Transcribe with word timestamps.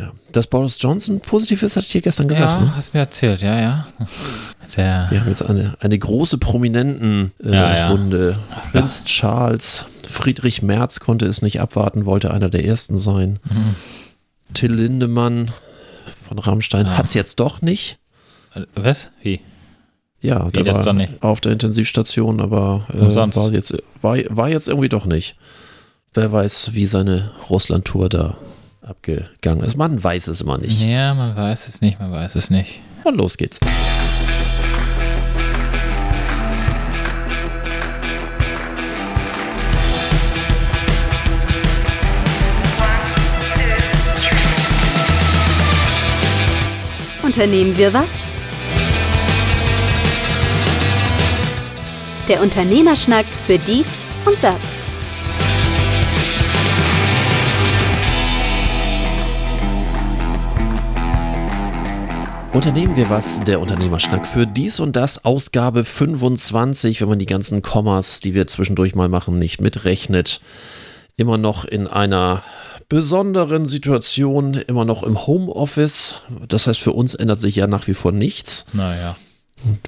Ja. 0.00 0.12
Dass 0.32 0.46
Boris 0.46 0.76
Johnson 0.80 1.20
positiv 1.20 1.62
ist, 1.62 1.76
hatte 1.76 1.86
ich 1.86 1.92
dir 1.92 2.00
gestern 2.00 2.28
gesagt. 2.28 2.54
Ja, 2.54 2.60
ne? 2.60 2.76
hast 2.76 2.94
mir 2.94 3.00
erzählt, 3.00 3.42
ja, 3.42 3.58
ja. 3.60 3.86
Der, 4.76 5.08
Wir 5.10 5.20
haben 5.20 5.28
jetzt 5.28 5.42
eine, 5.44 5.74
eine 5.80 5.98
große 5.98 6.38
prominenten 6.38 7.32
äh, 7.44 7.52
Ja, 7.52 7.76
ja. 7.76 7.88
Runde. 7.88 8.38
Prinz 8.70 9.04
Charles, 9.04 9.86
Friedrich 10.08 10.62
Merz 10.62 11.00
konnte 11.00 11.26
es 11.26 11.42
nicht 11.42 11.60
abwarten, 11.60 12.06
wollte 12.06 12.30
einer 12.32 12.48
der 12.48 12.64
ersten 12.64 12.96
sein. 12.96 13.40
Mhm. 13.44 13.74
Till 14.54 14.72
Lindemann 14.72 15.50
von 16.28 16.38
Rammstein 16.38 16.86
Ah. 16.86 16.98
hat 16.98 17.06
es 17.06 17.14
jetzt 17.14 17.40
doch 17.40 17.62
nicht. 17.62 17.98
was? 18.76 19.08
Wie? 19.22 19.40
Ja, 20.20 20.46
Wie, 20.46 20.62
der 20.62 20.66
war 20.66 21.08
auf 21.28 21.40
der 21.40 21.50
Intensivstation, 21.52 22.40
aber 22.40 22.86
äh, 22.92 23.00
war, 23.00 23.50
jetzt, 23.52 23.74
war, 24.02 24.18
war 24.28 24.48
jetzt 24.48 24.68
irgendwie 24.68 24.88
doch 24.88 25.06
nicht. 25.06 25.34
Wer 26.14 26.30
weiß, 26.30 26.74
wie 26.74 26.86
seine 26.86 27.30
Russland-Tour 27.48 28.08
da 28.08 28.36
abgegangen 28.90 29.64
ist. 29.64 29.76
Man 29.76 30.02
weiß 30.02 30.26
es 30.28 30.40
immer 30.40 30.58
nicht. 30.58 30.82
Ja, 30.82 31.14
man 31.14 31.34
weiß 31.36 31.68
es 31.68 31.80
nicht, 31.80 31.98
man 31.98 32.12
weiß 32.12 32.34
es 32.34 32.50
nicht. 32.50 32.80
Und 33.04 33.16
los 33.16 33.36
geht's. 33.36 33.60
Unternehmen 47.22 47.78
wir 47.78 47.92
was? 47.94 48.10
Der 52.28 52.42
Unternehmerschnack 52.42 53.26
für 53.46 53.58
dies 53.58 53.86
und 54.24 54.36
das. 54.42 54.79
Unternehmen 62.52 62.96
wir 62.96 63.08
was, 63.08 63.44
der 63.44 63.60
Unternehmerschnack 63.60 64.26
für 64.26 64.44
dies 64.44 64.80
und 64.80 64.96
das, 64.96 65.24
Ausgabe 65.24 65.84
25, 65.84 67.00
wenn 67.00 67.08
man 67.08 67.20
die 67.20 67.26
ganzen 67.26 67.62
Kommas, 67.62 68.18
die 68.18 68.34
wir 68.34 68.48
zwischendurch 68.48 68.96
mal 68.96 69.08
machen, 69.08 69.38
nicht 69.38 69.60
mitrechnet. 69.60 70.40
Immer 71.16 71.38
noch 71.38 71.64
in 71.64 71.86
einer 71.86 72.42
besonderen 72.88 73.66
Situation, 73.66 74.54
immer 74.54 74.84
noch 74.84 75.04
im 75.04 75.28
Homeoffice. 75.28 76.16
Das 76.48 76.66
heißt, 76.66 76.80
für 76.80 76.92
uns 76.92 77.14
ändert 77.14 77.38
sich 77.38 77.54
ja 77.54 77.68
nach 77.68 77.86
wie 77.86 77.94
vor 77.94 78.10
nichts. 78.10 78.66
Naja. 78.72 79.14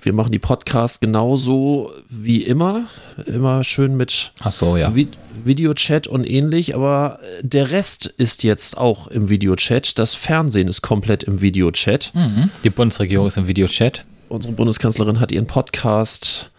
Wir 0.02 0.12
machen 0.12 0.32
die 0.32 0.38
Podcasts 0.38 1.00
genauso 1.00 1.90
wie 2.10 2.42
immer. 2.42 2.84
Immer 3.26 3.64
schön 3.64 3.96
mit 3.96 4.32
Ach 4.40 4.52
so, 4.52 4.76
ja. 4.76 4.94
Vi 4.94 5.08
Videochat 5.44 6.06
und 6.06 6.28
ähnlich, 6.28 6.74
aber 6.74 7.18
äh, 7.22 7.42
der 7.42 7.70
Rest 7.70 8.06
ist 8.06 8.42
jetzt 8.42 8.76
auch 8.76 9.08
im 9.08 9.28
Videochat. 9.28 9.98
Das 9.98 10.14
Fernsehen 10.14 10.68
ist 10.68 10.82
komplett 10.82 11.24
im 11.24 11.40
Videochat. 11.40 12.12
Mhm. 12.14 12.50
Die 12.62 12.70
Bundesregierung 12.70 13.26
ist 13.26 13.38
im 13.38 13.48
Videochat. 13.48 14.04
Unsere 14.28 14.54
Bundeskanzlerin 14.54 15.20
hat 15.20 15.32
ihren 15.32 15.46
Podcast 15.46 16.50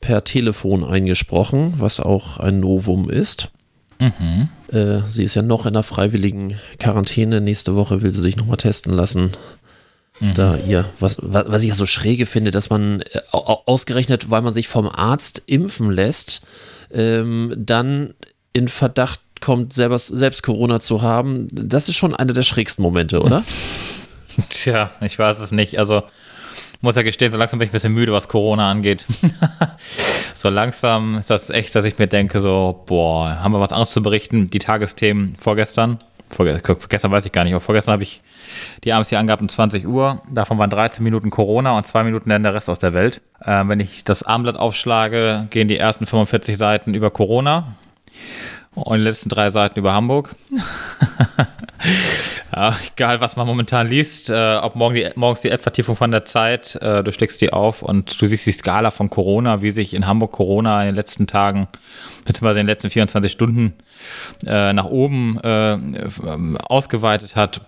per 0.00 0.24
Telefon 0.24 0.84
eingesprochen, 0.84 1.74
was 1.78 2.00
auch 2.00 2.38
ein 2.38 2.60
Novum 2.60 3.08
ist. 3.08 3.50
Mhm. 3.98 4.48
Äh, 4.72 5.06
sie 5.06 5.24
ist 5.24 5.36
ja 5.36 5.42
noch 5.42 5.64
in 5.64 5.74
der 5.74 5.82
freiwilligen 5.82 6.58
Quarantäne. 6.78 7.40
Nächste 7.40 7.76
Woche 7.76 8.02
will 8.02 8.12
sie 8.12 8.20
sich 8.20 8.36
nochmal 8.36 8.56
testen 8.56 8.92
lassen. 8.92 9.30
Mhm. 10.22 10.34
Da 10.34 10.56
ihr, 10.56 10.84
was, 11.00 11.18
wa- 11.20 11.44
was 11.48 11.62
ich 11.62 11.70
ja 11.70 11.74
so 11.74 11.84
schräge 11.86 12.26
finde, 12.26 12.50
dass 12.50 12.70
man 12.70 13.00
äh, 13.00 13.20
au- 13.32 13.44
au- 13.46 13.62
ausgerechnet, 13.66 14.30
weil 14.30 14.42
man 14.42 14.52
sich 14.52 14.68
vom 14.68 14.88
Arzt 14.88 15.42
impfen 15.46 15.90
lässt, 15.90 16.42
ähm, 16.94 17.52
dann 17.56 18.14
in 18.52 18.68
Verdacht 18.68 19.20
kommt, 19.40 19.72
selber, 19.72 19.98
selbst 19.98 20.42
Corona 20.44 20.78
zu 20.78 21.02
haben. 21.02 21.48
Das 21.50 21.88
ist 21.88 21.96
schon 21.96 22.14
einer 22.14 22.32
der 22.32 22.42
schrägsten 22.44 22.82
Momente, 22.82 23.20
oder? 23.20 23.42
Tja, 24.48 24.90
ich 25.00 25.18
weiß 25.18 25.40
es 25.40 25.50
nicht. 25.52 25.78
Also, 25.78 26.04
muss 26.80 26.96
ja 26.96 27.02
gestehen, 27.02 27.32
so 27.32 27.38
langsam 27.38 27.58
bin 27.58 27.66
ich 27.66 27.70
ein 27.70 27.72
bisschen 27.72 27.92
müde, 27.92 28.12
was 28.12 28.28
Corona 28.28 28.70
angeht. 28.70 29.04
so 30.34 30.48
langsam 30.48 31.16
ist 31.18 31.30
das 31.30 31.50
echt, 31.50 31.74
dass 31.74 31.84
ich 31.84 31.98
mir 31.98 32.06
denke, 32.06 32.40
so, 32.40 32.82
boah, 32.86 33.38
haben 33.40 33.52
wir 33.52 33.60
was 33.60 33.70
anderes 33.72 33.90
zu 33.92 34.02
berichten? 34.02 34.48
Die 34.48 34.58
Tagesthemen 34.58 35.36
vorgestern, 35.40 35.98
vorge 36.34 36.60
gestern 36.88 37.10
weiß 37.10 37.26
ich 37.26 37.32
gar 37.32 37.44
nicht, 37.44 37.52
aber 37.52 37.60
vorgestern 37.60 37.92
habe 37.92 38.02
ich 38.02 38.22
die 38.84 38.92
abends 38.92 39.08
hier 39.08 39.18
angehabt 39.18 39.42
um 39.42 39.48
20 39.48 39.86
Uhr. 39.86 40.22
Davon 40.30 40.58
waren 40.58 40.70
13 40.70 41.02
Minuten 41.02 41.30
Corona 41.30 41.76
und 41.76 41.86
zwei 41.86 42.02
Minuten 42.02 42.30
dann 42.30 42.42
der 42.42 42.54
Rest 42.54 42.68
aus 42.68 42.78
der 42.78 42.92
Welt. 42.92 43.20
Ähm, 43.44 43.68
wenn 43.68 43.80
ich 43.80 44.04
das 44.04 44.22
Armblatt 44.22 44.56
aufschlage, 44.56 45.46
gehen 45.50 45.68
die 45.68 45.78
ersten 45.78 46.06
45 46.06 46.56
Seiten 46.56 46.94
über 46.94 47.10
Corona 47.10 47.76
und 48.74 48.98
die 48.98 49.04
letzten 49.04 49.28
drei 49.28 49.50
Seiten 49.50 49.78
über 49.78 49.92
Hamburg. 49.92 50.34
Ja, 52.54 52.76
egal, 52.94 53.20
was 53.20 53.36
man 53.36 53.46
momentan 53.46 53.86
liest, 53.86 54.28
äh, 54.28 54.56
ob 54.56 54.74
morgen 54.74 54.94
die, 54.94 55.08
morgens 55.14 55.40
die 55.40 55.48
App-Vertiefung 55.48 55.96
von 55.96 56.10
der 56.10 56.26
Zeit, 56.26 56.76
äh, 56.76 57.02
du 57.02 57.10
schlägst 57.10 57.40
die 57.40 57.50
auf 57.50 57.80
und 57.80 58.20
du 58.20 58.26
siehst 58.26 58.46
die 58.46 58.52
Skala 58.52 58.90
von 58.90 59.08
Corona, 59.08 59.62
wie 59.62 59.70
sich 59.70 59.94
in 59.94 60.06
Hamburg 60.06 60.32
Corona 60.32 60.82
in 60.82 60.88
den 60.88 60.94
letzten 60.94 61.26
Tagen, 61.26 61.68
beziehungsweise 62.26 62.60
in 62.60 62.66
den 62.66 62.70
letzten 62.70 62.90
24 62.90 63.32
Stunden 63.32 63.72
äh, 64.46 64.74
nach 64.74 64.84
oben 64.84 65.38
äh, 65.40 65.78
ausgeweitet 66.68 67.36
hat. 67.36 67.62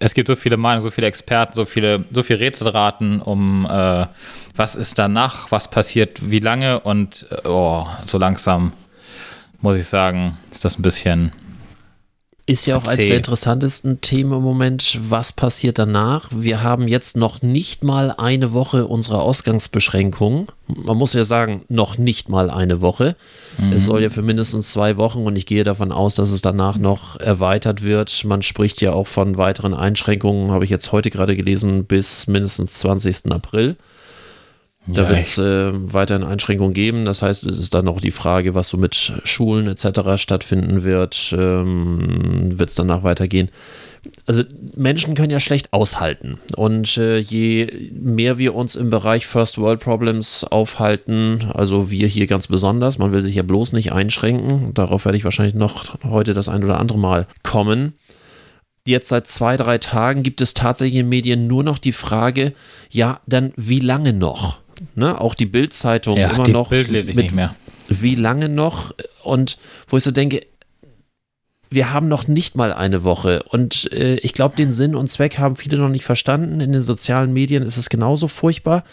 Es 0.00 0.12
gibt 0.12 0.28
so 0.28 0.36
viele 0.36 0.58
Meinungen, 0.58 0.82
so 0.82 0.90
viele 0.90 1.06
Experten, 1.06 1.54
so 1.54 1.64
viele, 1.64 2.04
so 2.10 2.22
viele 2.22 2.40
Rätselraten 2.40 3.22
um 3.22 3.64
äh, 3.64 4.06
was 4.56 4.76
ist 4.76 4.98
danach, 4.98 5.50
was 5.50 5.70
passiert, 5.70 6.30
wie 6.30 6.40
lange 6.40 6.80
und 6.80 7.26
äh, 7.30 7.48
oh, 7.48 7.86
so 8.04 8.18
langsam 8.18 8.72
muss 9.60 9.76
ich 9.76 9.86
sagen, 9.86 10.36
ist 10.50 10.66
das 10.66 10.78
ein 10.78 10.82
bisschen 10.82 11.32
Ist 12.46 12.66
ja 12.66 12.76
auch 12.76 12.84
eines 12.86 13.06
der 13.06 13.16
interessantesten 13.16 14.02
Themen 14.02 14.34
im 14.34 14.42
Moment. 14.42 14.98
Was 15.08 15.32
passiert 15.32 15.78
danach? 15.78 16.28
Wir 16.34 16.62
haben 16.62 16.88
jetzt 16.88 17.16
noch 17.16 17.40
nicht 17.40 17.82
mal 17.82 18.10
eine 18.10 18.52
Woche 18.52 18.86
unserer 18.86 19.22
Ausgangsbeschränkungen. 19.22 20.48
Man 20.66 20.98
muss 20.98 21.14
ja 21.14 21.24
sagen, 21.24 21.62
noch 21.68 21.96
nicht 21.96 22.28
mal 22.28 22.50
eine 22.50 22.82
Woche. 22.82 23.16
Es 23.72 23.86
soll 23.86 24.02
ja 24.02 24.10
für 24.10 24.20
mindestens 24.20 24.72
zwei 24.72 24.98
Wochen 24.98 25.24
und 25.24 25.36
ich 25.36 25.46
gehe 25.46 25.64
davon 25.64 25.90
aus, 25.90 26.16
dass 26.16 26.32
es 26.32 26.42
danach 26.42 26.76
noch 26.76 27.18
erweitert 27.18 27.82
wird. 27.82 28.24
Man 28.24 28.42
spricht 28.42 28.82
ja 28.82 28.92
auch 28.92 29.06
von 29.06 29.38
weiteren 29.38 29.72
Einschränkungen, 29.72 30.50
habe 30.50 30.64
ich 30.64 30.70
jetzt 30.70 30.92
heute 30.92 31.08
gerade 31.08 31.36
gelesen, 31.36 31.86
bis 31.86 32.26
mindestens 32.26 32.74
20. 32.74 33.32
April. 33.32 33.76
Da 34.86 35.02
Ja, 35.02 35.08
wird 35.08 35.20
es 35.20 35.38
äh, 35.38 35.70
weiterhin 35.72 36.26
Einschränkungen 36.26 36.74
geben. 36.74 37.04
Das 37.04 37.22
heißt, 37.22 37.44
es 37.44 37.58
ist 37.58 37.72
dann 37.72 37.86
noch 37.86 38.00
die 38.00 38.10
Frage, 38.10 38.54
was 38.54 38.68
so 38.68 38.76
mit 38.76 38.94
Schulen 39.24 39.66
etc. 39.66 40.16
stattfinden 40.16 40.82
wird. 40.82 41.34
Ähm, 41.38 42.58
wird 42.58 42.68
es 42.68 42.74
danach 42.74 43.02
weitergehen? 43.02 43.50
Also 44.26 44.42
Menschen 44.76 45.14
können 45.14 45.30
ja 45.30 45.40
schlecht 45.40 45.72
aushalten. 45.72 46.38
Und 46.56 46.98
äh, 46.98 47.18
je 47.18 47.90
mehr 47.92 48.36
wir 48.36 48.54
uns 48.54 48.76
im 48.76 48.90
Bereich 48.90 49.26
First 49.26 49.56
World 49.56 49.80
Problems 49.80 50.44
aufhalten, 50.44 51.46
also 51.54 51.90
wir 51.90 52.06
hier 52.06 52.26
ganz 52.26 52.46
besonders, 52.46 52.98
man 52.98 53.12
will 53.12 53.22
sich 53.22 53.36
ja 53.36 53.42
bloß 53.42 53.72
nicht 53.72 53.92
einschränken. 53.92 54.74
Darauf 54.74 55.06
werde 55.06 55.16
ich 55.16 55.24
wahrscheinlich 55.24 55.54
noch 55.54 55.94
heute 56.04 56.34
das 56.34 56.50
ein 56.50 56.62
oder 56.62 56.78
andere 56.78 56.98
Mal 56.98 57.26
kommen. 57.42 57.94
Jetzt 58.86 59.08
seit 59.08 59.26
zwei, 59.26 59.56
drei 59.56 59.78
Tagen 59.78 60.22
gibt 60.22 60.42
es 60.42 60.52
tatsächlich 60.52 61.00
in 61.00 61.08
Medien 61.08 61.46
nur 61.46 61.64
noch 61.64 61.78
die 61.78 61.92
Frage, 61.92 62.52
ja, 62.90 63.20
dann 63.26 63.54
wie 63.56 63.80
lange 63.80 64.12
noch? 64.12 64.58
Ne? 64.94 65.20
Auch 65.20 65.34
die 65.34 65.46
Bild-Zeitung 65.46 66.16
Ja, 66.16 66.30
immer 66.30 66.44
die 66.44 66.52
noch 66.52 66.70
Bild 66.70 66.88
lese 66.88 67.10
ich 67.10 67.16
nicht 67.16 67.34
mehr. 67.34 67.54
wie 67.88 68.14
lange 68.14 68.48
noch? 68.48 68.94
Und 69.22 69.58
wo 69.88 69.96
ich 69.96 70.04
so 70.04 70.10
denke, 70.10 70.46
wir 71.74 71.92
haben 71.92 72.08
noch 72.08 72.28
nicht 72.28 72.54
mal 72.56 72.72
eine 72.72 73.04
Woche. 73.04 73.42
Und 73.48 73.92
äh, 73.92 74.16
ich 74.16 74.32
glaube, 74.32 74.56
den 74.56 74.70
Sinn 74.70 74.94
und 74.94 75.08
Zweck 75.08 75.38
haben 75.38 75.56
viele 75.56 75.76
noch 75.78 75.88
nicht 75.88 76.04
verstanden. 76.04 76.60
In 76.60 76.72
den 76.72 76.82
sozialen 76.82 77.32
Medien 77.32 77.62
ist 77.62 77.76
es 77.76 77.88
genauso 77.90 78.28
furchtbar. 78.28 78.84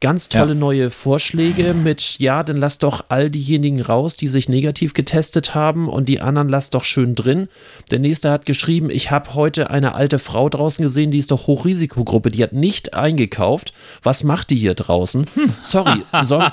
Ganz 0.00 0.30
tolle 0.30 0.54
Ja. 0.54 0.58
neue 0.58 0.90
Vorschläge 0.90 1.74
mit, 1.74 2.18
ja, 2.18 2.42
dann 2.42 2.56
lass 2.56 2.78
doch 2.78 3.04
all 3.10 3.28
diejenigen 3.28 3.82
raus, 3.82 4.16
die 4.16 4.28
sich 4.28 4.48
negativ 4.48 4.94
getestet 4.94 5.54
haben 5.54 5.88
und 5.90 6.08
die 6.08 6.20
anderen 6.22 6.48
lass 6.48 6.70
doch 6.70 6.84
schön 6.84 7.14
drin. 7.14 7.48
Der 7.90 7.98
nächste 7.98 8.30
hat 8.30 8.46
geschrieben, 8.46 8.88
ich 8.88 9.10
habe 9.10 9.34
heute 9.34 9.68
eine 9.68 9.94
alte 9.94 10.18
Frau 10.18 10.48
draußen 10.48 10.82
gesehen, 10.82 11.10
die 11.10 11.18
ist 11.18 11.30
doch 11.30 11.46
Hochrisikogruppe, 11.46 12.30
die 12.30 12.42
hat 12.42 12.54
nicht 12.54 12.94
eingekauft. 12.94 13.74
Was 14.02 14.24
macht 14.24 14.48
die 14.48 14.56
hier 14.56 14.72
draußen? 14.74 15.26
Sorry, 15.60 16.02
soll, 16.22 16.46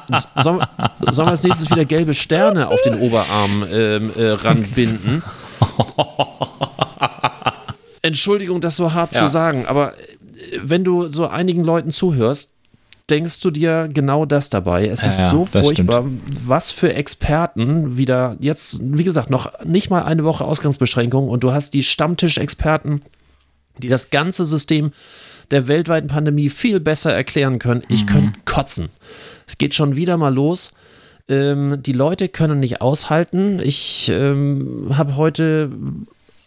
soll, 0.44 0.60
sollen 1.12 1.28
wir 1.28 1.32
als 1.32 1.44
nächstes 1.44 1.72
wieder 1.72 1.86
gelbe 1.86 2.14
Sterne 2.16 2.68
auf 2.68 2.82
den 2.82 2.96
Oberarm 3.00 3.66
ähm, 3.74 4.12
äh, 4.18 4.26
ranbinden? 4.32 5.24
Entschuldigung, 8.02 8.62
das 8.62 8.78
so 8.78 8.94
hart 8.94 9.14
Ja. 9.14 9.26
zu 9.26 9.32
sagen, 9.32 9.66
aber 9.66 9.94
äh, 9.94 9.98
wenn 10.64 10.84
du 10.84 11.12
so 11.12 11.28
einigen 11.28 11.64
Leuten 11.64 11.92
zuhörst, 11.92 12.52
denkst 13.10 13.40
du 13.40 13.52
dir 13.52 13.90
genau 13.92 14.26
das 14.26 14.50
dabei. 14.50 14.88
Es 14.88 15.02
Ja, 15.02 15.08
ist 15.08 15.32
so 15.32 15.46
furchtbar, 15.46 16.04
was 16.46 16.72
für 16.72 16.94
Experten 16.94 17.98
wieder 17.98 18.36
jetzt, 18.40 18.80
wie 18.82 19.04
gesagt, 19.06 19.30
noch 19.30 19.64
nicht 19.64 19.90
mal 19.90 20.04
eine 20.04 20.26
Woche 20.26 20.44
Ausgangsbeschränkung 20.44 21.30
und 21.30 21.44
du 21.44 21.54
hast 21.54 21.74
die 21.74 21.84
Stammtischexperten, 21.84 23.02
die 23.78 23.88
das 23.88 24.10
ganze 24.10 24.46
System 24.46 24.92
der 25.52 25.68
weltweiten 25.68 26.10
Pandemie 26.10 26.50
viel 26.50 26.82
besser 26.82 27.14
erklären 27.14 27.60
können. 27.60 27.84
Ich 27.88 28.04
Mhm. 28.04 28.08
könnte 28.08 28.40
kotzen. 28.44 28.90
Es 29.48 29.58
geht 29.58 29.74
schon 29.74 29.96
wieder 29.96 30.18
mal 30.18 30.34
los. 30.34 30.72
Ähm, 31.30 31.82
die 31.82 31.94
Leute 31.94 32.30
können 32.30 32.60
nicht 32.60 32.82
aushalten. 32.82 33.60
Ich 33.60 34.10
ähm, 34.14 34.92
habe 34.94 35.18
heute 35.18 35.70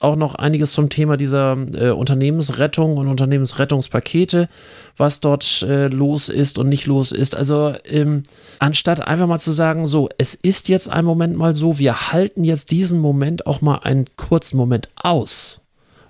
auch 0.00 0.16
noch 0.16 0.34
einiges 0.34 0.72
zum 0.72 0.88
Thema 0.88 1.18
dieser 1.18 1.58
äh, 1.74 1.90
Unternehmensrettung 1.90 2.96
und 2.96 3.06
Unternehmensrettungspakete, 3.06 4.48
was 4.96 5.20
dort 5.20 5.62
äh, 5.62 5.88
los 5.88 6.30
ist 6.30 6.58
und 6.58 6.70
nicht 6.70 6.86
los 6.86 7.12
ist. 7.12 7.36
Also 7.36 7.74
ähm, 7.84 8.22
anstatt 8.58 9.06
einfach 9.06 9.26
mal 9.26 9.38
zu 9.38 9.52
sagen, 9.52 9.84
so, 9.84 10.08
es 10.16 10.34
ist 10.34 10.70
jetzt 10.70 10.88
ein 10.88 11.04
Moment 11.04 11.36
mal 11.36 11.54
so, 11.54 11.78
wir 11.78 12.12
halten 12.12 12.44
jetzt 12.44 12.70
diesen 12.70 12.98
Moment 12.98 13.46
auch 13.46 13.60
mal 13.60 13.80
einen 13.82 14.06
kurzen 14.16 14.56
Moment 14.56 14.88
aus. 14.96 15.60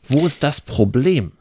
Wo 0.07 0.25
ist 0.25 0.45
das 0.45 0.61
Problem? 0.61 1.33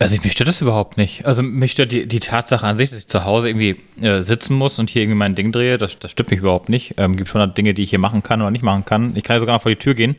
Also 0.00 0.16
mich 0.22 0.32
stört 0.32 0.48
das 0.48 0.60
überhaupt 0.60 0.96
nicht. 0.96 1.24
Also 1.26 1.42
mich 1.42 1.72
stört 1.72 1.92
die, 1.92 2.06
die 2.06 2.20
Tatsache 2.20 2.66
an 2.66 2.76
sich, 2.76 2.90
dass 2.90 3.00
ich 3.00 3.06
zu 3.06 3.24
Hause 3.24 3.48
irgendwie 3.48 3.76
äh, 4.00 4.22
sitzen 4.22 4.54
muss 4.54 4.78
und 4.78 4.90
hier 4.90 5.02
irgendwie 5.02 5.18
mein 5.18 5.34
Ding 5.34 5.52
drehe. 5.52 5.78
Das, 5.78 5.98
das 5.98 6.10
stört 6.10 6.30
mich 6.30 6.40
überhaupt 6.40 6.68
nicht. 6.68 6.94
Ähm, 6.96 7.16
Gibt 7.16 7.28
schon 7.28 7.54
Dinge, 7.54 7.74
die 7.74 7.82
ich 7.82 7.90
hier 7.90 7.98
machen 7.98 8.22
kann 8.22 8.40
oder 8.40 8.50
nicht 8.50 8.62
machen 8.62 8.84
kann. 8.84 9.16
Ich 9.16 9.22
kann 9.22 9.36
ja 9.36 9.40
sogar 9.40 9.54
noch 9.54 9.62
vor 9.62 9.70
die 9.70 9.76
Tür 9.76 9.94
gehen. 9.94 10.16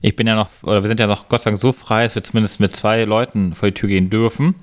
Ich 0.00 0.16
bin 0.16 0.26
ja 0.26 0.34
noch, 0.34 0.48
oder 0.62 0.82
wir 0.82 0.88
sind 0.88 1.00
ja 1.00 1.06
noch 1.06 1.28
Gott 1.28 1.42
sei 1.42 1.50
Dank 1.50 1.60
so 1.60 1.72
frei, 1.72 2.04
dass 2.04 2.14
wir 2.14 2.22
zumindest 2.22 2.60
mit 2.60 2.76
zwei 2.76 3.04
Leuten 3.04 3.54
vor 3.54 3.68
die 3.68 3.74
Tür 3.74 3.88
gehen 3.88 4.10
dürfen. 4.10 4.54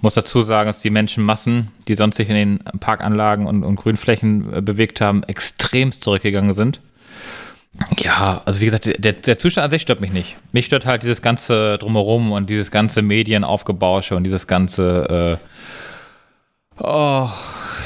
Muss 0.00 0.14
dazu 0.14 0.42
sagen, 0.42 0.68
dass 0.68 0.80
die 0.80 0.90
Menschenmassen, 0.90 1.72
die 1.88 1.96
sonst 1.96 2.16
sich 2.16 2.28
in 2.28 2.36
den 2.36 2.58
Parkanlagen 2.78 3.46
und, 3.46 3.64
und 3.64 3.76
Grünflächen 3.76 4.52
äh, 4.52 4.62
bewegt 4.62 5.00
haben, 5.00 5.24
extremst 5.24 6.04
zurückgegangen 6.04 6.52
sind. 6.52 6.80
Ja, 7.98 8.42
also 8.44 8.60
wie 8.60 8.64
gesagt, 8.64 8.90
der, 8.98 9.12
der 9.12 9.38
Zustand 9.38 9.66
an 9.66 9.70
sich 9.70 9.82
stört 9.82 10.00
mich 10.00 10.12
nicht. 10.12 10.36
Mich 10.52 10.66
stört 10.66 10.86
halt 10.86 11.02
dieses 11.02 11.22
ganze 11.22 11.78
Drumherum 11.78 12.32
und 12.32 12.50
dieses 12.50 12.70
ganze 12.70 13.02
Medienaufgebausche 13.02 14.16
und 14.16 14.24
dieses 14.24 14.46
ganze, 14.46 15.38
äh, 16.78 16.82
oh, 16.82 17.28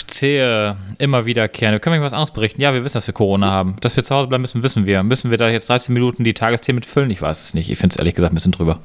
zähe, 0.07 0.77
immer 0.99 1.27
wiederkehrende. 1.27 1.81
Können 1.81 2.01
wir 2.01 2.03
was 2.03 2.13
anderes 2.13 2.31
berichten? 2.31 2.61
Ja, 2.61 2.73
wir 2.73 2.85
wissen, 2.85 2.95
dass 2.95 3.07
wir 3.07 3.15
Corona 3.15 3.51
haben. 3.51 3.77
Dass 3.81 3.97
wir 3.97 4.05
zu 4.05 4.15
Hause 4.15 4.29
bleiben 4.29 4.43
müssen, 4.43 4.63
wissen 4.63 4.87
wir. 4.87 5.03
Müssen 5.03 5.31
wir 5.31 5.39
da 5.39 5.49
jetzt 5.51 5.69
13 5.69 5.93
Minuten 5.93 6.25
die 6.25 6.35
Tagesthemen 6.35 6.77
mitfüllen? 6.77 7.11
Ich 7.11 7.21
weiß 7.21 7.43
es 7.43 7.55
nicht. 7.55 7.71
Ich 7.71 7.79
finde 7.79 7.95
es 7.95 7.99
ehrlich 7.99 8.15
gesagt 8.15 8.33
ein 8.33 8.37
bisschen 8.37 8.53
drüber. 8.53 8.81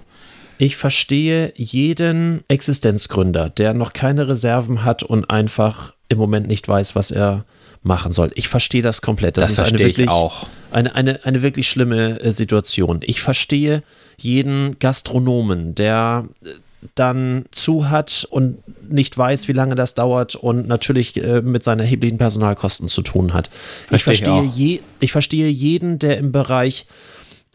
Ich 0.58 0.76
verstehe 0.76 1.54
jeden 1.56 2.44
Existenzgründer, 2.48 3.50
der 3.50 3.74
noch 3.74 3.94
keine 3.94 4.28
Reserven 4.28 4.84
hat 4.84 5.04
und 5.04 5.30
einfach 5.30 5.94
im 6.10 6.18
Moment 6.18 6.48
nicht 6.48 6.68
weiß, 6.68 6.96
was 6.96 7.12
er 7.12 7.46
machen 7.84 8.12
soll. 8.12 8.32
Ich 8.34 8.50
verstehe 8.50 8.82
das 8.82 9.02
komplett. 9.02 9.38
Das, 9.38 9.50
das 9.50 9.60
ist 9.60 9.74
eine 9.74 9.80
wirklich, 9.80 10.10
auch. 10.10 10.48
Eine, 10.72 10.96
eine, 10.96 11.26
eine 11.26 11.42
wirklich 11.42 11.68
schlimme 11.68 12.20
äh, 12.20 12.32
Situation. 12.32 13.00
Ich 13.04 13.22
verstehe 13.22 13.84
jeden 14.18 14.80
Gastronomen, 14.80 15.76
der 15.76 16.28
äh, 16.44 16.50
dann 16.96 17.46
zu 17.52 17.90
hat 17.90 18.28
und 18.30 18.58
nicht 18.90 19.18
weiß, 19.18 19.48
wie 19.48 19.54
lange 19.54 19.76
das 19.76 19.96
dauert 19.96 20.36
und 20.36 20.68
natürlich 20.68 21.22
äh, 21.22 21.42
mit 21.42 21.64
seinen 21.64 21.80
erheblichen 21.80 22.18
Personalkosten 22.18 22.88
zu 22.88 23.02
tun 23.02 23.34
hat. 23.34 23.50
Verstehe 23.88 23.96
ich 23.96 24.04
verstehe, 24.04 24.44
ich, 24.44 24.56
je, 24.56 24.80
ich 25.00 25.12
verstehe 25.12 25.48
jeden, 25.48 26.00
der 26.00 26.18
im 26.18 26.32
Bereich 26.32 26.86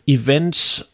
Event 0.07 0.87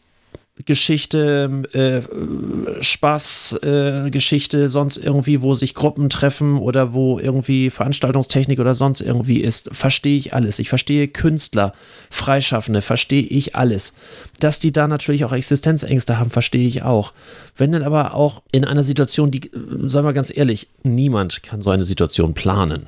Geschichte, 0.65 1.63
äh, 1.73 2.83
Spaß, 2.83 3.59
äh, 3.63 4.09
Geschichte, 4.11 4.69
sonst 4.69 4.97
irgendwie, 4.97 5.41
wo 5.41 5.55
sich 5.55 5.73
Gruppen 5.73 6.09
treffen 6.09 6.57
oder 6.57 6.93
wo 6.93 7.17
irgendwie 7.17 7.69
Veranstaltungstechnik 7.69 8.59
oder 8.59 8.75
sonst 8.75 9.01
irgendwie 9.01 9.39
ist, 9.39 9.69
verstehe 9.71 10.17
ich 10.17 10.33
alles. 10.33 10.59
Ich 10.59 10.69
verstehe 10.69 11.07
Künstler, 11.07 11.73
Freischaffende, 12.09 12.81
verstehe 12.81 13.23
ich 13.23 13.55
alles. 13.55 13.93
Dass 14.39 14.59
die 14.59 14.73
da 14.73 14.87
natürlich 14.87 15.23
auch 15.23 15.33
Existenzängste 15.33 16.19
haben, 16.19 16.29
verstehe 16.29 16.67
ich 16.67 16.83
auch. 16.83 17.13
Wenn 17.55 17.71
dann 17.71 17.83
aber 17.83 18.13
auch 18.13 18.41
in 18.51 18.65
einer 18.65 18.83
Situation, 18.83 19.31
die, 19.31 19.49
sagen 19.87 20.07
wir 20.07 20.13
ganz 20.13 20.35
ehrlich, 20.35 20.67
niemand 20.83 21.41
kann 21.41 21.61
so 21.61 21.69
eine 21.69 21.85
Situation 21.85 22.33
planen. 22.33 22.87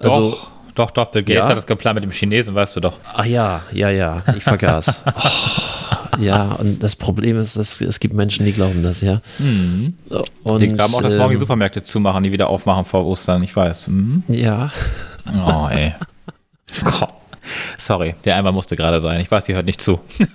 Doch. 0.00 0.14
Also, 0.14 0.36
doch, 0.74 0.90
doch, 0.90 1.06
Bill 1.06 1.22
Gates 1.22 1.42
ja? 1.42 1.48
hat 1.48 1.56
das 1.56 1.66
geplant 1.66 1.96
mit 1.96 2.04
dem 2.04 2.10
Chinesen, 2.10 2.54
weißt 2.54 2.76
du 2.76 2.80
doch. 2.80 2.98
Ach 3.14 3.24
ja, 3.24 3.62
ja, 3.72 3.90
ja, 3.90 4.22
ich 4.36 4.42
vergaß. 4.42 5.04
oh. 5.14 6.20
Ja, 6.20 6.52
und 6.52 6.82
das 6.82 6.96
Problem 6.96 7.38
ist, 7.38 7.56
dass 7.56 7.80
es 7.80 8.00
gibt 8.00 8.14
Menschen, 8.14 8.44
die 8.44 8.52
glauben 8.52 8.82
das, 8.82 9.00
ja. 9.00 9.20
Mhm. 9.38 9.94
Und, 10.42 10.60
die 10.60 10.68
glauben 10.68 10.94
auch, 10.94 11.02
dass 11.02 11.14
morgen 11.14 11.30
die 11.30 11.34
ähm, 11.34 11.40
Supermärkte 11.40 11.82
zumachen, 11.82 12.22
die 12.22 12.32
wieder 12.32 12.48
aufmachen 12.48 12.84
vor 12.84 13.04
Ostern, 13.06 13.42
ich 13.42 13.54
weiß. 13.54 13.88
Mhm. 13.88 14.22
Ja. 14.28 14.70
Oh, 15.46 15.68
ey. 15.70 15.94
Sorry, 17.76 18.14
der 18.24 18.36
einmal 18.36 18.52
musste 18.52 18.76
gerade 18.76 19.00
sein. 19.00 19.20
Ich 19.20 19.30
weiß, 19.30 19.44
die 19.44 19.54
hört 19.54 19.66
nicht 19.66 19.80
zu. 19.80 20.00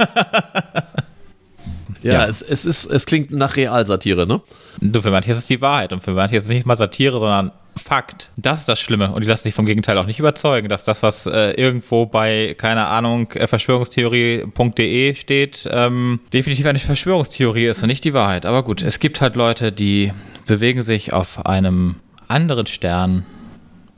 ja, 2.04 2.14
ja, 2.14 2.26
Es, 2.28 2.42
es, 2.42 2.66
ist, 2.66 2.86
es 2.86 3.06
klingt 3.06 3.32
nach 3.32 3.56
Realsatire, 3.56 4.28
ne? 4.28 4.42
Du, 4.80 5.02
für 5.02 5.12
manche 5.12 5.32
ist 5.32 5.40
es 5.40 5.48
die 5.48 5.62
Wahrheit 5.62 5.92
und 5.94 6.02
für 6.02 6.12
manche 6.12 6.38
ist 6.38 6.44
es 6.46 6.50
nicht 6.50 6.66
mal 6.66 6.76
Satire, 6.76 7.20
sondern 7.20 7.52
Fakt. 7.76 8.30
Das 8.36 8.62
ist 8.62 8.70
das 8.70 8.80
Schlimme. 8.80 9.12
Und 9.12 9.24
die 9.24 9.28
lassen 9.28 9.44
sich 9.44 9.54
vom 9.54 9.66
Gegenteil 9.66 9.98
auch 9.98 10.06
nicht 10.06 10.20
überzeugen, 10.20 10.68
dass 10.68 10.84
das, 10.84 11.02
was 11.02 11.26
äh, 11.26 11.52
irgendwo 11.52 12.06
bei, 12.06 12.56
keine 12.58 12.88
Ahnung, 12.88 13.32
äh, 13.32 13.48
Verschwörungstheorie.de 13.48 15.16
steht, 15.16 15.68
ähm, 15.72 16.20
definitiv 16.34 16.66
eine 16.66 16.80
Verschwörungstheorie 16.80 17.68
ist 17.68 17.82
und 17.82 17.88
nicht 17.88 18.04
die 18.04 18.14
Wahrheit. 18.14 18.46
Aber 18.46 18.64
gut, 18.64 18.82
es 18.82 19.00
gibt 19.00 19.22
halt 19.22 19.36
Leute, 19.36 19.72
die 19.72 20.12
bewegen 20.46 20.82
sich 20.82 21.14
auf 21.14 21.46
einem 21.46 21.96
anderen 22.28 22.66
Stern 22.66 23.26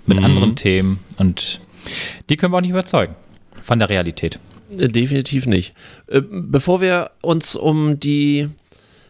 mit 0.05 0.19
mhm. 0.19 0.25
anderen 0.25 0.55
Themen 0.55 0.99
und 1.17 1.59
die 2.29 2.37
können 2.37 2.53
wir 2.53 2.57
auch 2.57 2.61
nicht 2.61 2.71
überzeugen 2.71 3.15
von 3.61 3.79
der 3.79 3.89
Realität. 3.89 4.39
Äh, 4.77 4.89
definitiv 4.89 5.47
nicht. 5.47 5.73
Äh, 6.07 6.21
bevor 6.29 6.81
wir 6.81 7.11
uns 7.21 7.55
um 7.55 7.99
die 7.99 8.49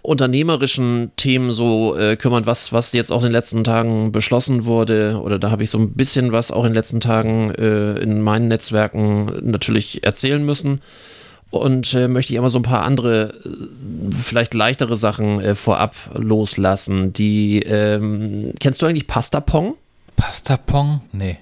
unternehmerischen 0.02 1.12
Themen 1.16 1.52
so 1.52 1.96
äh, 1.96 2.16
kümmern, 2.16 2.46
was, 2.46 2.74
was 2.74 2.92
jetzt 2.94 3.12
auch 3.12 3.20
in 3.20 3.28
den 3.28 3.32
letzten 3.34 3.64
Tagen 3.64 4.12
beschlossen 4.12 4.66
wurde. 4.66 5.20
Oder 5.22 5.38
da 5.38 5.52
habe 5.52 5.64
ich 5.64 5.70
so 5.70 5.78
ein 5.78 5.94
bisschen 5.94 6.32
was 6.32 6.52
auch 6.52 6.64
in 6.64 6.72
den 6.72 6.76
letzten 6.76 7.00
Tagen 7.00 7.52
äh, 7.52 8.00
in 8.00 8.22
meinen 8.22 8.48
Netzwerken 8.48 9.32
natürlich 9.42 10.04
erzählen 10.04 10.44
müssen. 10.44 10.82
Und 11.52 11.94
äh, 11.94 12.08
möchte 12.08 12.32
ich 12.34 12.38
immer 12.38 12.50
so 12.50 12.60
ein 12.60 12.64
paar 12.64 12.84
andere, 12.84 13.34
äh, 13.46 14.16
vielleicht 14.16 14.54
leichtere 14.54 14.98
Sachen 14.98 15.42
äh, 15.42 15.54
vorab 15.54 15.96
loslassen. 16.16 17.14
Die, 17.14 17.60
ähm, 17.60 18.54
kennst 18.60 18.82
du 18.82 18.86
eigentlich 18.86 19.08
Pasta 19.08 19.42
Pong? 19.42 19.76
Pasta 20.16 20.58
Pong? 20.58 21.02
Nee. 21.12 21.38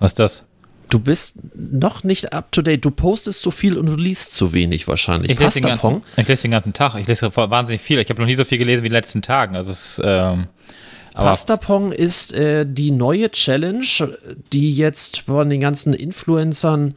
Was 0.00 0.12
ist 0.12 0.18
das? 0.18 0.44
Du 0.92 0.98
bist 0.98 1.36
noch 1.54 2.04
nicht 2.04 2.34
up 2.34 2.52
to 2.52 2.60
date. 2.60 2.84
Du 2.84 2.90
postest 2.90 3.40
zu 3.40 3.50
viel 3.50 3.78
und 3.78 3.86
du 3.86 3.96
liest 3.96 4.34
zu 4.34 4.52
wenig 4.52 4.86
wahrscheinlich. 4.88 5.30
Ich 5.30 5.40
lese, 5.40 5.62
den 5.62 5.68
ganzen, 5.68 6.02
ich 6.18 6.28
lese 6.28 6.42
den 6.42 6.50
ganzen 6.50 6.74
Tag. 6.74 6.96
Ich 7.00 7.06
lese 7.06 7.34
wahnsinnig 7.34 7.80
viel. 7.80 7.98
Ich 7.98 8.10
habe 8.10 8.20
noch 8.20 8.26
nie 8.26 8.34
so 8.34 8.44
viel 8.44 8.58
gelesen 8.58 8.82
wie 8.82 8.88
in 8.88 8.92
den 8.92 8.98
letzten 8.98 9.22
Tagen. 9.22 9.56
Also 9.56 9.72
es, 9.72 9.98
ähm, 10.04 10.48
Pastapong 11.14 11.92
ist 11.92 12.34
äh, 12.34 12.66
die 12.68 12.90
neue 12.90 13.30
Challenge, 13.30 13.86
die 14.52 14.76
jetzt 14.76 15.20
von 15.20 15.48
den 15.48 15.60
ganzen 15.60 15.94
Influencern 15.94 16.94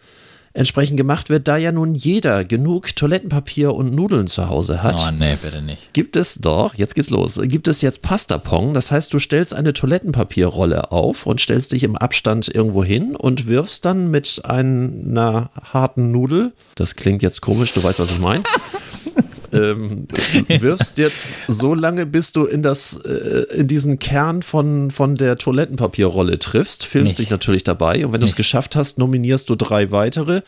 entsprechend 0.56 0.98
gemacht 0.98 1.30
wird, 1.30 1.48
da 1.48 1.58
ja 1.58 1.72
nun 1.72 1.94
jeder 1.94 2.46
genug 2.46 2.96
Toilettenpapier 2.96 3.74
und 3.74 3.94
Nudeln 3.94 4.28
zu 4.28 4.50
Hause 4.50 4.82
hat. 4.82 5.06
Oh, 5.08 5.12
nee, 5.12 5.38
bitte 5.42 5.62
nicht. 5.62 5.94
Gibt 5.94 6.16
es 6.16 6.36
doch, 6.36 6.74
jetzt 6.76 6.96
geht's 6.96 7.10
los, 7.10 7.40
gibt 7.44 7.68
es 7.68 7.82
jetzt 7.82 8.02
Pastapong. 8.02 8.74
Das 8.74 8.90
heißt, 8.90 9.14
du 9.14 9.20
stellst 9.20 9.54
eine 9.54 9.74
Toilettenpapierrolle 9.74 10.92
auf 10.92 11.26
und 11.26 11.42
stellst 11.42 11.74
dich 11.74 11.84
im 11.84 11.96
Abstand 11.96 12.48
irgendwo 12.48 12.84
hin 12.84 13.16
und 13.16 13.48
wirfst 13.48 13.86
dann 13.86 14.10
mit 14.10 14.42
einer 14.46 15.50
harten 15.62 16.12
Nudel, 16.12 16.54
das 16.76 16.96
klingt 16.96 17.22
jetzt 17.22 17.42
komisch, 17.42 17.74
du 17.74 17.84
weißt, 17.84 18.00
was 18.00 18.12
ich 18.12 18.20
meine, 18.20 18.44
ähm, 19.56 20.08
wirfst 20.48 20.98
jetzt 20.98 21.38
so 21.48 21.74
lange, 21.74 22.06
bis 22.06 22.32
du 22.32 22.46
in 22.46 22.62
das, 22.62 23.00
äh, 23.06 23.46
in 23.56 23.68
diesen 23.68 24.00
Kern 24.00 24.42
von, 24.42 24.92
von 24.92 25.16
der 25.16 25.38
Toilettenpapierrolle 25.38 26.40
triffst, 26.40 26.86
filmst 26.86 27.20
Nicht. 27.20 27.28
dich 27.28 27.30
natürlich 27.30 27.64
dabei 27.64 28.06
und 28.06 28.14
wenn 28.14 28.22
du 28.22 28.28
es 28.28 28.36
geschafft 28.36 28.76
hast, 28.76 28.98
nominierst 28.98 29.50
du 29.50 29.56
drei 29.56 29.92
weitere, 29.92 30.42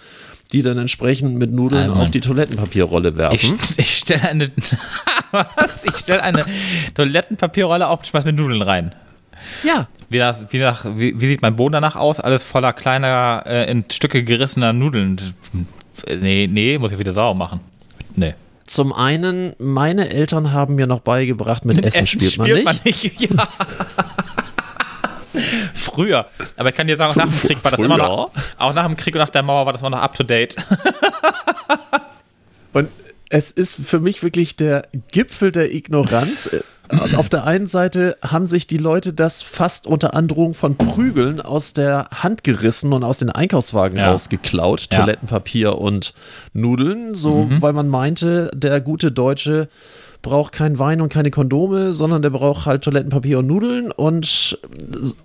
die 0.52 0.62
dann 0.62 0.78
entsprechend 0.78 1.38
mit 1.38 1.52
Nudeln 1.52 1.90
Nein, 1.90 1.98
auf 2.00 2.12
die 2.12 2.22
Toilettenpapierrolle 2.22 3.18
werfen. 3.18 3.58
Ich, 3.62 3.80
ich 3.80 3.98
stelle 3.98 4.24
eine, 4.24 4.52
was? 5.32 5.84
Ich 5.84 5.98
stelle 5.98 6.24
eine 6.24 6.46
Toilettenpapierrolle 6.96 7.88
auf 7.88 8.00
und 8.00 8.08
schmeiß 8.08 8.26
mit 8.26 8.36
Nudeln 8.36 8.62
rein. 8.62 8.94
Ja. 9.64 9.88
Wie, 10.10 10.18
das, 10.18 10.46
wie, 10.50 10.60
nach, 10.60 10.86
wie, 10.98 11.20
wie, 11.20 11.28
sieht 11.28 11.42
mein 11.42 11.56
Boden 11.56 11.74
danach 11.74 11.96
aus? 11.96 12.20
Alles 12.20 12.44
voller 12.44 12.74
kleiner, 12.74 13.44
äh, 13.46 13.70
in 13.70 13.86
Stücke 13.92 14.24
gerissener 14.24 14.74
Nudeln. 14.74 15.20
Nee, 16.22 16.48
nee, 16.48 16.78
muss 16.78 16.92
ich 16.92 17.00
wieder 17.00 17.14
sauer 17.14 17.36
machen. 17.36 17.60
Nee. 18.16 18.36
Zum 18.68 18.94
einen, 18.94 19.54
meine 19.58 20.10
Eltern 20.10 20.52
haben 20.52 20.76
mir 20.76 20.88
noch 20.88 21.00
beigebracht, 21.00 21.66
mit, 21.66 21.78
mit 21.78 21.86
Essen, 21.86 22.04
Essen, 22.04 22.08
spielt, 22.08 22.34
spielt 22.34 22.66
man 22.66 22.80
nicht. 22.84 23.20
Man 23.20 23.30
nicht. 23.30 23.32
Ja. 23.38 23.48
Früher. 25.74 26.28
Aber 26.56 26.70
ich 26.70 26.76
kann 26.76 26.88
dir 26.88 26.96
sagen, 26.96 27.12
auch 27.12 27.16
nach 27.16 27.30
dem 27.30 27.40
Krieg 27.40 27.64
war 27.64 27.72
das 27.72 27.78
Früher? 27.78 27.86
immer 27.86 27.98
noch. 27.98 28.32
Auch 28.58 28.74
nach 28.74 28.86
dem 28.86 28.98
Krieg 28.98 29.14
und 29.16 29.20
nach 29.20 29.30
der 29.30 29.44
Mauer 29.44 29.66
war 29.66 29.74
das 29.74 29.82
immer 29.82 29.92
noch 29.92 30.02
up 30.02 30.16
to 30.16 30.24
date. 30.24 30.56
und 32.74 32.90
es 33.30 33.52
ist 33.52 33.80
für 33.86 34.00
mich 34.00 34.24
wirklich 34.24 34.56
der 34.56 34.88
Gipfel 35.12 35.52
der 35.52 35.74
Ignoranz. 35.74 36.50
Auf 37.16 37.30
der 37.30 37.44
einen 37.46 37.68
Seite 37.68 38.18
haben 38.22 38.46
sich 38.46 38.68
die 38.68 38.78
Leute 38.78 39.14
das 39.14 39.42
fast 39.42 39.88
unter 39.88 40.14
Androhung 40.14 40.54
von 40.54 40.76
Prügeln 40.76 41.42
aus 41.42 41.74
der 41.74 42.08
Hand 42.14 42.44
gerissen 42.44 42.94
und 42.94 43.04
aus 43.04 43.18
den 43.20 43.30
Einkaufswagen 43.30 43.98
Ja. 43.98 44.12
rausgeklaut. 44.12 44.88
Ja. 44.92 45.00
Toilettenpapier 45.00 45.78
und 45.78 46.14
Nudeln, 46.54 47.16
so, 47.16 47.48
weil 47.60 47.74
man 47.74 47.88
meinte, 47.90 48.52
der 48.54 48.80
gute 48.82 49.12
Deutsche 49.12 49.68
braucht 50.24 50.52
kein 50.52 50.80
Wein 50.80 51.00
und 51.00 51.14
keine 51.14 51.30
Kondome, 51.32 51.94
sondern 51.94 52.22
der 52.22 52.32
braucht 52.32 52.66
halt 52.66 52.82
Toilettenpapier 52.84 53.40
und 53.40 53.48
Nudeln 53.48 53.92
und, 53.92 54.60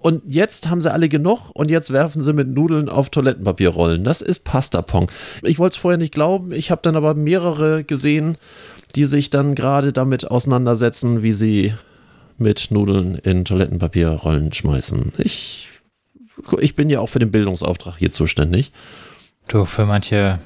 und 0.01 0.23
jetzt 0.29 0.69
haben 0.69 0.81
sie 0.83 0.93
alle 0.93 1.09
genug 1.09 1.51
und 1.55 1.71
jetzt 1.71 1.93
werfen 1.93 2.23
sie 2.23 2.33
mit 2.35 2.49
Nudeln 2.49 2.89
auf 2.89 3.09
Toilettenpapierrollen. 3.09 4.05
Das 4.05 4.21
ist 4.21 4.45
Pastapong. 4.45 5.11
Ich 5.43 5.59
wollte 5.59 5.75
es 5.75 5.81
vorher 5.81 5.99
nicht 5.99 6.13
glauben, 6.15 6.53
ich 6.53 6.71
habe 6.71 6.83
dann 6.83 6.95
aber 6.95 7.15
mehrere 7.15 7.85
gesehen, 7.85 8.37
die 8.93 9.05
sich 9.05 9.31
dann 9.31 9.55
gerade 9.55 9.93
damit 9.93 10.31
auseinandersetzen, 10.31 11.23
wie 11.23 11.33
sie 11.33 11.75
mit 12.39 12.71
Nudeln 12.71 13.15
in 13.17 13.45
Toilettenpapierrollen 13.45 14.53
schmeißen. 14.53 15.13
Ich, 15.19 15.69
ich 16.59 16.77
bin 16.77 16.91
ja 16.91 17.01
auch 17.01 17.09
für 17.09 17.19
den 17.19 17.31
Bildungsauftrag 17.31 17.97
hier 17.99 18.11
zuständig. 18.11 18.73
Du, 19.49 19.65
für 19.65 19.87
manche, 19.87 20.39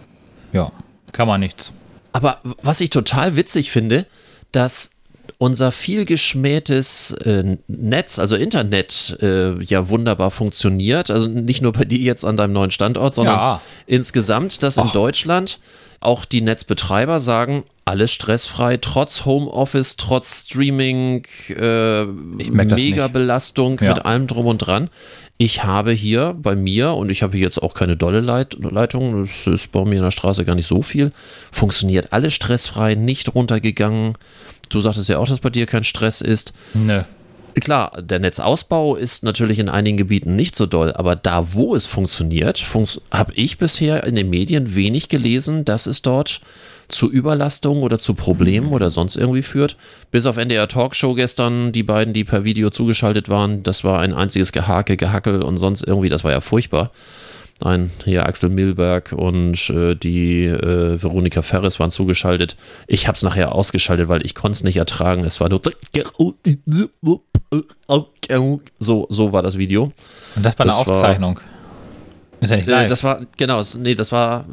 ja, 0.52 0.72
kann 1.12 1.28
man 1.28 1.40
nichts. 1.40 1.72
Aber 2.12 2.40
was 2.62 2.80
ich 2.80 2.90
total 2.90 3.36
witzig 3.36 3.70
finde, 3.70 4.06
dass 4.52 4.90
unser 5.38 5.72
viel 5.72 6.04
geschmähtes 6.04 7.12
äh, 7.12 7.56
Netz, 7.68 8.18
also 8.18 8.36
Internet, 8.36 9.18
äh, 9.20 9.62
ja 9.62 9.88
wunderbar 9.88 10.30
funktioniert. 10.30 11.10
Also 11.10 11.28
nicht 11.28 11.62
nur 11.62 11.72
bei 11.72 11.84
dir 11.84 11.98
jetzt 11.98 12.24
an 12.24 12.36
deinem 12.36 12.52
neuen 12.52 12.70
Standort, 12.70 13.14
sondern 13.14 13.34
Ja. 13.36 13.60
insgesamt, 13.86 14.62
dass 14.62 14.76
in 14.78 14.84
Ach. 14.86 14.92
Deutschland 14.92 15.58
auch 16.00 16.24
die 16.24 16.40
Netzbetreiber 16.40 17.20
sagen, 17.20 17.64
alles 17.86 18.10
stressfrei, 18.10 18.76
trotz 18.78 19.24
Homeoffice, 19.24 19.96
trotz 19.96 20.46
Streaming, 20.46 21.24
äh, 21.48 22.02
Ich 22.02 22.50
merk 22.50 22.68
das 22.68 22.80
mega 22.80 23.04
nicht. 23.04 23.12
Belastung 23.12 23.78
Ja. 23.80 23.94
mit 23.94 24.04
allem 24.04 24.26
drum 24.26 24.46
und 24.46 24.58
dran. 24.58 24.90
Ich 25.38 25.64
habe 25.64 25.92
hier 25.92 26.34
bei 26.36 26.56
mir, 26.56 26.94
und 26.94 27.10
ich 27.12 27.22
habe 27.22 27.36
hier 27.36 27.44
jetzt 27.46 27.62
auch 27.62 27.74
keine 27.74 27.96
dolle 27.96 28.20
Leit 28.20 28.56
Leitung, 28.58 29.22
das 29.22 29.46
ist 29.46 29.70
bei 29.70 29.84
mir 29.84 29.96
in 29.96 30.02
der 30.02 30.10
Straße 30.10 30.44
gar 30.44 30.54
nicht 30.56 30.66
so 30.66 30.82
viel, 30.82 31.12
funktioniert 31.52 32.12
alles 32.12 32.34
stressfrei, 32.34 32.94
nicht 32.96 33.34
runtergegangen. 33.34 34.14
Du 34.68 34.80
sagtest 34.80 35.08
ja 35.08 35.18
auch, 35.18 35.28
dass 35.28 35.38
bei 35.38 35.50
dir 35.50 35.66
kein 35.66 35.84
Stress 35.84 36.20
ist. 36.22 36.54
Nö. 36.74 37.02
Klar, 37.60 38.02
der 38.02 38.18
Netzausbau 38.18 38.96
ist 38.96 39.22
natürlich 39.22 39.58
in 39.58 39.68
einigen 39.68 39.96
Gebieten 39.96 40.36
nicht 40.36 40.56
so 40.56 40.66
doll, 40.66 40.92
aber 40.92 41.16
da, 41.16 41.54
wo 41.54 41.74
es 41.76 41.86
funktioniert, 41.86 42.58
funks 42.58 43.00
habe 43.12 43.32
ich 43.34 43.58
bisher 43.58 44.04
in 44.04 44.14
den 44.16 44.28
Medien 44.28 44.74
wenig 44.74 45.08
gelesen, 45.08 45.64
dass 45.64 45.86
es 45.86 46.02
dort 46.02 46.40
zu 46.88 47.10
Überlastungen 47.10 47.82
oder 47.82 47.98
zu 47.98 48.14
Problemen 48.14 48.68
oder 48.72 48.90
sonst 48.90 49.16
irgendwie 49.16 49.42
führt. 49.42 49.76
Bis 50.10 50.26
auf 50.26 50.36
NDR 50.36 50.68
Talkshow 50.68 51.14
gestern, 51.14 51.72
die 51.72 51.82
beiden, 51.82 52.14
die 52.14 52.24
per 52.24 52.44
Video 52.44 52.70
zugeschaltet 52.70 53.28
waren, 53.28 53.62
das 53.62 53.84
war 53.84 54.00
ein 54.00 54.12
einziges 54.14 54.52
Gehake, 54.52 54.96
Gehackel 54.96 55.42
und 55.42 55.56
sonst 55.58 55.82
irgendwie, 55.82 56.08
das 56.08 56.24
war 56.24 56.30
ja 56.32 56.40
furchtbar. 56.40 56.90
Ein 57.62 57.90
hier 58.04 58.26
Axel 58.26 58.50
Milberg 58.50 59.12
und 59.12 59.70
äh, 59.70 59.94
die 59.94 60.44
äh, 60.44 61.02
Veronika 61.02 61.40
Ferris 61.40 61.80
waren 61.80 61.90
zugeschaltet. 61.90 62.54
Ich 62.86 63.08
habe 63.08 63.16
es 63.16 63.22
nachher 63.22 63.52
ausgeschaltet, 63.54 64.08
weil 64.08 64.26
ich 64.26 64.34
konnte 64.34 64.56
es 64.56 64.62
nicht 64.62 64.76
ertragen. 64.76 65.24
Es 65.24 65.40
war 65.40 65.48
nur 65.48 65.60
so, 68.78 69.06
so 69.08 69.32
war 69.32 69.42
das 69.42 69.56
Video. 69.58 69.92
Und 70.34 70.44
das 70.44 70.58
war 70.58 70.66
eine 70.66 70.70
Das 70.70 70.86
war- 70.86 70.88
Aufzeichnung. 70.92 71.40
ist 72.40 72.50
ja 72.50 72.56
nicht 72.56 72.68
Äh, 72.68 72.72
live. 72.72 72.88
das 72.88 73.02
war, 73.04 73.22
genau, 73.36 73.62
nee, 73.78 73.94
das 73.94 74.12
war, 74.12 74.44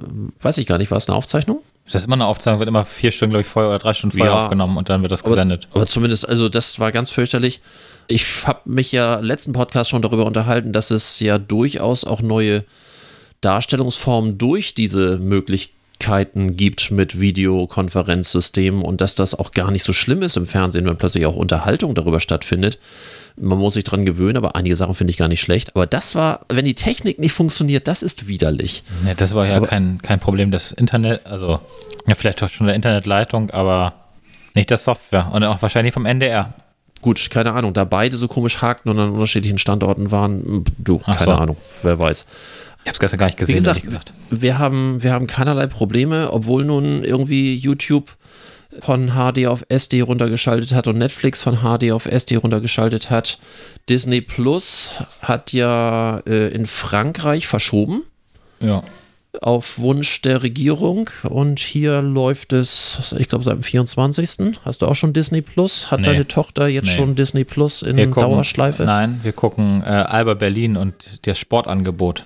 weiß 0.41 0.57
ich 0.59 0.65
gar 0.65 0.77
nicht, 0.77 0.91
war 0.91 0.97
es 0.97 1.07
eine 1.09 1.17
Aufzeichnung? 1.17 1.59
Das 1.85 1.95
ist 1.95 2.05
immer 2.05 2.15
eine 2.15 2.25
Aufzeichnung, 2.27 2.59
wird 2.59 2.69
immer 2.69 2.85
vier 2.85 3.11
Stunden, 3.11 3.31
glaube 3.31 3.41
ich, 3.41 3.47
vorher 3.47 3.69
oder 3.69 3.79
drei 3.79 3.93
Stunden 3.93 4.17
vorher 4.17 4.33
Ja. 4.35 4.43
aufgenommen 4.43 4.77
und 4.77 4.89
dann 4.89 5.01
wird 5.01 5.11
das 5.11 5.21
Aber, 5.21 5.29
gesendet. 5.31 5.67
aber 5.73 5.85
zumindest, 5.87 6.27
also 6.27 6.47
das 6.49 6.79
war 6.79 6.91
ganz 6.91 7.09
fürchterlich. 7.09 7.61
Ich 8.07 8.45
habe 8.47 8.61
mich 8.65 8.91
ja 8.91 9.19
letzten 9.19 9.53
Podcast 9.53 9.89
schon 9.89 10.01
darüber 10.01 10.25
unterhalten, 10.25 10.71
dass 10.73 10.91
es 10.91 11.19
ja 11.19 11.37
durchaus 11.37 12.03
auch 12.05 12.21
neue 12.21 12.63
Darstellungsformen 13.41 14.37
durch 14.37 14.73
diese 14.75 15.17
Möglichkeiten 15.17 15.77
gibt 15.99 16.91
mit 16.91 17.19
Videokonferenzsystemen 17.19 18.81
und 18.81 18.99
dass 19.01 19.15
das 19.15 19.35
auch 19.37 19.51
gar 19.51 19.71
nicht 19.71 19.83
so 19.83 19.93
schlimm 19.93 20.21
ist 20.21 20.35
im 20.37 20.45
Fernsehen, 20.45 20.85
wenn 20.85 20.97
plötzlich 20.97 21.25
auch 21.25 21.35
Unterhaltung 21.35 21.95
darüber 21.95 22.19
stattfindet. 22.19 22.77
Man 23.35 23.57
muss 23.57 23.73
sich 23.75 23.83
dran 23.83 24.05
gewöhnen, 24.05 24.37
aber 24.37 24.55
einige 24.55 24.75
Sachen 24.75 24.93
finde 24.93 25.11
ich 25.11 25.17
gar 25.17 25.27
nicht 25.27 25.41
schlecht. 25.41 25.75
Aber 25.75 25.87
das 25.87 26.13
war, 26.13 26.41
wenn 26.49 26.65
die 26.65 26.75
Technik 26.75 27.19
nicht 27.19 27.31
funktioniert, 27.31 27.87
das 27.87 28.03
ist 28.03 28.27
widerlich. 28.27 28.83
Nee, 29.03 29.13
das 29.15 29.33
war 29.33 29.47
ja 29.47 29.55
Aber- 29.57 29.67
kein, 29.67 29.99
kein 30.01 30.19
Problem 30.19 30.51
des 30.51 30.71
Internet, 30.71 31.25
also 31.25 31.59
ja, 32.05 32.15
vielleicht 32.15 32.41
doch 32.41 32.49
schon 32.49 32.67
der 32.67 32.75
Internetleitung, 32.75 33.49
aber 33.51 33.93
nicht 34.53 34.69
der 34.69 34.77
Software 34.77 35.31
und 35.33 35.43
auch 35.45 35.61
wahrscheinlich 35.61 35.93
vom 35.93 36.05
NDR. 36.05 36.53
Gut, 37.01 37.29
keine 37.31 37.53
Ahnung, 37.53 37.73
da 37.73 37.83
beide 37.85 38.15
so 38.17 38.27
komisch 38.27 38.61
hakten 38.61 38.89
und 38.91 38.99
an 38.99 39.09
unterschiedlichen 39.11 39.57
Standorten 39.57 40.11
waren, 40.11 40.63
du, 40.77 41.01
Ach 41.05 41.17
keine 41.17 41.31
so. 41.31 41.37
Ahnung, 41.37 41.57
wer 41.81 41.97
weiß. 41.99 42.25
Ich 42.83 42.89
habe 42.89 42.93
es 42.93 42.99
gestern 42.99 43.19
gar 43.19 43.25
nicht 43.27 43.37
Wie 43.39 43.41
gesehen, 43.41 43.57
gesagt, 43.57 43.77
ehrlich 43.79 43.89
gesagt. 43.89 44.11
Wir, 44.29 44.59
haben, 44.59 45.01
wir 45.03 45.13
haben 45.13 45.27
keinerlei 45.27 45.67
Probleme, 45.67 46.31
obwohl 46.31 46.65
nun 46.65 47.03
irgendwie 47.03 47.55
YouTube 47.55 48.15
von 48.81 49.11
HD 49.11 49.45
auf 49.47 49.63
SD 49.69 50.01
runtergeschaltet 50.01 50.73
hat 50.73 50.87
und 50.87 50.97
Netflix 50.97 51.43
von 51.43 51.57
HD 51.57 51.91
auf 51.91 52.05
SD 52.07 52.37
runtergeschaltet 52.37 53.09
hat. 53.11 53.37
Disney 53.87 54.19
Plus 54.21 54.91
hat 55.21 55.53
ja 55.53 56.19
äh, 56.25 56.47
in 56.53 56.65
Frankreich 56.65 57.45
verschoben 57.47 58.01
Ja. 58.59 58.81
auf 59.41 59.77
Wunsch 59.77 60.21
der 60.23 60.41
Regierung 60.43 61.09
und 61.23 61.59
hier 61.59 62.01
läuft 62.01 62.51
es, 62.51 63.13
ich 63.19 63.29
glaube, 63.29 63.43
seit 63.43 63.53
dem 63.55 63.63
24. 63.63 64.57
Hast 64.65 64.81
du 64.81 64.87
auch 64.87 64.95
schon 64.95 65.13
Disney 65.13 65.41
Plus? 65.41 65.91
Hat 65.91 65.99
Nee. 65.99 66.07
deine 66.07 66.27
Tochter 66.27 66.67
jetzt 66.67 66.87
Nee. 66.87 66.95
schon 66.95 67.15
Disney 67.15 67.43
Plus 67.43 67.81
in 67.83 67.95
gucken, 68.09 68.13
Dauerschleife? 68.23 68.83
Nein, 68.85 69.19
wir 69.21 69.33
gucken 69.33 69.83
äh, 69.83 69.89
Alba 69.89 70.33
Berlin 70.33 70.75
und 70.77 71.27
das 71.27 71.37
Sportangebot. 71.39 72.25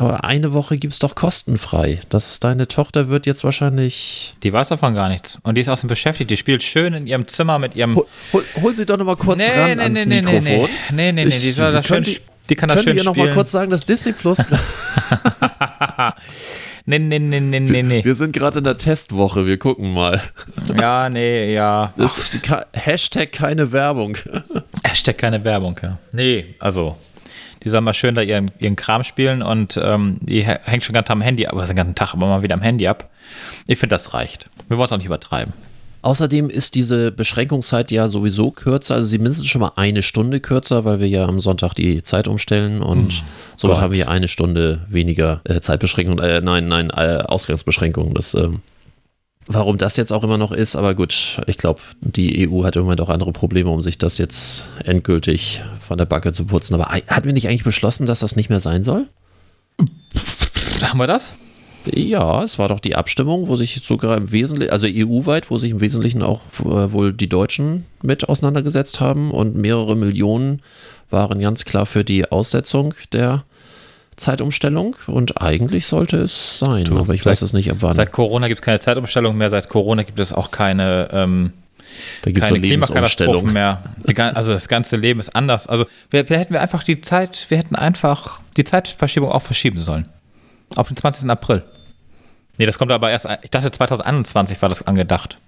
Aber 0.00 0.24
eine 0.24 0.54
Woche 0.54 0.78
gibt 0.78 0.94
es 0.94 0.98
doch 0.98 1.14
kostenfrei. 1.14 2.00
Das, 2.08 2.40
deine 2.40 2.66
Tochter 2.68 3.10
wird 3.10 3.26
jetzt 3.26 3.44
wahrscheinlich. 3.44 4.34
Die 4.42 4.52
weiß 4.52 4.68
davon 4.68 4.94
gar 4.94 5.10
nichts. 5.10 5.38
Und 5.42 5.56
die 5.56 5.60
ist 5.60 5.68
außen 5.68 5.88
beschäftigt. 5.88 6.30
Die 6.30 6.38
spielt 6.38 6.62
schön 6.62 6.94
in 6.94 7.06
ihrem 7.06 7.28
Zimmer 7.28 7.58
mit 7.58 7.76
ihrem. 7.76 7.96
Hol, 7.96 8.06
hol, 8.32 8.44
hol 8.62 8.74
sie 8.74 8.86
doch 8.86 8.96
noch 8.96 9.04
mal 9.04 9.16
kurz 9.16 9.46
ran 9.50 9.78
ans 9.78 10.06
Mikrofon. 10.06 10.42
Nee, 10.42 10.68
nee, 10.90 11.12
nee, 11.12 11.24
nee, 11.26 11.38
die, 11.38 11.50
soll 11.50 11.72
das 11.72 11.86
schön, 11.86 11.96
Könnt 11.96 12.08
ihr- 12.08 12.14
sp- 12.16 12.24
die 12.48 12.56
kann 12.56 12.68
das 12.70 12.82
schön 12.82 12.96
ihr 12.96 13.04
noch 13.04 13.14
mal 13.14 13.22
spielen. 13.24 13.34
kurz 13.34 13.50
sagen, 13.52 13.70
dass 13.70 13.84
Disney 13.84 14.12
Plus. 14.12 14.38
nee, 16.86 16.98
nee, 16.98 17.18
nee, 17.18 17.40
nee, 17.40 17.60
nee, 17.60 17.82
nee. 17.82 18.04
wir 18.04 18.14
sind 18.14 18.32
gerade 18.32 18.58
in 18.58 18.64
der 18.64 18.78
Testwoche. 18.78 19.46
Wir 19.46 19.58
gucken 19.58 19.92
mal. 19.92 20.20
Ja, 20.78 21.08
nee, 21.08 21.54
ja. 21.54 21.92
Hashtag 22.72 23.32
keine 23.32 23.72
Werbung. 23.72 24.16
Hashtag 24.82 25.18
keine 25.18 25.42
Werbung, 25.44 25.78
ja. 25.82 25.98
Nee, 26.12 26.54
also. 26.58 26.96
Die 27.64 27.68
soll 27.68 27.80
mal 27.82 27.92
schön 27.94 28.14
da 28.14 28.22
ihren, 28.22 28.50
ihren 28.58 28.76
Kram 28.76 29.04
spielen 29.04 29.42
und 29.42 29.78
ähm, 29.82 30.16
die 30.20 30.42
hä- 30.46 30.58
hängt 30.64 30.82
schon 30.82 30.94
ganz 30.94 31.10
am 31.10 31.20
Handy, 31.20 31.46
aber 31.46 31.64
den 31.66 31.76
ganzen 31.76 31.94
Tag 31.94 32.14
immer 32.14 32.26
mal 32.26 32.42
wieder 32.42 32.54
am 32.54 32.62
Handy 32.62 32.88
ab. 32.88 33.10
Ich 33.66 33.78
finde, 33.78 33.94
das 33.94 34.14
reicht. 34.14 34.48
Wir 34.68 34.76
wollen 34.78 34.86
es 34.86 34.92
auch 34.92 34.96
nicht 34.96 35.06
übertreiben. 35.06 35.52
Außerdem 36.02 36.48
ist 36.48 36.76
diese 36.76 37.12
Beschränkungszeit 37.12 37.90
ja 37.90 38.08
sowieso 38.08 38.50
kürzer, 38.52 38.94
also 38.94 39.06
sie 39.06 39.18
mindestens 39.18 39.48
schon 39.48 39.60
mal 39.60 39.72
eine 39.76 40.02
Stunde 40.02 40.40
kürzer, 40.40 40.86
weil 40.86 40.98
wir 40.98 41.08
ja 41.08 41.26
am 41.26 41.40
Sonntag 41.42 41.74
die 41.74 42.02
Zeit 42.02 42.26
umstellen 42.26 42.80
und 42.80 43.22
somit 43.58 43.74
Gott. 43.76 43.82
haben 43.82 43.92
wir 43.92 44.08
eine 44.08 44.26
Stunde 44.26 44.80
weniger 44.88 45.42
äh, 45.44 45.60
Zeitbeschränkung, 45.60 46.18
äh, 46.20 46.40
nein, 46.40 46.68
nein, 46.68 46.88
äh, 46.88 47.22
Ausgangsbeschränkung. 47.26 48.14
Das, 48.14 48.32
ähm, 48.32 48.60
warum 49.46 49.78
das 49.78 49.96
jetzt 49.96 50.12
auch 50.12 50.22
immer 50.24 50.38
noch 50.38 50.52
ist, 50.52 50.76
aber 50.76 50.94
gut, 50.94 51.40
ich 51.46 51.58
glaube, 51.58 51.80
die 52.00 52.48
EU 52.48 52.64
hat 52.64 52.76
im 52.76 52.82
Moment 52.82 53.00
auch 53.00 53.08
andere 53.08 53.32
Probleme, 53.32 53.70
um 53.70 53.82
sich 53.82 53.98
das 53.98 54.18
jetzt 54.18 54.68
endgültig 54.84 55.62
von 55.80 55.98
der 55.98 56.06
Backe 56.06 56.32
zu 56.32 56.44
putzen. 56.44 56.74
Aber 56.74 56.84
hatten 56.84 57.24
wir 57.24 57.32
nicht 57.32 57.48
eigentlich 57.48 57.64
beschlossen, 57.64 58.06
dass 58.06 58.20
das 58.20 58.36
nicht 58.36 58.50
mehr 58.50 58.60
sein 58.60 58.82
soll? 58.82 59.08
Haben 60.82 60.98
wir 60.98 61.06
das? 61.06 61.34
Ja, 61.86 62.42
es 62.42 62.58
war 62.58 62.68
doch 62.68 62.80
die 62.80 62.94
Abstimmung, 62.94 63.48
wo 63.48 63.56
sich 63.56 63.80
sogar 63.82 64.16
im 64.16 64.30
Wesentlichen, 64.32 64.70
also 64.70 64.86
EU-weit, 64.86 65.50
wo 65.50 65.58
sich 65.58 65.70
im 65.70 65.80
Wesentlichen 65.80 66.22
auch 66.22 66.42
äh, 66.60 66.92
wohl 66.92 67.12
die 67.14 67.28
Deutschen 67.28 67.86
mit 68.02 68.28
auseinandergesetzt 68.28 69.00
haben 69.00 69.30
und 69.30 69.56
mehrere 69.56 69.96
Millionen 69.96 70.60
waren 71.08 71.40
ganz 71.40 71.64
klar 71.64 71.86
für 71.86 72.04
die 72.04 72.30
Aussetzung 72.30 72.94
der 73.12 73.44
Zeitumstellung 74.20 74.96
und 75.06 75.40
eigentlich 75.42 75.86
sollte 75.86 76.18
es 76.18 76.58
sein, 76.58 76.84
Du, 76.84 76.98
aber 76.98 77.14
ich 77.14 77.22
seit- 77.22 77.32
weiß 77.32 77.42
es 77.42 77.52
nicht 77.52 77.70
ab 77.70 77.78
wann. 77.80 77.94
Seit 77.94 78.12
Corona 78.12 78.48
gibt 78.48 78.60
es 78.60 78.64
keine 78.64 78.78
Zeitumstellung 78.80 79.36
mehr, 79.36 79.50
seit 79.50 79.68
Corona 79.68 80.02
gibt 80.04 80.18
es 80.20 80.32
auch 80.32 80.50
keine, 80.50 81.08
ähm, 81.12 81.52
keine 82.22 82.44
eine 82.44 82.60
Klimakatastrophen 82.60 83.52
mehr. 83.52 83.82
Die, 84.08 84.16
also 84.20 84.52
das 84.52 84.68
ganze 84.68 84.96
Leben 84.96 85.18
ist 85.20 85.34
anders. 85.34 85.66
Also 85.66 85.86
wir, 86.10 86.28
wir 86.28 86.38
hätten 86.38 86.52
wir 86.54 86.60
einfach 86.60 86.82
die 86.84 87.00
Zeit, 87.00 87.46
wir 87.48 87.58
hätten 87.58 87.74
einfach 87.76 88.40
die 88.56 88.64
Zeitverschiebung 88.64 89.30
auch 89.30 89.42
verschieben 89.42 89.80
sollen. 89.80 90.06
Auf 90.76 90.88
den 90.88 90.96
20. 90.96 91.28
April. 91.28 91.62
Nee, 92.58 92.66
das 92.66 92.78
kommt 92.78 92.92
aber 92.92 93.10
erst, 93.10 93.26
ich 93.42 93.50
dachte 93.50 93.70
2021 93.72 94.60
war 94.62 94.68
das 94.68 94.86
angedacht. 94.86 95.38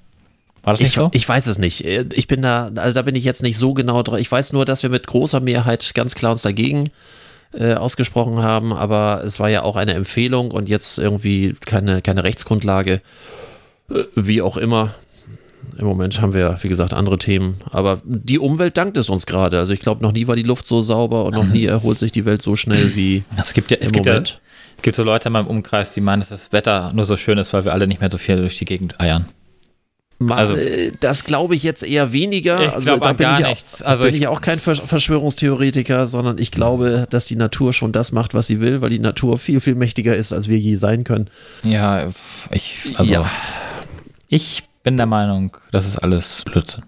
War 0.65 0.73
das 0.75 0.81
nicht 0.81 0.91
Ich, 0.91 0.95
so? 0.95 1.11
ich 1.13 1.29
weiß 1.29 1.47
es 1.47 1.59
nicht. 1.59 1.85
Ich 1.85 2.27
bin 2.27 2.41
da, 2.43 2.71
also 2.77 2.95
da 2.95 3.03
bin 3.03 3.15
ich 3.17 3.25
jetzt 3.25 3.43
nicht 3.43 3.59
so 3.59 3.75
genau 3.75 4.03
dran. 4.03 4.19
Ich 4.21 4.31
weiß 4.31 4.53
nur, 4.53 4.65
dass 4.65 4.83
wir 4.83 4.91
mit 4.91 5.07
großer 5.07 5.41
Mehrheit 5.41 5.93
ganz 5.95 6.15
klar 6.15 6.33
uns 6.33 6.43
dagegen 6.43 6.87
äh, 6.87 6.91
ausgesprochen 7.75 8.43
haben, 8.43 8.73
aber 8.73 9.23
es 9.25 9.41
war 9.41 9.51
ja 9.51 9.63
auch 9.63 9.77
eine 9.77 9.95
Empfehlung 9.95 10.51
und 10.51 10.69
jetzt 10.69 10.99
irgendwie 10.99 11.55
keine, 11.65 12.03
keine 12.03 12.25
Rechtsgrundlage, 12.25 13.01
äh, 13.91 13.95
wie 14.15 14.43
auch 14.43 14.57
immer. 14.57 14.95
im 15.79 15.85
Moment 15.85 16.21
haben 16.21 16.35
wir, 16.35 16.59
wie 16.63 16.69
gesagt, 16.69 16.93
andere 16.93 17.19
Themen. 17.19 17.57
Aber 17.71 18.01
die 18.05 18.39
Umwelt 18.39 18.77
dankt 18.77 18.97
es 18.97 19.09
uns 19.09 19.27
gerade. 19.27 19.59
Also 19.59 19.73
ich 19.73 19.81
glaube, 19.81 20.03
noch 20.03 20.13
nie 20.13 20.27
war 20.27 20.37
die 20.37 20.43
Luft 20.43 20.67
so 20.67 20.83
sauber 20.83 21.25
und 21.25 21.35
noch 21.35 21.45
nie 21.47 21.65
erholt 21.67 21.99
sich 21.99 22.13
die 22.13 22.25
Welt 22.25 22.43
so 22.43 22.57
schnell 22.57 22.97
wie 22.97 23.25
Es 23.37 23.53
gibt 23.53 23.71
ja, 23.71 23.77
es 23.81 23.89
im 23.89 23.93
gibt 23.93 24.07
ja, 24.07 24.13
Moment. 24.13 24.41
es 24.77 24.83
gibt 24.83 24.97
so 24.97 25.03
Leute 25.03 25.29
in 25.29 25.33
meinem 25.33 25.47
Umkreis, 25.47 25.95
die 25.95 26.01
meinen, 26.01 26.21
dass 26.21 26.31
das 26.31 26.53
Wetter 26.53 26.93
nur 26.95 27.05
so 27.05 27.17
schön 27.17 27.39
ist, 27.39 27.53
weil 27.53 27.65
wir 27.65 27.73
alle 27.73 27.87
nicht 27.87 28.01
mehr 28.01 28.11
so 28.11 28.19
viel 28.19 28.37
durch 28.37 28.59
die 28.59 28.65
Gegend 28.65 29.01
eiern. 29.01 29.27
Also- 30.31 30.55
äh, 30.55 30.93
das 31.01 31.25
glaube 31.25 31.55
ich 31.57 31.63
jetzt 31.63 31.83
eher 31.83 32.13
weniger. 32.13 32.61
Ich 32.63 32.73
also 32.73 32.97
da 32.99 33.13
bin 33.13 33.29
ich, 33.39 33.47
nichts. 33.47 33.83
Auch, 33.83 33.89
Also 33.89 34.05
bin 34.05 34.15
ich- 34.15 34.21
ich 34.23 34.27
auch 34.29 34.41
kein 34.41 34.59
Versch- 34.61 34.87
Verschwörungstheoretiker, 34.87 36.07
sondern 36.07 36.39
ich 36.39 36.51
glaube, 36.51 37.07
dass 37.11 37.25
die 37.27 37.37
Natur 37.37 37.73
schon 37.73 37.93
das 37.93 38.13
macht, 38.13 38.35
was 38.35 38.47
sie 38.47 38.61
will, 38.61 38.81
weil 38.83 38.91
die 38.91 38.99
Natur 38.99 39.39
viel, 39.39 39.61
viel 39.61 39.75
mächtiger 39.75 40.15
ist, 40.17 40.33
als 40.33 40.49
wir 40.49 40.59
je 40.59 40.77
sein 40.77 41.05
können. 41.05 41.29
Ja, 41.63 42.09
ich, 42.51 42.75
also, 42.97 43.13
Ja. 43.13 43.31
ich 44.29 44.63
bin 44.83 44.97
der 44.97 45.07
Meinung, 45.07 45.57
das 45.71 45.87
ist 45.87 45.99
alles 45.99 46.43
Blödsinn. 46.45 46.83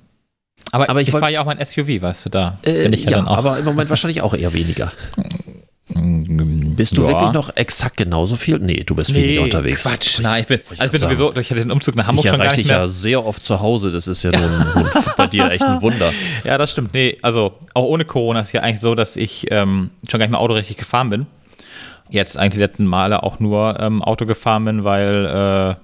Aber, 0.73 0.89
Aber 0.91 1.01
ich 1.01 1.09
ich, 1.09 1.13
fahre 1.13 1.31
ja 1.31 1.41
auch 1.43 1.47
mein 1.47 1.59
SUV, 1.65 2.03
weißt 2.03 2.27
du, 2.27 2.31
da 2.31 2.59
Äh, 2.63 2.85
bin 2.85 2.93
ich 2.95 3.05
ja, 3.05 3.11
ja, 3.13 3.17
dann 3.19 3.29
auch. 3.29 3.37
aber 3.37 3.59
im 3.59 3.65
Moment 3.65 3.91
wahrscheinlich 3.91 4.23
auch 4.23 4.35
eher 4.35 4.53
weniger. 4.53 4.91
Bist 5.87 6.97
du 6.97 7.03
ja. 7.03 7.09
wirklich 7.09 7.33
noch 7.33 7.55
exakt 7.57 7.99
genauso 7.99 8.37
viel? 8.37 8.59
Nee, 8.59 8.85
du 8.87 8.95
bist 8.95 9.13
weniger 9.13 9.43
unterwegs. 9.43 9.85
Quatsch, 9.85 10.19
nein, 10.21 10.41
ich 10.41 10.47
bin, 10.47 10.61
ich 10.61 10.81
also 10.81 10.85
ich 10.85 10.91
bin 10.93 11.01
sowieso 11.01 11.31
durch 11.31 11.49
den 11.49 11.71
Umzug 11.71 11.95
nach 11.95 12.07
Hamburg 12.07 12.25
Ich 12.25 12.31
schon 12.31 12.39
gar 12.39 12.47
erreiche 12.47 12.61
nicht 12.61 12.71
dich 12.71 12.75
mehr. 12.75 12.85
ja 12.85 12.89
sehr 12.89 13.25
oft 13.25 13.45
zu 13.45 13.61
Hause. 13.61 13.91
Das 13.91 14.09
ist 14.09 14.23
ja 14.23 14.31
nun, 14.31 14.67
nun 14.75 14.91
bei 15.19 15.27
dir 15.27 15.51
echt 15.51 15.63
ein 15.63 15.83
Wunder. 15.83 16.11
Ja, 16.45 16.59
das 16.59 16.73
stimmt. 16.73 16.95
Nee, 16.95 17.19
also 17.23 17.59
auch 17.75 17.85
ohne 17.85 18.05
Corona 18.05 18.41
ist 18.41 18.53
ja 18.53 18.63
eigentlich 18.63 18.81
so, 18.81 18.95
dass 18.95 19.17
ich 19.17 19.47
ähm, 19.51 19.91
schon 20.09 20.21
gar 20.21 20.27
nicht 20.27 20.33
mehr 20.33 20.41
Auto 20.41 20.55
richtig 20.55 20.79
gefahren 20.79 21.11
bin. 21.11 21.27
Jetzt 22.09 22.39
eigentlich 22.39 22.55
die 22.55 22.61
letzten 22.61 22.87
Male 22.87 23.23
auch 23.23 23.39
nur 23.41 23.79
ähm, 23.81 24.03
Auto 24.03 24.25
gefahren 24.27 24.65
bin, 24.65 24.85
weil 24.85 25.27
äh, 25.27 25.75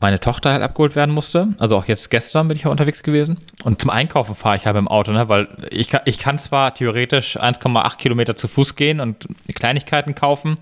meine 0.00 0.18
Tochter 0.18 0.52
halt 0.52 0.62
abgeholt 0.62 0.96
werden 0.96 1.14
musste. 1.14 1.48
Also 1.58 1.76
auch 1.76 1.84
jetzt 1.84 2.10
gestern 2.10 2.48
bin 2.48 2.56
ich 2.56 2.64
ja 2.64 2.70
unterwegs 2.70 3.02
gewesen. 3.02 3.38
Und 3.64 3.82
zum 3.82 3.90
Einkaufen 3.90 4.34
fahre 4.34 4.56
ich 4.56 4.66
halt 4.66 4.76
im 4.76 4.88
Auto, 4.88 5.12
ne? 5.12 5.28
weil 5.28 5.48
ich 5.70 5.90
kann, 5.90 6.00
ich 6.06 6.18
kann 6.18 6.38
zwar 6.38 6.74
theoretisch 6.74 7.38
1,8 7.38 7.96
Kilometer 7.98 8.34
zu 8.34 8.48
Fuß 8.48 8.76
gehen 8.76 9.00
und 9.00 9.28
Kleinigkeiten 9.54 10.14
kaufen, 10.14 10.56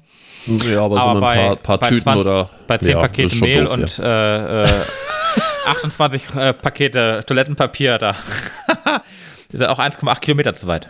Ja, 0.47 0.83
aber, 0.83 0.97
so 0.97 1.03
aber 1.03 1.15
mit 1.15 1.21
bei, 1.23 1.51
ein 1.51 1.59
paar, 1.59 1.79
paar 1.79 1.89
Tüten 1.89 2.03
20 2.03 2.27
oder. 2.27 2.51
bei 2.67 2.79
10 2.79 2.91
ja, 2.91 3.01
Paketen 3.01 3.41
Mehl 3.41 3.65
doof, 3.65 3.75
und 3.75 3.99
äh, 4.01 4.63
äh, 4.63 4.67
28 5.67 6.23
äh, 6.35 6.53
Pakete 6.53 7.23
Toilettenpapier, 7.25 7.99
da 7.99 8.17
ist 9.53 9.61
ja 9.61 9.71
auch 9.71 9.79
1,8 9.79 10.21
Kilometer 10.21 10.53
zu 10.53 10.67
weit. 10.67 10.89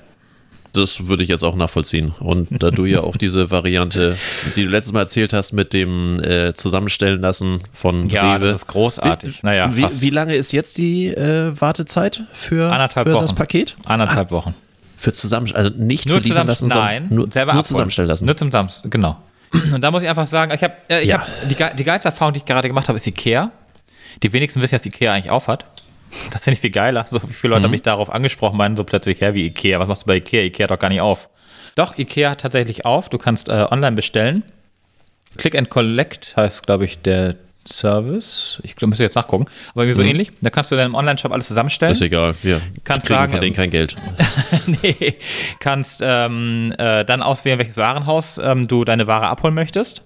Das 0.75 1.09
würde 1.09 1.23
ich 1.23 1.29
jetzt 1.31 1.45
auch 1.45 1.57
nachvollziehen. 1.57 2.13
Und 2.21 2.49
da 2.63 2.71
du 2.71 2.85
ja 2.85 3.01
auch 3.01 3.17
diese 3.17 3.51
Variante, 3.51 4.17
die 4.55 4.65
du 4.65 4.71
letztes 4.71 4.93
Mal 4.93 5.01
erzählt 5.01 5.33
hast, 5.33 5.53
mit 5.53 5.73
dem 5.73 6.23
äh, 6.23 6.53
Zusammenstellen 6.55 7.21
lassen 7.21 7.61
von 7.73 8.09
Ja, 8.11 8.35
Rewe. 8.35 8.47
das 8.47 8.57
ist 8.63 8.67
großartig. 8.69 9.43
naja, 9.43 9.71
wie, 9.75 9.87
wie 10.01 10.11
lange 10.11 10.35
ist 10.37 10.53
jetzt 10.53 10.79
die 10.79 11.09
äh, 11.09 11.59
Wartezeit 11.61 12.25
für, 12.33 12.71
für 12.93 13.07
Wochen. 13.13 13.23
das 13.23 13.35
Paket? 13.35 13.77
Anderthalb 13.87 14.31
Wochen. 14.31 14.55
Für 14.97 15.13
zusammenstellen, 15.13 15.67
also 15.67 15.79
nicht 15.83 16.07
Nur 16.07 16.19
für 16.19 16.23
liefern 16.25 16.47
lassen, 16.47 16.69
nein, 16.69 17.07
nur, 17.11 17.31
selber 17.31 17.55
nur 17.55 17.65
zusammenstellen 17.65 18.09
lassen. 18.11 18.27
Nur 18.27 18.37
zum 18.37 18.51
Samstag, 18.51 18.91
genau. 18.91 19.17
Und 19.73 19.81
da 19.81 19.91
muss 19.91 20.03
ich 20.03 20.09
einfach 20.09 20.27
sagen, 20.27 20.53
ich 20.55 20.63
habe 20.63 20.75
äh, 20.91 21.03
ich 21.03 21.09
Ja. 21.09 21.21
hab 21.21 21.49
die, 21.49 21.57
die 21.77 21.85
geilste 21.85 22.09
Erfahrung, 22.09 22.35
die 22.35 22.39
ich 22.39 22.45
gerade 22.45 22.69
gemacht 22.69 22.89
habe, 22.89 22.97
ist 22.97 23.07
Ikea. 23.07 23.51
Die 24.23 24.33
wenigsten 24.33 24.61
wissen, 24.61 24.75
dass 24.75 24.85
Ikea 24.85 25.13
eigentlich 25.15 25.31
aufhat. 25.31 25.65
Das 26.33 26.45
finde 26.45 26.55
ich 26.55 26.61
viel 26.61 26.71
geiler. 26.71 27.05
So 27.07 27.19
viele 27.19 27.55
Leute 27.55 27.65
haben 27.65 27.71
mich 27.71 27.83
darauf 27.83 28.11
angesprochen, 28.11 28.57
meinen 28.57 28.77
so 28.77 28.85
plötzlich, 28.85 29.21
ja, 29.21 29.35
wie 29.35 29.47
Ikea, 29.47 29.79
was 29.79 29.89
machst 29.89 30.03
du 30.03 30.07
bei 30.07 30.17
Ikea? 30.17 30.43
Ikea 30.43 30.65
hat 30.65 30.71
doch 30.71 30.79
gar 30.79 30.89
nicht 30.89 31.01
auf. 31.01 31.29
Doch, 31.75 31.97
Ikea 31.99 32.31
hat 32.31 32.41
tatsächlich 32.41 32.85
auf. 32.85 33.09
Du 33.09 33.19
kannst 33.19 33.49
äh, 33.49 33.67
online 33.71 33.97
bestellen. 33.97 34.43
Click 35.37 35.57
and 35.57 35.71
Collect 35.71 36.37
heißt, 36.37 36.67
glaube 36.67 36.85
ich, 36.85 37.01
der 37.03 37.37
Service. 37.71 38.61
Ich 38.63 38.75
müsste 38.81 39.05
jetzt 39.05 39.15
nachgucken. 39.15 39.47
Aber 39.73 39.83
irgendwie 39.85 40.03
so 40.03 40.03
ähnlich. 40.03 40.31
Da 40.41 40.51
kannst 40.51 40.73
du 40.73 40.77
dann 40.77 40.87
im 40.87 40.95
Online-Shop 40.95 41.33
alles 41.33 41.49
zusammenstellen. 41.49 41.93
Ist 41.93 42.03
egal, 42.03 42.35
wir 42.43 42.61
Kannst 42.85 43.07
kriegen 43.07 43.19
sagen, 43.19 43.33
von 43.33 43.41
denen 43.41 43.55
kein 43.55 43.71
Geld. 43.71 43.97
nee, 44.83 45.15
kannst 45.61 46.01
ähm, 46.03 46.73
äh, 46.79 47.05
dann 47.05 47.23
auswählen, 47.23 47.59
welches 47.59 47.77
Warenhaus 47.77 48.39
ähm, 48.39 48.67
du 48.67 48.85
deine 48.85 49.07
Ware 49.07 49.27
abholen 49.27 49.55
möchtest. 49.55 50.03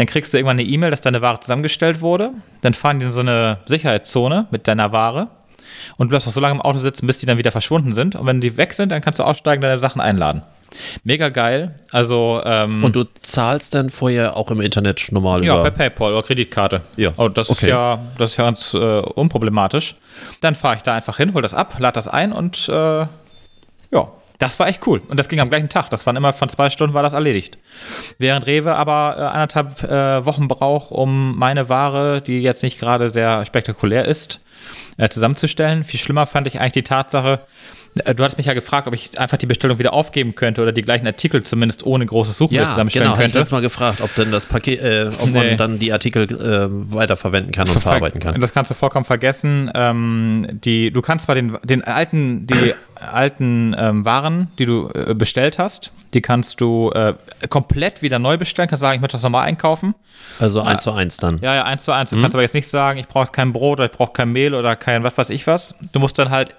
Dann 0.00 0.06
kriegst 0.06 0.32
du 0.32 0.38
irgendwann 0.38 0.58
eine 0.58 0.66
E-Mail, 0.66 0.90
dass 0.90 1.02
deine 1.02 1.20
Ware 1.20 1.40
zusammengestellt 1.40 2.00
wurde. 2.00 2.30
Dann 2.62 2.72
fahren 2.72 3.00
die 3.00 3.04
in 3.04 3.12
so 3.12 3.20
eine 3.20 3.58
Sicherheitszone 3.66 4.46
mit 4.50 4.66
deiner 4.66 4.92
Ware. 4.92 5.28
Und 5.98 6.06
du 6.06 6.08
bleibst 6.08 6.26
noch 6.26 6.32
so 6.32 6.40
lange 6.40 6.54
im 6.54 6.62
Auto 6.62 6.78
sitzen, 6.78 7.06
bis 7.06 7.18
die 7.18 7.26
dann 7.26 7.36
wieder 7.36 7.52
verschwunden 7.52 7.92
sind. 7.92 8.16
Und 8.16 8.24
wenn 8.24 8.40
die 8.40 8.56
weg 8.56 8.72
sind, 8.72 8.92
dann 8.92 9.02
kannst 9.02 9.18
du 9.18 9.24
aussteigen, 9.24 9.60
deine 9.60 9.78
Sachen 9.78 10.00
einladen. 10.00 10.40
Mega 11.04 11.28
geil. 11.28 11.74
Also, 11.90 12.40
ähm, 12.46 12.82
Und 12.82 12.96
du 12.96 13.04
zahlst 13.20 13.74
dann 13.74 13.90
vorher 13.90 14.38
auch 14.38 14.50
im 14.50 14.62
Internet 14.62 15.06
normal 15.10 15.44
ja, 15.44 15.52
über. 15.52 15.64
per 15.64 15.90
PayPal 15.90 16.14
oder 16.14 16.22
Kreditkarte. 16.22 16.80
Ja, 16.96 17.10
Oh, 17.18 17.28
das 17.28 17.50
okay. 17.50 17.66
ist 17.66 17.70
ja, 17.70 17.98
das 18.16 18.30
ist 18.30 18.36
ja 18.38 18.44
ganz 18.44 18.72
äh, 18.72 18.78
unproblematisch. 18.78 19.96
Dann 20.40 20.54
fahre 20.54 20.76
ich 20.76 20.82
da 20.82 20.94
einfach 20.94 21.18
hin, 21.18 21.34
hol 21.34 21.42
das 21.42 21.52
ab, 21.52 21.74
lade 21.78 21.92
das 21.96 22.08
ein 22.08 22.32
und 22.32 22.70
äh, 22.70 23.00
ja, 23.92 24.08
das 24.40 24.58
war 24.58 24.68
echt 24.68 24.86
cool. 24.86 25.02
Und 25.06 25.20
das 25.20 25.28
ging 25.28 25.38
am 25.38 25.50
gleichen 25.50 25.68
Tag. 25.68 25.90
Das 25.90 26.06
waren 26.06 26.16
immer 26.16 26.32
von 26.32 26.48
zwei 26.48 26.70
Stunden 26.70 26.94
war 26.94 27.02
das 27.02 27.12
erledigt. 27.12 27.58
Während 28.18 28.46
Rewe 28.46 28.74
aber 28.74 29.16
äh, 29.18 29.22
anderthalb 29.22 29.82
äh, 29.84 30.24
Wochen 30.24 30.48
braucht, 30.48 30.90
um 30.90 31.38
meine 31.38 31.68
Ware, 31.68 32.22
die 32.22 32.40
jetzt 32.40 32.62
nicht 32.62 32.80
gerade 32.80 33.10
sehr 33.10 33.44
spektakulär 33.44 34.06
ist, 34.06 34.40
äh, 34.96 35.10
zusammenzustellen. 35.10 35.84
Viel 35.84 36.00
schlimmer 36.00 36.24
fand 36.24 36.46
ich 36.46 36.58
eigentlich 36.58 36.72
die 36.72 36.84
Tatsache, 36.84 37.40
du 37.94 38.22
hattest 38.22 38.36
mich 38.38 38.46
ja 38.46 38.54
gefragt, 38.54 38.86
ob 38.86 38.94
ich 38.94 39.18
einfach 39.18 39.36
die 39.36 39.46
Bestellung 39.46 39.78
wieder 39.78 39.92
aufgeben 39.92 40.34
könnte 40.34 40.62
oder 40.62 40.72
die 40.72 40.82
gleichen 40.82 41.06
Artikel 41.06 41.42
zumindest 41.42 41.84
ohne 41.84 42.06
großes 42.06 42.36
Suchbild 42.36 42.60
Ja, 42.62 42.68
zusammenstellen 42.70 43.06
genau. 43.06 43.16
Könnte. 43.16 43.38
letztes 43.38 43.52
Mal 43.52 43.60
gefragt, 43.62 44.00
ob 44.00 44.14
denn 44.14 44.30
das 44.30 44.46
Paket, 44.46 44.80
äh, 44.80 45.10
ob 45.18 45.30
Nee. 45.30 45.48
man 45.50 45.56
dann 45.56 45.78
die 45.78 45.92
Artikel 45.92 46.22
äh, 46.30 46.68
weiterverwenden 46.94 47.52
kann 47.52 47.68
und 47.68 47.80
verarbeiten 47.80 48.20
kann. 48.20 48.40
Das 48.40 48.52
kannst 48.52 48.70
du 48.70 48.74
vollkommen 48.74 49.04
vergessen. 49.04 49.70
Ähm, 49.74 50.46
die, 50.50 50.90
du 50.92 51.02
kannst 51.02 51.24
zwar 51.26 51.34
den, 51.34 51.56
den 51.64 51.82
alten, 51.82 52.46
die 52.46 52.74
alten 52.94 53.74
ähm, 53.78 54.04
Waren, 54.04 54.48
die 54.58 54.66
du 54.66 54.90
äh, 54.94 55.14
bestellt 55.14 55.58
hast, 55.58 55.92
die 56.14 56.20
kannst 56.20 56.60
du 56.60 56.90
äh, 56.92 57.14
komplett 57.48 58.02
wieder 58.02 58.18
neu 58.18 58.36
bestellen. 58.36 58.68
Kannst 58.68 58.80
sagen, 58.80 58.96
ich 58.96 59.00
möchte 59.00 59.16
das 59.16 59.22
nochmal 59.22 59.46
einkaufen. 59.46 59.94
Also 60.38 60.60
eins 60.62 60.82
zu 60.82 60.92
eins 60.92 61.16
dann. 61.16 61.38
Ja, 61.40 61.54
ja, 61.54 61.64
eins 61.64 61.84
zu 61.84 61.92
eins. 61.92 62.10
Du 62.10 62.16
Mhm. 62.16 62.22
kannst 62.22 62.34
aber 62.34 62.42
jetzt 62.42 62.54
nicht 62.54 62.68
sagen, 62.68 62.98
ich 62.98 63.08
brauche 63.08 63.30
kein 63.32 63.52
Brot 63.52 63.78
oder 63.78 63.86
ich 63.90 63.96
brauche 63.96 64.12
kein 64.12 64.30
Mehl 64.30 64.54
oder 64.54 64.76
kein 64.76 65.02
was 65.02 65.16
weiß 65.16 65.30
ich 65.30 65.46
was. 65.46 65.74
Du 65.92 65.98
musst 65.98 66.18
dann 66.18 66.30
halt 66.30 66.54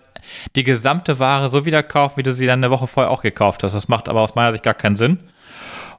die 0.55 0.63
gesamte 0.63 1.19
Ware 1.19 1.49
so 1.49 1.65
wieder 1.65 1.84
kaufen, 1.84 2.17
wie 2.17 2.23
du 2.23 2.34
sie 2.34 2.45
dann 2.45 2.60
eine 2.63 2.71
Woche 2.71 2.88
vorher 2.88 3.12
auch 3.12 3.21
gekauft 3.21 3.63
hast. 3.63 3.73
Das 3.73 3.88
macht 3.88 4.10
aber 4.10 4.21
aus 4.21 4.36
meiner 4.36 4.51
Sicht 4.51 4.63
gar 4.63 4.73
keinen 4.73 4.95
Sinn. 4.95 5.19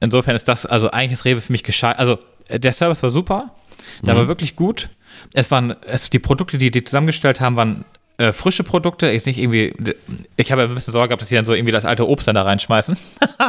Insofern 0.01 0.35
ist 0.35 0.47
das, 0.47 0.65
also 0.65 0.91
eigentlich 0.91 1.13
ist 1.13 1.25
Rewe 1.25 1.41
für 1.41 1.51
mich 1.51 1.63
gescheit. 1.63 1.97
Also 1.99 2.19
äh, 2.49 2.59
der 2.59 2.73
Service 2.73 3.01
war 3.03 3.09
super, 3.09 3.51
der 4.01 4.13
Mhm. 4.13 4.17
war 4.19 4.27
wirklich 4.27 4.55
gut. 4.55 4.89
Es 5.33 5.49
waren, 5.51 5.75
es, 5.87 6.09
die 6.09 6.19
Produkte, 6.19 6.57
die 6.57 6.71
die 6.71 6.83
zusammengestellt 6.83 7.39
haben, 7.39 7.55
waren 7.55 7.85
äh, 8.17 8.31
frische 8.31 8.63
Produkte. 8.63 9.07
Jetzt 9.09 9.25
nicht 9.25 9.39
irgendwie, 9.39 9.73
ich 10.35 10.51
habe 10.51 10.61
ja 10.63 10.67
ein 10.67 10.75
bisschen 10.75 10.91
Sorge 10.91 11.09
gehabt, 11.09 11.21
dass 11.21 11.29
sie 11.29 11.35
dann 11.35 11.45
so 11.45 11.53
irgendwie 11.53 11.71
das 11.71 11.85
alte 11.85 12.07
Obst 12.07 12.27
dann 12.27 12.35
da 12.35 12.43
reinschmeißen. 12.43 12.97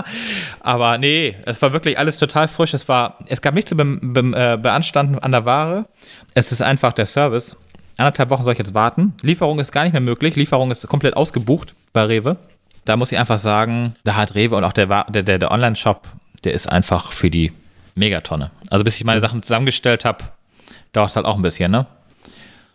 Aber 0.60 0.98
nee, 0.98 1.36
es 1.44 1.60
war 1.60 1.72
wirklich 1.72 1.98
alles 1.98 2.18
total 2.18 2.48
frisch. 2.48 2.72
Es 2.74 2.88
war, 2.88 3.18
es 3.26 3.40
gab 3.42 3.54
nichts 3.54 3.70
zu 3.70 3.76
be 3.76 3.84
be 4.00 4.20
äh, 4.36 4.56
beanstanden 4.56 5.18
an 5.18 5.32
der 5.32 5.44
Ware. 5.44 5.86
Es 6.34 6.52
ist 6.52 6.62
einfach 6.62 6.92
der 6.92 7.06
Service. 7.06 7.56
Anderthalb 7.96 8.30
Wochen 8.30 8.44
soll 8.44 8.52
ich 8.52 8.58
jetzt 8.58 8.74
warten. 8.74 9.14
Lieferung 9.22 9.58
ist 9.60 9.72
gar 9.72 9.84
nicht 9.84 9.92
mehr 9.92 10.00
möglich. 10.00 10.36
Lieferung 10.36 10.70
ist 10.70 10.86
komplett 10.88 11.16
ausgebucht 11.16 11.74
bei 11.92 12.04
Rewe. 12.04 12.36
Da 12.84 12.96
muss 12.96 13.12
ich 13.12 13.18
einfach 13.18 13.38
sagen, 13.38 13.94
da 14.04 14.16
hat 14.16 14.34
Rewe 14.34 14.56
und 14.56 14.64
auch 14.64 14.72
der, 14.72 15.04
der, 15.08 15.22
der, 15.22 15.38
der 15.38 15.50
Online-Shop, 15.50 16.06
der 16.44 16.52
ist 16.52 16.66
einfach 16.66 17.12
für 17.12 17.30
die 17.30 17.52
Megatonne. 17.94 18.50
Also 18.70 18.84
bis 18.84 18.96
ich 18.96 19.04
meine 19.04 19.20
Sachen 19.20 19.42
zusammengestellt 19.42 20.04
habe, 20.04 20.24
dauert 20.92 21.10
es 21.10 21.16
halt 21.16 21.26
auch 21.26 21.36
ein 21.36 21.42
bisschen, 21.42 21.70
ne? 21.70 21.86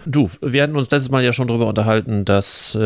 Du, 0.06 0.30
wir 0.42 0.64
hatten 0.64 0.78
uns 0.78 0.90
letztes 0.90 1.12
Mal 1.12 1.24
ja 1.24 1.34
schon 1.34 1.48
darüber 1.50 1.68
unterhalten, 1.68 2.24
dass 2.24 2.74
äh, 2.74 2.80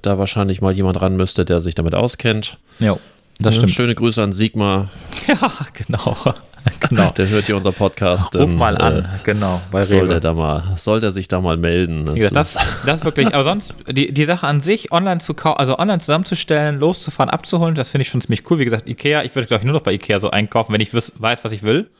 da 0.00 0.18
wahrscheinlich 0.18 0.62
mal 0.62 0.72
jemand 0.72 1.00
ran 1.02 1.14
müsste, 1.14 1.44
der 1.44 1.60
sich 1.60 1.74
damit 1.74 1.94
auskennt. 1.94 2.58
Jo, 2.78 2.98
das 3.38 3.56
stimmt. 3.56 3.72
Schöne 3.72 3.94
Grüße 3.94 4.22
an 4.22 4.32
Sigmar. 4.32 4.88
Ja, 5.28 5.52
genau. 5.74 6.16
genau. 6.88 7.10
Der 7.10 7.28
hört 7.28 7.48
ja 7.48 7.54
unser 7.56 7.72
Podcast. 7.72 8.34
Ruf 8.36 8.50
ähm, 8.50 8.56
mal 8.56 8.76
an, 8.76 8.98
Äh, 8.98 9.04
genau, 9.24 9.60
bei 9.70 9.82
soll 9.82 10.00
Rewe. 10.00 10.08
der 10.08 10.20
da 10.20 10.34
mal, 10.34 10.74
soll 10.76 11.00
der 11.00 11.12
sich 11.12 11.28
da 11.28 11.40
mal 11.40 11.56
melden? 11.56 12.04
Das 12.06 12.14
gesagt, 12.14 12.36
das, 12.36 12.54
ist- 12.56 12.64
das 12.86 13.04
wirklich, 13.04 13.28
aber 13.34 13.44
sonst, 13.44 13.74
die, 13.90 14.12
die 14.12 14.24
Sache 14.24 14.46
an 14.46 14.60
sich, 14.60 14.92
online 14.92 15.20
zu 15.20 15.34
kaufen, 15.34 15.58
also 15.58 15.78
online 15.78 15.98
zusammenzustellen, 16.00 16.78
loszufahren, 16.78 17.30
abzuholen, 17.30 17.74
das 17.74 17.90
finde 17.90 18.02
ich 18.02 18.08
schon 18.08 18.20
ziemlich 18.20 18.48
cool. 18.50 18.58
Wie 18.58 18.64
gesagt, 18.64 18.88
Ikea, 18.88 19.22
ich 19.22 19.34
würde, 19.34 19.46
glaube 19.48 19.62
ich, 19.62 19.64
nur 19.66 19.74
noch 19.74 19.82
bei 19.82 19.92
Ikea 19.92 20.18
so 20.18 20.30
einkaufen, 20.30 20.72
wenn 20.72 20.80
ich 20.80 20.92
weiß, 20.94 21.44
was 21.44 21.52
ich 21.52 21.62
will. 21.62 21.90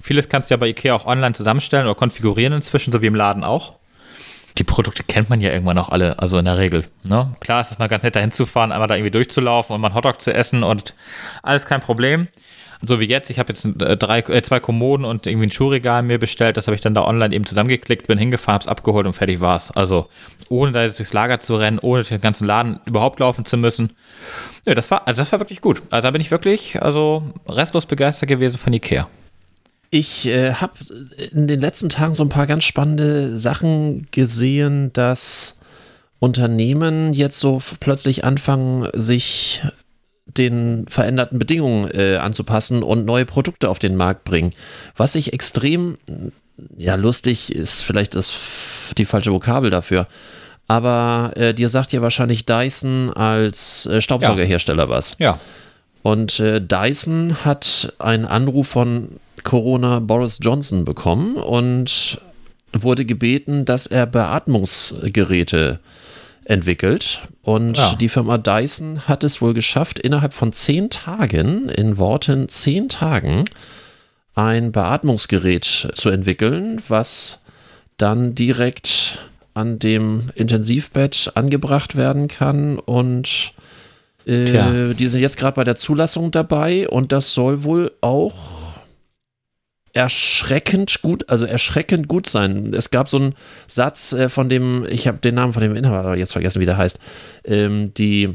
Vieles 0.00 0.28
kannst 0.28 0.50
du 0.50 0.54
ja 0.54 0.58
bei 0.58 0.68
Ikea 0.68 0.94
auch 0.94 1.06
online 1.06 1.34
zusammenstellen 1.34 1.86
oder 1.86 1.94
konfigurieren 1.96 2.52
inzwischen, 2.52 2.92
so 2.92 3.02
wie 3.02 3.06
im 3.06 3.14
Laden 3.14 3.42
auch. 3.44 3.74
Die 4.58 4.64
Produkte 4.64 5.02
kennt 5.02 5.28
man 5.28 5.40
ja 5.40 5.50
irgendwann 5.52 5.76
auch 5.78 5.88
alle, 5.90 6.18
also 6.18 6.38
in 6.38 6.44
der 6.46 6.56
Regel. 6.56 6.84
Ne? 7.02 7.34
Klar 7.40 7.60
ist 7.60 7.72
es 7.72 7.78
mal 7.78 7.88
ganz 7.88 8.02
nett, 8.04 8.16
da 8.16 8.20
hinzufahren, 8.20 8.72
einmal 8.72 8.88
da 8.88 8.94
irgendwie 8.94 9.10
durchzulaufen 9.10 9.74
und 9.74 9.80
mal 9.82 9.88
einen 9.88 9.94
Hotdog 9.96 10.20
zu 10.22 10.32
essen 10.32 10.62
und 10.62 10.94
alles 11.42 11.66
kein 11.66 11.80
Problem. 11.80 12.28
So 12.84 13.00
wie 13.00 13.08
jetzt, 13.08 13.30
ich 13.30 13.38
habe 13.38 13.48
jetzt 13.48 13.64
äh, 13.64 13.96
drei, 13.96 14.18
äh, 14.20 14.42
zwei 14.42 14.60
Kommoden 14.60 15.04
und 15.04 15.26
irgendwie 15.26 15.46
ein 15.46 15.50
Schuhregal 15.50 16.02
mir 16.02 16.18
bestellt, 16.18 16.56
das 16.56 16.66
habe 16.66 16.74
ich 16.74 16.80
dann 16.80 16.94
da 16.94 17.04
online 17.04 17.34
eben 17.34 17.46
zusammengeklickt, 17.46 18.06
bin 18.06 18.18
hingefahren, 18.18 18.56
hab's 18.56 18.68
abgeholt 18.68 19.06
und 19.06 19.12
fertig 19.14 19.40
war's. 19.40 19.70
Also 19.70 20.08
ohne 20.48 20.72
da 20.72 20.82
jetzt 20.82 20.98
durchs 20.98 21.12
Lager 21.12 21.40
zu 21.40 21.56
rennen, 21.56 21.78
ohne 21.80 22.02
den 22.02 22.20
ganzen 22.20 22.46
Laden 22.46 22.80
überhaupt 22.84 23.20
laufen 23.20 23.44
zu 23.44 23.56
müssen. 23.56 23.92
Ja, 24.66 24.74
das 24.74 24.90
war, 24.90 25.06
also 25.06 25.22
das 25.22 25.32
war 25.32 25.40
wirklich 25.40 25.60
gut. 25.60 25.82
Also 25.90 26.06
da 26.06 26.10
bin 26.10 26.20
ich 26.20 26.30
wirklich, 26.30 26.82
also 26.82 27.22
restlos 27.48 27.86
begeistert 27.86 28.28
gewesen 28.28 28.58
von 28.58 28.72
Ikea. 28.72 29.08
Ich 29.90 30.26
äh, 30.26 30.54
habe 30.54 30.74
in 31.32 31.46
den 31.46 31.60
letzten 31.60 31.88
Tagen 31.88 32.14
so 32.14 32.24
ein 32.24 32.28
paar 32.28 32.46
ganz 32.46 32.64
spannende 32.64 33.38
Sachen 33.38 34.06
gesehen, 34.10 34.92
dass 34.92 35.56
Unternehmen 36.18 37.12
jetzt 37.12 37.38
so 37.38 37.60
plötzlich 37.80 38.24
anfangen, 38.24 38.88
sich 38.94 39.62
den 40.26 40.86
veränderten 40.88 41.38
Bedingungen 41.38 41.90
äh, 41.90 42.16
anzupassen 42.16 42.82
und 42.82 43.04
neue 43.04 43.24
Produkte 43.24 43.68
auf 43.68 43.78
den 43.78 43.96
Markt 43.96 44.24
bringen. 44.24 44.52
Was 44.96 45.14
ich 45.14 45.32
extrem, 45.32 45.98
ja, 46.76 46.96
lustig 46.96 47.54
ist 47.54 47.82
vielleicht 47.82 48.14
das, 48.14 48.34
die 48.98 49.04
falsche 49.04 49.32
Vokabel 49.32 49.70
dafür. 49.70 50.08
Aber 50.68 51.32
äh, 51.36 51.54
dir 51.54 51.68
sagt 51.68 51.92
ja 51.92 52.02
wahrscheinlich 52.02 52.44
Dyson 52.44 53.12
als 53.12 53.86
äh, 53.86 54.00
Staubsaugerhersteller 54.00 54.84
ja. 54.84 54.88
was. 54.88 55.16
Ja. 55.18 55.38
Und 56.02 56.40
äh, 56.40 56.60
Dyson 56.60 57.44
hat 57.44 57.94
einen 57.98 58.24
Anruf 58.24 58.68
von 58.68 59.20
Corona 59.44 60.00
Boris 60.00 60.38
Johnson 60.42 60.84
bekommen 60.84 61.36
und 61.36 62.20
wurde 62.72 63.04
gebeten, 63.04 63.64
dass 63.64 63.86
er 63.86 64.06
Beatmungsgeräte 64.06 65.78
entwickelt. 66.46 67.22
Und 67.42 67.76
ja. 67.76 67.94
die 67.94 68.08
Firma 68.08 68.38
Dyson 68.38 69.06
hat 69.06 69.24
es 69.24 69.42
wohl 69.42 69.54
geschafft, 69.54 69.98
innerhalb 69.98 70.32
von 70.32 70.52
zehn 70.52 70.90
Tagen, 70.90 71.68
in 71.68 71.98
Worten 71.98 72.48
zehn 72.48 72.88
Tagen, 72.88 73.44
ein 74.34 74.72
Beatmungsgerät 74.72 75.88
zu 75.94 76.10
entwickeln, 76.10 76.82
was 76.88 77.42
dann 77.98 78.34
direkt 78.34 79.18
an 79.54 79.78
dem 79.78 80.30
Intensivbett 80.34 81.32
angebracht 81.34 81.96
werden 81.96 82.28
kann 82.28 82.78
und 82.78 83.54
äh, 84.26 84.92
die 84.94 85.06
sind 85.06 85.20
jetzt 85.20 85.38
gerade 85.38 85.54
bei 85.54 85.64
der 85.64 85.76
Zulassung 85.76 86.30
dabei 86.30 86.88
und 86.88 87.12
das 87.12 87.32
soll 87.32 87.64
wohl 87.64 87.92
auch 88.00 88.34
erschreckend 89.96 91.00
gut, 91.00 91.28
also 91.28 91.46
erschreckend 91.46 92.06
gut 92.06 92.28
sein. 92.28 92.74
Es 92.74 92.90
gab 92.90 93.08
so 93.08 93.16
einen 93.16 93.34
Satz 93.66 94.12
äh, 94.12 94.28
von 94.28 94.50
dem, 94.50 94.84
ich 94.88 95.08
habe 95.08 95.18
den 95.18 95.34
Namen 95.34 95.54
von 95.54 95.62
dem 95.62 95.74
Inhaber 95.74 96.16
jetzt 96.16 96.32
vergessen, 96.32 96.60
wie 96.60 96.66
der 96.66 96.76
heißt, 96.76 96.98
ähm, 97.44 97.94
die 97.94 98.34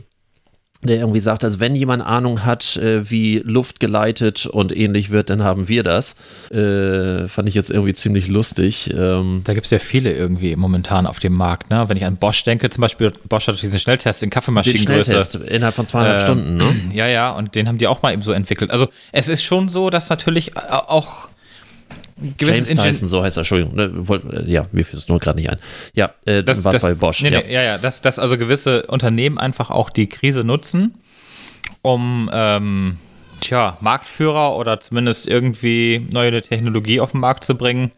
der 0.84 0.98
irgendwie 0.98 1.20
sagt, 1.20 1.44
also 1.44 1.60
wenn 1.60 1.76
jemand 1.76 2.04
Ahnung 2.04 2.44
hat, 2.44 2.76
äh, 2.78 3.08
wie 3.10 3.38
Luft 3.46 3.80
geleitet 3.80 4.48
und 4.48 4.76
ähnlich 4.76 5.12
wird, 5.12 5.30
dann 5.30 5.44
haben 5.44 5.68
wir 5.68 5.84
das. 5.84 6.16
Äh, 6.50 7.28
fand 7.28 7.48
ich 7.48 7.54
jetzt 7.54 7.70
irgendwie 7.70 7.94
ziemlich 7.94 8.28
lustig. 8.28 8.90
Ähm 8.92 9.44
da 9.44 9.54
gibt 9.54 9.66
es 9.66 9.72
ja 9.72 9.78
viele 9.78 10.12
irgendwie 10.12 10.56
momentan 10.56 11.06
auf 11.06 11.20
dem 11.20 11.34
Markt. 11.34 11.70
Ne? 11.70 11.88
Wenn 11.88 11.98
ich 11.98 12.06
an 12.06 12.18
Bosch 12.18 12.44
denke, 12.46 12.68
zum 12.72 12.82
Beispiel, 12.82 13.14
Bosch 13.30 13.48
hat 13.48 13.62
diesen 13.62 13.78
Schnelltest 13.78 14.24
in 14.24 14.32
Kaffeemaschinengröße. 14.32 15.12
Den 15.12 15.24
Schnelltest 15.24 15.36
innerhalb 15.36 15.76
von 15.76 15.86
200 15.86 16.18
äh, 16.18 16.20
Stunden, 16.20 16.58
ne? 16.58 16.76
Ja, 16.96 17.08
ja, 17.08 17.30
und 17.30 17.54
den 17.54 17.68
haben 17.68 17.78
die 17.78 17.86
auch 17.86 18.02
mal 18.02 18.12
eben 18.12 18.24
so 18.24 18.32
entwickelt. 18.32 18.72
Also 18.72 18.88
es 19.12 19.30
ist 19.30 19.44
schon 19.44 19.70
so, 19.70 19.92
dass 19.92 20.10
natürlich 20.10 20.58
auch 20.58 21.30
James 22.40 22.66
Tyson, 22.66 23.08
so 23.08 23.24
heißt 23.24 23.38
er, 23.38 23.42
Entschuldigung. 23.42 23.76
Ne, 23.76 23.92
äh, 24.34 24.52
ja, 24.52 24.68
mir 24.72 24.86
fällt 24.86 25.02
es 25.02 25.08
nur 25.08 25.20
gerade 25.20 25.40
nicht 25.40 25.50
ein. 25.50 25.58
Ja, 25.94 26.12
äh, 26.26 26.44
das 26.44 26.64
war 26.64 26.74
bei 26.74 26.94
Bosch. 26.94 27.22
Nee, 27.22 27.30
ja. 27.30 27.42
Nee, 27.42 27.54
ja, 27.54 27.62
ja, 27.62 27.78
dass, 27.78 28.02
dass 28.02 28.20
also 28.20 28.38
gewisse 28.38 28.84
Unternehmen 28.88 29.38
einfach 29.38 29.70
auch 29.70 29.90
die 29.90 30.08
Krise 30.08 30.44
nutzen, 30.44 30.96
um 31.82 32.30
ähm, 32.34 32.98
tja, 33.42 33.78
Marktführer 33.82 34.56
oder 34.56 34.80
zumindest 34.80 35.28
irgendwie 35.28 36.06
neue 36.12 36.42
Technologie 36.42 37.00
auf 37.00 37.12
den 37.12 37.20
Markt 37.20 37.44
zu 37.44 37.56
bringen, 37.56 37.92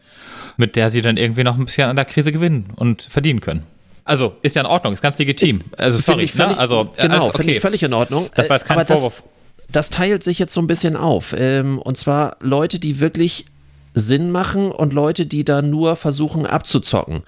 mit 0.56 0.76
der 0.76 0.90
sie 0.90 1.02
dann 1.02 1.16
irgendwie 1.16 1.44
noch 1.44 1.56
ein 1.56 1.64
bisschen 1.64 1.88
an 1.88 1.96
der 1.96 2.04
Krise 2.04 2.32
gewinnen 2.32 2.72
und 2.76 3.02
verdienen 3.02 3.40
können. 3.40 3.64
Also 4.04 4.36
ist 4.42 4.54
ja 4.56 4.62
in 4.62 4.66
Ordnung, 4.66 4.92
ist 4.92 5.00
ganz 5.00 5.18
legitim. 5.18 5.60
Also 5.78 5.98
sorry, 5.98 6.24
ich 6.24 6.32
völlig, 6.32 6.56
ne? 6.56 6.58
also 6.58 6.90
genau, 6.96 7.14
also, 7.14 7.28
okay. 7.28 7.36
finde 7.38 7.52
ich 7.54 7.60
völlig 7.60 7.82
in 7.82 7.92
Ordnung. 7.94 8.28
Das 8.34 8.50
war 8.50 8.56
jetzt 8.56 8.66
kein 8.66 8.86
Vorwurf. 8.86 9.22
Das, 9.66 9.66
das 9.72 9.90
teilt 9.90 10.22
sich 10.22 10.38
jetzt 10.38 10.52
so 10.52 10.60
ein 10.60 10.66
bisschen 10.66 10.96
auf. 10.96 11.34
Ähm, 11.36 11.78
und 11.78 11.96
zwar 11.96 12.36
Leute, 12.40 12.78
die 12.78 13.00
wirklich 13.00 13.46
Sinn 13.94 14.30
machen 14.30 14.70
und 14.70 14.92
Leute, 14.92 15.26
die 15.26 15.44
da 15.44 15.62
nur 15.62 15.96
versuchen 15.96 16.46
abzuzocken. 16.46 17.22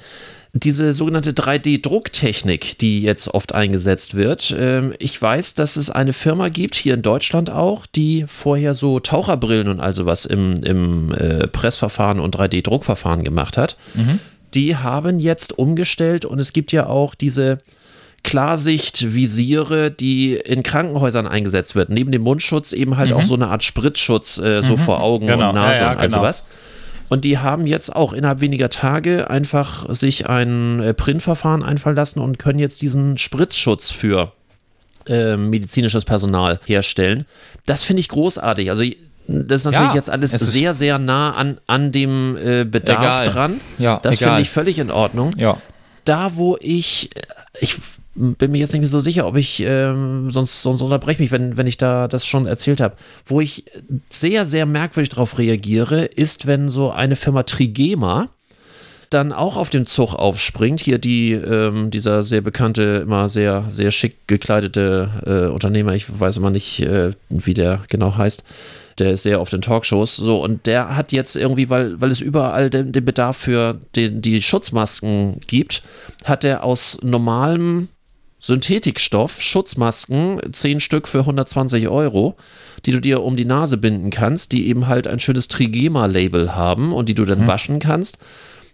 Diese 0.52 0.94
sogenannte 0.94 1.33
3D-Drucktechnik, 1.33 2.79
die 2.79 3.02
jetzt 3.02 3.29
oft 3.29 3.55
eingesetzt 3.55 4.14
wird. 4.14 4.55
Ähm, 4.59 4.94
ich 4.98 5.20
weiß, 5.20 5.55
dass 5.55 5.76
es 5.76 5.90
eine 5.90 6.12
Firma 6.12 6.48
gibt, 6.48 6.76
hier 6.76 6.94
in 6.94 7.02
Deutschland 7.02 7.50
auch, 7.50 7.87
die 7.87 8.24
vorher 8.26 8.74
so 8.74 8.98
Taucherbrillen 8.98 9.68
und 9.68 9.81
also 9.81 10.07
was 10.07 10.24
im, 10.24 10.55
im 10.62 11.12
äh, 11.12 11.46
Pressverfahren 11.46 12.20
und 12.20 12.37
3D-Druckverfahren 12.37 13.22
gemacht 13.22 13.59
hat. 13.59 13.76
Mhm. 13.94 14.18
Die 14.55 14.76
haben 14.76 15.18
jetzt 15.18 15.59
umgestellt 15.59 16.24
und 16.24 16.38
es 16.38 16.55
gibt 16.55 16.72
ja 16.72 16.87
auch 16.87 17.14
diese 17.14 17.61
Klarsicht-Visiere, 18.26 19.92
die 19.92 20.34
in 20.34 20.64
Krankenhäusern 20.64 21.28
eingesetzt 21.28 21.76
wird. 21.76 21.90
Neben 21.90 22.10
dem 22.10 22.22
Mundschutz 22.22 22.72
eben 22.72 22.96
halt 22.96 23.10
mhm. 23.10 23.16
auch 23.16 23.22
so 23.22 23.34
eine 23.34 23.46
Art 23.46 23.62
Spritzschutz 23.62 24.38
äh, 24.38 24.62
so 24.62 24.72
mhm. 24.72 24.78
vor 24.78 25.00
Augen 25.00 25.28
genau. 25.28 25.50
und 25.50 25.54
Nase 25.54 25.80
ja, 25.80 25.86
ja, 25.86 25.92
und 25.92 25.98
also 25.98 26.16
genau. 26.16 26.28
was. 26.28 26.44
Und 27.08 27.24
die 27.24 27.38
haben 27.38 27.68
jetzt 27.68 27.94
auch 27.94 28.12
innerhalb 28.12 28.40
weniger 28.40 28.68
Tage 28.68 29.30
einfach 29.30 29.88
sich 29.94 30.28
ein 30.28 30.80
äh, 30.80 30.92
Printverfahren 30.92 31.62
einfallen 31.62 31.94
lassen 31.94 32.18
und 32.18 32.40
können 32.40 32.58
jetzt 32.58 32.82
diesen 32.82 33.16
Spritzschutz 33.16 33.90
für 33.90 34.32
äh, 35.06 35.36
medizinisches 35.36 36.04
Personal 36.04 36.58
herstellen. 36.66 37.26
Das 37.64 37.84
finde 37.84 38.00
ich 38.00 38.08
großartig. 38.08 38.70
Also 38.70 38.82
das 39.28 39.60
ist 39.60 39.66
natürlich 39.66 39.90
ja, 39.90 39.94
jetzt 39.94 40.10
alles 40.10 40.32
sehr, 40.32 40.74
sehr 40.74 40.98
nah 40.98 41.30
an, 41.30 41.60
an 41.68 41.92
dem 41.92 42.36
äh, 42.36 42.64
Bedarf 42.64 43.22
egal. 43.22 43.24
dran. 43.26 43.60
Ja, 43.78 44.00
das 44.02 44.18
finde 44.18 44.40
ich 44.40 44.50
völlig 44.50 44.80
in 44.80 44.90
Ordnung. 44.90 45.30
Ja. 45.36 45.58
Da, 46.04 46.32
wo 46.34 46.56
ich, 46.60 47.14
äh, 47.14 47.20
ich 47.60 47.76
bin 48.16 48.50
mir 48.50 48.59
jetzt 48.59 48.72
nicht 48.72 48.88
so 48.88 49.00
sicher, 49.00 49.26
ob 49.26 49.37
ich, 49.37 49.62
ähm, 49.66 50.31
sonst, 50.31 50.62
sonst 50.62 50.83
unterbreche 50.83 51.22
mich, 51.22 51.31
wenn, 51.31 51.57
wenn 51.57 51.66
ich 51.66 51.79
da 51.79 52.09
das 52.09 52.26
schon 52.26 52.46
erzählt 52.46 52.81
habe. 52.81 52.96
Wo 53.26 53.40
ich 53.40 53.64
sehr, 54.11 54.46
sehr 54.46 54.66
merkwürdig 54.66 55.11
darauf 55.11 55.38
reagiere, 55.38 56.05
ist, 56.05 56.46
wenn 56.46 56.68
so 56.68 56.90
eine 56.90 57.16
Firma 57.16 57.42
Trigema 57.42 58.29
dann 59.11 59.33
auch 59.33 59.57
auf 59.57 59.70
den 59.70 59.87
Zug 59.87 60.14
aufspringt. 60.14 60.81
Hier 60.81 60.98
die, 60.98 61.33
ähm, 61.33 61.90
dieser 61.90 62.22
sehr 62.22 62.40
bekannte, 62.40 63.02
immer 63.02 63.29
sehr, 63.29 63.64
sehr 63.68 63.90
schick 63.90 64.26
gekleidete 64.26 65.11
äh, 65.24 65.52
Unternehmer, 65.52 65.94
ich 65.94 66.07
weiß 66.18 66.38
immer 66.38 66.50
nicht, 66.50 66.81
äh, 66.81 67.12
wie 67.29 67.55
der 67.55 67.83
genau 67.88 68.16
heißt. 68.16 68.44
Der 68.98 69.12
ist 69.12 69.24
sehr 69.24 69.40
auf 69.40 69.50
den 69.50 69.61
Talkshows. 69.61 70.16
So, 70.16 70.42
und 70.42 70.66
der 70.66 70.96
hat 70.96 71.12
jetzt 71.12 71.37
irgendwie, 71.37 71.68
weil, 71.68 72.00
weil 72.00 72.11
es 72.11 72.22
überall 72.22 72.70
den, 72.70 72.92
den 72.92 73.05
Bedarf 73.05 73.37
für 73.37 73.79
den, 73.94 74.22
die 74.22 74.40
Schutzmasken 74.40 75.40
gibt, 75.46 75.83
hat 76.24 76.44
er 76.44 76.64
aus 76.64 76.98
normalem 77.02 77.88
Synthetikstoff, 78.46 79.42
Schutzmasken, 79.42 80.40
10 80.52 80.78
Stück 80.78 81.09
für 81.09 81.18
120 81.20 81.88
Euro, 81.88 82.37
die 82.85 82.92
du 82.92 83.00
dir 83.00 83.24
um 83.24 83.35
die 83.35 83.44
Nase 83.44 83.76
binden 83.76 84.11
kannst, 84.11 84.52
die 84.52 84.68
eben 84.68 84.87
halt 84.87 85.09
ein 85.09 85.18
schönes 85.18 85.48
Trigema-Label 85.48 86.54
haben 86.54 86.92
und 86.92 87.09
die 87.09 87.14
du 87.14 87.24
dann 87.24 87.40
mhm. 87.40 87.46
waschen 87.48 87.78
kannst, 87.80 88.18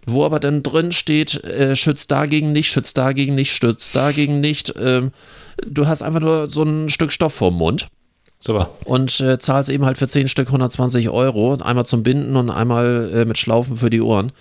wo 0.05 0.25
aber 0.25 0.39
dann 0.39 0.61
drin 0.61 0.91
steht, 0.91 1.43
äh, 1.43 1.75
schützt 1.75 2.11
dagegen 2.11 2.51
nicht, 2.51 2.67
schützt 2.67 2.99
dagegen 2.99 3.33
nicht, 3.33 3.51
schützt 3.51 3.95
dagegen 3.95 4.41
nicht. 4.41 4.75
Ähm, 4.79 5.11
du 5.65 5.87
hast 5.87 6.03
einfach 6.03 6.19
nur 6.19 6.49
so 6.49 6.61
ein 6.61 6.89
Stück 6.89 7.11
Stoff 7.11 7.33
vorm 7.33 7.55
Mund. 7.55 7.87
Super. 8.37 8.69
Und 8.85 9.21
äh, 9.21 9.39
zahlst 9.39 9.71
eben 9.71 9.85
halt 9.85 9.97
für 9.97 10.07
10 10.07 10.27
Stück 10.27 10.49
120 10.49 11.09
Euro, 11.09 11.55
einmal 11.55 11.87
zum 11.87 12.03
Binden 12.03 12.35
und 12.35 12.51
einmal 12.51 13.11
äh, 13.11 13.25
mit 13.25 13.39
Schlaufen 13.39 13.77
für 13.77 13.89
die 13.89 14.01
Ohren. 14.01 14.33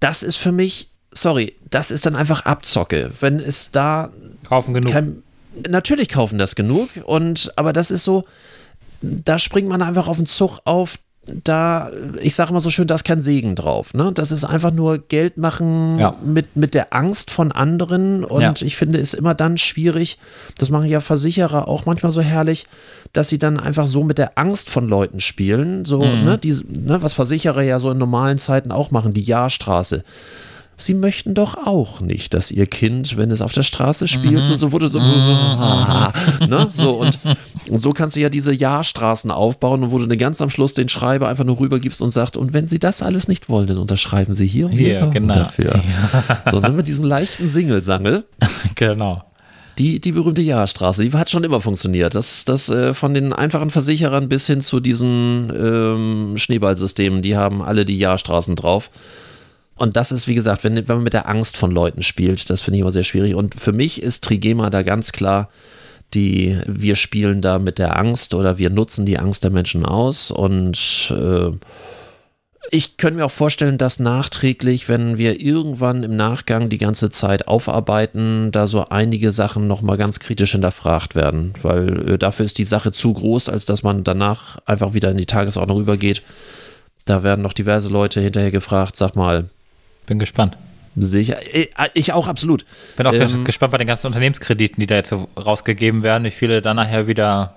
Das 0.00 0.22
ist 0.22 0.36
für 0.36 0.52
mich 0.52 0.90
sorry, 1.12 1.54
das 1.70 1.90
ist 1.90 2.06
dann 2.06 2.16
einfach 2.16 2.44
Abzocke. 2.44 3.10
Wenn 3.20 3.40
es 3.40 3.70
da. 3.70 4.10
Kaufen 4.46 4.74
genug. 4.74 4.92
Kein, 4.92 5.22
natürlich 5.68 6.08
kaufen 6.08 6.38
das 6.38 6.54
genug, 6.54 6.88
und 7.04 7.52
aber 7.56 7.72
das 7.72 7.90
ist 7.90 8.04
so, 8.04 8.24
da 9.02 9.38
springt 9.38 9.68
man 9.68 9.82
einfach 9.82 10.08
auf 10.08 10.16
den 10.16 10.26
Zug 10.26 10.60
auf. 10.64 10.98
Da, 11.44 11.92
ich 12.20 12.34
sage 12.34 12.50
immer 12.50 12.62
so 12.62 12.70
schön, 12.70 12.88
da 12.88 12.94
ist 12.94 13.04
kein 13.04 13.20
Segen 13.20 13.54
drauf. 13.54 13.94
Ne? 13.94 14.10
Das 14.12 14.32
ist 14.32 14.44
einfach 14.44 14.72
nur 14.72 14.98
Geld 14.98 15.36
machen 15.36 15.98
ja. 15.98 16.16
mit, 16.24 16.56
mit 16.56 16.74
der 16.74 16.92
Angst 16.92 17.30
von 17.30 17.52
anderen. 17.52 18.24
Und 18.24 18.40
ja. 18.40 18.54
ich 18.62 18.74
finde 18.74 18.98
es 18.98 19.14
immer 19.14 19.34
dann 19.34 19.58
schwierig, 19.58 20.18
das 20.58 20.70
machen 20.70 20.88
ja 20.88 21.00
Versicherer 21.00 21.68
auch 21.68 21.84
manchmal 21.84 22.10
so 22.10 22.22
herrlich, 22.22 22.66
dass 23.12 23.28
sie 23.28 23.38
dann 23.38 23.60
einfach 23.60 23.86
so 23.86 24.02
mit 24.02 24.18
der 24.18 24.38
Angst 24.38 24.70
von 24.70 24.88
Leuten 24.88 25.20
spielen. 25.20 25.84
So, 25.84 26.02
mhm. 26.02 26.24
ne, 26.24 26.38
die, 26.38 26.58
ne, 26.80 27.00
was 27.02 27.12
Versicherer 27.12 27.62
ja 27.62 27.78
so 27.80 27.90
in 27.90 27.98
normalen 27.98 28.38
Zeiten 28.38 28.72
auch 28.72 28.90
machen, 28.90 29.12
die 29.12 29.22
Jahrstraße. 29.22 30.02
Sie 30.80 30.94
möchten 30.94 31.34
doch 31.34 31.54
auch 31.66 32.00
nicht, 32.00 32.34
dass 32.34 32.50
Ihr 32.50 32.66
Kind, 32.66 33.16
wenn 33.16 33.30
es 33.30 33.42
auf 33.42 33.52
der 33.52 33.62
Straße 33.62 34.08
spielt, 34.08 34.40
mhm. 34.40 34.44
so, 34.44 34.54
so 34.54 34.72
wurde 34.72 34.88
so, 34.88 35.00
mhm. 35.00 35.06
ne, 36.48 36.68
so 36.70 36.94
und, 36.94 37.18
und 37.68 37.80
so 37.80 37.92
kannst 37.92 38.16
du 38.16 38.20
ja 38.20 38.28
diese 38.28 38.52
Jahrstraßen 38.52 39.30
aufbauen 39.30 39.84
und 39.84 39.92
wo 39.92 39.98
du 39.98 40.06
dann 40.06 40.18
ganz 40.18 40.40
am 40.40 40.50
Schluss 40.50 40.74
den 40.74 40.88
Schreiber 40.88 41.28
einfach 41.28 41.44
nur 41.44 41.60
rübergibst 41.60 42.00
und 42.02 42.10
sagst, 42.10 42.36
und 42.36 42.52
wenn 42.52 42.66
Sie 42.66 42.78
das 42.78 43.02
alles 43.02 43.28
nicht 43.28 43.48
wollen, 43.48 43.66
dann 43.66 43.78
unterschreiben 43.78 44.34
Sie 44.34 44.46
hier 44.46 44.66
und 44.66 44.72
hier 44.72 44.92
ja, 44.92 45.06
genau. 45.06 45.34
dafür. 45.34 45.82
Ja. 45.82 46.42
So, 46.50 46.60
dann 46.60 46.76
mit 46.76 46.88
diesem 46.88 47.04
leichten 47.04 47.46
Singelsangel. 47.48 48.24
genau. 48.74 49.24
Die, 49.78 50.00
die 50.00 50.12
berühmte 50.12 50.42
Jahrstraße, 50.42 51.02
die 51.02 51.12
hat 51.12 51.30
schon 51.30 51.44
immer 51.44 51.60
funktioniert. 51.60 52.14
Das, 52.14 52.44
das 52.44 52.68
äh, 52.68 52.92
von 52.92 53.14
den 53.14 53.32
einfachen 53.32 53.70
Versicherern 53.70 54.28
bis 54.28 54.46
hin 54.46 54.60
zu 54.60 54.80
diesen 54.80 55.50
ähm, 55.56 56.32
Schneeballsystemen, 56.36 57.22
die 57.22 57.36
haben 57.36 57.62
alle 57.62 57.84
die 57.84 57.98
Jahrstraßen 57.98 58.56
drauf. 58.56 58.90
Und 59.80 59.96
das 59.96 60.12
ist, 60.12 60.28
wie 60.28 60.34
gesagt, 60.34 60.62
wenn, 60.62 60.76
wenn 60.76 60.96
man 60.96 61.02
mit 61.02 61.14
der 61.14 61.26
Angst 61.26 61.56
von 61.56 61.70
Leuten 61.70 62.02
spielt, 62.02 62.50
das 62.50 62.60
finde 62.60 62.76
ich 62.76 62.82
immer 62.82 62.92
sehr 62.92 63.02
schwierig. 63.02 63.34
Und 63.34 63.58
für 63.58 63.72
mich 63.72 64.02
ist 64.02 64.22
Trigema 64.22 64.68
da 64.68 64.82
ganz 64.82 65.10
klar, 65.10 65.48
die, 66.12 66.58
wir 66.66 66.96
spielen 66.96 67.40
da 67.40 67.58
mit 67.58 67.78
der 67.78 67.98
Angst 67.98 68.34
oder 68.34 68.58
wir 68.58 68.68
nutzen 68.68 69.06
die 69.06 69.18
Angst 69.18 69.42
der 69.42 69.50
Menschen 69.50 69.86
aus 69.86 70.30
und 70.30 71.14
äh, 71.16 71.52
ich 72.70 72.98
könnte 72.98 73.16
mir 73.16 73.24
auch 73.24 73.30
vorstellen, 73.30 73.78
dass 73.78 74.00
nachträglich, 74.00 74.88
wenn 74.90 75.16
wir 75.16 75.40
irgendwann 75.40 76.02
im 76.02 76.14
Nachgang 76.14 76.68
die 76.68 76.78
ganze 76.78 77.08
Zeit 77.08 77.48
aufarbeiten, 77.48 78.52
da 78.52 78.66
so 78.66 78.84
einige 78.84 79.32
Sachen 79.32 79.66
nochmal 79.66 79.96
ganz 79.96 80.20
kritisch 80.20 80.52
hinterfragt 80.52 81.14
werden, 81.14 81.54
weil 81.62 82.10
äh, 82.10 82.18
dafür 82.18 82.44
ist 82.44 82.58
die 82.58 82.66
Sache 82.66 82.92
zu 82.92 83.14
groß, 83.14 83.48
als 83.48 83.64
dass 83.64 83.82
man 83.82 84.04
danach 84.04 84.58
einfach 84.66 84.92
wieder 84.92 85.10
in 85.10 85.16
die 85.16 85.26
Tagesordnung 85.26 85.80
übergeht. 85.80 86.22
Da 87.06 87.22
werden 87.22 87.40
noch 87.40 87.54
diverse 87.54 87.88
Leute 87.88 88.20
hinterher 88.20 88.50
gefragt, 88.50 88.96
sag 88.96 89.16
mal. 89.16 89.46
Bin 90.06 90.18
gespannt. 90.18 90.56
Sicher, 90.96 91.38
äh, 91.54 91.68
ich 91.94 92.12
auch 92.12 92.26
absolut. 92.26 92.64
Bin 92.96 93.06
auch 93.06 93.12
ähm, 93.12 93.44
gespannt 93.44 93.72
bei 93.72 93.78
den 93.78 93.86
ganzen 93.86 94.08
Unternehmenskrediten, 94.08 94.80
die 94.80 94.86
da 94.86 94.96
jetzt 94.96 95.10
so 95.10 95.28
rausgegeben 95.36 96.02
werden, 96.02 96.24
wie 96.24 96.30
viele 96.30 96.62
dann 96.62 96.76
nachher 96.76 97.06
wieder 97.06 97.54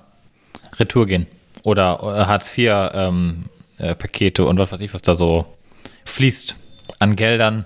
Retour 0.79 1.07
gehen. 1.07 1.27
Oder 1.63 1.99
äh, 2.01 2.25
Hartz 2.25 2.55
IV 2.57 2.71
ähm, 2.93 3.45
äh, 3.77 4.41
und 4.41 4.57
was 4.59 4.71
weiß 4.71 4.81
ich, 4.81 4.93
was 4.93 5.01
da 5.01 5.15
so 5.15 5.45
fließt 6.05 6.55
an 6.99 7.15
Geldern, 7.15 7.65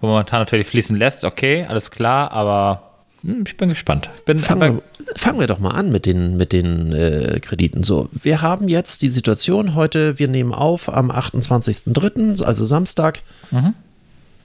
wo 0.00 0.06
man 0.06 0.14
momentan 0.14 0.40
natürlich 0.40 0.66
fließen 0.66 0.96
lässt. 0.96 1.24
Okay, 1.24 1.64
alles 1.68 1.90
klar, 1.90 2.32
aber 2.32 2.90
hm, 3.22 3.44
ich 3.46 3.56
bin 3.56 3.68
gespannt. 3.68 4.10
Bin, 4.26 4.38
fangen, 4.38 4.82
wir, 4.98 5.04
fangen, 5.16 5.40
wir, 5.40 5.46
doch 5.46 5.58
mal 5.58 5.70
an 5.70 5.90
mit 5.90 6.06
den, 6.06 6.36
mit 6.36 6.52
den 6.52 6.92
äh, 6.92 7.38
Krediten. 7.40 7.82
So, 7.82 8.08
wir 8.12 8.42
haben 8.42 8.68
jetzt 8.68 9.02
die 9.02 9.10
Situation 9.10 9.74
heute, 9.74 10.18
wir 10.18 10.28
nehmen 10.28 10.52
auf 10.52 10.92
am 10.92 11.10
28.03., 11.10 12.42
also 12.42 12.64
Samstag. 12.64 13.22
Mhm. 13.50 13.74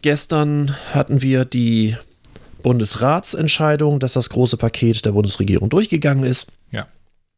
Gestern 0.02 0.76
hatten 0.94 1.22
wir 1.22 1.46
die 1.46 1.96
Bundesratsentscheidung, 2.64 4.00
dass 4.00 4.14
das 4.14 4.30
große 4.30 4.58
Paket 4.58 5.06
der 5.06 5.12
Bundesregierung 5.12 5.70
durchgegangen 5.70 6.24
ist. 6.24 6.48
Ja. 6.72 6.88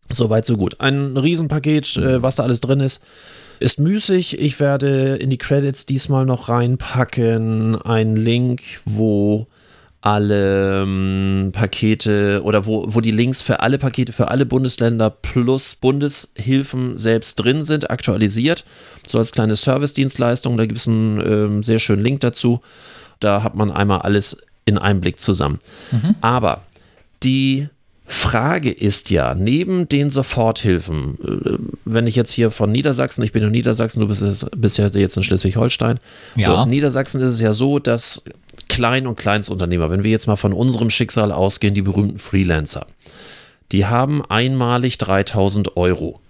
Soweit, 0.09 0.45
so 0.45 0.55
gut. 0.55 0.79
Ein 0.79 1.17
Riesenpaket, 1.17 1.97
äh, 1.97 2.21
was 2.21 2.37
da 2.37 2.43
alles 2.43 2.61
drin 2.61 2.79
ist. 2.79 3.01
Ist 3.59 3.79
müßig. 3.79 4.39
Ich 4.39 4.59
werde 4.59 5.15
in 5.15 5.29
die 5.29 5.37
Credits 5.37 5.85
diesmal 5.85 6.25
noch 6.25 6.47
reinpacken 6.47 7.75
einen 7.81 8.15
Link, 8.15 8.61
wo 8.85 9.47
alle 10.01 10.83
ähm, 10.83 11.49
Pakete 11.51 12.41
oder 12.43 12.65
wo, 12.65 12.85
wo 12.87 13.01
die 13.01 13.11
Links 13.11 13.41
für 13.41 13.59
alle 13.59 13.77
Pakete 13.77 14.13
für 14.13 14.29
alle 14.29 14.45
Bundesländer 14.45 15.09
plus 15.09 15.75
Bundeshilfen 15.75 16.95
selbst 16.95 17.35
drin 17.35 17.63
sind, 17.63 17.89
aktualisiert. 17.89 18.63
So 19.07 19.17
als 19.17 19.31
kleine 19.31 19.55
Service-Dienstleistung. 19.55 20.57
Da 20.57 20.65
gibt 20.65 20.79
es 20.79 20.87
einen 20.87 21.19
ähm, 21.19 21.63
sehr 21.63 21.79
schönen 21.79 22.03
Link 22.03 22.21
dazu. 22.21 22.61
Da 23.19 23.43
hat 23.43 23.55
man 23.55 23.71
einmal 23.71 23.99
alles 23.99 24.37
in 24.65 24.77
einem 24.77 25.01
Blick 25.01 25.19
zusammen. 25.19 25.59
Mhm. 25.91 26.15
Aber 26.21 26.61
die 27.23 27.69
Frage 28.09 28.71
ist 28.71 29.09
ja, 29.09 29.35
neben 29.35 29.89
den 29.89 30.09
Soforthilfen, 30.09 31.17
äh, 31.23 31.57
wenn 31.83 32.07
ich 32.07 32.15
jetzt 32.15 32.31
hier 32.31 32.51
von 32.51 32.71
Niedersachsen, 32.71 33.21
ich 33.23 33.33
bin 33.33 33.43
in 33.43 33.51
Niedersachsen, 33.51 33.99
du 33.99 34.07
bist, 34.07 34.45
bist 34.55 34.77
ja 34.77 34.87
jetzt 34.87 35.17
in 35.17 35.23
Schleswig-Holstein. 35.23 35.99
Ja. 36.35 36.55
So, 36.55 36.63
in 36.63 36.69
Niedersachsen 36.69 37.21
ist 37.21 37.33
es 37.33 37.41
ja 37.41 37.51
so, 37.51 37.79
dass 37.79 38.23
Klein- 38.69 39.07
und 39.07 39.17
Kleinstunternehmer, 39.17 39.89
wenn 39.89 40.03
wir 40.03 40.11
jetzt 40.11 40.27
mal 40.27 40.37
von 40.37 40.53
unserem 40.53 40.89
Schicksal 40.89 41.31
ausgehen, 41.31 41.73
die 41.73 41.81
berühmten 41.81 42.17
Freelancer, 42.17 42.87
die 43.73 43.85
haben 43.85 44.23
einmalig 44.25 44.97
3000 44.97 45.75
Euro. 45.75 46.21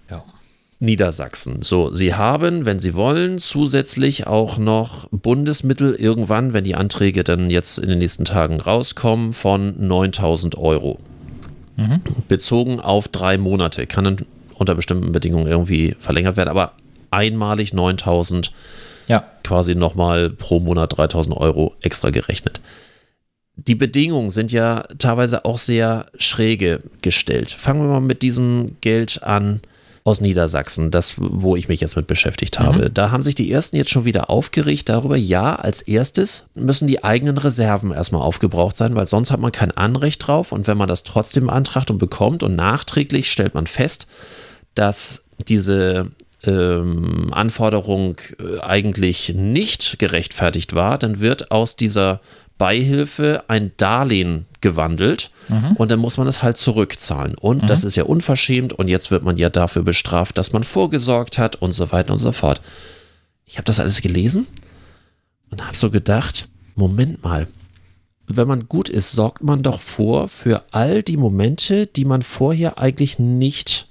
Niedersachsen. 0.80 1.62
So, 1.62 1.92
sie 1.92 2.14
haben, 2.14 2.64
wenn 2.64 2.78
sie 2.78 2.94
wollen, 2.94 3.38
zusätzlich 3.38 4.26
auch 4.26 4.58
noch 4.58 5.08
Bundesmittel 5.10 5.94
irgendwann, 5.94 6.52
wenn 6.52 6.64
die 6.64 6.76
Anträge 6.76 7.24
dann 7.24 7.50
jetzt 7.50 7.78
in 7.78 7.88
den 7.88 7.98
nächsten 7.98 8.24
Tagen 8.24 8.60
rauskommen, 8.60 9.32
von 9.32 9.74
9000 9.86 10.56
Euro 10.56 10.98
mhm. 11.76 12.00
bezogen 12.28 12.80
auf 12.80 13.08
drei 13.08 13.38
Monate. 13.38 13.86
Kann 13.86 14.04
dann 14.04 14.18
unter 14.54 14.76
bestimmten 14.76 15.10
Bedingungen 15.10 15.48
irgendwie 15.48 15.96
verlängert 15.98 16.36
werden, 16.36 16.48
aber 16.48 16.72
einmalig 17.10 17.72
9000 17.72 18.52
ja. 19.08 19.24
quasi 19.42 19.74
nochmal 19.74 20.30
pro 20.30 20.60
Monat 20.60 20.96
3000 20.96 21.36
Euro 21.36 21.74
extra 21.80 22.10
gerechnet. 22.10 22.60
Die 23.56 23.74
Bedingungen 23.74 24.30
sind 24.30 24.52
ja 24.52 24.84
teilweise 24.98 25.44
auch 25.44 25.58
sehr 25.58 26.06
schräge 26.16 26.80
gestellt. 27.02 27.50
Fangen 27.50 27.80
wir 27.80 27.88
mal 27.88 28.00
mit 28.00 28.22
diesem 28.22 28.76
Geld 28.80 29.24
an, 29.24 29.60
aus 30.08 30.22
Niedersachsen, 30.22 30.90
das, 30.90 31.14
wo 31.18 31.54
ich 31.54 31.68
mich 31.68 31.82
jetzt 31.82 31.96
mit 31.96 32.06
beschäftigt 32.06 32.58
habe. 32.58 32.88
Mhm. 32.88 32.94
Da 32.94 33.10
haben 33.10 33.22
sich 33.22 33.34
die 33.34 33.52
ersten 33.52 33.76
jetzt 33.76 33.90
schon 33.90 34.06
wieder 34.06 34.30
aufgeregt 34.30 34.88
darüber, 34.88 35.16
ja, 35.16 35.54
als 35.54 35.82
erstes 35.82 36.46
müssen 36.54 36.88
die 36.88 37.04
eigenen 37.04 37.36
Reserven 37.36 37.92
erstmal 37.92 38.22
aufgebraucht 38.22 38.76
sein, 38.76 38.94
weil 38.94 39.06
sonst 39.06 39.30
hat 39.30 39.40
man 39.40 39.52
kein 39.52 39.70
Anrecht 39.70 40.26
drauf. 40.26 40.50
Und 40.50 40.66
wenn 40.66 40.78
man 40.78 40.88
das 40.88 41.04
trotzdem 41.04 41.46
beantragt 41.46 41.90
und 41.90 41.98
bekommt 41.98 42.42
und 42.42 42.56
nachträglich 42.56 43.30
stellt 43.30 43.52
man 43.54 43.66
fest, 43.66 44.06
dass 44.74 45.24
diese 45.46 46.10
ähm, 46.44 47.28
Anforderung 47.32 48.16
äh, 48.40 48.60
eigentlich 48.60 49.34
nicht 49.34 49.98
gerechtfertigt 49.98 50.74
war, 50.74 50.96
dann 50.96 51.20
wird 51.20 51.50
aus 51.50 51.76
dieser 51.76 52.20
Beihilfe 52.56 53.44
ein 53.48 53.72
Darlehen 53.76 54.46
gewandelt 54.60 55.30
mhm. 55.48 55.72
und 55.76 55.90
dann 55.90 56.00
muss 56.00 56.16
man 56.16 56.26
es 56.26 56.42
halt 56.42 56.56
zurückzahlen. 56.56 57.34
Und 57.36 57.62
mhm. 57.62 57.66
das 57.66 57.84
ist 57.84 57.96
ja 57.96 58.04
unverschämt 58.04 58.72
und 58.72 58.88
jetzt 58.88 59.10
wird 59.10 59.22
man 59.22 59.36
ja 59.36 59.50
dafür 59.50 59.82
bestraft, 59.82 60.38
dass 60.38 60.52
man 60.52 60.62
vorgesorgt 60.62 61.38
hat 61.38 61.56
und 61.56 61.72
so 61.72 61.92
weiter 61.92 62.12
und 62.12 62.18
so 62.18 62.32
fort. 62.32 62.60
Ich 63.44 63.56
habe 63.56 63.64
das 63.64 63.80
alles 63.80 64.00
gelesen 64.00 64.46
und 65.50 65.66
habe 65.66 65.76
so 65.76 65.90
gedacht, 65.90 66.48
Moment 66.74 67.22
mal, 67.22 67.48
wenn 68.26 68.46
man 68.46 68.68
gut 68.68 68.88
ist, 68.88 69.12
sorgt 69.12 69.42
man 69.42 69.62
doch 69.62 69.80
vor 69.80 70.28
für 70.28 70.62
all 70.70 71.02
die 71.02 71.16
Momente, 71.16 71.86
die 71.86 72.04
man 72.04 72.22
vorher 72.22 72.78
eigentlich 72.78 73.18
nicht 73.18 73.88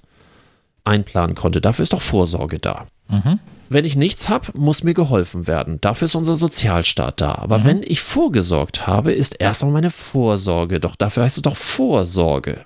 einplanen 0.84 1.36
konnte. 1.36 1.60
Dafür 1.60 1.84
ist 1.84 1.94
doch 1.94 2.02
Vorsorge 2.02 2.60
da. 2.60 2.88
Mhm. 3.10 3.40
Wenn 3.70 3.86
ich 3.86 3.96
nichts 3.96 4.30
habe, 4.30 4.48
muss 4.54 4.84
mir 4.84 4.94
geholfen 4.94 5.48
werden. 5.48 5.80
Dafür 5.82 6.06
ist 6.06 6.16
unser 6.16 6.36
Sozialstaat 6.36 7.20
da. 7.22 7.36
Aber 7.36 7.60
mhm. 7.60 7.66
wenn 7.66 7.84
ich 7.84 8.02
vorgesorgt 8.02 8.88
habe, 8.88 9.12
ist 9.12 9.40
erstmal 9.40 9.74
meine 9.74 9.90
Vorsorge. 9.90 10.80
Doch 10.80 10.96
dafür 10.96 11.24
heißt 11.24 11.38
es 11.38 11.44
doch 11.44 11.58
Vorsorge. 11.58 12.66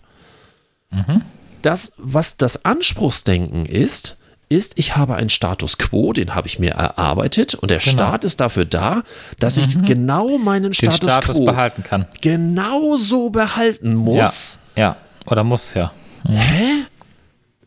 Mhm. 0.91 1.23
Das, 1.61 1.93
was 1.97 2.37
das 2.37 2.65
Anspruchsdenken 2.65 3.65
ist, 3.65 4.17
ist, 4.49 4.73
ich 4.77 4.97
habe 4.97 5.15
einen 5.15 5.29
Status 5.29 5.77
quo, 5.77 6.11
den 6.11 6.35
habe 6.35 6.47
ich 6.47 6.59
mir 6.59 6.71
erarbeitet 6.71 7.55
und 7.55 7.71
der 7.71 7.77
genau. 7.77 7.91
Staat 7.91 8.25
ist 8.25 8.41
dafür 8.41 8.65
da, 8.65 9.03
dass 9.39 9.57
ich 9.57 9.75
mhm. 9.75 9.85
genau 9.85 10.37
meinen 10.37 10.73
Status, 10.73 10.97
Status 10.97 11.37
quo 11.37 11.45
behalten 11.45 11.83
kann. 11.83 12.05
Genau 12.19 12.97
so 12.97 13.29
behalten 13.29 13.95
muss. 13.95 14.57
Ja, 14.75 14.83
ja. 14.83 14.97
oder 15.25 15.43
muss 15.43 15.73
ja. 15.73 15.93
Mhm. 16.23 16.35
Hä? 16.35 16.65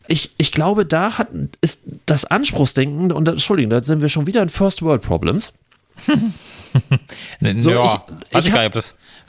Ich, 0.07 0.31
ich 0.37 0.51
glaube, 0.51 0.85
da 0.85 1.17
hat, 1.17 1.29
ist 1.61 1.83
das 2.05 2.25
Anspruchsdenken, 2.25 3.11
und 3.11 3.27
Entschuldigung, 3.27 3.69
da 3.69 3.83
sind 3.83 4.01
wir 4.01 4.09
schon 4.09 4.27
wieder 4.27 4.41
in 4.41 4.49
First 4.49 4.81
World 4.81 5.01
Problems. 5.01 5.53
so, 6.07 7.71
ja, 7.71 8.03
ich, 8.31 8.47
ich 8.47 8.51
habe 8.51 8.81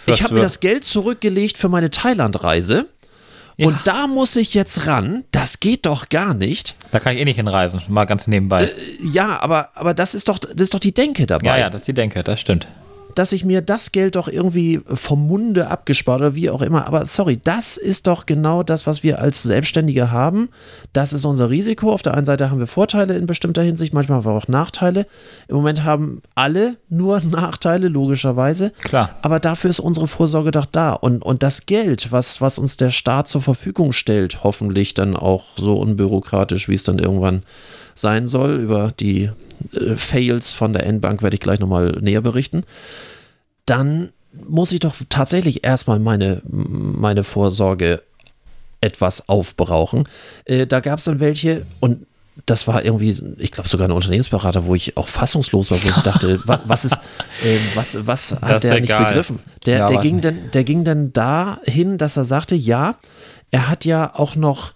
hab 0.08 0.30
mir 0.30 0.40
das 0.40 0.60
Geld 0.60 0.84
zurückgelegt 0.84 1.58
für 1.58 1.68
meine 1.68 1.90
Thailand-Reise. 1.90 2.86
Ja. 3.56 3.68
Und 3.68 3.78
da 3.84 4.06
muss 4.06 4.36
ich 4.36 4.52
jetzt 4.52 4.86
ran. 4.86 5.24
Das 5.30 5.60
geht 5.60 5.86
doch 5.86 6.10
gar 6.10 6.34
nicht. 6.34 6.74
Da 6.90 7.00
kann 7.00 7.14
ich 7.14 7.20
eh 7.20 7.24
nicht 7.24 7.36
hinreisen, 7.36 7.80
mal 7.88 8.04
ganz 8.04 8.26
nebenbei. 8.26 8.64
Äh, 8.64 8.70
ja, 9.12 9.40
aber, 9.40 9.70
aber 9.74 9.94
das 9.94 10.14
ist 10.14 10.28
doch, 10.28 10.38
das 10.38 10.54
ist 10.56 10.74
doch 10.74 10.80
die 10.80 10.92
Denke 10.92 11.26
dabei. 11.26 11.46
Ja, 11.46 11.58
ja, 11.58 11.70
das 11.70 11.82
ist 11.82 11.88
die 11.88 11.94
Denke, 11.94 12.22
das 12.22 12.40
stimmt 12.40 12.66
dass 13.16 13.32
ich 13.32 13.44
mir 13.44 13.62
das 13.62 13.92
Geld 13.92 14.14
doch 14.14 14.28
irgendwie 14.28 14.80
vom 14.86 15.26
Munde 15.26 15.68
abgespart 15.68 16.20
oder 16.20 16.34
wie 16.34 16.50
auch 16.50 16.60
immer. 16.60 16.86
Aber 16.86 17.06
sorry, 17.06 17.40
das 17.42 17.78
ist 17.78 18.06
doch 18.06 18.26
genau 18.26 18.62
das, 18.62 18.86
was 18.86 19.02
wir 19.02 19.20
als 19.20 19.42
Selbstständige 19.42 20.10
haben. 20.10 20.50
Das 20.92 21.14
ist 21.14 21.24
unser 21.24 21.48
Risiko. 21.48 21.92
Auf 21.92 22.02
der 22.02 22.14
einen 22.14 22.26
Seite 22.26 22.50
haben 22.50 22.58
wir 22.58 22.66
Vorteile 22.66 23.16
in 23.16 23.26
bestimmter 23.26 23.62
Hinsicht, 23.62 23.94
manchmal 23.94 24.18
aber 24.18 24.32
auch 24.32 24.48
Nachteile. 24.48 25.06
Im 25.48 25.56
Moment 25.56 25.82
haben 25.82 26.20
alle 26.34 26.76
nur 26.90 27.20
Nachteile, 27.24 27.88
logischerweise. 27.88 28.72
Klar. 28.82 29.16
Aber 29.22 29.40
dafür 29.40 29.70
ist 29.70 29.80
unsere 29.80 30.08
Vorsorge 30.08 30.50
doch 30.50 30.66
da. 30.66 30.92
Und, 30.92 31.24
und 31.24 31.42
das 31.42 31.64
Geld, 31.64 32.12
was, 32.12 32.42
was 32.42 32.58
uns 32.58 32.76
der 32.76 32.90
Staat 32.90 33.28
zur 33.28 33.40
Verfügung 33.40 33.92
stellt, 33.92 34.44
hoffentlich 34.44 34.92
dann 34.92 35.16
auch 35.16 35.56
so 35.56 35.78
unbürokratisch, 35.78 36.68
wie 36.68 36.74
es 36.74 36.84
dann 36.84 36.98
irgendwann 36.98 37.42
sein 37.94 38.26
soll. 38.26 38.56
Über 38.56 38.90
die 39.00 39.30
Fails 39.96 40.50
von 40.50 40.72
der 40.72 40.86
N-Bank 40.86 41.22
werde 41.22 41.34
ich 41.34 41.40
gleich 41.40 41.60
nochmal 41.60 41.98
näher 42.00 42.20
berichten. 42.20 42.64
Dann 43.64 44.10
muss 44.48 44.72
ich 44.72 44.80
doch 44.80 44.94
tatsächlich 45.08 45.64
erstmal 45.64 45.98
meine, 45.98 46.42
meine 46.46 47.24
Vorsorge 47.24 48.02
etwas 48.80 49.28
aufbrauchen. 49.28 50.08
Äh, 50.44 50.66
da 50.66 50.80
gab 50.80 50.98
es 50.98 51.06
dann 51.06 51.20
welche 51.20 51.66
und 51.80 52.06
das 52.44 52.68
war 52.68 52.84
irgendwie, 52.84 53.18
ich 53.38 53.50
glaube 53.50 53.68
sogar 53.68 53.88
ein 53.88 53.92
Unternehmensberater, 53.92 54.66
wo 54.66 54.74
ich 54.74 54.96
auch 54.98 55.08
fassungslos 55.08 55.70
war, 55.70 55.82
wo 55.82 55.88
ich 55.88 56.02
dachte, 56.02 56.40
was, 56.46 56.60
was 56.66 56.84
ist, 56.84 56.94
äh, 57.42 57.56
was, 57.74 58.06
was 58.06 58.36
hat 58.42 58.62
der 58.62 58.80
nicht 58.80 58.96
begriffen? 58.96 59.38
Der, 59.64 59.78
ja, 59.78 59.86
der, 59.86 59.98
ging 59.98 60.20
dann, 60.20 60.50
der 60.52 60.64
ging 60.64 60.84
dann 60.84 61.12
dahin, 61.14 61.96
dass 61.96 62.16
er 62.16 62.24
sagte, 62.24 62.54
ja, 62.54 62.96
er 63.50 63.68
hat 63.68 63.84
ja 63.86 64.14
auch 64.14 64.36
noch 64.36 64.72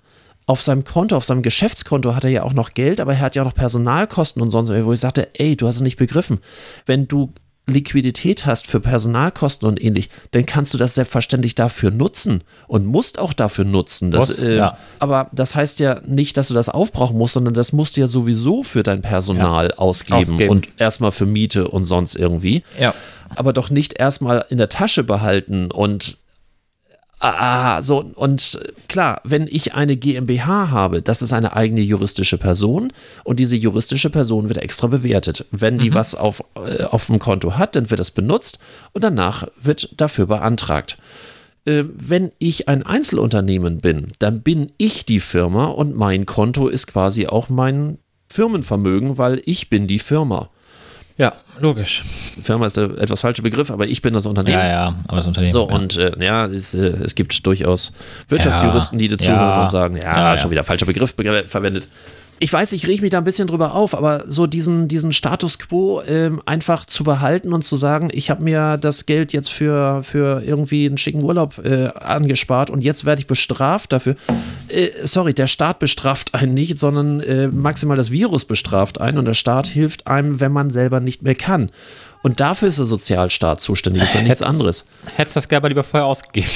auf 0.50 0.62
seinem 0.62 0.82
Konto, 0.82 1.16
auf 1.16 1.24
seinem 1.24 1.42
Geschäftskonto 1.42 2.16
hat 2.16 2.24
er 2.24 2.30
ja 2.30 2.42
auch 2.42 2.52
noch 2.52 2.74
Geld, 2.74 3.00
aber 3.00 3.12
er 3.12 3.20
hat 3.20 3.36
ja 3.36 3.42
auch 3.42 3.46
noch 3.46 3.54
Personalkosten 3.54 4.42
und 4.42 4.50
sonst, 4.50 4.70
wo 4.70 4.92
ich 4.92 4.98
sagte, 4.98 5.28
ey, 5.34 5.56
du 5.56 5.68
hast 5.68 5.76
es 5.76 5.80
nicht 5.80 5.96
begriffen. 5.96 6.40
Wenn 6.86 7.06
du 7.06 7.32
Liquidität 7.68 8.46
hast 8.46 8.66
für 8.66 8.80
Personalkosten 8.80 9.68
und 9.68 9.80
ähnlich, 9.80 10.10
dann 10.32 10.46
kannst 10.46 10.74
du 10.74 10.78
das 10.78 10.96
selbstverständlich 10.96 11.54
dafür 11.54 11.92
nutzen 11.92 12.42
und 12.66 12.84
musst 12.84 13.20
auch 13.20 13.32
dafür 13.32 13.64
nutzen. 13.64 14.10
Das, 14.10 14.40
äh, 14.40 14.56
ja. 14.56 14.76
Aber 14.98 15.28
das 15.30 15.54
heißt 15.54 15.78
ja 15.78 16.00
nicht, 16.04 16.36
dass 16.36 16.48
du 16.48 16.54
das 16.54 16.68
aufbrauchen 16.68 17.16
musst, 17.16 17.34
sondern 17.34 17.54
das 17.54 17.72
musst 17.72 17.96
du 17.96 18.00
ja 18.00 18.08
sowieso 18.08 18.64
für 18.64 18.82
dein 18.82 19.02
Personal 19.02 19.72
ausgeben 19.74 20.32
Aufgeben. 20.32 20.50
und 20.50 20.68
erstmal 20.78 21.12
für 21.12 21.26
Miete 21.26 21.68
und 21.68 21.84
sonst 21.84 22.16
irgendwie. 22.16 22.64
Ja. 22.76 22.92
Aber 23.36 23.52
doch 23.52 23.70
nicht 23.70 24.00
erstmal 24.00 24.46
in 24.50 24.58
der 24.58 24.68
Tasche 24.68 25.04
behalten 25.04 25.70
und 25.70 26.18
Ah, 27.22 27.82
so, 27.82 27.98
und 28.14 28.58
klar, 28.88 29.20
wenn 29.24 29.46
ich 29.46 29.74
eine 29.74 29.96
GmbH 29.96 30.70
habe, 30.70 31.02
das 31.02 31.20
ist 31.20 31.34
eine 31.34 31.54
eigene 31.54 31.82
juristische 31.82 32.38
Person 32.38 32.94
und 33.24 33.38
diese 33.38 33.56
juristische 33.56 34.08
Person 34.08 34.48
wird 34.48 34.56
extra 34.56 34.86
bewertet. 34.86 35.44
Wenn 35.50 35.78
die 35.78 35.92
was 35.92 36.14
auf, 36.14 36.42
äh, 36.56 36.84
auf 36.84 37.06
dem 37.06 37.18
Konto 37.18 37.58
hat, 37.58 37.76
dann 37.76 37.90
wird 37.90 38.00
das 38.00 38.10
benutzt 38.10 38.58
und 38.94 39.04
danach 39.04 39.46
wird 39.62 40.00
dafür 40.00 40.26
beantragt. 40.26 40.96
Äh, 41.66 41.84
wenn 41.94 42.32
ich 42.38 42.68
ein 42.68 42.84
Einzelunternehmen 42.84 43.80
bin, 43.82 44.08
dann 44.18 44.40
bin 44.40 44.72
ich 44.78 45.04
die 45.04 45.20
Firma 45.20 45.66
und 45.66 45.94
mein 45.94 46.24
Konto 46.24 46.68
ist 46.68 46.86
quasi 46.86 47.26
auch 47.26 47.50
mein 47.50 47.98
Firmenvermögen, 48.28 49.18
weil 49.18 49.42
ich 49.44 49.68
bin 49.68 49.86
die 49.86 49.98
Firma. 49.98 50.48
Ja, 51.18 51.34
logisch. 51.60 52.02
Firma 52.42 52.66
ist 52.66 52.76
der 52.76 52.90
etwas 52.98 53.20
falsche 53.20 53.42
Begriff, 53.42 53.70
aber 53.70 53.86
ich 53.86 54.02
bin 54.02 54.14
das 54.14 54.26
Unternehmen. 54.26 54.58
Ja, 54.58 54.68
ja, 54.68 54.94
aber 55.06 55.18
das 55.18 55.26
Unternehmen. 55.26 55.52
So, 55.52 55.68
ja. 55.68 55.74
und 55.74 55.96
äh, 55.96 56.12
ja, 56.24 56.46
es, 56.46 56.74
äh, 56.74 56.94
es 57.04 57.14
gibt 57.14 57.46
durchaus 57.46 57.92
Wirtschaftsjuristen, 58.28 58.98
die 58.98 59.08
dir 59.08 59.18
Ja. 59.20 59.62
und 59.62 59.70
sagen, 59.70 59.96
ja, 59.96 60.36
schon 60.36 60.50
wieder 60.50 60.64
falscher 60.64 60.86
Begriff 60.86 61.14
be 61.14 61.44
verwendet. 61.46 61.88
Ich 62.42 62.50
weiß, 62.50 62.72
ich 62.72 62.88
rieche 62.88 63.02
mich 63.02 63.10
da 63.10 63.18
ein 63.18 63.24
bisschen 63.24 63.48
drüber 63.48 63.74
auf, 63.74 63.94
aber 63.94 64.24
so 64.26 64.46
diesen, 64.46 64.88
diesen 64.88 65.12
Status 65.12 65.58
quo 65.58 66.00
ähm, 66.08 66.40
einfach 66.46 66.86
zu 66.86 67.04
behalten 67.04 67.52
und 67.52 67.62
zu 67.62 67.76
sagen, 67.76 68.08
ich 68.12 68.30
habe 68.30 68.42
mir 68.42 68.78
das 68.78 69.04
Geld 69.04 69.34
jetzt 69.34 69.52
für, 69.52 70.02
für 70.02 70.42
irgendwie 70.42 70.86
einen 70.86 70.96
schicken 70.96 71.22
Urlaub 71.22 71.58
äh, 71.62 71.88
angespart 71.88 72.70
und 72.70 72.82
jetzt 72.82 73.04
werde 73.04 73.20
ich 73.20 73.26
bestraft 73.26 73.92
dafür. 73.92 74.16
Äh, 74.68 74.88
sorry, 75.02 75.34
der 75.34 75.48
Staat 75.48 75.80
bestraft 75.80 76.34
einen 76.34 76.54
nicht, 76.54 76.78
sondern 76.78 77.20
äh, 77.20 77.48
maximal 77.48 77.98
das 77.98 78.10
Virus 78.10 78.46
bestraft 78.46 79.02
einen 79.02 79.18
und 79.18 79.26
der 79.26 79.34
Staat 79.34 79.66
hilft 79.66 80.06
einem, 80.06 80.40
wenn 80.40 80.50
man 80.50 80.70
selber 80.70 81.00
nicht 81.00 81.22
mehr 81.22 81.34
kann. 81.34 81.70
Und 82.22 82.38
dafür 82.40 82.68
ist 82.68 82.78
der 82.78 82.84
Sozialstaat 82.86 83.60
zuständig, 83.62 84.02
für 84.04 84.18
nichts 84.18 84.40
Hätt's- 84.40 84.42
anderes. 84.42 84.84
Hättest 85.16 85.36
das 85.36 85.48
Geld 85.48 85.56
aber 85.58 85.68
lieber 85.70 85.82
vorher 85.84 86.06
ausgegeben. 86.06 86.48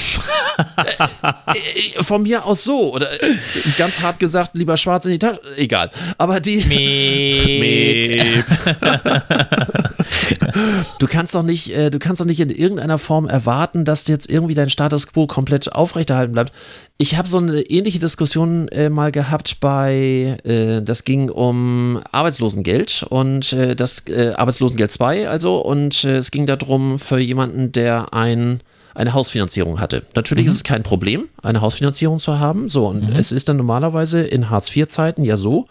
Äh, 1.47 2.03
Von 2.03 2.23
mir 2.23 2.45
aus 2.45 2.65
so. 2.65 2.93
Oder 2.95 3.11
äh, 3.23 3.35
ganz 3.79 4.01
hart 4.01 4.19
gesagt, 4.19 4.51
lieber 4.55 4.77
schwarz 4.77 5.07
in 5.07 5.13
die 5.13 5.19
Tasche. 5.19 5.41
Egal. 5.57 5.91
Aber 6.19 6.39
die. 6.41 6.65
Miep. 6.65 8.45
Du 10.99 11.07
kannst 11.07 11.35
doch 11.35 11.43
nicht, 11.43 11.75
äh, 11.75 11.91
du 11.91 11.99
kannst 11.99 12.21
doch 12.21 12.27
nicht 12.27 12.41
in 12.41 12.51
irgendeiner 12.51 12.99
Form 12.99 13.27
erwarten, 13.27 13.85
dass 13.85 14.07
jetzt 14.07 14.31
irgendwie 14.31 14.55
dein 14.55 14.71
Status 14.71 15.09
quo 15.09 15.27
komplett 15.27 15.73
aufrechterhalten 15.73 16.33
bleibt. 16.33 16.53
Ich 16.99 17.17
habe 17.17 17.29
so 17.29 17.39
eine 17.39 17.61
ähnliche 17.63 17.99
Diskussion 17.99 18.69
äh, 18.69 18.91
mal 18.91 19.13
gehabt 19.13 19.61
bei, 19.61 20.39
äh, 20.45 20.83
das 20.83 21.05
ging 21.05 21.31
um 21.31 22.01
Arbeitslosengeld 22.13 23.05
und 23.09 23.53
äh, 23.53 23.75
das 23.75 24.05
äh, 24.09 24.33
Arbeitslosengeld 24.37 24.93
2 24.93 25.29
also 25.29 25.59
und 25.59 26.05
äh, 26.05 26.17
es 26.17 26.31
ging 26.31 26.47
darum 26.47 26.99
für 26.99 27.19
jemanden, 27.19 27.73
der 27.73 28.13
ein 28.15 28.61
eine 28.95 29.13
Hausfinanzierung 29.13 29.81
hatte. 29.81 30.05
Natürlich 30.15 30.47
ist 30.47 30.55
es 30.55 30.63
kein 30.63 30.85
Problem, 30.85 31.25
eine 31.43 31.61
Hausfinanzierung 31.61 32.21
zu 32.21 32.39
haben. 32.39 32.69
So, 32.69 32.87
und 32.87 33.13
es 33.17 33.33
ist 33.33 33.49
dann 33.49 33.57
normalerweise 33.57 34.21
in 34.23 34.51
Hartz-IV-Zeiten 34.51 35.25
ja 35.25 35.37
so, 35.37 35.67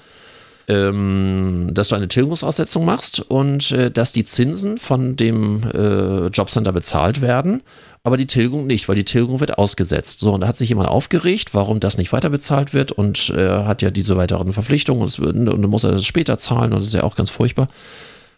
ähm, 0.67 1.69
dass 1.73 1.89
du 1.89 1.95
eine 1.95 2.07
Tilgungsaussetzung 2.07 2.85
machst 2.85 3.19
und 3.19 3.71
äh, 3.71 3.91
dass 3.91 4.11
die 4.11 4.23
Zinsen 4.23 4.77
von 4.77 5.15
dem 5.15 5.63
äh, 5.73 6.27
Jobcenter 6.27 6.71
bezahlt 6.71 7.21
werden, 7.21 7.61
aber 8.03 8.17
die 8.17 8.27
Tilgung 8.27 8.67
nicht, 8.67 8.87
weil 8.87 8.95
die 8.95 9.05
Tilgung 9.05 9.39
wird 9.39 9.57
ausgesetzt. 9.57 10.19
So, 10.19 10.33
und 10.33 10.41
da 10.41 10.47
hat 10.47 10.57
sich 10.57 10.69
jemand 10.69 10.89
aufgeregt, 10.89 11.53
warum 11.53 11.79
das 11.79 11.97
nicht 11.97 12.11
weiter 12.13 12.29
bezahlt 12.29 12.73
wird 12.73 12.91
und 12.91 13.29
äh, 13.29 13.49
hat 13.49 13.81
ja 13.81 13.91
diese 13.91 14.17
weiteren 14.17 14.53
Verpflichtungen 14.53 15.01
und, 15.01 15.07
es, 15.07 15.19
und 15.19 15.45
dann 15.45 15.61
muss 15.61 15.83
er 15.83 15.91
das 15.91 16.05
später 16.05 16.37
zahlen 16.37 16.73
und 16.73 16.79
das 16.79 16.89
ist 16.89 16.95
ja 16.95 17.03
auch 17.03 17.15
ganz 17.15 17.29
furchtbar. 17.29 17.67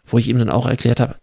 Wo 0.05 0.17
ich 0.17 0.27
ihm 0.27 0.37
dann 0.37 0.49
auch 0.49 0.67
erklärt 0.67 0.99
habe, 0.99 1.15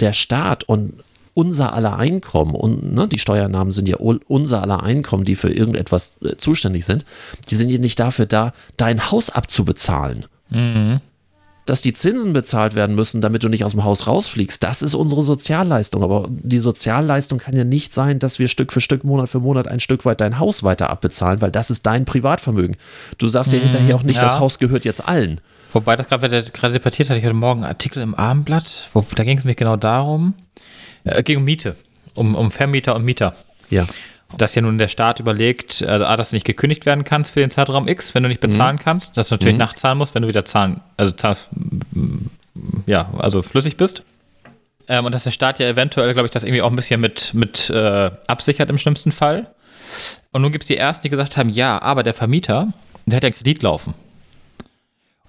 der 0.00 0.12
Staat 0.12 0.64
und 0.64 1.02
unser 1.34 1.74
aller 1.74 1.98
Einkommen 1.98 2.54
und 2.54 2.94
ne, 2.94 3.08
die 3.08 3.18
Steuernahmen 3.18 3.72
sind 3.72 3.88
ja 3.88 3.96
unser 3.96 4.62
aller 4.62 4.82
Einkommen, 4.82 5.24
die 5.24 5.36
für 5.36 5.50
irgendetwas 5.50 6.16
äh, 6.22 6.36
zuständig 6.36 6.84
sind, 6.84 7.04
die 7.50 7.56
sind 7.56 7.70
ja 7.70 7.78
nicht 7.78 7.98
dafür 7.98 8.26
da, 8.26 8.52
dein 8.76 9.10
Haus 9.10 9.30
abzubezahlen. 9.30 10.26
Dass 11.66 11.80
die 11.80 11.94
Zinsen 11.94 12.32
bezahlt 12.34 12.74
werden 12.74 12.94
müssen, 12.94 13.20
damit 13.20 13.42
du 13.42 13.48
nicht 13.48 13.64
aus 13.64 13.72
dem 13.72 13.84
Haus 13.84 14.06
rausfliegst, 14.06 14.62
das 14.62 14.82
ist 14.82 14.94
unsere 14.94 15.22
Sozialleistung. 15.22 16.02
Aber 16.02 16.28
die 16.28 16.60
Sozialleistung 16.60 17.38
kann 17.38 17.56
ja 17.56 17.64
nicht 17.64 17.94
sein, 17.94 18.18
dass 18.18 18.38
wir 18.38 18.48
Stück 18.48 18.70
für 18.70 18.82
Stück, 18.82 19.02
Monat 19.02 19.30
für 19.30 19.40
Monat 19.40 19.66
ein 19.66 19.80
Stück 19.80 20.04
weit 20.04 20.20
dein 20.20 20.38
Haus 20.38 20.62
weiter 20.62 20.90
abbezahlen, 20.90 21.40
weil 21.40 21.50
das 21.50 21.70
ist 21.70 21.86
dein 21.86 22.04
Privatvermögen. 22.04 22.76
Du 23.18 23.28
sagst 23.28 23.52
ja 23.52 23.58
hinterher 23.58 23.96
auch 23.96 24.02
nicht, 24.02 24.18
ja. 24.18 24.22
das 24.22 24.38
Haus 24.38 24.58
gehört 24.58 24.84
jetzt 24.84 25.08
allen. 25.08 25.40
Wobei 25.72 25.96
das 25.96 26.06
gerade 26.06 26.28
gerade 26.28 26.72
debattiert 26.74 27.10
hatte, 27.10 27.18
ich 27.18 27.24
heute 27.24 27.34
Morgen 27.34 27.62
einen 27.62 27.70
Artikel 27.70 28.02
im 28.02 28.14
Abendblatt, 28.14 28.90
wo, 28.92 29.04
da 29.16 29.24
ging 29.24 29.38
es 29.38 29.44
mir 29.44 29.56
genau 29.56 29.76
darum, 29.76 30.34
äh, 31.04 31.22
ging 31.22 31.38
um 31.38 31.44
Miete, 31.44 31.76
um, 32.14 32.34
um 32.34 32.50
Vermieter 32.50 32.94
und 32.94 33.04
Mieter. 33.04 33.34
Ja. 33.70 33.86
Dass 34.36 34.54
ja 34.54 34.62
nun 34.62 34.78
der 34.78 34.88
Staat 34.88 35.20
überlegt, 35.20 35.82
also 35.82 36.04
A, 36.04 36.16
dass 36.16 36.30
du 36.30 36.36
nicht 36.36 36.46
gekündigt 36.46 36.86
werden 36.86 37.04
kannst 37.04 37.32
für 37.32 37.40
den 37.40 37.50
Zeitraum 37.50 37.86
X, 37.86 38.14
wenn 38.14 38.22
du 38.22 38.28
nicht 38.28 38.40
bezahlen 38.40 38.78
kannst, 38.78 39.16
dass 39.16 39.28
du 39.28 39.36
natürlich 39.36 39.56
nachzahlen 39.56 39.98
musst, 39.98 40.14
wenn 40.14 40.22
du 40.22 40.28
wieder 40.28 40.44
zahlen, 40.44 40.80
also 40.96 41.12
zahlst, 41.12 41.50
mm, 41.52 42.26
ja, 42.86 43.10
also 43.18 43.42
flüssig 43.42 43.76
bist. 43.76 44.02
Ähm, 44.88 45.04
und 45.06 45.14
dass 45.14 45.24
der 45.24 45.30
Staat 45.30 45.60
ja 45.60 45.68
eventuell, 45.68 46.12
glaube 46.12 46.26
ich, 46.26 46.32
das 46.32 46.42
irgendwie 46.42 46.62
auch 46.62 46.70
ein 46.70 46.76
bisschen 46.76 47.00
mit, 47.00 47.32
mit 47.34 47.70
äh, 47.70 48.10
absichert 48.26 48.70
im 48.70 48.78
schlimmsten 48.78 49.12
Fall. 49.12 49.46
Und 50.32 50.42
nun 50.42 50.52
gibt 50.52 50.64
es 50.64 50.68
die 50.68 50.76
Ersten, 50.76 51.02
die 51.02 51.10
gesagt 51.10 51.36
haben, 51.36 51.48
ja, 51.48 51.80
aber 51.80 52.02
der 52.02 52.14
Vermieter, 52.14 52.72
der 53.06 53.16
hat 53.16 53.22
ja 53.22 53.28
einen 53.28 53.36
Kredit 53.36 53.62
laufen. 53.62 53.94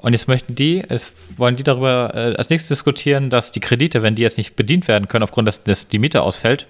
Und 0.02 0.14
jetzt 0.14 0.28
möchten 0.28 0.56
die, 0.56 0.84
es 0.88 1.14
wollen 1.38 1.56
die 1.56 1.64
darüber 1.64 2.12
äh, 2.14 2.36
als 2.36 2.50
nächstes 2.50 2.78
diskutieren, 2.78 3.30
dass 3.30 3.52
die 3.52 3.62
Kredite, 3.62 4.02
wenn 4.02 4.16
die 4.16 4.22
jetzt 4.22 4.38
nicht 4.38 4.56
bedient 4.56 4.88
werden 4.88 5.08
können, 5.08 5.24
aufgrund 5.24 5.48
dass, 5.48 5.64
dass 5.64 5.88
die 5.88 6.00
Miete 6.00 6.22
ausfällt, 6.22 6.68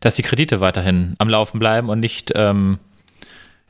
dass 0.00 0.16
die 0.16 0.22
Kredite 0.22 0.60
weiterhin 0.60 1.14
am 1.18 1.28
Laufen 1.28 1.58
bleiben 1.58 1.88
und 1.88 1.98
nicht 2.00 2.32
ähm, 2.34 2.78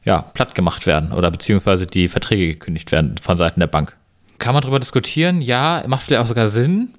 ja, 0.05 0.23
platt 0.23 0.55
gemacht 0.55 0.87
werden 0.87 1.13
oder 1.13 1.31
beziehungsweise 1.31 1.87
die 1.87 2.09
Verträge 2.09 2.49
gekündigt 2.49 2.93
werden 2.93 3.17
von 3.19 3.37
Seiten 3.37 3.61
der 3.61 3.67
Bank. 3.67 3.97
Kann 4.39 4.53
man 4.53 4.63
darüber 4.63 4.79
diskutieren? 4.79 5.41
Ja, 5.41 5.83
macht 5.87 6.03
vielleicht 6.03 6.23
auch 6.23 6.27
sogar 6.27 6.49
Sinn. 6.49 6.95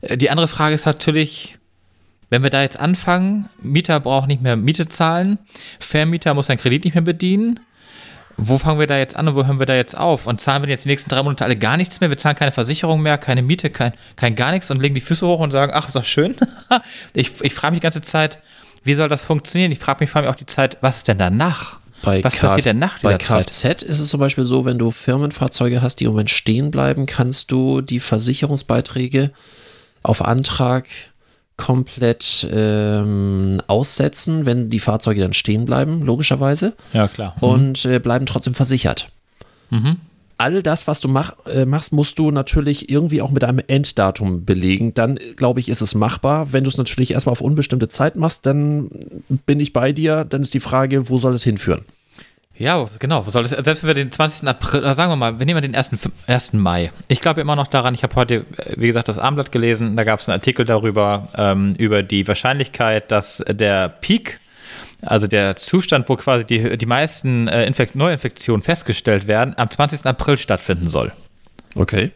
Äh, 0.00 0.16
Die 0.16 0.30
andere 0.30 0.48
Frage 0.48 0.74
ist 0.74 0.84
natürlich, 0.84 1.58
wenn 2.28 2.42
wir 2.42 2.50
da 2.50 2.62
jetzt 2.62 2.78
anfangen, 2.78 3.48
Mieter 3.60 4.00
braucht 4.00 4.26
nicht 4.26 4.42
mehr 4.42 4.56
Miete 4.56 4.88
zahlen, 4.88 5.38
Vermieter 5.78 6.34
muss 6.34 6.46
seinen 6.46 6.58
Kredit 6.58 6.84
nicht 6.84 6.94
mehr 6.94 7.02
bedienen. 7.02 7.60
Wo 8.36 8.58
fangen 8.58 8.80
wir 8.80 8.86
da 8.86 8.96
jetzt 8.98 9.14
an 9.16 9.28
und 9.28 9.34
wo 9.36 9.44
hören 9.46 9.58
wir 9.58 9.66
da 9.66 9.74
jetzt 9.74 9.96
auf? 9.96 10.26
Und 10.26 10.40
zahlen 10.40 10.62
wir 10.62 10.68
jetzt 10.70 10.84
die 10.84 10.88
nächsten 10.88 11.10
drei 11.10 11.22
Monate 11.22 11.44
alle 11.44 11.56
gar 11.56 11.76
nichts 11.76 12.00
mehr? 12.00 12.10
Wir 12.10 12.16
zahlen 12.16 12.36
keine 12.36 12.50
Versicherung 12.52 13.00
mehr, 13.02 13.18
keine 13.18 13.42
Miete, 13.42 13.70
kein, 13.70 13.92
kein 14.16 14.34
gar 14.34 14.50
nichts 14.52 14.70
und 14.70 14.80
legen 14.80 14.94
die 14.94 15.00
Füße 15.00 15.26
hoch 15.26 15.38
und 15.40 15.50
sagen, 15.52 15.72
ach, 15.74 15.86
ist 15.86 15.94
doch 15.96 16.04
schön. 16.04 16.34
ich 17.14 17.32
ich 17.42 17.54
frage 17.54 17.72
mich 17.72 17.80
die 17.80 17.84
ganze 17.84 18.02
Zeit, 18.02 18.38
wie 18.84 18.94
soll 18.94 19.08
das 19.08 19.22
funktionieren? 19.22 19.70
Ich 19.70 19.78
frage 19.78 19.98
mich 20.00 20.10
vor 20.10 20.20
allem 20.22 20.30
auch 20.30 20.36
die 20.36 20.46
Zeit, 20.46 20.76
was 20.80 20.98
ist 20.98 21.08
denn 21.08 21.18
danach? 21.18 21.78
Bei 22.02 22.24
was 22.24 22.34
K- 22.34 22.48
passiert 22.48 22.66
denn 22.66 22.78
nach 22.80 22.98
Bei 22.98 23.14
dieser 23.14 23.46
Zeit? 23.46 23.78
Kfz 23.78 23.82
ist 23.84 24.00
es 24.00 24.08
zum 24.08 24.18
Beispiel 24.18 24.44
so, 24.44 24.64
wenn 24.64 24.76
du 24.78 24.90
Firmenfahrzeuge 24.90 25.82
hast, 25.82 25.96
die 26.00 26.04
im 26.04 26.10
Moment 26.10 26.30
stehen 26.30 26.72
bleiben, 26.72 27.06
kannst 27.06 27.52
du 27.52 27.80
die 27.80 28.00
Versicherungsbeiträge 28.00 29.30
auf 30.02 30.24
Antrag 30.24 30.86
komplett 31.56 32.46
ähm, 32.52 33.60
aussetzen, 33.66 34.46
wenn 34.46 34.70
die 34.70 34.80
Fahrzeuge 34.80 35.20
dann 35.20 35.32
stehen 35.32 35.64
bleiben, 35.64 36.02
logischerweise, 36.02 36.74
Ja, 36.92 37.08
klar. 37.08 37.36
und 37.40 37.84
äh, 37.84 37.98
bleiben 37.98 38.26
trotzdem 38.26 38.54
versichert. 38.54 39.10
All 40.38 40.62
das, 40.62 40.86
was 40.88 41.00
du 41.00 41.08
mach, 41.08 41.34
äh, 41.46 41.64
machst, 41.66 41.92
musst 41.92 42.18
du 42.18 42.30
natürlich 42.30 42.90
irgendwie 42.90 43.22
auch 43.22 43.30
mit 43.30 43.44
einem 43.44 43.60
Enddatum 43.66 44.44
belegen. 44.44 44.92
Dann, 44.92 45.16
äh, 45.16 45.34
glaube 45.36 45.60
ich, 45.60 45.68
ist 45.68 45.80
es 45.82 45.94
machbar. 45.94 46.52
Wenn 46.52 46.64
du 46.64 46.68
es 46.68 46.76
natürlich 46.78 47.12
erstmal 47.12 47.32
auf 47.32 47.40
unbestimmte 47.40 47.88
Zeit 47.88 48.16
machst, 48.16 48.44
dann 48.44 48.90
bin 49.46 49.60
ich 49.60 49.72
bei 49.72 49.92
dir. 49.92 50.24
Dann 50.28 50.42
ist 50.42 50.52
die 50.52 50.60
Frage, 50.60 51.08
wo 51.08 51.18
soll 51.18 51.34
es 51.34 51.44
hinführen? 51.44 51.82
Ja, 52.62 52.86
genau. 53.00 53.22
Das, 53.22 53.32
selbst 53.50 53.82
wenn 53.82 53.88
wir 53.88 53.94
den 53.94 54.12
20. 54.12 54.48
April, 54.48 54.94
sagen 54.94 55.10
wir 55.10 55.16
mal, 55.16 55.38
wir 55.40 55.46
nehmen 55.46 55.62
den 55.62 55.74
1. 55.74 55.90
1. 56.28 56.52
Mai. 56.52 56.92
Ich 57.08 57.20
glaube 57.20 57.40
immer 57.40 57.56
noch 57.56 57.66
daran, 57.66 57.92
ich 57.92 58.04
habe 58.04 58.14
heute, 58.14 58.34
äh, 58.56 58.74
wie 58.76 58.86
gesagt, 58.86 59.08
das 59.08 59.18
Abendblatt 59.18 59.50
gelesen, 59.50 59.96
da 59.96 60.04
gab 60.04 60.20
es 60.20 60.28
einen 60.28 60.38
Artikel 60.38 60.64
darüber, 60.64 61.26
ähm, 61.36 61.74
über 61.76 62.04
die 62.04 62.26
Wahrscheinlichkeit, 62.28 63.10
dass 63.10 63.42
der 63.48 63.88
Peak, 63.88 64.38
also 65.04 65.26
der 65.26 65.56
Zustand, 65.56 66.08
wo 66.08 66.14
quasi 66.14 66.44
die, 66.46 66.78
die 66.78 66.86
meisten 66.86 67.48
äh, 67.48 67.66
Infekt 67.66 67.96
Neuinfektionen 67.96 68.62
festgestellt 68.62 69.26
werden, 69.26 69.54
am 69.56 69.68
20. 69.68 70.06
April 70.06 70.38
stattfinden 70.38 70.88
soll. 70.88 71.10
Okay. 71.74 72.12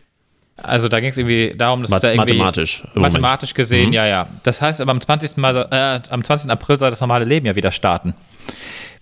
Also 0.62 0.88
da 0.88 1.00
ging 1.00 1.10
es 1.10 1.18
irgendwie 1.18 1.54
darum, 1.58 1.82
dass 1.82 1.90
Math- 1.90 2.04
da 2.04 2.12
irgendwie 2.12 2.34
mathematisch 2.34 2.84
mathematisch 2.94 3.52
gesehen, 3.52 3.92
ja, 3.92 4.06
ja. 4.06 4.28
Das 4.44 4.62
heißt, 4.62 4.80
aber 4.80 4.92
am 4.92 5.00
20. 5.00 5.36
Mal, 5.38 5.68
äh, 5.72 6.00
am 6.08 6.22
20. 6.22 6.50
April 6.50 6.78
soll 6.78 6.90
das 6.90 7.00
normale 7.00 7.24
Leben 7.24 7.46
ja 7.46 7.56
wieder 7.56 7.72
starten. 7.72 8.14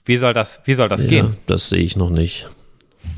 Wie 0.04 0.16
soll 0.16 0.34
das, 0.34 0.60
wie 0.64 0.74
soll 0.74 0.88
das 0.88 1.02
Ja, 1.04 1.08
gehen? 1.08 1.36
das 1.46 1.68
sehe 1.68 1.82
ich 1.82 1.96
noch 1.96 2.10
nicht. 2.10 2.46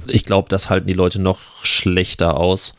Ich 0.07 0.25
glaube, 0.25 0.49
das 0.49 0.71
halten 0.71 0.87
die 0.87 0.93
Leute 0.95 1.21
noch 1.21 1.39
schlechter 1.65 2.37
aus. 2.37 2.75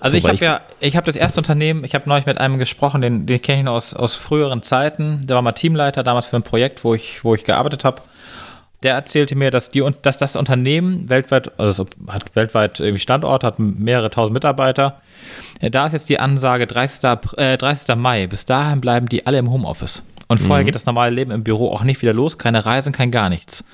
Also 0.00 0.16
ich 0.16 0.22
Wobei 0.24 0.34
habe 0.34 0.44
ja, 0.44 0.60
ich 0.80 0.96
habe 0.96 1.04
das 1.06 1.16
erste 1.16 1.40
Unternehmen, 1.40 1.84
ich 1.84 1.94
habe 1.94 2.08
neulich 2.08 2.24
mit 2.24 2.38
einem 2.38 2.58
gesprochen, 2.58 3.02
den, 3.02 3.26
den 3.26 3.40
kenne 3.42 3.58
ich 3.58 3.64
noch 3.64 3.74
aus, 3.74 3.92
aus 3.92 4.14
früheren 4.14 4.62
Zeiten. 4.62 5.26
Der 5.26 5.36
war 5.36 5.42
mal 5.42 5.52
Teamleiter 5.52 6.02
damals 6.02 6.26
für 6.26 6.36
ein 6.36 6.42
Projekt, 6.42 6.84
wo 6.84 6.94
ich, 6.94 7.22
wo 7.22 7.34
ich 7.34 7.44
gearbeitet 7.44 7.84
habe. 7.84 8.00
Der 8.82 8.94
erzählte 8.94 9.34
mir, 9.36 9.50
dass, 9.50 9.68
die, 9.68 9.84
dass 10.00 10.16
das 10.16 10.36
Unternehmen 10.36 11.10
weltweit, 11.10 11.58
also 11.60 11.84
hat 12.08 12.34
weltweit 12.34 12.80
irgendwie 12.80 12.98
Standort, 13.00 13.44
hat 13.44 13.58
mehrere 13.58 14.08
tausend 14.08 14.32
Mitarbeiter. 14.32 15.02
Da 15.60 15.86
ist 15.86 15.92
jetzt 15.92 16.08
die 16.08 16.18
Ansage 16.18 16.66
30. 16.66 17.04
Apr- 17.04 17.36
Äh, 17.36 17.58
30. 17.58 17.94
Mai. 17.96 18.26
Bis 18.26 18.46
dahin 18.46 18.80
bleiben 18.80 19.06
die 19.06 19.26
alle 19.26 19.36
im 19.36 19.50
Homeoffice. 19.50 20.02
Und 20.30 20.38
vorher 20.38 20.64
geht 20.64 20.76
das 20.76 20.86
normale 20.86 21.12
Leben 21.12 21.32
im 21.32 21.42
Büro 21.42 21.72
auch 21.72 21.82
nicht 21.82 22.00
wieder 22.02 22.12
los. 22.12 22.38
Keine 22.38 22.64
Reisen, 22.64 22.92
kein 22.92 23.10
gar 23.10 23.28
nichts. 23.28 23.64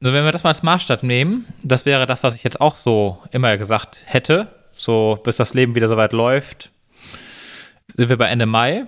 Also 0.00 0.12
wenn 0.12 0.24
wir 0.24 0.32
das 0.32 0.42
mal 0.42 0.50
als 0.50 0.64
Maßstab 0.64 1.04
nehmen, 1.04 1.46
das 1.62 1.86
wäre 1.86 2.04
das, 2.04 2.24
was 2.24 2.34
ich 2.34 2.42
jetzt 2.42 2.60
auch 2.60 2.74
so 2.74 3.22
immer 3.30 3.56
gesagt 3.56 4.02
hätte, 4.06 4.48
so 4.76 5.20
bis 5.22 5.36
das 5.36 5.54
Leben 5.54 5.76
wieder 5.76 5.86
soweit 5.86 6.12
läuft, 6.12 6.72
sind 7.94 8.08
wir 8.08 8.16
bei 8.16 8.26
Ende 8.26 8.46
Mai. 8.46 8.86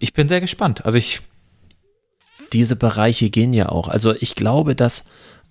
Ich 0.00 0.12
bin 0.12 0.28
sehr 0.28 0.40
gespannt. 0.40 0.84
Also 0.84 0.98
ich, 0.98 1.20
diese 2.52 2.74
Bereiche 2.74 3.30
gehen 3.30 3.54
ja 3.54 3.68
auch. 3.68 3.86
Also 3.86 4.16
ich 4.18 4.34
glaube, 4.34 4.74
dass 4.74 5.04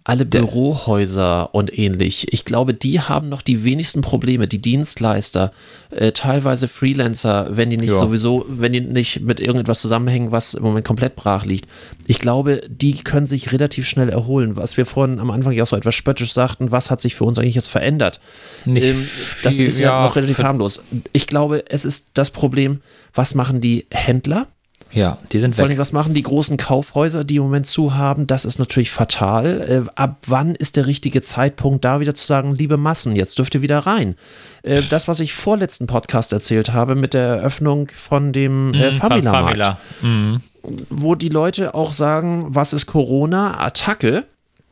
alle 0.08 0.26
Bürohäuser 0.26 1.54
und 1.54 1.78
ähnlich, 1.78 2.32
ich 2.32 2.46
glaube, 2.46 2.74
die 2.74 3.02
haben 3.02 3.28
noch 3.28 3.42
die 3.42 3.66
wenigsten 3.66 4.00
Probleme, 4.00 4.48
die 4.48 4.62
Dienstleister, 4.62 5.52
äh, 5.92 6.14
teilweise 6.14 6.70
Freelancer, 6.70 7.48
wenn 7.58 7.70
die 7.70 7.76
nicht 7.76 7.90
Ja. 7.90 8.00
sowieso, 8.00 8.46
wenn 8.48 8.72
die 8.72 8.80
nicht 8.80 9.20
mit 9.20 9.42
irgendetwas 9.42 9.82
zusammenhängen, 9.82 10.32
was 10.32 10.54
im 10.54 10.64
Moment 10.64 10.86
komplett 10.86 11.18
brach 11.18 11.44
liegt. 11.46 11.68
Ich 12.06 12.20
glaube, 12.20 12.62
die 12.70 12.94
können 12.94 13.26
sich 13.26 13.52
relativ 13.52 13.86
schnell 13.86 14.08
erholen. 14.08 14.56
Was 14.56 14.78
wir 14.78 14.86
vorhin 14.86 15.20
am 15.20 15.30
Anfang 15.30 15.52
ja 15.52 15.64
auch 15.64 15.68
so 15.68 15.76
etwas 15.76 15.96
spöttisch 15.96 16.32
sagten, 16.32 16.72
was 16.72 16.90
hat 16.90 17.02
sich 17.02 17.16
für 17.16 17.26
uns 17.26 17.38
eigentlich 17.38 17.56
jetzt 17.56 17.68
verändert? 17.70 18.22
Nicht 18.64 18.86
Ähm, 18.86 19.06
das 19.44 19.58
viel, 19.58 19.68
ist 19.68 19.78
ja, 19.80 19.90
ja, 19.90 20.04
noch 20.06 20.16
relativ 20.16 20.38
harmlos. 20.40 20.80
Ich 21.12 21.28
glaube, 21.28 21.66
es 21.70 21.84
ist 21.84 22.08
das 22.14 22.32
Problem, 22.32 22.80
was 23.14 23.36
machen 23.36 23.60
die 23.60 23.88
Händler? 23.92 24.48
Ja, 24.92 25.18
die 25.32 25.40
sind 25.40 25.56
Vor 25.56 25.64
allem, 25.64 25.72
weg. 25.74 25.80
was 25.80 25.92
machen 25.92 26.14
die 26.14 26.22
großen 26.22 26.58
Kaufhäuser, 26.58 27.24
die 27.24 27.36
im 27.38 27.44
Moment 27.44 27.66
zu 27.66 27.96
haben? 27.96 28.26
Das 28.28 28.46
ist 28.46 28.58
natürlich 28.60 28.90
fatal. 28.92 29.86
Äh, 29.88 29.92
ab 29.96 30.18
wann 30.28 30.56
ist 30.56 30.76
der 30.76 30.86
richtige 30.88 31.22
Zeitpunkt, 31.22 31.84
da 31.86 32.00
wieder 32.00 32.14
zu 32.16 32.26
sagen, 32.26 32.56
liebe 32.56 32.78
Massen, 32.78 33.16
jetzt 33.16 33.38
dürft 33.40 33.56
ihr 33.56 33.62
wieder 33.62 33.80
rein? 33.80 34.16
Äh, 34.64 34.82
das, 34.90 35.08
was 35.08 35.20
ich 35.20 35.34
vorletzten 35.34 35.88
Podcast 35.88 36.32
erzählt 36.34 36.74
habe 36.74 36.96
mit 36.96 37.14
der 37.14 37.28
Eröffnung 37.28 37.90
von 37.96 38.32
dem 38.34 38.74
äh, 38.74 38.92
Mhm, 38.92 38.96
Famila-Markt, 38.96 39.48
Famila. 39.48 39.78
Mhm. 40.02 40.42
wo 40.90 41.16
die 41.16 41.30
Leute 41.30 41.74
auch 41.76 41.92
sagen, 41.92 42.46
was 42.50 42.74
ist 42.74 42.86
Corona? 42.86 43.60
Attacke. 43.60 44.26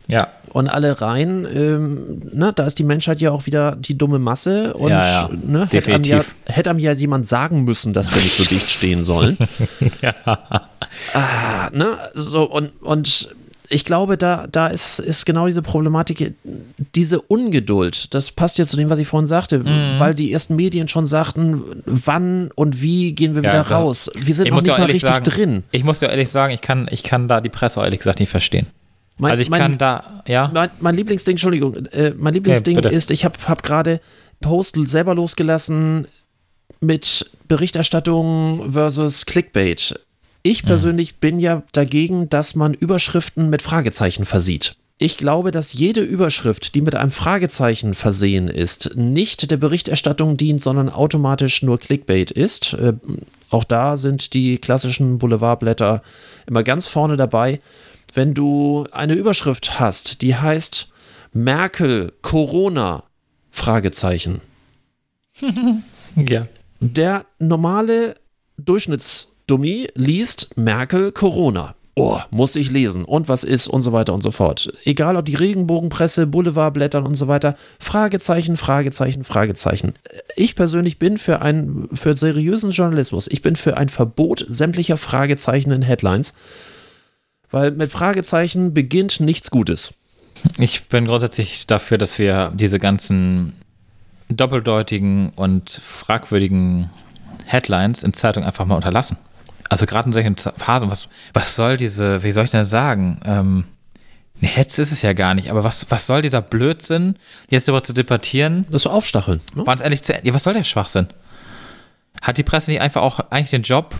Ja, 0.08 0.28
Und 0.54 0.70
alle 0.70 1.02
rein, 1.02 1.46
ähm, 1.54 2.22
ne, 2.32 2.54
da 2.56 2.66
ist 2.66 2.78
die 2.80 2.84
Menschheit 2.84 3.20
ja 3.22 3.32
auch 3.32 3.46
wieder 3.46 3.76
die 3.76 3.98
dumme 3.98 4.20
Masse 4.20 4.74
und 4.76 4.90
Ja, 4.92 5.04
ja, 5.06 5.30
ne, 5.46 5.68
hätte, 5.72 5.94
einem 5.94 6.04
ja, 6.04 6.24
hätte 6.46 6.70
einem 6.70 6.80
ja 6.80 6.92
jemand 6.94 7.28
sagen 7.28 7.64
müssen, 7.64 7.92
dass 7.94 8.14
wir 8.14 8.22
nicht 8.22 8.38
so 8.38 8.44
dicht 8.44 8.70
stehen 8.70 9.04
sollen. 9.04 9.36
ah, 11.14 11.70
ne, 11.74 11.98
so 12.14 12.44
und, 12.44 12.72
und 12.82 13.30
ich 13.68 13.84
glaube, 13.84 14.16
da, 14.16 14.46
da 14.52 14.68
ist, 14.68 15.00
ist 15.00 15.26
genau 15.26 15.48
diese 15.48 15.64
Problematik, 15.64 16.36
diese 16.94 17.20
Ungeduld, 17.20 18.14
das 18.14 18.30
passt 18.32 18.60
ja 18.60 18.66
zu 18.68 18.78
dem, 18.78 18.92
was 18.92 19.00
ich 19.00 19.08
vorhin 19.08 19.26
sagte, 19.26 19.58
Mhm. 19.60 19.96
weil 20.00 20.14
die 20.14 20.32
ersten 20.32 20.56
Medien 20.56 20.88
schon 20.88 21.08
sagten, 21.08 21.64
wann 21.88 22.52
und 22.54 22.82
wie 22.82 23.14
gehen 23.14 23.34
wir 23.36 23.42
Ja, 23.42 23.52
wieder 23.54 23.64
klar. 23.64 23.82
raus. 23.82 24.12
Wir 24.16 24.36
sind 24.36 24.46
ich 24.46 24.52
noch 24.52 24.62
nicht 24.62 24.78
mal 24.78 24.84
richtig 24.86 25.10
sagen, 25.10 25.24
drin. 25.24 25.64
Ich 25.72 25.84
muss 25.84 25.98
dir 26.00 26.10
ehrlich 26.10 26.30
sagen, 26.30 26.54
ich 26.54 26.62
kann, 26.62 26.88
ich 26.92 27.02
kann 27.04 27.28
da 27.28 27.42
die 27.42 27.50
Presse 27.50 27.80
ehrlich 27.82 28.00
gesagt 28.00 28.20
nicht 28.20 28.30
verstehen. 28.30 28.68
Mein, 29.18 29.32
also 29.32 29.42
ich 29.44 29.50
mein, 29.50 29.62
kann 29.62 29.78
da, 29.78 30.24
ja. 30.28 30.52
mein, 30.54 30.70
mein 30.80 30.96
Lieblingsding, 30.96 31.34
Entschuldigung, 31.34 31.76
äh, 31.88 32.14
mein 32.18 32.34
Lieblingsding 32.34 32.76
bitte. 32.76 32.90
ist, 32.90 33.12
ich 33.12 33.24
habe 33.24 33.38
hab 33.48 33.64
gerade 33.64 34.02
Post 34.42 34.76
selber 34.86 35.16
losgelassen 35.16 36.08
mit 36.82 37.30
Berichterstattung 37.48 38.74
versus 38.74 39.26
Clickbait. 39.26 40.00
Ich 40.44 40.64
Mhm. 40.64 40.68
persönlich 40.68 41.16
bin 41.18 41.40
ja 41.40 41.64
dagegen, 41.72 42.30
dass 42.30 42.56
man 42.56 42.74
Überschriften 42.74 43.50
mit 43.50 43.62
Fragezeichen 43.62 44.26
versieht. 44.26 44.76
Ich 44.98 45.18
glaube, 45.18 45.52
dass 45.52 45.74
jede 45.74 46.02
Überschrift, 46.02 46.74
die 46.74 46.82
mit 46.82 46.96
einem 46.96 47.12
Fragezeichen 47.12 47.94
versehen 47.94 48.48
ist, 48.48 48.96
nicht 48.96 49.52
der 49.52 49.58
Berichterstattung 49.58 50.38
dient, 50.38 50.62
sondern 50.62 50.90
automatisch 50.90 51.64
nur 51.64 51.80
Clickbait 51.80 52.32
ist. 52.32 52.74
Äh, 52.74 52.94
auch 53.50 53.66
da 53.66 53.98
sind 53.98 54.34
die 54.34 54.58
klassischen 54.58 55.18
Boulevardblätter 55.18 56.02
immer 56.48 56.64
ganz 56.64 56.88
vorne 56.88 57.18
dabei. 57.18 57.60
Wenn 58.16 58.34
du 58.34 58.88
eine 58.92 59.14
Überschrift 59.14 59.78
hast, 59.78 60.22
die 60.22 60.36
heißt 60.36 60.88
Merkel, 61.34 62.14
Corona, 62.22 63.04
Fragezeichen. 63.52 64.40
ja. 66.16 66.44
Der 66.80 67.26
normale 67.40 68.16
Durchschnittsdummi 68.58 69.90
liest 69.96 70.56
Merkel, 70.56 71.12
Corona. 71.12 71.76
Oh, 71.98 72.20
muss 72.30 72.56
ich 72.56 72.72
lesen. 72.72 73.04
Und 73.04 73.28
was 73.28 73.44
ist 73.44 73.68
und 73.68 73.82
so 73.82 73.92
weiter 73.92 74.14
und 74.14 74.24
so 74.24 74.32
fort. 74.32 74.72
Egal 74.86 75.18
ob 75.18 75.26
die 75.26 75.36
Regenbogenpresse, 75.36 76.26
Boulevardblättern 76.26 77.06
und 77.06 77.16
so 77.16 77.28
weiter. 77.28 77.58
Fragezeichen, 77.80 78.56
Fragezeichen, 78.56 79.26
Fragezeichen. 79.26 79.94
Ich 80.38 80.56
persönlich 80.56 81.00
bin 81.00 81.18
für 81.18 81.42
einen, 81.42 81.90
für 81.94 82.16
seriösen 82.16 82.72
Journalismus, 82.72 83.28
ich 83.28 83.42
bin 83.42 83.58
für 83.58 83.76
ein 83.76 83.90
Verbot 83.90 84.46
sämtlicher 84.48 84.98
Fragezeichen 84.98 85.72
in 85.72 85.82
Headlines. 85.82 86.34
Weil 87.52 87.72
mit 87.72 87.92
Fragezeichen 87.92 88.74
beginnt 88.74 89.20
nichts 89.20 89.52
Gutes. 89.52 89.94
Ich 90.58 90.88
bin 90.90 91.06
grundsätzlich 91.06 91.68
dafür, 91.68 91.98
dass 91.98 92.20
wir 92.20 92.52
diese 92.54 92.80
ganzen 92.80 93.54
doppeldeutigen 94.30 95.30
und 95.36 95.70
fragwürdigen 95.70 96.90
Headlines 97.46 98.04
in 98.04 98.14
Zeitungen 98.14 98.46
einfach 98.46 98.66
mal 98.66 98.76
unterlassen. 98.76 99.18
Also 99.70 99.86
gerade 99.86 100.08
in 100.08 100.14
solchen 100.14 100.36
Phasen, 100.38 100.92
was, 100.92 101.10
was 101.34 101.56
soll 101.56 101.78
diese, 101.78 102.24
wie 102.24 102.32
soll 102.32 102.46
ich 102.46 102.52
denn 102.52 102.66
sagen? 102.66 103.20
Ähm, 103.26 103.66
ne, 104.40 104.48
Hetze 104.48 104.82
ist 104.82 104.92
es 104.92 105.02
ja 105.02 105.14
gar 105.14 105.34
nicht, 105.34 105.50
aber 105.50 105.64
was, 105.64 105.90
was 105.90 106.06
soll 106.06 106.22
dieser 106.22 106.42
Blödsinn, 106.42 107.16
jetzt 107.50 107.68
darüber 107.68 107.84
zu 107.84 107.94
debattieren? 107.94 108.66
Das 108.70 108.84
so 108.84 108.90
aufstacheln. 108.90 109.42
Ne? 109.56 109.64
Ganz 109.64 109.82
ehrlich, 109.82 110.04
zu, 110.04 110.14
ja, 110.22 110.34
was 110.34 110.44
soll 110.44 110.54
der 110.54 110.64
Schwachsinn? 110.64 111.08
Hat 112.22 112.38
die 112.38 112.44
Presse 112.44 112.72
nicht 112.72 112.82
einfach 112.82 113.02
auch 113.02 113.20
eigentlich 113.32 113.52
den 113.52 113.64
Job, 113.64 113.96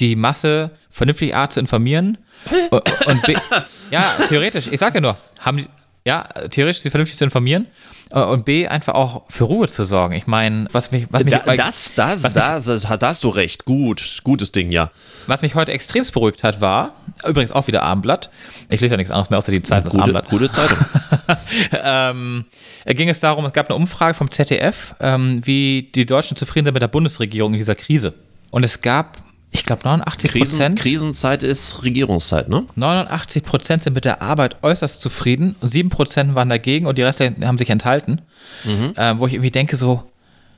die 0.00 0.16
Masse 0.16 0.70
vernünftig 0.90 1.34
A 1.34 1.50
zu 1.50 1.60
informieren? 1.60 2.18
Und, 2.70 3.06
und 3.06 3.22
B, 3.22 3.34
ja, 3.90 4.04
theoretisch, 4.28 4.68
ich 4.70 4.80
sage 4.80 4.96
ja 4.96 5.00
nur, 5.00 5.16
haben 5.40 5.58
die, 5.58 5.66
ja, 6.04 6.22
theoretisch 6.50 6.82
sie 6.82 6.90
vernünftig 6.90 7.18
zu 7.18 7.24
informieren 7.24 7.66
äh, 8.10 8.20
und 8.20 8.44
B, 8.44 8.66
einfach 8.66 8.94
auch 8.94 9.24
für 9.28 9.44
Ruhe 9.44 9.68
zu 9.68 9.84
sorgen. 9.84 10.14
Ich 10.14 10.26
meine, 10.26 10.66
was 10.72 10.90
mich, 10.90 11.06
was 11.10 11.24
mich, 11.24 11.34
Da, 11.34 11.56
das, 11.56 11.94
das, 11.94 12.22
was 12.24 12.32
das, 12.32 12.64
das, 12.64 12.82
da 12.82 13.08
hast 13.08 13.24
du 13.24 13.28
recht. 13.28 13.64
Gut, 13.64 14.20
gutes 14.24 14.52
Ding, 14.52 14.72
ja. 14.72 14.90
was 15.26 15.42
mich 15.42 15.54
heute 15.54 15.72
extremst 15.72 16.12
beruhigt 16.12 16.44
hat, 16.44 16.60
war, 16.60 16.94
übrigens 17.26 17.52
auch 17.52 17.66
wieder 17.66 17.82
Abendblatt, 17.82 18.30
ich 18.70 18.80
lese 18.80 18.94
ja 18.94 18.96
nichts 18.96 19.10
anderes 19.10 19.28
mehr 19.30 19.38
außer 19.38 19.52
die 19.52 19.62
Zeit 19.62 19.84
das 19.84 19.92
Gute, 19.92 20.16
Abendblatt. 20.16 20.28
gute 20.28 20.50
Zeitung. 20.50 20.78
ähm, 21.72 22.44
ging 22.86 23.08
es 23.08 23.20
darum, 23.20 23.44
es 23.44 23.52
gab 23.52 23.68
eine 23.68 23.76
Umfrage 23.76 24.14
vom 24.14 24.30
ZDF, 24.30 24.94
ähm, 25.00 25.44
wie 25.44 25.90
die 25.94 26.06
Deutschen 26.06 26.36
zufrieden 26.36 26.66
sind 26.66 26.74
mit 26.74 26.82
der 26.82 26.88
Bundesregierung 26.88 27.52
in 27.52 27.58
dieser 27.58 27.74
Krise. 27.74 28.14
Und 28.50 28.64
es 28.64 28.80
gab, 28.80 29.18
ich 29.50 29.64
glaube, 29.64 29.82
89 29.84 30.30
Krisen, 30.30 30.48
Prozent. 30.48 30.80
Krisenzeit 30.80 31.42
ist 31.42 31.82
Regierungszeit, 31.82 32.48
ne? 32.48 32.66
89 32.74 33.42
Prozent 33.42 33.82
sind 33.82 33.94
mit 33.94 34.04
der 34.04 34.20
Arbeit 34.22 34.56
äußerst 34.62 35.00
zufrieden, 35.00 35.56
7 35.62 35.88
Prozent 35.88 36.34
waren 36.34 36.48
dagegen 36.50 36.86
und 36.86 36.98
die 36.98 37.02
Rest 37.02 37.20
haben 37.20 37.58
sich 37.58 37.70
enthalten. 37.70 38.20
Ähm, 38.66 39.18
wo 39.20 39.26
ich 39.26 39.34
irgendwie 39.34 39.50
denke, 39.50 39.76
so, 39.76 40.02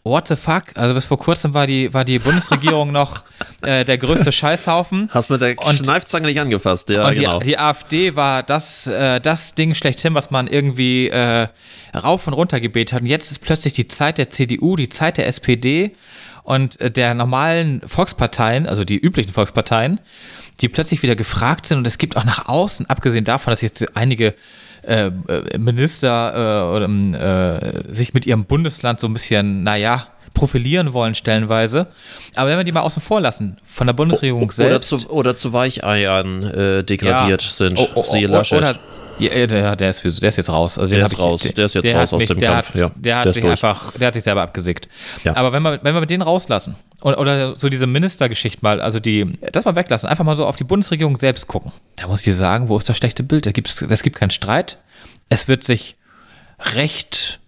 what 0.05 0.26
the 0.28 0.36
fuck? 0.36 0.64
Also 0.74 0.95
bis 0.95 1.07
vor 1.07 1.18
kurzem 1.18 1.53
war 1.55 1.66
die, 1.66 1.93
war 1.93 2.05
die 2.05 2.18
Bundesregierung 2.18 2.91
noch 2.93 3.24
äh, 3.62 3.84
der 3.84 3.99
größte 3.99 4.32
Scheißhaufen. 4.32 5.11
Hast 5.12 5.28
mit 5.30 5.41
der 5.41 5.59
Und- 5.59 5.82
Kneifzange 5.82 6.26
nicht 6.26 6.41
angefasst, 6.41 6.88
ja, 6.91 7.07
Und 7.07 7.14
genau. 7.14 7.38
die, 7.41 7.47
die 7.51 7.59
AfD 7.59 8.16
war 8.16 8.43
das, 8.43 8.86
äh, 8.86 9.20
das 9.20 9.55
Ding 9.55 9.74
schlechthin, 9.74 10.14
was 10.14 10.30
man 10.30 10.47
irgendwie 10.47 11.09
äh, 11.09 11.49
rauf 11.95 12.26
und 12.26 12.32
runter 12.32 12.59
gebetet 12.61 12.95
hat. 12.95 13.03
Und 13.03 13.09
jetzt 13.09 13.30
ist 13.30 13.41
plötzlich 13.41 13.74
die 13.74 13.86
Zeit 13.88 14.18
der 14.18 14.30
CDU, 14.30 14.76
die 14.76 14.88
Zeit 14.88 15.16
der 15.18 15.26
SPD 15.26 15.95
und 16.43 16.80
äh, 16.80 16.91
der 16.91 17.14
normalen 17.14 17.82
Volksparteien, 17.86 18.66
also 18.66 18.84
die 18.84 18.99
üblichen 18.99 19.32
Volksparteien, 19.32 20.01
die 20.61 20.68
plötzlich 20.68 21.03
wieder 21.03 21.16
gefragt 21.16 21.66
sind. 21.66 21.78
Und 21.78 21.86
es 21.86 21.99
gibt 21.99 22.16
auch 22.16 22.24
nach 22.24 22.49
außen, 22.49 22.86
abgesehen 22.86 23.24
davon, 23.24 23.53
dass 23.53 23.61
jetzt 23.61 23.97
einige 23.97 24.34
äh, 24.82 25.07
äh, 25.07 25.59
Minister 25.59 26.78
äh, 26.78 26.84
ähm, 26.84 27.14
äh, 27.14 27.93
sich 27.93 28.14
mit 28.14 28.26
ihrem 28.26 28.45
Bundesland 28.45 29.01
so 29.01 29.07
ein 29.07 29.12
bisschen, 29.12 29.62
naja, 29.62 30.07
profilieren 30.35 30.93
wollen 30.93 31.14
stellenweise. 31.14 31.89
Aber 32.35 32.51
wenn 32.51 32.57
wir 32.59 32.64
die 32.64 32.72
mal 32.72 32.81
außen 32.81 33.03
vor 33.03 33.20
lassen, 33.20 33.59
von 33.64 33.87
der 33.87 33.95
Bundesregierung 33.95 34.45
oder, 34.45 34.53
selbst. 34.53 34.89
zu, 34.89 35.11
oder 35.11 35.35
zu 35.37 35.53
Weicheiern 35.53 36.43
äh, 36.45 36.85
degradiert 36.85 37.43
sind. 37.43 37.78
Oh, 37.78 37.89
oh, 37.95 38.05
Siehe 38.05 38.26
Laschet. 38.26 38.59
Oder, 38.59 38.78
ja, 39.18 39.47
der, 39.47 39.76
der, 39.76 39.91
ist, 39.91 40.03
der 40.03 40.28
ist 40.31 40.37
jetzt 40.37 40.49
raus. 40.49 40.78
Also 40.78 40.95
Der 40.95 41.05
ist 41.05 41.12
ich- 41.12 41.18
raus. 41.18 41.43
Der 41.43 41.66
ist 41.66 41.74
jetzt 41.74 41.85
der 41.85 41.95
raus 41.95 42.03
hat 42.09 42.12
aus 42.14 42.18
mich, 42.20 42.28
dem 42.28 42.39
der 42.39 42.51
Kampf. 42.53 42.68
Hat, 42.70 42.74
Ja, 42.74 42.91
der 42.97 43.18
hat 43.18 43.24
der 43.26 43.33
sich 43.35 43.43
durch. 43.43 43.51
einfach, 43.51 43.93
der 43.93 44.07
hat 44.07 44.14
sich 44.14 44.24
selber 44.24 44.41
abgesägt. 44.43 44.89
Ja. 45.24 45.37
Aber 45.37 45.53
wenn 45.53 45.62
wir, 45.62 45.78
wenn 45.83 45.95
wir 45.95 46.07
den 46.07 46.22
rauslassen 46.22 46.74
oder, 47.03 47.18
oder 47.18 47.57
so 47.57 47.68
diese 47.68 47.87
Ministergeschichte 47.87 48.61
mal, 48.62 48.81
also 48.81 48.99
die, 48.99 49.26
das 49.53 49.66
mal 49.66 49.76
weglassen, 49.76 50.09
einfach 50.09 50.24
mal 50.24 50.37
so 50.37 50.47
auf 50.47 50.57
die 50.57 50.64
Bundesregierung 50.64 51.16
selbst 51.16 51.47
gucken. 51.49 51.70
Da 51.97 52.07
muss 52.07 52.20
ich 52.20 52.24
dir 52.24 52.35
sagen, 52.35 52.68
wo 52.70 52.78
ist 52.78 52.89
das 52.89 52.97
schlechte 52.97 53.22
Bild? 53.22 53.45
Da 53.45 53.53
gibt's, 53.53 53.83
es 53.83 54.03
gibt 54.03 54.16
keinen 54.16 54.31
Streit. 54.31 54.78
Es 55.28 55.49
wird 55.49 55.64
sich 55.64 55.97
recht 56.74 57.41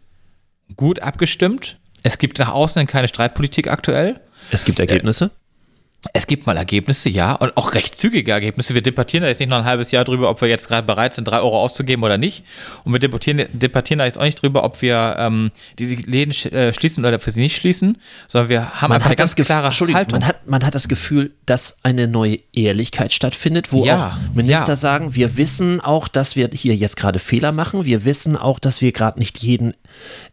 gut 0.76 1.00
abgestimmt. 1.00 1.78
Es 2.02 2.18
gibt 2.18 2.38
nach 2.38 2.52
außen 2.52 2.86
keine 2.86 3.08
Streitpolitik 3.08 3.68
aktuell. 3.68 4.20
Es 4.50 4.64
gibt 4.64 4.78
Ergebnisse. 4.78 5.30
Es 6.12 6.26
gibt 6.26 6.48
mal 6.48 6.56
Ergebnisse, 6.56 7.08
ja, 7.10 7.32
und 7.34 7.56
auch 7.56 7.74
recht 7.74 7.96
zügige 7.96 8.32
Ergebnisse. 8.32 8.74
Wir 8.74 8.82
debattieren 8.82 9.22
da 9.22 9.28
jetzt 9.28 9.38
nicht 9.38 9.48
noch 9.48 9.58
ein 9.58 9.64
halbes 9.64 9.92
Jahr 9.92 10.02
drüber, 10.02 10.30
ob 10.30 10.40
wir 10.40 10.48
jetzt 10.48 10.66
gerade 10.66 10.84
bereit 10.84 11.14
sind, 11.14 11.26
drei 11.26 11.38
Euro 11.38 11.60
auszugeben 11.60 12.02
oder 12.02 12.18
nicht. 12.18 12.44
Und 12.82 12.92
wir 12.92 12.98
debattieren, 12.98 13.46
debattieren 13.52 14.00
da 14.00 14.04
jetzt 14.04 14.18
auch 14.18 14.24
nicht 14.24 14.42
drüber, 14.42 14.64
ob 14.64 14.82
wir 14.82 15.14
ähm, 15.16 15.52
die, 15.78 15.94
Läden 15.94 16.32
äh, 16.52 16.72
schließen 16.72 17.04
oder 17.04 17.20
für 17.20 17.30
sie 17.30 17.40
nicht 17.40 17.54
schließen, 17.54 17.98
sondern 18.26 18.48
wir 18.48 18.80
haben 18.80 18.88
Man 18.88 18.96
einfach 18.96 19.10
eine 19.10 19.16
ganz 19.16 19.30
das 19.30 19.36
Gefühl, 19.36 19.54
klare 19.54 19.94
Haltung. 19.94 20.18
man, 20.18 20.26
hat, 20.26 20.48
man 20.48 20.66
hat 20.66 20.74
das 20.74 20.88
Gefühl, 20.88 21.30
dass 21.46 21.76
eine 21.84 22.08
neue 22.08 22.40
Ehrlichkeit 22.52 23.12
stattfindet, 23.12 23.72
wo 23.72 23.84
Ja, 23.84 24.18
auch 24.18 24.34
Minister 24.34 24.70
ja. 24.70 24.76
sagen, 24.76 25.14
wir 25.14 25.36
wissen 25.36 25.80
auch, 25.80 26.08
dass 26.08 26.34
wir 26.34 26.50
hier 26.52 26.74
jetzt 26.74 26.96
gerade 26.96 27.20
Fehler 27.20 27.52
machen. 27.52 27.84
Wir 27.84 28.04
wissen 28.04 28.36
auch, 28.36 28.58
dass 28.58 28.80
wir 28.80 28.90
gerade 28.90 29.20
nicht 29.20 29.38
jeden 29.38 29.74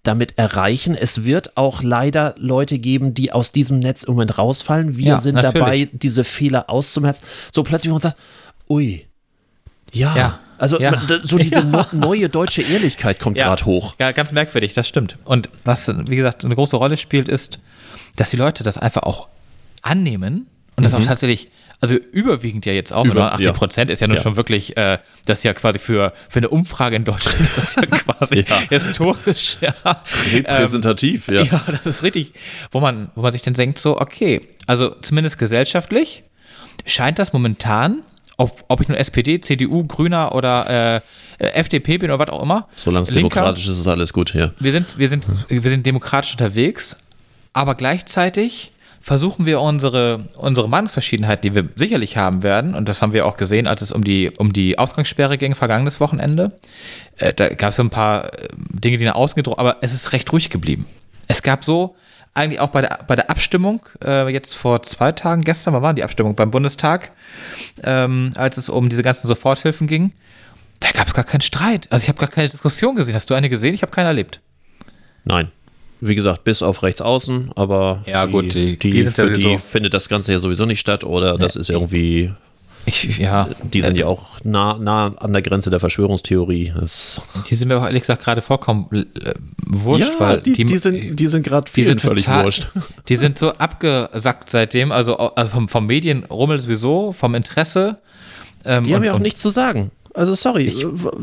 damit 0.04 0.38
erreichen. 0.38 0.96
Es 0.96 1.24
wird 1.24 1.58
auch 1.58 1.84
leider 1.84 2.36
Leute 2.38 2.80
geben, 2.80 3.14
die 3.14 3.32
aus 3.32 3.52
diesem 3.52 3.80
Netz 3.80 4.04
im 4.04 4.14
Moment 4.14 4.38
rausfallen. 4.38 4.98
Wir 4.98 5.06
Ja, 5.08 5.18
sind 5.20 5.36
natürlich. 5.36 5.54
dabei, 5.54 5.90
diese 5.94 6.24
Fehler 6.24 6.70
auszumerzen. 6.70 7.26
So 7.54 7.64
plötzlich, 7.64 7.92
man 7.92 8.00
sagt, 8.00 8.18
ui, 8.70 9.06
ja. 9.92 10.16
Ja, 10.16 10.40
Also 10.58 10.80
ja. 10.80 11.02
so 11.24 11.38
diese 11.40 11.64
no- 11.64 11.86
neue 11.92 12.30
deutsche 12.30 12.62
Ehrlichkeit 12.62 13.20
kommt 13.20 13.38
gerade 13.38 13.66
hoch. 13.66 13.96
Ja, 14.00 14.12
ganz 14.12 14.32
merkwürdig, 14.32 14.74
das 14.74 14.88
stimmt. 14.88 15.18
Und 15.26 15.50
was, 15.66 15.88
wie 16.08 16.16
gesagt, 16.16 16.46
eine 16.46 16.56
große 16.56 16.76
Rolle 16.76 16.98
spielt, 16.98 17.28
ist, 17.28 17.60
dass 18.16 18.30
die 18.32 18.38
Leute 18.38 18.64
das 18.64 18.78
einfach 18.78 19.04
auch 19.04 19.28
annehmen 19.82 20.48
und 20.76 20.84
das 20.84 20.94
auch 20.94 21.04
tatsächlich, 21.04 21.50
also 21.82 21.96
überwiegend 21.96 22.66
ja 22.66 22.74
jetzt 22.74 22.92
auch, 22.92 23.06
Mhm. 23.06 23.12
Über- 23.12 23.22
89 23.32 23.54
Prozent 23.54 23.90
ist 23.90 24.00
ja 24.02 24.08
nun 24.08 24.18
Ja. 24.18 24.24
schon 24.24 24.36
wirklich, 24.36 24.76
äh, 24.78 24.98
das 25.26 25.40
ist 25.40 25.44
ja 25.46 25.54
quasi 25.54 25.80
für, 25.80 26.14
für 26.30 26.40
eine 26.40 26.50
Umfrage 26.50 26.96
in 26.96 27.06
Deutschland 27.06 27.40
ist 27.40 27.58
das 27.58 27.76
ja 27.76 27.82
quasi 27.86 28.44
historisch, 28.70 29.58
ja. 29.62 29.74
Repräsentativ, 30.34 31.28
ja. 31.28 31.42
Ja, 31.52 31.62
das 31.68 31.86
ist 31.86 32.04
richtig, 32.04 32.34
wo 32.72 32.80
man, 32.80 33.12
wo 33.16 33.22
man 33.22 33.32
sich 33.32 33.42
dann 33.42 33.54
denkt, 33.54 33.80
so, 33.80 34.00
okay, 34.00 34.42
also 34.68 34.90
zumindest 35.02 35.38
gesellschaftlich 35.38 36.24
scheint 36.86 37.20
das 37.20 37.34
momentan, 37.34 38.04
ob, 38.38 38.64
ob 38.70 38.82
ich 38.82 38.88
nur 38.88 38.98
SPD, 38.98 39.42
CDU, 39.42 39.84
Grüner 39.86 40.34
oder 40.34 40.96
äh, 41.40 41.46
FDP 41.52 41.98
bin 41.98 42.10
oder 42.12 42.20
was 42.20 42.30
auch 42.30 42.42
immer. 42.44 42.68
Solange 42.76 43.04
es 43.04 43.10
Linker, 43.12 43.36
demokratisch 43.36 43.68
ist, 43.68 43.80
ist 43.80 43.88
alles 43.88 44.14
gut, 44.14 44.34
ja. 44.34 44.52
Wir 44.60 44.72
sind, 44.72 44.98
wir, 44.98 45.10
sind, 45.10 45.26
wir 45.50 45.62
sind 45.62 45.86
demokratisch 45.86 46.32
unterwegs, 46.32 46.96
aber 47.54 47.76
gleichzeitig 47.76 48.72
versuchen 49.10 49.48
wir 49.48 49.60
unsere, 49.60 50.28
unsere 50.38 50.70
Meinungsverschiedenheiten, 50.70 51.42
die 51.42 51.56
wir 51.56 51.70
sicherlich 51.76 52.16
haben 52.16 52.44
werden, 52.44 52.76
und 52.76 52.88
das 52.88 53.02
haben 53.02 53.12
wir 53.12 53.26
auch 53.26 53.38
gesehen, 53.38 53.66
als 53.66 53.82
es 53.82 53.92
um 53.92 54.04
die, 54.04 54.30
um 54.38 54.54
die 54.54 54.78
Ausgangssperre 54.78 55.40
ging, 55.40 55.56
vergangenes 55.56 56.00
Wochenende, 56.00 56.52
äh, 57.18 57.34
da 57.34 57.50
gab 57.50 57.70
es 57.70 57.80
ein 57.80 57.90
paar 57.90 58.32
äh, 58.32 58.50
Dinge, 58.56 58.98
die 58.98 59.06
nach 59.06 59.16
außen 59.16 59.36
gedroht, 59.36 59.58
aber 59.58 59.78
es 59.82 59.96
ist 59.96 60.14
recht 60.14 60.32
ruhig 60.32 60.52
geblieben. 60.52 60.86
Es 61.28 61.42
gab 61.42 61.64
so, 61.64 61.96
eigentlich 62.36 62.60
auch 62.60 62.68
bei 62.68 62.82
der, 62.82 63.00
bei 63.08 63.16
der 63.16 63.32
Abstimmung, 63.32 63.82
äh, 64.06 64.32
jetzt 64.32 64.54
vor 64.54 64.84
zwei 64.84 65.12
Tagen, 65.12 65.42
gestern, 65.42 65.74
wann 65.74 65.82
war 65.82 65.96
die 65.96 66.04
Abstimmung? 66.04 66.36
Beim 66.36 66.52
Bundestag, 66.52 67.12
ähm, 67.82 68.34
als 68.36 68.58
es 68.58 68.70
um 68.70 68.90
diese 68.90 69.02
ganzen 69.02 69.26
Soforthilfen 69.26 69.88
ging, 69.88 70.14
da 70.82 70.92
gab 70.92 71.08
es 71.08 71.16
gar 71.16 71.26
keinen 71.26 71.42
Streit. 71.42 71.88
Also 71.90 72.04
ich 72.04 72.10
habe 72.10 72.20
gar 72.20 72.30
keine 72.30 72.48
Diskussion 72.48 72.94
gesehen. 72.94 73.16
Hast 73.16 73.28
du 73.32 73.34
eine 73.34 73.50
gesehen? 73.50 73.74
Ich 73.74 73.82
habe 73.82 73.92
keine 73.92 74.10
erlebt. 74.10 74.40
Nein. 75.24 75.52
Wie 76.02 76.16
gesagt, 76.16 76.44
bis 76.46 76.62
auf 76.62 76.82
rechts 76.84 77.02
außen, 77.02 77.52
aber 77.56 78.04
Ja, 78.06 78.26
gut, 78.26 78.54
die- 78.54 78.78
die, 78.78 78.90
die 78.92 79.04
sind 79.04 79.18
ja 79.18 79.24
für 79.26 79.32
die 79.32 79.58
findet 79.58 79.94
das 79.94 80.08
Ganze 80.10 80.32
ja 80.32 80.40
sowieso 80.40 80.66
nicht 80.66 80.80
statt 80.80 81.04
oder 81.04 81.38
das 81.38 81.56
ist 81.58 81.70
irgendwie, 81.70 82.32
Ich, 82.86 83.18
ja, 83.18 83.50
die 83.64 83.82
sind 83.82 83.98
ja 83.98 84.06
auch 84.06 84.40
nah, 84.46 84.78
nah 84.80 85.14
an 85.18 85.34
der 85.34 85.42
Grenze 85.42 85.70
der 85.70 85.80
Verschwörungstheorie. 85.82 86.74
Das, 86.80 87.22
die 87.50 87.56
sind 87.56 87.68
mir 87.68 87.78
auch 87.78 87.84
ehrlich 87.86 88.04
gesagt 88.04 88.24
gerade 88.24 88.42
vollkommen 88.42 88.88
äh, 88.94 89.34
wurscht, 89.68 90.14
ja, 90.14 90.20
weil 90.20 90.42
die, 90.42 90.54
die, 90.64 90.78
sind, 90.78 91.20
die 91.20 91.28
sind 91.28 91.44
gerade 91.46 91.66
die 91.66 91.72
vielen 91.74 91.88
sind 91.90 92.02
völlig 92.02 92.24
total- 92.26 92.46
wurscht. 92.46 92.70
Die 93.10 93.16
sind 93.18 93.38
so 93.38 93.52
abgesackt 93.54 94.50
seitdem, 94.50 94.92
also, 94.94 95.18
also 95.18 95.52
vom, 95.52 95.68
vom 95.68 95.86
Medienrummel 95.86 96.60
sowieso, 96.60 97.12
vom 97.12 97.36
Interesse. 97.36 97.98
Ähm, 98.66 98.84
Die 98.86 98.94
haben 98.94 99.02
und- 99.02 99.06
ja 99.06 99.14
auch 99.14 99.20
nichts 99.20 99.42
zu 99.42 99.50
sagen. 99.50 99.92
Also 100.20 100.36
sorry, 100.36 100.76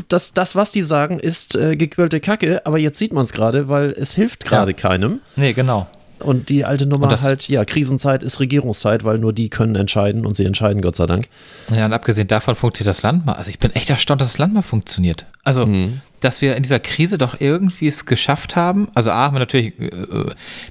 das, 0.09 0.33
das, 0.33 0.57
was 0.57 0.73
die 0.73 0.83
sagen, 0.83 1.19
ist 1.19 1.55
äh, 1.55 1.77
gequirlte 1.77 2.19
Kacke, 2.19 2.65
aber 2.65 2.79
jetzt 2.79 2.97
sieht 2.97 3.13
man 3.13 3.25
es 3.25 3.33
gerade, 3.35 3.69
weil 3.69 3.91
es 3.91 4.15
hilft 4.15 4.47
gerade 4.47 4.73
keinem. 4.73 5.21
Nee, 5.37 5.53
genau. 5.53 5.87
Und 6.19 6.49
die 6.49 6.64
alte 6.64 6.87
Nummer 6.87 7.09
das- 7.09 7.23
halt, 7.25 7.47
ja, 7.49 7.64
Krisenzeit 7.64 8.23
ist 8.23 8.41
Regierungszeit, 8.41 9.05
weil 9.05 9.19
nur 9.19 9.33
die 9.33 9.51
können 9.51 9.75
entscheiden 9.75 10.25
und 10.25 10.35
sie 10.37 10.45
entscheiden, 10.45 10.81
Gott 10.81 10.97
sei 10.97 11.07
Dank. 11.07 11.29
Ja, 11.75 11.85
und 11.85 11.93
abgesehen 11.93 12.27
davon 12.29 12.55
funktioniert 12.55 12.97
das 12.97 13.03
Land 13.03 13.27
mal. 13.27 13.35
Also 13.35 13.51
ich 13.51 13.59
bin 13.59 13.75
echt 13.75 13.91
erstaunt, 13.91 14.21
dass 14.21 14.29
das 14.33 14.39
Land 14.39 14.55
mal 14.55 14.62
funktioniert. 14.62 15.27
Also, 15.45 15.67
Mhm. 15.67 16.01
dass 16.21 16.41
wir 16.41 16.57
in 16.57 16.62
dieser 16.62 16.81
Krise 16.81 17.19
doch 17.19 17.41
irgendwie 17.41 17.87
es 17.87 18.07
geschafft 18.07 18.57
haben. 18.57 18.89
Also 18.95 19.11
A, 19.11 19.27
haben 19.27 19.35
wir 19.35 19.41
natürlich, 19.41 19.79
äh, 19.79 19.91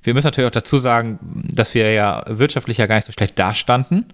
wir 0.03 0.13
müssen 0.13 0.25
natürlich 0.27 0.47
auch 0.47 0.51
dazu 0.51 0.79
sagen, 0.79 1.19
dass 1.53 1.73
wir 1.75 1.91
ja 1.93 2.23
wirtschaftlich 2.27 2.77
ja 2.77 2.87
gar 2.87 2.95
nicht 2.95 3.05
so 3.05 3.13
schlecht 3.13 3.37
dastanden. 3.39 4.05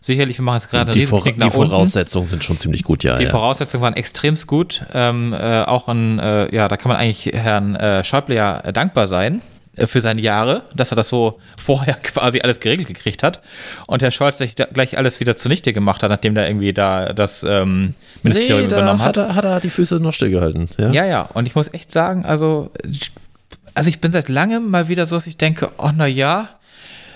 Sicherlich, 0.00 0.38
wir 0.38 0.44
machen 0.44 0.56
jetzt 0.56 0.70
gerade 0.70 0.92
Die, 0.92 1.06
Vor 1.06 1.22
die 1.22 1.30
unten. 1.32 1.50
Voraussetzungen 1.50 2.24
sind 2.26 2.42
schon 2.44 2.58
ziemlich 2.58 2.82
gut, 2.82 3.04
ja. 3.04 3.16
Die 3.16 3.24
ja. 3.24 3.30
Voraussetzungen 3.30 3.82
waren 3.82 3.94
extremst 3.94 4.46
gut. 4.48 4.84
Ähm, 4.92 5.32
äh, 5.32 5.62
auch 5.62 5.86
an, 5.88 6.18
äh, 6.18 6.54
ja, 6.54 6.66
da 6.68 6.76
kann 6.76 6.88
man 6.90 6.98
eigentlich 6.98 7.26
Herrn 7.32 7.76
äh, 7.76 8.02
Schäuble 8.04 8.34
ja 8.34 8.58
äh, 8.60 8.72
dankbar 8.72 9.06
sein 9.06 9.40
für 9.78 10.00
seine 10.00 10.20
Jahre, 10.20 10.62
dass 10.74 10.92
er 10.92 10.96
das 10.96 11.08
so 11.08 11.40
vorher 11.56 11.94
quasi 11.94 12.40
alles 12.40 12.60
geregelt 12.60 12.88
gekriegt 12.88 13.22
hat. 13.22 13.40
Und 13.86 14.02
Herr 14.02 14.10
Scholz 14.10 14.38
sich 14.38 14.54
da 14.54 14.66
gleich 14.66 14.98
alles 14.98 15.20
wieder 15.20 15.36
zunichte 15.36 15.72
gemacht 15.72 16.02
hat, 16.02 16.10
nachdem 16.10 16.36
er 16.36 16.48
irgendwie 16.48 16.72
da 16.72 17.12
das 17.12 17.42
ähm, 17.42 17.94
Ministerium 18.22 18.62
nee, 18.62 18.68
da 18.68 18.76
übernommen 18.76 19.00
hat 19.00 19.16
hat. 19.16 19.28
er, 19.28 19.34
hat 19.34 19.44
er 19.44 19.60
die 19.60 19.70
Füße 19.70 19.96
noch 19.96 20.12
stillgehalten. 20.12 20.68
Ja? 20.78 20.92
Ja, 20.92 21.06
ja. 21.06 21.22
Und 21.22 21.46
ich 21.46 21.54
muss 21.54 21.72
echt 21.72 21.90
sagen, 21.90 22.24
also, 22.24 22.70
also 23.74 23.88
ich 23.88 24.00
bin 24.00 24.12
seit 24.12 24.28
langem 24.28 24.70
mal 24.70 24.88
wieder 24.88 25.06
so, 25.06 25.16
dass 25.16 25.26
ich 25.26 25.36
denke, 25.36 25.70
oh 25.78 25.90
na 25.94 26.06
ja, 26.06 26.50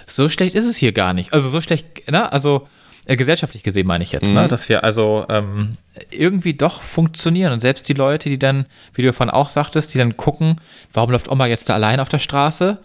so 0.06 0.28
schlecht 0.28 0.54
ist 0.54 0.66
es 0.66 0.76
hier 0.76 0.92
gar 0.92 1.12
nicht. 1.12 1.32
Also 1.32 1.48
so 1.48 1.60
schlecht, 1.60 2.10
ne? 2.10 2.32
Also 2.32 2.68
äh, 3.06 3.16
gesellschaftlich 3.16 3.62
gesehen 3.62 3.86
meine 3.86 4.02
ich 4.02 4.12
jetzt, 4.12 4.32
ne? 4.32 4.48
Dass 4.48 4.68
wir 4.68 4.84
also 4.84 5.26
ähm, 5.28 5.72
irgendwie 6.10 6.54
doch 6.54 6.82
funktionieren. 6.82 7.52
Und 7.52 7.60
selbst 7.60 7.88
die 7.88 7.92
Leute, 7.92 8.28
die 8.28 8.38
dann, 8.38 8.66
wie 8.94 9.02
du 9.02 9.12
vorhin 9.12 9.32
auch 9.32 9.48
sagtest, 9.48 9.94
die 9.94 9.98
dann 9.98 10.16
gucken, 10.16 10.60
warum 10.92 11.10
läuft 11.12 11.30
Oma 11.30 11.46
jetzt 11.46 11.68
da 11.68 11.74
allein 11.74 12.00
auf 12.00 12.08
der 12.08 12.18
Straße? 12.18 12.78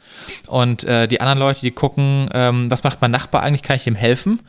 Und 0.47 0.83
äh, 0.83 1.07
die 1.07 1.21
anderen 1.21 1.39
Leute, 1.39 1.61
die 1.61 1.71
gucken, 1.71 2.29
ähm, 2.33 2.69
was 2.69 2.83
macht 2.83 3.01
mein 3.01 3.11
Nachbar 3.11 3.41
eigentlich, 3.41 3.63
kann 3.63 3.75
ich 3.75 3.87
ihm 3.87 3.95
helfen? 3.95 4.41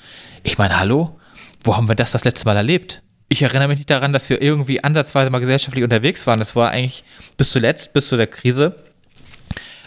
Ich 0.42 0.58
meine, 0.58 0.78
hallo, 0.78 1.18
wo 1.64 1.76
haben 1.76 1.88
wir 1.88 1.94
das 1.94 2.12
das 2.12 2.24
letzte 2.24 2.44
Mal 2.46 2.56
erlebt? 2.56 3.02
Ich 3.28 3.40
erinnere 3.40 3.68
mich 3.68 3.78
nicht 3.78 3.90
daran, 3.90 4.12
dass 4.12 4.28
wir 4.28 4.42
irgendwie 4.42 4.84
ansatzweise 4.84 5.30
mal 5.30 5.38
gesellschaftlich 5.38 5.84
unterwegs 5.84 6.26
waren. 6.26 6.38
Das 6.38 6.54
war 6.54 6.70
eigentlich 6.70 7.02
bis 7.38 7.50
zuletzt, 7.50 7.94
bis 7.94 8.08
zu 8.08 8.18
der 8.18 8.26
Krise, 8.26 8.76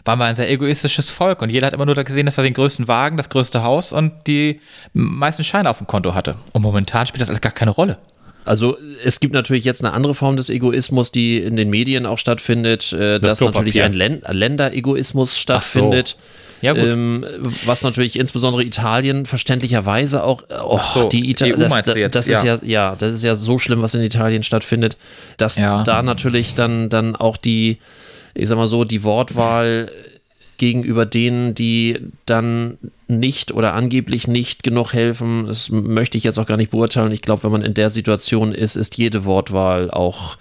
waren 0.06 0.20
wir 0.20 0.26
ein 0.26 0.36
sehr 0.36 0.50
egoistisches 0.50 1.10
Volk 1.10 1.42
und 1.42 1.50
jeder 1.50 1.68
hat 1.68 1.74
immer 1.74 1.86
nur 1.86 1.96
da 1.96 2.04
gesehen, 2.04 2.26
dass 2.26 2.38
er 2.38 2.44
den 2.44 2.54
größten 2.54 2.88
Wagen, 2.88 3.18
das 3.18 3.30
größte 3.30 3.64
Haus 3.64 3.92
und 3.92 4.14
die 4.28 4.62
meisten 4.94 5.44
Scheine 5.44 5.70
auf 5.70 5.80
dem 5.80 5.88
Konto 5.88 6.14
hatte. 6.14 6.36
Und 6.54 6.62
momentan 6.62 7.06
spielt 7.08 7.22
das 7.22 7.30
alles 7.30 7.42
gar 7.42 7.52
keine 7.52 7.72
Rolle. 7.72 7.98
Also 8.46 8.78
es 9.04 9.20
gibt 9.20 9.34
natürlich 9.34 9.64
jetzt 9.64 9.84
eine 9.84 9.94
andere 9.94 10.14
Form 10.14 10.38
des 10.38 10.52
Egoismus, 10.52 11.12
die 11.12 11.40
in 11.40 11.56
den 11.56 11.72
Medien 11.72 12.06
auch 12.06 12.20
stattfindet, 12.20 12.94
äh, 12.94 13.20
dass 13.20 13.40
Klopapier. 13.40 13.60
natürlich 13.60 13.82
ein 13.82 13.94
Län 13.94 14.22
Länderegoismus 14.30 15.38
stattfindet. 15.40 16.16
Ja, 16.62 16.74
gut. 16.74 16.84
Ähm, 16.84 17.26
was 17.66 17.82
natürlich 17.82 18.18
insbesondere 18.18 18.64
Italien 18.64 19.26
verständlicherweise 19.26 20.24
auch, 20.24 20.44
oh, 20.64 20.80
so, 20.94 21.10
die 21.10 21.30
Ita 21.30 21.46
EU 21.48 21.58
das, 21.58 21.74
meinst 21.74 21.94
du 21.94 22.00
jetzt, 22.00 22.16
das 22.16 22.28
ist 22.28 22.44
ja, 22.44 22.60
ja, 22.64 22.96
das 22.98 23.14
ist 23.14 23.24
ja 23.24 23.36
so 23.36 23.60
schlimm, 23.60 23.82
was 23.82 23.96
in 23.96 24.02
Italien 24.02 24.44
stattfindet, 24.44 24.96
dass 25.38 25.58
Ja. 25.58 25.84
da 25.84 26.02
natürlich 26.02 26.56
dann, 26.56 26.90
dann 26.90 27.16
auch 27.16 27.38
die, 27.38 27.80
ich 28.36 28.48
sag 28.48 28.58
mal 28.58 28.68
so, 28.68 28.84
die 28.84 29.04
Wortwahl 29.04 29.90
gegenüber 30.58 31.06
denen, 31.06 31.56
die 31.56 32.00
dann 32.26 32.78
nicht 33.08 33.52
oder 33.52 33.74
angeblich 33.74 34.28
nicht 34.28 34.64
genug 34.64 34.94
helfen, 34.94 35.48
das 35.48 35.70
möchte 35.70 36.18
ich 36.18 36.24
jetzt 36.24 36.40
auch 36.40 36.46
gar 36.46 36.58
nicht 36.58 36.72
beurteilen. 36.72 37.12
Ich 37.12 37.22
glaube, 37.22 37.44
wenn 37.44 37.52
man 37.52 37.62
in 37.62 37.74
der 37.74 37.90
Situation 37.90 38.54
ist, 38.54 38.76
ist 38.76 38.98
jede 38.98 39.26
Wortwahl 39.26 39.92
auch 39.92 40.38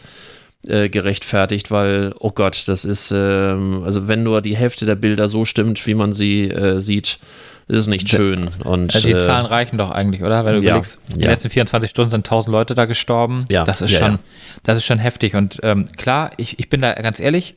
äh, 0.66 0.88
gerechtfertigt, 0.88 1.70
weil, 1.70 2.14
oh 2.20 2.30
Gott, 2.30 2.64
das 2.68 2.84
ist, 2.84 3.12
ähm, 3.14 3.82
also 3.84 4.08
wenn 4.08 4.22
nur 4.22 4.40
die 4.40 4.56
Hälfte 4.56 4.86
der 4.86 4.94
Bilder 4.94 5.28
so 5.28 5.44
stimmt, 5.44 5.86
wie 5.86 5.94
man 5.94 6.12
sie 6.12 6.50
äh, 6.50 6.80
sieht, 6.80 7.18
ist 7.66 7.78
es 7.78 7.86
nicht 7.86 8.08
schön. 8.08 8.48
Und, 8.62 8.94
Also 8.94 9.06
die 9.06 9.14
äh, 9.14 9.18
Zahlen 9.18 9.46
reichen 9.46 9.78
doch 9.78 9.90
eigentlich, 9.90 10.22
oder? 10.22 10.44
Wenn 10.44 10.56
du 10.56 10.62
ja, 10.62 10.72
überlegst, 10.72 10.98
die 11.14 11.24
ja. 11.24 11.30
letzten 11.30 11.50
24 11.50 11.90
Stunden 11.90 12.10
sind 12.10 12.26
1000 12.26 12.52
Leute 12.52 12.74
da 12.74 12.84
gestorben. 12.84 13.46
Ja, 13.48 13.64
Das 13.64 13.80
ist 13.80 13.92
schon, 13.92 14.18
das 14.62 14.78
ist 14.78 14.84
schon 14.84 14.98
heftig. 14.98 15.34
Und 15.34 15.60
ähm, 15.62 15.86
klar, 15.96 16.32
ich, 16.36 16.58
ich 16.58 16.68
bin 16.68 16.82
da 16.82 16.92
ganz 16.94 17.20
ehrlich, 17.20 17.56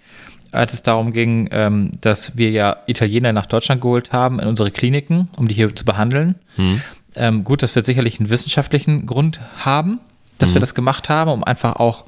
als 0.52 0.74
es 0.74 0.84
darum 0.84 1.14
ging, 1.14 1.50
ähm, 1.52 1.92
dass 2.02 2.38
wir 2.38 2.52
ja 2.52 2.78
Italiener 2.88 3.34
nach 3.34 3.46
Deutschland 3.46 3.82
geholt 3.82 4.12
haben 4.14 4.40
in 4.40 4.48
unsere 4.48 4.72
Kliniken, 4.72 5.30
um 5.38 5.48
die 5.48 5.56
hier 5.56 5.76
zu 5.76 5.86
behandeln. 5.86 6.36
Hm. 6.56 6.82
Ähm, 7.16 7.44
gut, 7.44 7.64
das 7.64 7.76
wird 7.76 7.86
sicherlich 7.86 8.20
einen 8.20 8.30
wissenschaftlichen 8.30 9.06
Grund 9.06 9.42
haben, 9.64 10.00
dass 10.38 10.50
Hm. 10.50 10.56
wir 10.56 10.60
das 10.62 10.76
gemacht 10.76 11.10
haben, 11.10 11.32
um 11.32 11.44
einfach 11.44 11.78
auch 11.78 12.06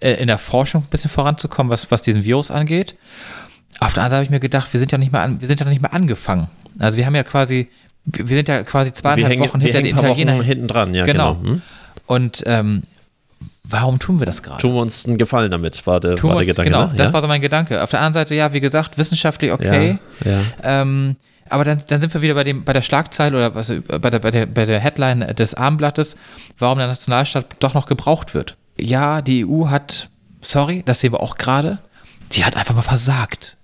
äh, 0.00 0.12
in 0.14 0.26
der 0.26 0.38
Forschung 0.38 0.82
ein 0.82 0.90
bisschen 0.90 1.10
voranzukommen, 1.10 1.70
was, 1.70 1.90
was 1.90 2.02
diesen 2.02 2.24
Virus 2.24 2.50
angeht. 2.50 2.96
Auf 3.80 3.92
der 3.92 4.02
anderen 4.02 4.10
Seite 4.10 4.14
habe 4.16 4.24
ich 4.24 4.30
mir 4.30 4.40
gedacht, 4.40 4.72
wir 4.72 4.80
sind 4.80 4.92
ja 4.92 4.98
nicht 4.98 5.12
mehr 5.12 5.22
an, 5.22 5.40
wir 5.40 5.48
sind 5.48 5.60
ja 5.60 5.64
noch 5.64 5.70
nicht 5.72 5.82
mehr 5.82 5.94
angefangen. 5.94 6.48
Also 6.78 6.98
wir 6.98 7.06
haben 7.06 7.14
ja 7.14 7.22
quasi, 7.22 7.68
wir 8.04 8.36
sind 8.36 8.48
ja 8.48 8.62
quasi 8.62 8.92
zweieinhalb 8.92 9.32
hängen, 9.32 9.48
Wochen 9.48 9.60
hinter 9.60 9.78
den 9.78 9.86
Italienern. 9.86 10.38
Wochen 10.38 10.44
hinten 10.44 10.68
dran, 10.68 10.94
ja, 10.94 11.04
genau. 11.04 11.36
genau. 11.36 11.50
Hm? 11.50 11.62
Und 12.06 12.42
ähm, 12.46 12.82
warum 13.70 13.98
tun 13.98 14.18
wir 14.18 14.26
das 14.26 14.42
gerade? 14.42 14.60
Tun 14.60 14.74
wir 14.74 14.80
uns 14.80 15.06
einen 15.06 15.18
Gefallen 15.18 15.50
damit, 15.50 15.86
war 15.86 16.00
der, 16.00 16.16
Tun 16.16 16.30
war 16.30 16.36
der 16.36 16.48
uns, 16.48 16.56
Gedanke. 16.56 16.70
genau, 16.70 16.86
ne? 16.86 16.94
das 16.96 17.08
ja? 17.08 17.12
war 17.12 17.22
so 17.22 17.28
mein 17.28 17.40
Gedanke. 17.40 17.82
Auf 17.82 17.90
der 17.90 18.00
anderen 18.00 18.14
Seite, 18.24 18.34
ja, 18.34 18.52
wie 18.52 18.60
gesagt, 18.60 18.98
wissenschaftlich 18.98 19.52
okay. 19.52 19.98
Ja, 20.24 20.30
ja. 20.30 20.40
Ähm, 20.62 21.16
aber 21.48 21.64
dann, 21.64 21.82
dann 21.88 22.00
sind 22.00 22.14
wir 22.14 22.22
wieder 22.22 22.34
bei, 22.34 22.44
dem, 22.44 22.64
bei 22.64 22.72
der 22.72 22.82
Schlagzeile 22.82 23.36
oder 23.36 23.54
was, 23.54 23.72
bei, 24.00 24.10
der, 24.10 24.18
bei, 24.20 24.30
der, 24.30 24.46
bei 24.46 24.64
der 24.64 24.78
Headline 24.78 25.34
des 25.34 25.54
Abendblattes, 25.54 26.16
warum 26.58 26.78
der 26.78 26.86
Nationalstaat 26.86 27.46
doch 27.58 27.74
noch 27.74 27.86
gebraucht 27.86 28.34
wird. 28.34 28.56
Ja, 28.78 29.20
die 29.20 29.44
EU 29.44 29.66
hat, 29.68 30.10
sorry, 30.40 30.82
das 30.86 31.00
sehen 31.00 31.12
wir 31.12 31.20
auch 31.20 31.36
gerade, 31.36 31.78
die 32.32 32.44
hat 32.44 32.56
einfach 32.56 32.74
mal 32.74 32.82
versagt. 32.82 33.56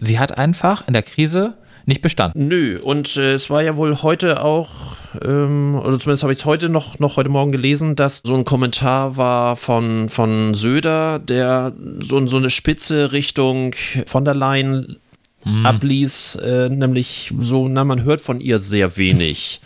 Sie 0.00 0.18
hat 0.18 0.38
einfach 0.38 0.86
in 0.86 0.94
der 0.94 1.02
Krise 1.02 1.54
nicht 1.86 2.02
bestanden. 2.02 2.48
Nö, 2.48 2.78
und 2.80 3.16
äh, 3.16 3.34
es 3.34 3.50
war 3.50 3.62
ja 3.62 3.76
wohl 3.76 4.02
heute 4.02 4.42
auch, 4.42 4.96
ähm, 5.24 5.74
oder 5.74 5.98
zumindest 5.98 6.22
habe 6.22 6.32
ich 6.32 6.40
es 6.40 6.44
heute 6.44 6.68
noch, 6.68 6.98
noch 6.98 7.16
heute 7.16 7.28
Morgen 7.28 7.52
gelesen, 7.52 7.96
dass 7.96 8.22
so 8.24 8.34
ein 8.34 8.44
Kommentar 8.44 9.16
war 9.16 9.56
von, 9.56 10.08
von 10.08 10.54
Söder, 10.54 11.18
der 11.18 11.72
so, 12.00 12.26
so 12.26 12.36
eine 12.36 12.50
Spitze 12.50 13.12
Richtung 13.12 13.74
von 14.06 14.24
der 14.24 14.34
Leyen 14.34 14.96
abließ, 15.44 16.36
äh, 16.36 16.68
nämlich 16.68 17.32
so, 17.38 17.68
na, 17.68 17.84
man 17.84 18.04
hört 18.04 18.20
von 18.20 18.40
ihr 18.40 18.58
sehr 18.58 18.96
wenig. 18.96 19.60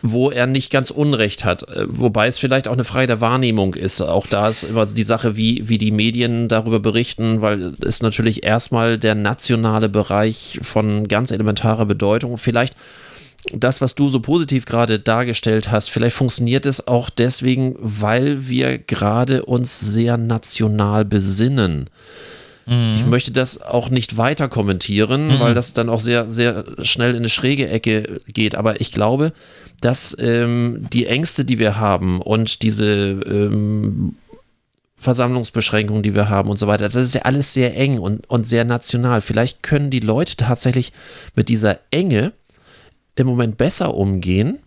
Wo 0.00 0.30
er 0.30 0.46
nicht 0.46 0.70
ganz 0.70 0.92
Unrecht 0.92 1.44
hat, 1.44 1.68
äh, 1.68 1.86
wobei 1.88 2.28
es 2.28 2.38
vielleicht 2.38 2.68
auch 2.68 2.74
eine 2.74 2.84
Frage 2.84 3.08
der 3.08 3.20
Wahrnehmung 3.20 3.74
ist. 3.74 4.00
Auch 4.00 4.28
da 4.28 4.48
ist 4.48 4.62
immer 4.62 4.86
die 4.86 5.04
Sache, 5.04 5.36
wie, 5.36 5.68
wie 5.68 5.78
die 5.78 5.90
Medien 5.90 6.46
darüber 6.46 6.78
berichten, 6.78 7.40
weil 7.40 7.74
es 7.80 8.00
natürlich 8.00 8.44
erstmal 8.44 8.96
der 8.96 9.16
nationale 9.16 9.88
Bereich 9.88 10.60
von 10.62 11.08
ganz 11.08 11.32
elementarer 11.32 11.86
Bedeutung. 11.86 12.38
Vielleicht 12.38 12.76
das, 13.54 13.80
was 13.80 13.94
du 13.94 14.08
so 14.08 14.20
positiv 14.20 14.64
gerade 14.64 14.98
dargestellt 14.98 15.70
hast, 15.70 15.90
vielleicht 15.90 16.16
funktioniert 16.16 16.66
es 16.66 16.86
auch 16.86 17.10
deswegen, 17.10 17.76
weil 17.78 18.48
wir 18.48 18.78
gerade 18.78 19.44
uns 19.44 19.80
sehr 19.80 20.16
national 20.16 21.04
besinnen. 21.04 21.90
Ich 22.96 23.06
möchte 23.06 23.32
das 23.32 23.62
auch 23.62 23.88
nicht 23.88 24.18
weiter 24.18 24.48
kommentieren, 24.48 25.40
weil 25.40 25.54
das 25.54 25.72
dann 25.72 25.88
auch 25.88 26.00
sehr, 26.00 26.30
sehr 26.30 26.66
schnell 26.82 27.12
in 27.12 27.18
eine 27.18 27.30
schräge 27.30 27.66
Ecke 27.66 28.20
geht. 28.26 28.54
Aber 28.54 28.82
ich 28.82 28.92
glaube, 28.92 29.32
dass 29.80 30.14
ähm, 30.20 30.86
die 30.92 31.06
Ängste, 31.06 31.46
die 31.46 31.58
wir 31.58 31.78
haben 31.78 32.20
und 32.20 32.62
diese 32.62 32.86
ähm, 32.86 34.16
Versammlungsbeschränkungen, 34.98 36.02
die 36.02 36.14
wir 36.14 36.28
haben 36.28 36.50
und 36.50 36.58
so 36.58 36.66
weiter, 36.66 36.84
das 36.84 36.96
ist 36.96 37.14
ja 37.14 37.22
alles 37.22 37.54
sehr 37.54 37.74
eng 37.74 37.98
und, 37.98 38.28
und 38.28 38.46
sehr 38.46 38.66
national. 38.66 39.22
Vielleicht 39.22 39.62
können 39.62 39.88
die 39.88 40.00
Leute 40.00 40.36
tatsächlich 40.36 40.92
mit 41.34 41.48
dieser 41.48 41.78
Enge 41.90 42.32
im 43.20 43.26
Moment 43.26 43.56
besser 43.56 43.94
umgehen 43.94 44.58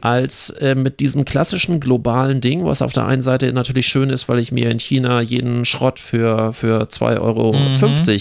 als 0.00 0.50
äh, 0.50 0.74
mit 0.74 1.00
diesem 1.00 1.24
klassischen 1.24 1.80
globalen 1.80 2.40
Ding, 2.40 2.64
was 2.64 2.82
auf 2.82 2.92
der 2.92 3.06
einen 3.06 3.22
Seite 3.22 3.52
natürlich 3.52 3.86
schön 3.86 4.10
ist, 4.10 4.28
weil 4.28 4.38
ich 4.38 4.52
mir 4.52 4.70
in 4.70 4.78
China 4.78 5.20
jeden 5.20 5.64
Schrott 5.64 5.98
für, 5.98 6.52
für 6.52 6.82
2,50 6.84 7.20
Euro 7.20 7.54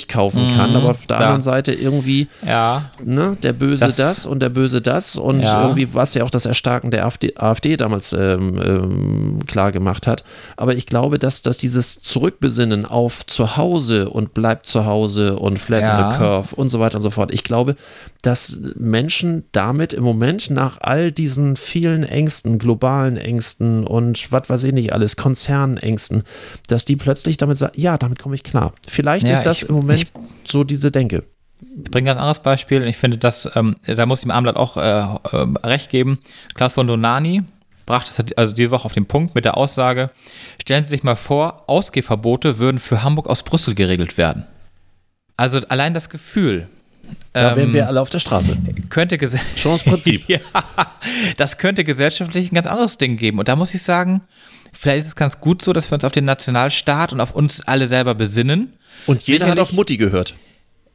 kaufen 0.07 0.47
kann, 0.55 0.75
aber 0.75 0.91
auf 0.91 0.99
der 1.05 1.17
Klar. 1.17 1.19
anderen 1.21 1.41
Seite 1.41 1.73
irgendwie 1.73 2.27
Ja. 2.45 2.89
ne, 3.03 3.37
der 3.43 3.53
Böse 3.53 3.85
das, 3.85 3.95
Das- 3.97 4.25
und 4.25 4.39
der 4.41 4.49
Böse 4.49 4.81
das 4.81 5.15
und 5.17 5.41
Ja. 5.41 5.61
irgendwie, 5.63 5.93
was 5.93 6.13
ja 6.13 6.23
auch 6.23 6.29
das 6.29 6.45
Erstarken 6.45 6.91
der 6.91 7.05
AfD, 7.05 7.33
AfD 7.35 7.77
damals 7.77 8.13
ähm, 8.13 8.59
ähm, 8.63 9.39
klar 9.45 9.71
gemacht 9.71 10.07
hat. 10.07 10.23
Aber 10.57 10.75
ich 10.75 10.85
glaube, 10.85 11.19
dass, 11.19 11.41
dass 11.41 11.57
dieses 11.57 12.01
Zurückbesinnen 12.01 12.85
auf 12.85 13.25
zu 13.25 13.57
Hause 13.57 14.09
und 14.09 14.33
bleibt 14.33 14.67
zu 14.67 14.85
Hause 14.85 15.37
und 15.37 15.59
flatten 15.59 15.85
Ja. 15.85 16.11
the 16.11 16.17
curve 16.17 16.55
und 16.55 16.69
so 16.69 16.79
weiter 16.79 16.97
und 16.97 17.03
so 17.03 17.09
fort, 17.11 17.33
ich 17.33 17.43
glaube, 17.43 17.75
dass 18.21 18.57
Menschen 18.75 19.43
damit 19.51 19.93
im 19.93 20.03
Moment 20.03 20.49
nach 20.49 20.77
all 20.81 21.11
diesen 21.11 21.55
vielen 21.65 22.03
Ängsten, 22.03 22.59
globalen 22.59 23.17
Ängsten 23.17 23.85
und 23.85 24.31
was 24.31 24.49
weiß 24.49 24.63
ich 24.63 24.73
nicht 24.73 24.93
alles, 24.93 25.15
Konzernängsten, 25.17 26.23
dass 26.67 26.85
die 26.85 26.95
plötzlich 26.95 27.37
damit 27.37 27.57
sagen, 27.57 27.73
ja, 27.75 27.97
damit 27.97 28.19
komme 28.19 28.35
ich 28.35 28.43
klar. 28.43 28.73
Vielleicht 28.87 29.27
Ja, 29.27 29.33
ist 29.33 29.43
das 29.43 29.63
ich- 29.63 29.69
im 29.69 29.75
Moment 29.75 30.01
ich- 30.03 30.11
so 30.49 30.63
diese 30.63 30.91
Denke. 30.91 31.23
Ich 31.61 31.91
bringe 31.91 32.11
ein 32.11 32.15
ganz 32.15 32.19
anderes 32.19 32.39
Beispiel. 32.41 32.83
Ich 32.83 32.97
finde, 32.97 33.17
das, 33.17 33.49
ähm, 33.55 33.75
da 33.85 34.05
muss 34.05 34.19
ich 34.19 34.23
dem 34.25 34.31
Abendblatt 34.31 34.57
auch 34.57 34.77
äh, 34.77 35.35
ähm, 35.37 35.57
recht 35.57 35.89
geben. 35.89 36.19
Klaus 36.53 36.73
von 36.73 36.85
Donani 36.87 37.43
brachte 37.85 38.11
es 38.23 38.37
also 38.37 38.53
diese 38.53 38.71
Woche 38.71 38.85
auf 38.85 38.93
den 38.93 39.05
Punkt 39.05 39.35
mit 39.35 39.45
der 39.45 39.57
Aussage, 39.57 40.09
stellen 40.61 40.83
Sie 40.83 40.89
sich 40.89 41.03
mal 41.03 41.15
vor, 41.15 41.63
Ausgehverbote 41.67 42.59
würden 42.59 42.79
für 42.79 43.03
Hamburg 43.03 43.27
aus 43.27 43.43
Brüssel 43.43 43.75
geregelt 43.75 44.17
werden. 44.17 44.45
Also 45.37 45.59
allein 45.69 45.93
das 45.93 46.09
Gefühl. 46.09 46.67
Da 47.33 47.55
wären 47.55 47.69
ähm, 47.69 47.73
wir 47.73 47.87
alle 47.87 48.01
auf 48.01 48.09
der 48.09 48.19
Straße. 48.19 48.57
könnte 48.89 49.15
gese- 49.17 49.39
Schon 49.55 49.73
das 49.73 49.83
Prinzip. 49.83 50.23
ja, 50.27 50.39
das 51.37 51.57
könnte 51.57 51.83
gesellschaftlich 51.83 52.51
ein 52.51 52.55
ganz 52.55 52.67
anderes 52.67 52.97
Ding 52.97 53.17
geben. 53.17 53.39
Und 53.39 53.47
da 53.47 53.55
muss 53.55 53.73
ich 53.73 53.81
sagen, 53.83 54.21
vielleicht 54.71 55.01
ist 55.03 55.07
es 55.09 55.15
ganz 55.15 55.39
gut 55.39 55.61
so, 55.61 55.73
dass 55.73 55.89
wir 55.91 55.95
uns 55.95 56.05
auf 56.05 56.11
den 56.11 56.25
Nationalstaat 56.25 57.13
und 57.13 57.21
auf 57.21 57.35
uns 57.35 57.61
alle 57.67 57.87
selber 57.87 58.15
besinnen. 58.15 58.73
Und 59.05 59.23
jeder 59.23 59.45
hat 59.47 59.53
Sicherlich- 59.55 59.61
auf 59.71 59.73
Mutti 59.73 59.97
gehört. 59.97 60.35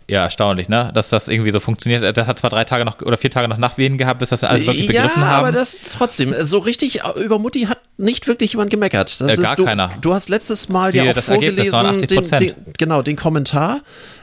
Ja, 0.09 0.23
erstaunlich, 0.25 0.69
ne? 0.69 0.91
Dass 0.93 1.09
das 1.09 1.29
irgendwie 1.29 1.53
so 1.53 1.61
funktioniert. 1.61 2.17
Das 2.17 2.27
hat 2.27 2.37
zwar 2.41 2.51
drei 2.51 2.65
Tage 2.65 2.85
noch 2.85 3.01
oder 3.01 3.17
vier 3.17 3.31
Tage 3.31 3.47
noch 3.47 3.59
Nachwehen 3.59 3.97
gehabt, 3.97 4.19
bis 4.19 4.31
das 4.31 4.43
alles 4.43 4.67
wirklich 4.67 4.89
begriffen 4.89 5.23
ja, 5.23 5.29
haben. 5.29 5.45
aber 5.47 5.53
das 5.53 5.79
trotzdem, 5.97 6.35
so 6.43 6.59
richtig 6.59 7.03
über 7.23 7.39
Mutti 7.39 7.67
hat 7.67 7.79
nicht 7.97 8.27
wirklich 8.27 8.55
jemand 8.55 8.71
gemeckert. 8.71 9.21
Das 9.21 9.39
Äh, 9.39 9.43
gar 9.43 9.53
ist, 9.53 9.59
du, 9.61 9.65
keiner. 9.65 9.91
Du 10.01 10.13
hast 10.13 10.29
letztes 10.29 10.69
Mal 10.69 10.91
Siehe 10.91 11.05
ja 11.05 11.11
auch 11.13 11.15
das 11.15 11.29
Ergebnis, 11.29 11.69
vorgelesen, 11.69 12.09
den, 12.09 12.25
89%. 12.25 12.39
den, 12.41 12.55
genau, 12.77 13.03
den 13.03 13.15
Kommentar, 13.15 13.83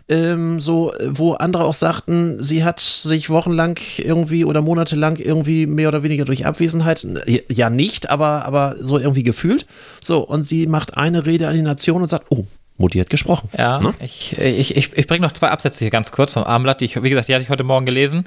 ähm, 0.10 0.60
so, 0.60 0.94
wo 1.10 1.34
andere 1.34 1.66
auch 1.66 1.74
sagten, 1.74 2.42
sie 2.42 2.64
hat 2.64 2.80
sich 2.80 3.30
wochenlang 3.30 3.78
irgendwie 3.98 4.46
oder 4.46 4.62
monatelang 4.62 5.18
irgendwie 5.18 5.66
mehr 5.66 5.90
oder 5.90 6.04
weniger 6.04 6.26
durch 6.26 6.46
Abwesenheit, 6.46 7.06
ja 7.50 7.70
nicht, 7.70 8.10
aber, 8.10 8.46
aber 8.46 8.76
so 8.80 8.98
irgendwie 8.98 9.24
gefühlt. 9.24 9.66
So, 10.02 10.20
und 10.20 10.44
sie 10.44 10.68
macht 10.68 10.98
eine 10.98 11.26
Rede 11.26 11.48
an 11.48 11.56
die 11.56 11.62
Nation 11.62 12.02
und 12.02 12.08
sagt, 12.08 12.28
oh, 12.30 12.46
Mutti 12.78 13.00
hat 13.00 13.10
gesprochen. 13.10 13.50
Ja, 13.58 13.80
Ne? 13.80 13.94
ich, 14.00 14.38
ich, 14.38 14.78
ich, 14.78 14.96
ich 14.96 15.08
bringe 15.08 15.26
noch 15.26 15.32
zwei 15.32 15.50
Absätze 15.50 15.80
hier 15.80 15.90
ganz 15.90 16.12
kurz 16.12 16.34
vom 16.34 16.44
Abendblatt, 16.44 16.80
die 16.80 16.86
ich, 16.86 17.02
wie 17.02 17.10
gesagt, 17.10 17.28
die 17.28 17.34
hatte 17.34 17.44
ich 17.44 17.50
heute 17.50 17.64
Morgen 17.64 17.86
gelesen. 17.86 18.26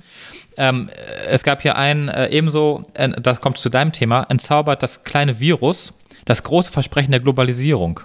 Ähm, 0.56 0.90
es 1.28 1.44
gab 1.44 1.62
hier 1.62 1.76
einen, 1.76 2.08
äh, 2.08 2.28
ebenso, 2.28 2.82
äh, 2.94 3.10
das 3.20 3.40
kommt 3.40 3.58
zu 3.58 3.68
deinem 3.70 3.92
Thema, 3.92 4.26
entzaubert 4.28 4.82
das 4.82 5.04
kleine 5.04 5.38
Virus, 5.38 5.94
das 6.24 6.42
große 6.42 6.72
Versprechen 6.72 7.12
der 7.12 7.20
Globalisierung. 7.20 8.00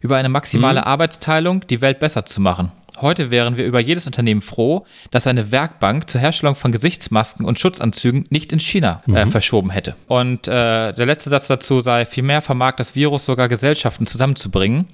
Über 0.00 0.16
eine 0.16 0.28
maximale 0.28 0.86
Arbeitsteilung 0.86 1.66
die 1.66 1.80
Welt 1.80 1.98
besser 1.98 2.24
zu 2.24 2.40
machen. 2.40 2.72
Heute 3.00 3.30
wären 3.30 3.56
wir 3.56 3.64
über 3.64 3.80
jedes 3.80 4.06
Unternehmen 4.06 4.42
froh, 4.42 4.86
das 5.10 5.26
eine 5.26 5.50
Werkbank 5.50 6.10
zur 6.10 6.20
Herstellung 6.20 6.54
von 6.54 6.72
Gesichtsmasken 6.72 7.46
und 7.46 7.58
Schutzanzügen 7.58 8.26
nicht 8.30 8.52
in 8.52 8.60
China 8.60 9.02
äh, 9.12 9.26
verschoben 9.26 9.70
hätte. 9.70 9.96
Und 10.08 10.46
äh, 10.48 10.92
der 10.92 11.06
letzte 11.06 11.30
Satz 11.30 11.46
dazu 11.46 11.80
sei, 11.80 12.04
vielmehr 12.04 12.42
vermag 12.42 12.72
das 12.76 12.94
Virus 12.94 13.24
sogar 13.24 13.48
Gesellschaften 13.48 14.06
zusammenzubringen. 14.06 14.86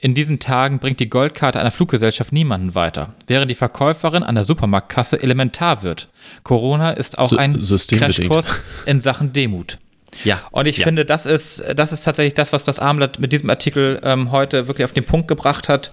In 0.00 0.14
diesen 0.14 0.40
Tagen 0.40 0.80
bringt 0.80 0.98
die 0.98 1.08
Goldkarte 1.08 1.60
einer 1.60 1.70
Fluggesellschaft 1.70 2.32
niemanden 2.32 2.74
weiter, 2.74 3.14
während 3.28 3.50
die 3.50 3.54
Verkäuferin 3.54 4.24
an 4.24 4.34
der 4.34 4.42
Supermarktkasse 4.42 5.22
elementar 5.22 5.82
wird. 5.82 6.08
Corona 6.42 6.90
ist 6.90 7.18
auch 7.18 7.32
ein. 7.32 7.58
Crashkurs 7.58 8.62
in 8.84 9.00
Sachen 9.00 9.32
Demut. 9.32 9.78
Ja. 10.24 10.40
Und 10.50 10.66
ich 10.66 10.78
ja. 10.78 10.84
finde, 10.84 11.04
das 11.04 11.26
ist, 11.26 11.62
das 11.74 11.92
ist 11.92 12.04
tatsächlich 12.04 12.34
das, 12.34 12.52
was 12.52 12.64
das 12.64 12.78
Abendblatt 12.78 13.18
mit 13.18 13.32
diesem 13.32 13.50
Artikel 13.50 14.00
ähm, 14.02 14.30
heute 14.30 14.68
wirklich 14.68 14.84
auf 14.84 14.92
den 14.92 15.04
Punkt 15.04 15.28
gebracht 15.28 15.68
hat. 15.68 15.92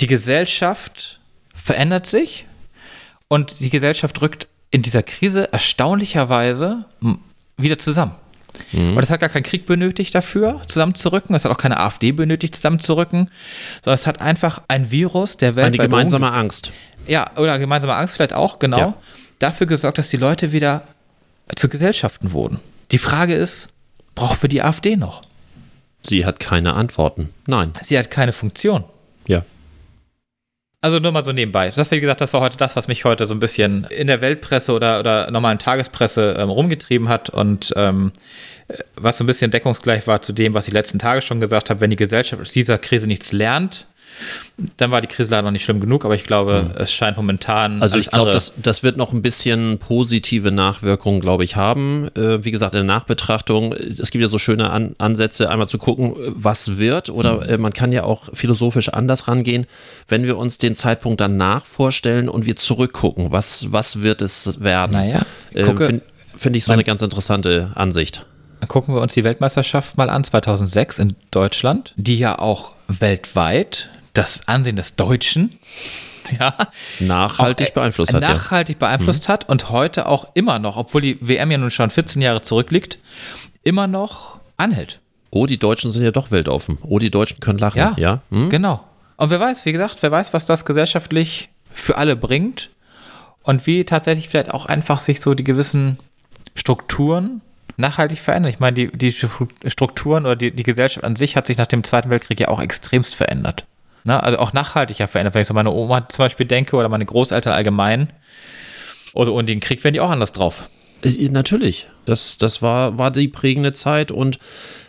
Die 0.00 0.06
Gesellschaft 0.06 1.20
verändert 1.54 2.06
sich 2.06 2.46
und 3.28 3.60
die 3.60 3.70
Gesellschaft 3.70 4.20
rückt 4.22 4.46
in 4.70 4.82
dieser 4.82 5.02
Krise 5.02 5.52
erstaunlicherweise 5.52 6.84
wieder 7.56 7.78
zusammen. 7.78 8.14
Und 8.72 8.98
es 8.98 9.10
hat 9.10 9.20
gar 9.20 9.28
keinen 9.28 9.42
Krieg 9.42 9.66
benötigt 9.66 10.14
dafür, 10.14 10.62
zusammenzurücken. 10.66 11.34
Es 11.36 11.44
hat 11.44 11.52
auch 11.52 11.58
keine 11.58 11.78
AfD 11.78 12.12
benötigt, 12.12 12.54
zusammenzurücken. 12.54 13.30
Sondern 13.84 13.94
es 13.94 14.06
hat 14.06 14.20
einfach 14.22 14.62
ein 14.68 14.90
Virus, 14.90 15.36
der 15.36 15.56
weltweit 15.56 15.80
Eine 15.80 15.88
gemeinsame 15.88 16.32
Angst. 16.32 16.72
ja, 17.06 17.30
oder 17.36 17.58
gemeinsame 17.58 17.94
Angst 17.94 18.14
vielleicht 18.14 18.32
auch, 18.32 18.58
genau, 18.58 18.78
Ja. 18.78 18.94
dafür 19.40 19.66
gesorgt, 19.66 19.98
dass 19.98 20.08
die 20.08 20.16
Leute 20.16 20.52
wieder 20.52 20.82
zu 21.54 21.68
Gesellschaften 21.68 22.32
wurden. 22.32 22.60
Die 22.92 22.98
Frage 22.98 23.34
ist, 23.34 23.68
brauchen 24.14 24.40
wir 24.42 24.48
die 24.48 24.62
AfD 24.62 24.96
noch? 24.96 25.22
Sie 26.02 26.24
hat 26.24 26.40
keine 26.40 26.74
Antworten. 26.74 27.34
Nein. 27.46 27.72
Sie 27.82 27.98
hat 27.98 28.10
keine 28.10 28.32
Funktion. 28.32 28.84
Ja. 29.26 29.42
Also 30.86 31.00
nur 31.00 31.10
mal 31.10 31.24
so 31.24 31.32
nebenbei. 31.32 31.72
Das, 31.74 31.90
wie 31.90 31.98
gesagt, 31.98 32.20
das 32.20 32.32
war 32.32 32.40
heute 32.40 32.56
das, 32.56 32.76
was 32.76 32.86
mich 32.86 33.04
heute 33.04 33.26
so 33.26 33.34
ein 33.34 33.40
bisschen 33.40 33.88
in 33.90 34.06
der 34.06 34.20
Weltpresse 34.20 34.72
oder, 34.72 35.00
oder 35.00 35.28
normalen 35.32 35.58
Tagespresse 35.58 36.36
ähm, 36.38 36.48
rumgetrieben 36.48 37.08
hat 37.08 37.28
und 37.28 37.72
ähm, 37.74 38.12
äh, 38.68 38.78
was 38.94 39.18
so 39.18 39.24
ein 39.24 39.26
bisschen 39.26 39.50
deckungsgleich 39.50 40.06
war 40.06 40.22
zu 40.22 40.32
dem, 40.32 40.54
was 40.54 40.68
ich 40.68 40.72
letzten 40.72 41.00
Tage 41.00 41.22
schon 41.22 41.40
gesagt 41.40 41.70
habe, 41.70 41.80
wenn 41.80 41.90
die 41.90 41.96
Gesellschaft 41.96 42.40
aus 42.40 42.52
dieser 42.52 42.78
Krise 42.78 43.08
nichts 43.08 43.32
lernt, 43.32 43.88
dann 44.78 44.90
war 44.90 45.00
die 45.00 45.06
Krise 45.06 45.30
leider 45.30 45.42
noch 45.42 45.50
nicht 45.50 45.64
schlimm 45.64 45.80
genug, 45.80 46.04
aber 46.04 46.14
ich 46.14 46.24
glaube, 46.24 46.70
es 46.78 46.92
scheint 46.92 47.16
momentan. 47.16 47.82
Also 47.82 47.98
ich 47.98 48.10
glaube, 48.10 48.30
das, 48.30 48.52
das 48.56 48.82
wird 48.82 48.96
noch 48.96 49.12
ein 49.12 49.22
bisschen 49.22 49.78
positive 49.78 50.50
Nachwirkungen, 50.50 51.20
glaube 51.20 51.44
ich, 51.44 51.56
haben. 51.56 52.08
Äh, 52.16 52.44
wie 52.44 52.50
gesagt, 52.50 52.74
in 52.74 52.86
der 52.86 52.94
Nachbetrachtung, 52.94 53.72
es 53.74 54.10
gibt 54.10 54.22
ja 54.22 54.28
so 54.28 54.38
schöne 54.38 54.70
An 54.70 54.94
Ansätze, 54.98 55.50
einmal 55.50 55.68
zu 55.68 55.78
gucken, 55.78 56.14
was 56.28 56.78
wird. 56.78 57.10
Oder 57.10 57.48
äh, 57.48 57.58
man 57.58 57.72
kann 57.72 57.92
ja 57.92 58.04
auch 58.04 58.34
philosophisch 58.34 58.88
anders 58.88 59.28
rangehen, 59.28 59.66
wenn 60.08 60.24
wir 60.24 60.38
uns 60.38 60.58
den 60.58 60.74
Zeitpunkt 60.74 61.20
danach 61.20 61.66
vorstellen 61.66 62.28
und 62.28 62.46
wir 62.46 62.56
zurückgucken, 62.56 63.32
was, 63.32 63.72
was 63.72 64.00
wird 64.02 64.22
es 64.22 64.60
werden. 64.60 64.92
Naja, 64.92 65.22
äh, 65.52 65.64
Finde 65.64 66.02
find 66.34 66.56
ich 66.56 66.64
so 66.64 66.72
eine 66.72 66.84
ganz 66.84 67.02
interessante 67.02 67.72
Ansicht. 67.74 68.26
gucken 68.68 68.94
wir 68.94 69.00
uns 69.00 69.14
die 69.14 69.24
Weltmeisterschaft 69.24 69.96
mal 69.96 70.10
an, 70.10 70.24
2006 70.24 70.98
in 70.98 71.16
Deutschland, 71.30 71.92
die 71.96 72.18
ja 72.18 72.38
auch 72.38 72.72
weltweit 72.88 73.90
das 74.16 74.46
Ansehen 74.48 74.76
des 74.76 74.96
Deutschen 74.96 75.58
ja, 76.40 76.54
nachhaltig 77.00 77.68
auch, 77.68 77.70
äh, 77.70 77.74
beeinflusst 77.74 78.14
hat. 78.14 78.20
Nachhaltig 78.22 78.76
ja. 78.76 78.88
beeinflusst 78.88 79.28
mhm. 79.28 79.32
hat 79.32 79.48
und 79.48 79.70
heute 79.70 80.06
auch 80.06 80.28
immer 80.34 80.58
noch, 80.58 80.76
obwohl 80.76 81.02
die 81.02 81.18
WM 81.20 81.50
ja 81.50 81.58
nun 81.58 81.70
schon 81.70 81.90
14 81.90 82.22
Jahre 82.22 82.42
zurückliegt, 82.42 82.98
immer 83.62 83.86
noch 83.86 84.38
anhält. 84.56 85.00
Oh, 85.30 85.46
die 85.46 85.58
Deutschen 85.58 85.90
sind 85.90 86.02
ja 86.02 86.12
doch 86.12 86.30
weltoffen. 86.30 86.78
Oh, 86.82 86.98
die 86.98 87.10
Deutschen 87.10 87.40
können 87.40 87.58
lachen. 87.58 87.78
Ja, 87.78 87.94
ja? 87.96 88.20
Hm? 88.30 88.48
genau. 88.48 88.84
Und 89.16 89.30
wer 89.30 89.40
weiß, 89.40 89.64
wie 89.66 89.72
gesagt, 89.72 90.02
wer 90.02 90.10
weiß, 90.10 90.32
was 90.32 90.46
das 90.46 90.64
gesellschaftlich 90.64 91.48
für 91.72 91.96
alle 91.96 92.16
bringt 92.16 92.70
und 93.42 93.66
wie 93.66 93.84
tatsächlich 93.84 94.28
vielleicht 94.28 94.50
auch 94.50 94.66
einfach 94.66 95.00
sich 95.00 95.20
so 95.20 95.34
die 95.34 95.44
gewissen 95.44 95.98
Strukturen 96.54 97.42
nachhaltig 97.76 98.18
verändern. 98.18 98.50
Ich 98.50 98.60
meine, 98.60 98.74
die, 98.74 98.96
die 98.96 99.12
Strukturen 99.12 100.24
oder 100.24 100.36
die, 100.36 100.50
die 100.50 100.62
Gesellschaft 100.62 101.04
an 101.04 101.16
sich 101.16 101.36
hat 101.36 101.46
sich 101.46 101.58
nach 101.58 101.66
dem 101.66 101.84
Zweiten 101.84 102.10
Weltkrieg 102.10 102.40
ja 102.40 102.48
auch 102.48 102.60
extremst 102.60 103.14
verändert. 103.14 103.66
Ne? 104.06 104.22
Also 104.22 104.38
auch 104.38 104.52
nachhaltiger 104.52 105.08
verändert. 105.08 105.34
Wenn 105.34 105.42
ich 105.42 105.48
so 105.48 105.54
meine 105.54 105.70
Oma 105.70 106.08
zum 106.08 106.24
Beispiel 106.24 106.46
denke 106.46 106.76
oder 106.76 106.88
meine 106.88 107.04
Großeltern 107.04 107.52
allgemein. 107.52 108.10
Also 109.14 109.34
und 109.34 109.46
den 109.48 109.60
Krieg 109.60 109.82
werden 109.84 109.94
die 109.94 110.00
auch 110.00 110.10
anders 110.10 110.32
drauf. 110.32 110.68
Äh, 111.02 111.28
natürlich. 111.28 111.88
Das, 112.04 112.38
das 112.38 112.62
war, 112.62 112.98
war 112.98 113.10
die 113.10 113.28
prägende 113.28 113.72
Zeit 113.72 114.10
und 114.10 114.38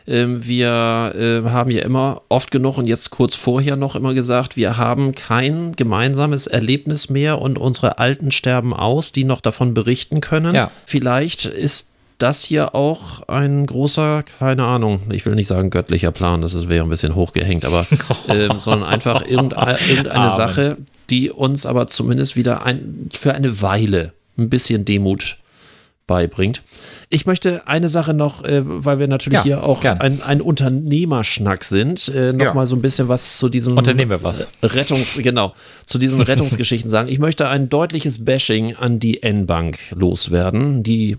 ähm, 0.08 0.46
wir 0.46 1.14
äh, 1.16 1.50
haben 1.50 1.70
ja 1.72 1.82
immer 1.82 2.22
oft 2.30 2.52
genug 2.52 2.78
und 2.78 2.88
jetzt 2.88 3.10
kurz 3.10 3.36
vorher 3.36 3.76
noch 3.76 3.96
immer 3.96 4.14
gesagt, 4.14 4.56
wir 4.56 4.78
haben 4.78 5.14
kein 5.16 5.74
gemeinsames 5.76 6.48
Erlebnis 6.48 7.10
mehr 7.10 7.42
und 7.42 7.58
unsere 7.58 8.00
Alten 8.00 8.32
sterben 8.32 8.74
aus, 8.74 9.12
die 9.12 9.26
noch 9.26 9.42
davon 9.42 9.74
berichten 9.74 10.22
können. 10.22 10.56
Ja. 10.56 10.72
Vielleicht 10.86 11.46
ist 11.46 11.90
das 12.18 12.44
hier 12.44 12.74
auch 12.74 13.28
ein 13.28 13.66
großer, 13.66 14.24
keine 14.40 14.66
Ahnung, 14.66 15.02
ich 15.12 15.26
will 15.26 15.36
nicht 15.36 15.48
sagen 15.48 15.70
göttlicher 15.70 16.12
Plan, 16.12 16.42
das 16.42 16.68
wäre 16.68 16.84
ein 16.84 16.90
bisschen 16.90 17.16
hochgehängt, 17.16 17.66
aber 17.66 17.86
äh, 18.28 18.50
sondern 18.58 18.90
einfach 18.90 19.26
irgendeine, 19.26 19.78
irgendeine 19.90 20.30
Sache, 20.30 20.78
die 21.10 21.30
uns 21.30 21.66
aber 21.66 21.88
zumindest 21.88 22.36
wieder 22.36 22.66
ein, 22.66 23.10
für 23.12 23.34
eine 23.34 23.62
Weile 23.62 24.14
ein 24.38 24.50
bisschen 24.50 24.86
Demut 24.86 25.38
beibringt. 26.08 26.64
Ich 27.10 27.26
möchte 27.26 27.68
eine 27.68 27.90
Sache 27.90 28.14
noch, 28.14 28.44
äh, 28.44 28.62
weil 28.64 28.98
wir 28.98 29.08
natürlich 29.08 29.40
ja, 29.40 29.44
hier 29.44 29.64
auch 29.64 29.84
ein, 29.84 30.22
ein, 30.22 30.42
Unternehmerschnack 30.42 31.66
sind, 31.66 32.08
äh, 32.08 32.32
noch 32.32 32.46
ja. 32.46 32.54
mal 32.54 32.66
so 32.66 32.78
ein 32.78 32.82
bisschen 32.82 33.10
was 33.10 33.38
zu 33.38 33.50
diesem 33.50 33.78
Unternehmen 33.78 34.12
wir 34.12 34.24
was. 34.24 34.48
Rettungs, 34.64 35.20
genau, 35.22 35.54
zu 35.86 36.00
diesen 36.00 36.22
Rettungsgeschichten 36.22 36.90
sagen. 36.90 37.10
Ich 37.10 37.20
möchte 37.20 37.50
ein 37.50 37.70
deutliches 37.70 38.24
Bashing 38.24 38.76
an 38.76 39.00
die 39.00 39.22
N-Bank 39.22 39.78
loswerden, 39.96 40.82
die 40.82 41.12
äh, 41.12 41.18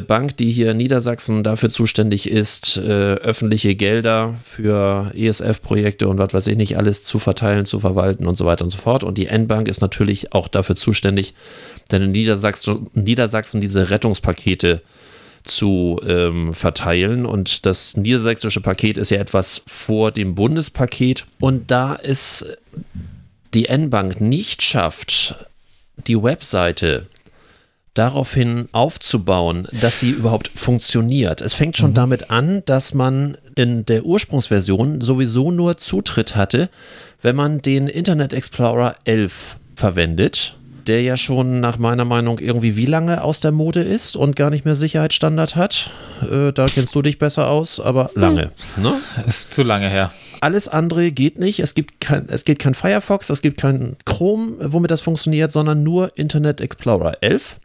Bank, 0.00 0.36
die 0.36 0.50
hier 0.50 0.72
in 0.72 0.76
Niedersachsen 0.76 1.44
dafür 1.44 1.70
zuständig 1.70 2.28
ist, 2.28 2.78
äh, 2.78 3.14
öffentliche 3.14 3.74
Gelder 3.76 4.34
für 4.42 5.12
ESF-Projekte 5.14 6.08
und 6.08 6.18
was 6.18 6.34
weiß 6.34 6.46
ich 6.48 6.56
nicht 6.56 6.76
alles 6.76 7.04
zu 7.04 7.18
verteilen, 7.18 7.64
zu 7.64 7.78
verwalten 7.78 8.26
und 8.26 8.36
so 8.36 8.44
weiter 8.44 8.64
und 8.64 8.70
so 8.70 8.78
fort. 8.78 9.04
Und 9.04 9.18
die 9.18 9.26
N-Bank 9.26 9.68
ist 9.68 9.80
natürlich 9.80 10.32
auch 10.32 10.48
dafür 10.48 10.74
zuständig, 10.74 11.34
denn 11.92 12.02
in 12.02 12.10
Niedersachsen, 12.10 12.88
Niedersachsen 12.94 13.60
diese 13.60 13.90
Rettungspakete 13.90 14.82
zu 15.44 16.00
ähm, 16.06 16.54
verteilen. 16.54 17.26
Und 17.26 17.66
das 17.66 17.96
niedersächsische 17.96 18.60
Paket 18.60 18.98
ist 18.98 19.10
ja 19.10 19.18
etwas 19.18 19.62
vor 19.66 20.10
dem 20.10 20.34
Bundespaket. 20.34 21.26
Und 21.40 21.70
da 21.70 21.98
es 22.02 22.46
die 23.54 23.66
N-Bank 23.66 24.20
nicht 24.20 24.62
schafft, 24.62 25.36
die 26.06 26.20
Webseite 26.22 27.06
daraufhin 27.98 28.68
aufzubauen, 28.72 29.66
dass 29.80 30.00
sie 30.00 30.10
überhaupt 30.10 30.50
funktioniert. 30.54 31.40
Es 31.40 31.54
fängt 31.54 31.76
schon 31.76 31.90
mhm. 31.90 31.94
damit 31.94 32.30
an, 32.30 32.62
dass 32.64 32.94
man 32.94 33.36
in 33.56 33.84
der 33.86 34.04
Ursprungsversion 34.04 35.00
sowieso 35.00 35.50
nur 35.50 35.78
Zutritt 35.78 36.36
hatte, 36.36 36.70
wenn 37.22 37.34
man 37.34 37.60
den 37.60 37.88
Internet 37.88 38.32
Explorer 38.32 38.94
11 39.04 39.56
verwendet, 39.74 40.56
der 40.86 41.02
ja 41.02 41.16
schon 41.16 41.60
nach 41.60 41.78
meiner 41.78 42.04
Meinung 42.04 42.38
irgendwie 42.38 42.76
wie 42.76 42.86
lange 42.86 43.22
aus 43.22 43.40
der 43.40 43.52
Mode 43.52 43.82
ist 43.82 44.16
und 44.16 44.36
gar 44.36 44.50
nicht 44.50 44.64
mehr 44.64 44.76
Sicherheitsstandard 44.76 45.56
hat. 45.56 45.90
Äh, 46.22 46.52
da 46.52 46.66
kennst 46.66 46.94
du 46.94 47.02
dich 47.02 47.18
besser 47.18 47.50
aus, 47.50 47.80
aber 47.80 48.10
lange. 48.14 48.50
Hm. 48.76 48.84
Ne? 48.84 48.94
Ist 49.26 49.52
zu 49.52 49.62
lange 49.62 49.90
her. 49.90 50.12
Alles 50.40 50.68
andere 50.68 51.10
geht 51.10 51.38
nicht. 51.38 51.58
Es 51.58 51.74
gibt 51.74 52.00
kein, 52.00 52.28
es 52.28 52.44
geht 52.44 52.60
kein 52.60 52.74
Firefox, 52.74 53.28
es 53.28 53.42
gibt 53.42 53.60
kein 53.60 53.96
Chrome, 54.04 54.52
womit 54.60 54.90
das 54.90 55.00
funktioniert, 55.00 55.50
sondern 55.50 55.82
nur 55.82 56.16
Internet 56.16 56.60
Explorer 56.60 57.18
11. 57.20 57.56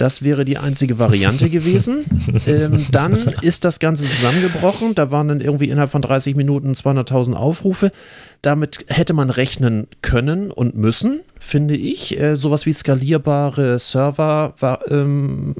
Das 0.00 0.22
wäre 0.22 0.46
die 0.46 0.56
einzige 0.56 0.98
Variante 0.98 1.50
gewesen. 1.50 2.06
ähm, 2.46 2.86
dann 2.90 3.12
ist 3.42 3.64
das 3.64 3.80
Ganze 3.80 4.04
zusammengebrochen. 4.04 4.94
Da 4.94 5.10
waren 5.10 5.28
dann 5.28 5.42
irgendwie 5.42 5.68
innerhalb 5.68 5.90
von 5.90 6.00
30 6.00 6.36
Minuten 6.36 6.72
200.000 6.72 7.34
Aufrufe. 7.34 7.92
Damit 8.40 8.86
hätte 8.88 9.12
man 9.12 9.28
rechnen 9.28 9.88
können 10.00 10.50
und 10.50 10.74
müssen, 10.74 11.20
finde 11.38 11.76
ich. 11.76 12.18
Äh, 12.18 12.36
sowas 12.36 12.64
wie 12.64 12.72
skalierbare 12.72 13.78
Server 13.78 14.54
war, 14.58 14.90
ähm, 14.90 15.54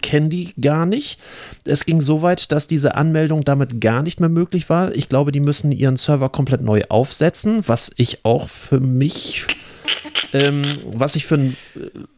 kennen 0.00 0.30
die 0.30 0.54
gar 0.58 0.86
nicht. 0.86 1.20
Es 1.66 1.84
ging 1.84 2.00
so 2.00 2.22
weit, 2.22 2.50
dass 2.50 2.66
diese 2.66 2.94
Anmeldung 2.94 3.44
damit 3.44 3.78
gar 3.78 4.02
nicht 4.02 4.20
mehr 4.20 4.30
möglich 4.30 4.70
war. 4.70 4.96
Ich 4.96 5.10
glaube, 5.10 5.32
die 5.32 5.40
müssen 5.40 5.70
ihren 5.70 5.98
Server 5.98 6.30
komplett 6.30 6.62
neu 6.62 6.84
aufsetzen, 6.88 7.62
was 7.66 7.90
ich 7.96 8.24
auch 8.24 8.48
für 8.48 8.80
mich 8.80 9.46
ähm, 10.32 10.62
was 10.84 11.16
ich 11.16 11.26
für, 11.26 11.38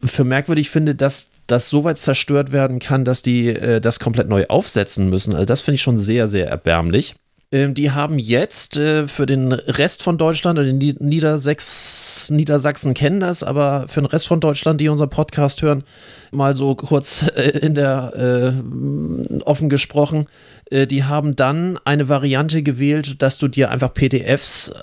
für 0.03 0.23
merkwürdig 0.23 0.69
finde, 0.69 0.95
dass 0.95 1.29
das 1.47 1.69
so 1.69 1.83
weit 1.83 1.97
zerstört 1.97 2.51
werden 2.51 2.79
kann, 2.79 3.05
dass 3.05 3.21
die 3.21 3.49
äh, 3.49 3.79
das 3.79 3.99
komplett 3.99 4.27
neu 4.27 4.45
aufsetzen 4.47 5.09
müssen. 5.09 5.33
Also 5.33 5.45
das 5.45 5.61
finde 5.61 5.75
ich 5.75 5.81
schon 5.81 5.97
sehr, 5.97 6.27
sehr 6.27 6.47
erbärmlich. 6.47 7.15
Ähm, 7.51 7.73
die 7.73 7.91
haben 7.91 8.17
jetzt 8.17 8.77
äh, 8.77 9.07
für 9.07 9.25
den 9.25 9.51
Rest 9.53 10.01
von 10.01 10.17
Deutschland, 10.17 10.57
und 10.57 10.79
die 10.79 10.95
Niedersachs, 10.99 12.29
Niedersachsen 12.31 12.93
kennen 12.93 13.19
das, 13.19 13.43
aber 13.43 13.87
für 13.87 14.01
den 14.01 14.07
Rest 14.07 14.27
von 14.27 14.39
Deutschland, 14.39 14.81
die 14.81 14.89
unseren 14.89 15.09
Podcast 15.09 15.61
hören, 15.61 15.83
mal 16.31 16.55
so 16.55 16.75
kurz 16.75 17.23
äh, 17.35 17.49
in 17.59 17.75
der 17.75 18.13
äh, 18.59 19.41
offen 19.43 19.69
gesprochen, 19.69 20.27
äh, 20.71 20.87
die 20.87 21.03
haben 21.03 21.35
dann 21.35 21.79
eine 21.85 22.09
Variante 22.09 22.63
gewählt, 22.63 23.21
dass 23.21 23.37
du 23.37 23.47
dir 23.47 23.69
einfach 23.69 23.93
PDFs 23.93 24.73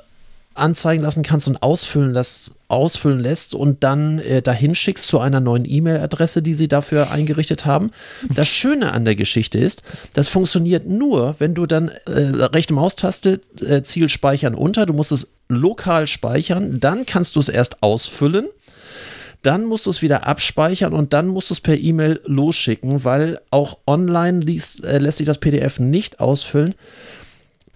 anzeigen 0.54 1.02
lassen 1.02 1.22
kannst 1.22 1.48
und 1.48 1.62
ausfüllen, 1.62 2.12
lässt, 2.12 2.52
ausfüllen 2.68 3.20
lässt 3.20 3.54
und 3.54 3.82
dann 3.84 4.18
äh, 4.18 4.42
dahin 4.42 4.74
schickst 4.74 5.08
zu 5.08 5.20
einer 5.20 5.40
neuen 5.40 5.64
E-Mail-Adresse, 5.68 6.42
die 6.42 6.54
sie 6.54 6.68
dafür 6.68 7.10
eingerichtet 7.10 7.64
haben. 7.64 7.90
Das 8.34 8.48
Schöne 8.48 8.92
an 8.92 9.04
der 9.04 9.14
Geschichte 9.14 9.58
ist, 9.58 9.82
das 10.14 10.28
funktioniert 10.28 10.86
nur, 10.86 11.36
wenn 11.38 11.54
du 11.54 11.66
dann 11.66 11.88
äh, 11.88 12.10
rechte 12.10 12.74
Maustaste 12.74 13.40
äh, 13.60 13.82
Ziel 13.82 14.08
speichern 14.08 14.54
unter, 14.54 14.86
du 14.86 14.92
musst 14.92 15.12
es 15.12 15.32
lokal 15.48 16.06
speichern, 16.06 16.80
dann 16.80 17.06
kannst 17.06 17.36
du 17.36 17.40
es 17.40 17.48
erst 17.48 17.82
ausfüllen. 17.82 18.48
Dann 19.42 19.64
musst 19.64 19.86
du 19.86 19.90
es 19.90 20.02
wieder 20.02 20.26
abspeichern 20.28 20.92
und 20.92 21.12
dann 21.12 21.26
musst 21.26 21.50
du 21.50 21.54
es 21.54 21.60
per 21.60 21.76
E-Mail 21.76 22.20
losschicken, 22.26 23.02
weil 23.02 23.40
auch 23.50 23.78
online 23.88 24.40
liest, 24.40 24.84
äh, 24.84 24.98
lässt 24.98 25.18
sich 25.18 25.26
das 25.26 25.38
PDF 25.38 25.80
nicht 25.80 26.20
ausfüllen. 26.20 26.74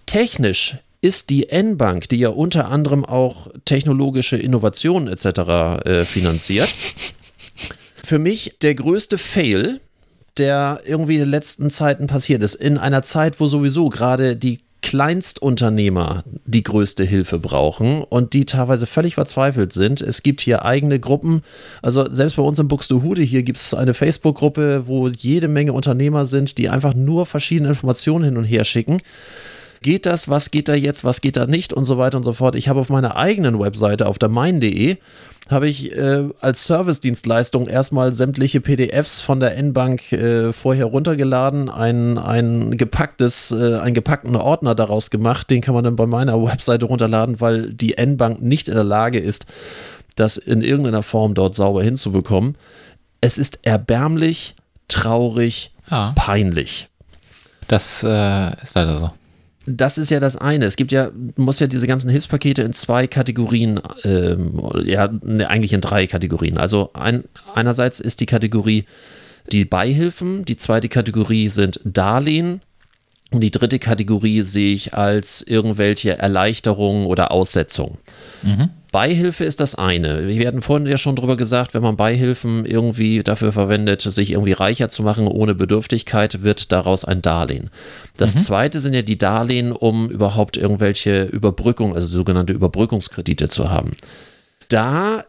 Technisch 0.05 0.77
ist 1.01 1.29
die 1.29 1.49
N-Bank, 1.49 2.09
die 2.09 2.17
ja 2.17 2.29
unter 2.29 2.69
anderem 2.69 3.05
auch 3.05 3.47
technologische 3.65 4.37
Innovationen 4.37 5.07
etc. 5.07 5.25
Äh, 5.85 6.05
finanziert, 6.05 6.67
für 8.03 8.19
mich 8.19 8.55
der 8.61 8.75
größte 8.75 9.17
Fail, 9.17 9.79
der 10.37 10.81
irgendwie 10.85 11.15
in 11.15 11.21
den 11.21 11.29
letzten 11.29 11.69
Zeiten 11.69 12.07
passiert 12.07 12.43
ist. 12.43 12.55
In 12.55 12.77
einer 12.77 13.03
Zeit, 13.03 13.39
wo 13.39 13.47
sowieso 13.47 13.89
gerade 13.89 14.35
die 14.35 14.59
Kleinstunternehmer 14.81 16.23
die 16.45 16.63
größte 16.63 17.03
Hilfe 17.03 17.39
brauchen 17.39 18.03
und 18.03 18.33
die 18.33 18.45
teilweise 18.45 18.85
völlig 18.85 19.15
verzweifelt 19.15 19.73
sind. 19.73 20.01
Es 20.01 20.23
gibt 20.23 20.39
hier 20.39 20.65
eigene 20.65 20.99
Gruppen, 20.99 21.41
also 21.81 22.11
selbst 22.13 22.37
bei 22.37 22.43
uns 22.43 22.59
in 22.59 22.67
Buxtehude 22.67 23.23
hier 23.23 23.43
gibt 23.43 23.57
es 23.57 23.73
eine 23.73 23.93
Facebook-Gruppe, 23.93 24.83
wo 24.87 25.07
jede 25.09 25.47
Menge 25.47 25.73
Unternehmer 25.73 26.25
sind, 26.25 26.57
die 26.57 26.69
einfach 26.69 26.93
nur 26.93 27.25
verschiedene 27.25 27.69
Informationen 27.69 28.23
hin 28.23 28.37
und 28.37 28.45
her 28.45 28.63
schicken 28.63 29.01
geht 29.87 30.05
das, 30.05 30.27
was 30.27 30.51
geht 30.51 30.67
da 30.67 30.73
jetzt, 30.73 31.05
was 31.05 31.21
geht 31.21 31.37
da 31.37 31.47
nicht 31.47 31.71
und 31.71 31.85
so 31.85 31.97
weiter 31.97 32.17
und 32.17 32.25
so 32.25 32.33
fort. 32.33 32.55
Ich 32.55 32.67
habe 32.67 32.81
auf 32.81 32.89
meiner 32.89 33.15
eigenen 33.15 33.57
Webseite, 33.57 34.07
auf 34.07 34.19
der 34.19 34.27
mein.de, 34.27 34.97
habe 35.49 35.69
ich 35.69 35.93
äh, 35.95 36.27
als 36.41 36.67
Service-Dienstleistung 36.67 37.67
erstmal 37.67 38.11
sämtliche 38.11 38.59
PDFs 38.59 39.21
von 39.21 39.39
der 39.39 39.55
N-Bank 39.55 40.11
äh, 40.11 40.51
vorher 40.51 40.87
runtergeladen, 40.87 41.69
ein, 41.69 42.17
ein 42.17 42.75
gepacktes, 42.75 43.51
äh, 43.53 43.77
einen 43.77 43.93
gepackten 43.93 44.35
Ordner 44.35 44.75
daraus 44.75 45.09
gemacht, 45.09 45.49
den 45.49 45.61
kann 45.61 45.73
man 45.73 45.85
dann 45.85 45.95
bei 45.95 46.05
meiner 46.05 46.43
Webseite 46.45 46.85
runterladen, 46.85 47.39
weil 47.39 47.73
die 47.73 47.97
N-Bank 47.97 48.41
nicht 48.41 48.67
in 48.67 48.75
der 48.75 48.83
Lage 48.83 49.19
ist, 49.19 49.45
das 50.17 50.35
in 50.35 50.59
irgendeiner 50.59 51.01
Form 51.01 51.33
dort 51.33 51.55
sauber 51.55 51.81
hinzubekommen. 51.81 52.57
Es 53.21 53.37
ist 53.37 53.59
erbärmlich, 53.63 54.57
traurig, 54.89 55.71
ja. 55.89 56.11
peinlich. 56.17 56.89
Das 57.69 58.03
äh, 58.03 58.61
ist 58.61 58.75
leider 58.75 58.97
so 58.97 59.11
das 59.67 59.97
ist 59.97 60.09
ja 60.09 60.19
das 60.19 60.37
eine. 60.37 60.65
Es 60.65 60.77
gibt 60.77 60.91
ja, 60.93 61.11
muss 61.35 61.59
ja 61.59 61.67
diese 61.67 61.87
ganzen 61.87 62.09
Hilfspakete 62.09 62.63
in 62.63 62.71
zwei 62.71 63.05
Kategorien, 63.05 63.81
ähm, 64.05 64.61
ja, 64.85 65.09
ne, 65.21 65.49
eigentlich 65.49 65.73
in 65.73 65.81
drei 65.81 66.07
Kategorien. 66.07 66.57
Also 66.57 66.91
ein, 66.93 67.25
einerseits 67.53 67.99
ist 67.99 68.21
die 68.21 68.25
Kategorie 68.25 68.85
die 69.51 69.65
Beihilfen. 69.65 70.45
Die 70.45 70.55
zweite 70.55 70.87
Kategorie 70.87 71.49
sind 71.49 71.81
Darlehen. 71.83 72.61
Und 73.31 73.41
die 73.41 73.51
dritte 73.51 73.77
Kategorie 73.77 74.41
sehe 74.43 74.73
ich 74.73 74.93
als 74.93 75.41
irgendwelche 75.41 76.17
Erleichterungen 76.17 77.05
oder 77.05 77.31
Aussetzungen. 77.31 77.97
Mhm. 78.43 78.69
Beihilfe 78.91 79.43
ist 79.43 79.59
das 79.59 79.75
eine. 79.75 80.27
Wir 80.27 80.47
hatten 80.47 80.61
vorhin 80.61 80.87
ja 80.87 80.97
schon 80.97 81.15
drüber 81.15 81.35
gesagt, 81.35 81.73
wenn 81.73 81.81
man 81.81 81.97
Beihilfen 81.97 82.65
irgendwie 82.65 83.21
dafür 83.21 83.51
verwendet, 83.51 84.01
sich 84.01 84.31
irgendwie 84.31 84.53
reicher 84.53 84.89
zu 84.89 85.03
machen 85.03 85.27
ohne 85.27 85.55
Bedürftigkeit, 85.55 86.43
wird 86.43 86.71
daraus 86.71 87.03
ein 87.03 87.21
Darlehen. 87.21 87.69
Das 88.15 88.35
mhm. 88.35 88.39
zweite 88.39 88.81
sind 88.81 88.93
ja 88.93 89.01
die 89.01 89.17
Darlehen, 89.17 89.71
um 89.71 90.09
überhaupt 90.09 90.57
irgendwelche 90.57 91.23
Überbrückung, 91.23 91.95
also 91.95 92.07
sogenannte 92.07 92.53
Überbrückungskredite 92.53 93.49
zu 93.49 93.69
haben. 93.69 93.91
Da 94.69 95.25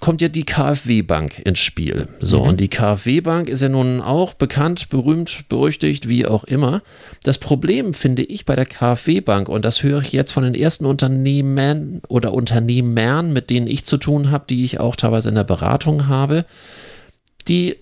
kommt 0.00 0.20
ja 0.20 0.28
die 0.28 0.44
KfW-Bank 0.44 1.40
ins 1.44 1.58
Spiel. 1.58 2.08
So, 2.20 2.42
mhm. 2.42 2.48
und 2.48 2.60
die 2.60 2.68
KfW-Bank 2.68 3.48
ist 3.48 3.62
ja 3.62 3.68
nun 3.68 4.00
auch 4.00 4.34
bekannt, 4.34 4.88
berühmt, 4.88 5.48
berüchtigt, 5.48 6.08
wie 6.08 6.26
auch 6.26 6.44
immer. 6.44 6.82
Das 7.22 7.38
Problem 7.38 7.94
finde 7.94 8.22
ich 8.22 8.44
bei 8.44 8.56
der 8.56 8.66
KfW-Bank, 8.66 9.48
und 9.48 9.64
das 9.64 9.82
höre 9.82 10.00
ich 10.00 10.12
jetzt 10.12 10.32
von 10.32 10.44
den 10.44 10.54
ersten 10.54 10.86
Unternehmen 10.86 12.02
oder 12.08 12.32
Unternehmern, 12.32 13.32
mit 13.32 13.50
denen 13.50 13.66
ich 13.66 13.84
zu 13.84 13.96
tun 13.96 14.30
habe, 14.30 14.44
die 14.48 14.64
ich 14.64 14.80
auch 14.80 14.96
teilweise 14.96 15.28
in 15.28 15.36
der 15.36 15.44
Beratung 15.44 16.08
habe, 16.08 16.44
die 17.48 17.76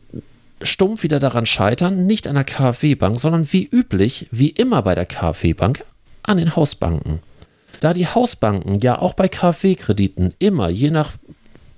stumpf 0.62 1.02
wieder 1.02 1.18
daran 1.18 1.46
scheitern, 1.46 2.06
nicht 2.06 2.28
an 2.28 2.34
der 2.34 2.44
KfW-Bank, 2.44 3.18
sondern 3.18 3.52
wie 3.52 3.64
üblich, 3.64 4.28
wie 4.30 4.50
immer 4.50 4.82
bei 4.82 4.94
der 4.94 5.06
KfW-Bank, 5.06 5.84
an 6.22 6.36
den 6.36 6.54
Hausbanken. 6.54 7.20
Da 7.80 7.94
die 7.94 8.06
Hausbanken 8.06 8.78
ja 8.80 8.98
auch 8.98 9.14
bei 9.14 9.26
KfW-Krediten 9.26 10.34
immer, 10.38 10.68
je 10.68 10.90
nach 10.90 11.12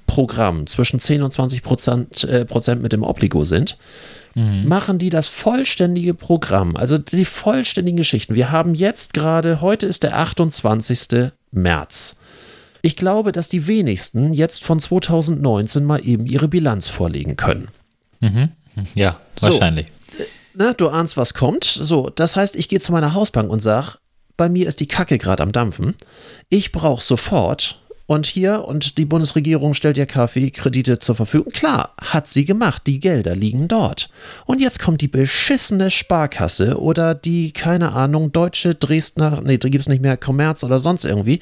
Programm 0.06 0.66
zwischen 0.66 1.00
10 1.00 1.22
und 1.22 1.32
20 1.32 1.62
Prozent, 1.62 2.24
äh, 2.24 2.44
Prozent 2.44 2.82
mit 2.82 2.92
dem 2.92 3.02
Obligo 3.02 3.44
sind, 3.44 3.76
mhm. 4.34 4.66
machen 4.66 4.98
die 4.98 5.10
das 5.10 5.28
vollständige 5.28 6.14
Programm, 6.14 6.76
also 6.76 6.98
die 6.98 7.24
vollständigen 7.24 7.96
Geschichten. 7.96 8.34
Wir 8.34 8.50
haben 8.50 8.74
jetzt 8.74 9.14
gerade, 9.14 9.60
heute 9.60 9.86
ist 9.86 10.02
der 10.02 10.18
28. 10.18 11.32
März. 11.50 12.16
Ich 12.82 12.96
glaube, 12.96 13.32
dass 13.32 13.48
die 13.48 13.66
wenigsten 13.66 14.34
jetzt 14.34 14.62
von 14.62 14.78
2019 14.78 15.84
mal 15.84 16.06
eben 16.06 16.26
ihre 16.26 16.48
Bilanz 16.48 16.88
vorlegen 16.88 17.36
können. 17.36 17.68
Mhm. 18.20 18.50
Ja, 18.94 19.20
wahrscheinlich. 19.40 19.86
So, 20.16 20.22
äh, 20.22 20.26
ne, 20.54 20.74
du 20.74 20.88
ahnst, 20.88 21.16
was 21.16 21.34
kommt. 21.34 21.64
So, 21.64 22.10
das 22.10 22.36
heißt, 22.36 22.56
ich 22.56 22.68
gehe 22.68 22.80
zu 22.80 22.92
meiner 22.92 23.14
Hausbank 23.14 23.50
und 23.50 23.60
sage, 23.60 23.98
bei 24.36 24.48
mir 24.48 24.66
ist 24.66 24.80
die 24.80 24.88
Kacke 24.88 25.18
gerade 25.18 25.42
am 25.42 25.52
Dampfen. 25.52 25.94
Ich 26.48 26.72
brauche 26.72 27.02
sofort 27.02 27.80
und 28.06 28.26
hier, 28.26 28.64
und 28.64 28.98
die 28.98 29.06
Bundesregierung 29.06 29.72
stellt 29.72 29.96
ja 29.96 30.04
KfW-Kredite 30.04 30.98
zur 30.98 31.14
Verfügung. 31.14 31.52
Klar, 31.52 31.94
hat 32.00 32.26
sie 32.26 32.44
gemacht, 32.44 32.82
die 32.86 33.00
Gelder 33.00 33.34
liegen 33.34 33.66
dort. 33.66 34.10
Und 34.44 34.60
jetzt 34.60 34.78
kommt 34.78 35.00
die 35.00 35.08
beschissene 35.08 35.90
Sparkasse 35.90 36.78
oder 36.78 37.14
die, 37.14 37.52
keine 37.52 37.92
Ahnung, 37.92 38.30
deutsche 38.32 38.74
Dresdner, 38.74 39.40
nee, 39.42 39.56
da 39.56 39.68
gibt 39.68 39.82
es 39.82 39.88
nicht 39.88 40.02
mehr 40.02 40.16
Kommerz 40.18 40.64
oder 40.64 40.80
sonst 40.80 41.04
irgendwie, 41.04 41.40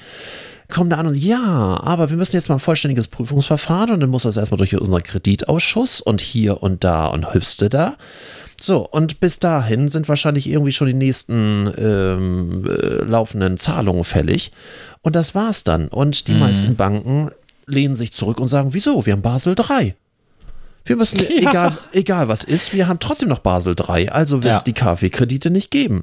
kommen 0.68 0.88
da 0.88 0.96
an 0.96 1.06
und 1.08 1.16
ja, 1.16 1.80
aber 1.82 2.10
wir 2.10 2.16
müssen 2.16 2.36
jetzt 2.36 2.48
mal 2.48 2.56
ein 2.56 2.60
vollständiges 2.60 3.08
Prüfungsverfahren 3.08 3.90
und 3.90 4.00
dann 4.00 4.10
muss 4.10 4.22
das 4.22 4.36
erstmal 4.36 4.58
durch 4.58 4.74
unseren 4.74 5.02
Kreditausschuss 5.02 6.00
und 6.00 6.20
hier 6.20 6.62
und 6.62 6.82
da 6.84 7.06
und 7.06 7.34
hübste 7.34 7.68
da. 7.68 7.96
So, 8.62 8.88
und 8.88 9.18
bis 9.18 9.40
dahin 9.40 9.88
sind 9.88 10.08
wahrscheinlich 10.08 10.48
irgendwie 10.48 10.70
schon 10.70 10.86
die 10.86 10.94
nächsten 10.94 11.72
ähm, 11.76 12.64
äh, 12.64 13.02
laufenden 13.02 13.56
Zahlungen 13.56 14.04
fällig. 14.04 14.52
Und 15.00 15.16
das 15.16 15.34
war's 15.34 15.64
dann. 15.64 15.88
Und 15.88 16.28
die 16.28 16.34
mhm. 16.34 16.38
meisten 16.38 16.76
Banken 16.76 17.32
lehnen 17.66 17.96
sich 17.96 18.12
zurück 18.12 18.38
und 18.38 18.46
sagen, 18.46 18.68
wieso? 18.72 19.04
Wir 19.04 19.14
haben 19.14 19.22
Basel 19.22 19.56
3. 19.56 19.96
Wir 20.84 20.96
müssen, 20.96 21.18
ja. 21.40 21.50
egal, 21.50 21.78
egal 21.90 22.28
was 22.28 22.44
ist, 22.44 22.72
wir 22.72 22.86
haben 22.86 23.00
trotzdem 23.00 23.30
noch 23.30 23.40
Basel 23.40 23.74
3. 23.74 24.12
Also 24.12 24.44
wird 24.44 24.54
es 24.54 24.60
ja. 24.60 24.64
die 24.64 24.74
KfW-Kredite 24.74 25.50
nicht 25.50 25.72
geben. 25.72 26.02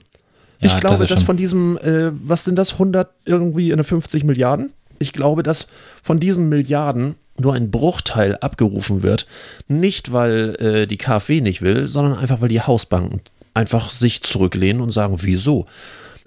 Ja, 0.60 0.68
ich 0.68 0.82
glaube, 0.82 0.98
das 0.98 1.10
dass 1.12 1.24
von 1.24 1.38
diesem, 1.38 1.78
äh, 1.78 2.12
was 2.12 2.44
sind 2.44 2.58
das, 2.58 2.74
100 2.74 3.10
irgendwie 3.24 3.72
in 3.72 3.82
50 3.82 4.26
Milliarden? 4.26 4.74
Ich 5.00 5.14
glaube, 5.14 5.44
dass 5.44 5.68
von 6.04 6.20
diesen 6.20 6.50
Milliarden 6.50 7.16
nur 7.40 7.54
ein 7.54 7.72
Bruchteil 7.72 8.36
abgerufen 8.38 9.04
wird. 9.04 9.28
Nicht, 9.68 10.12
weil 10.12 10.56
äh, 10.60 10.88
die 10.88 10.98
KfW 10.98 11.42
nicht 11.42 11.62
will, 11.62 11.88
sondern 11.88 12.18
einfach, 12.18 12.42
weil 12.42 12.50
die 12.50 12.62
Hausbanken 12.62 13.22
einfach 13.54 13.92
sich 13.92 14.22
zurücklehnen 14.22 14.82
und 14.82 14.92
sagen, 14.92 15.18
wieso? 15.20 15.66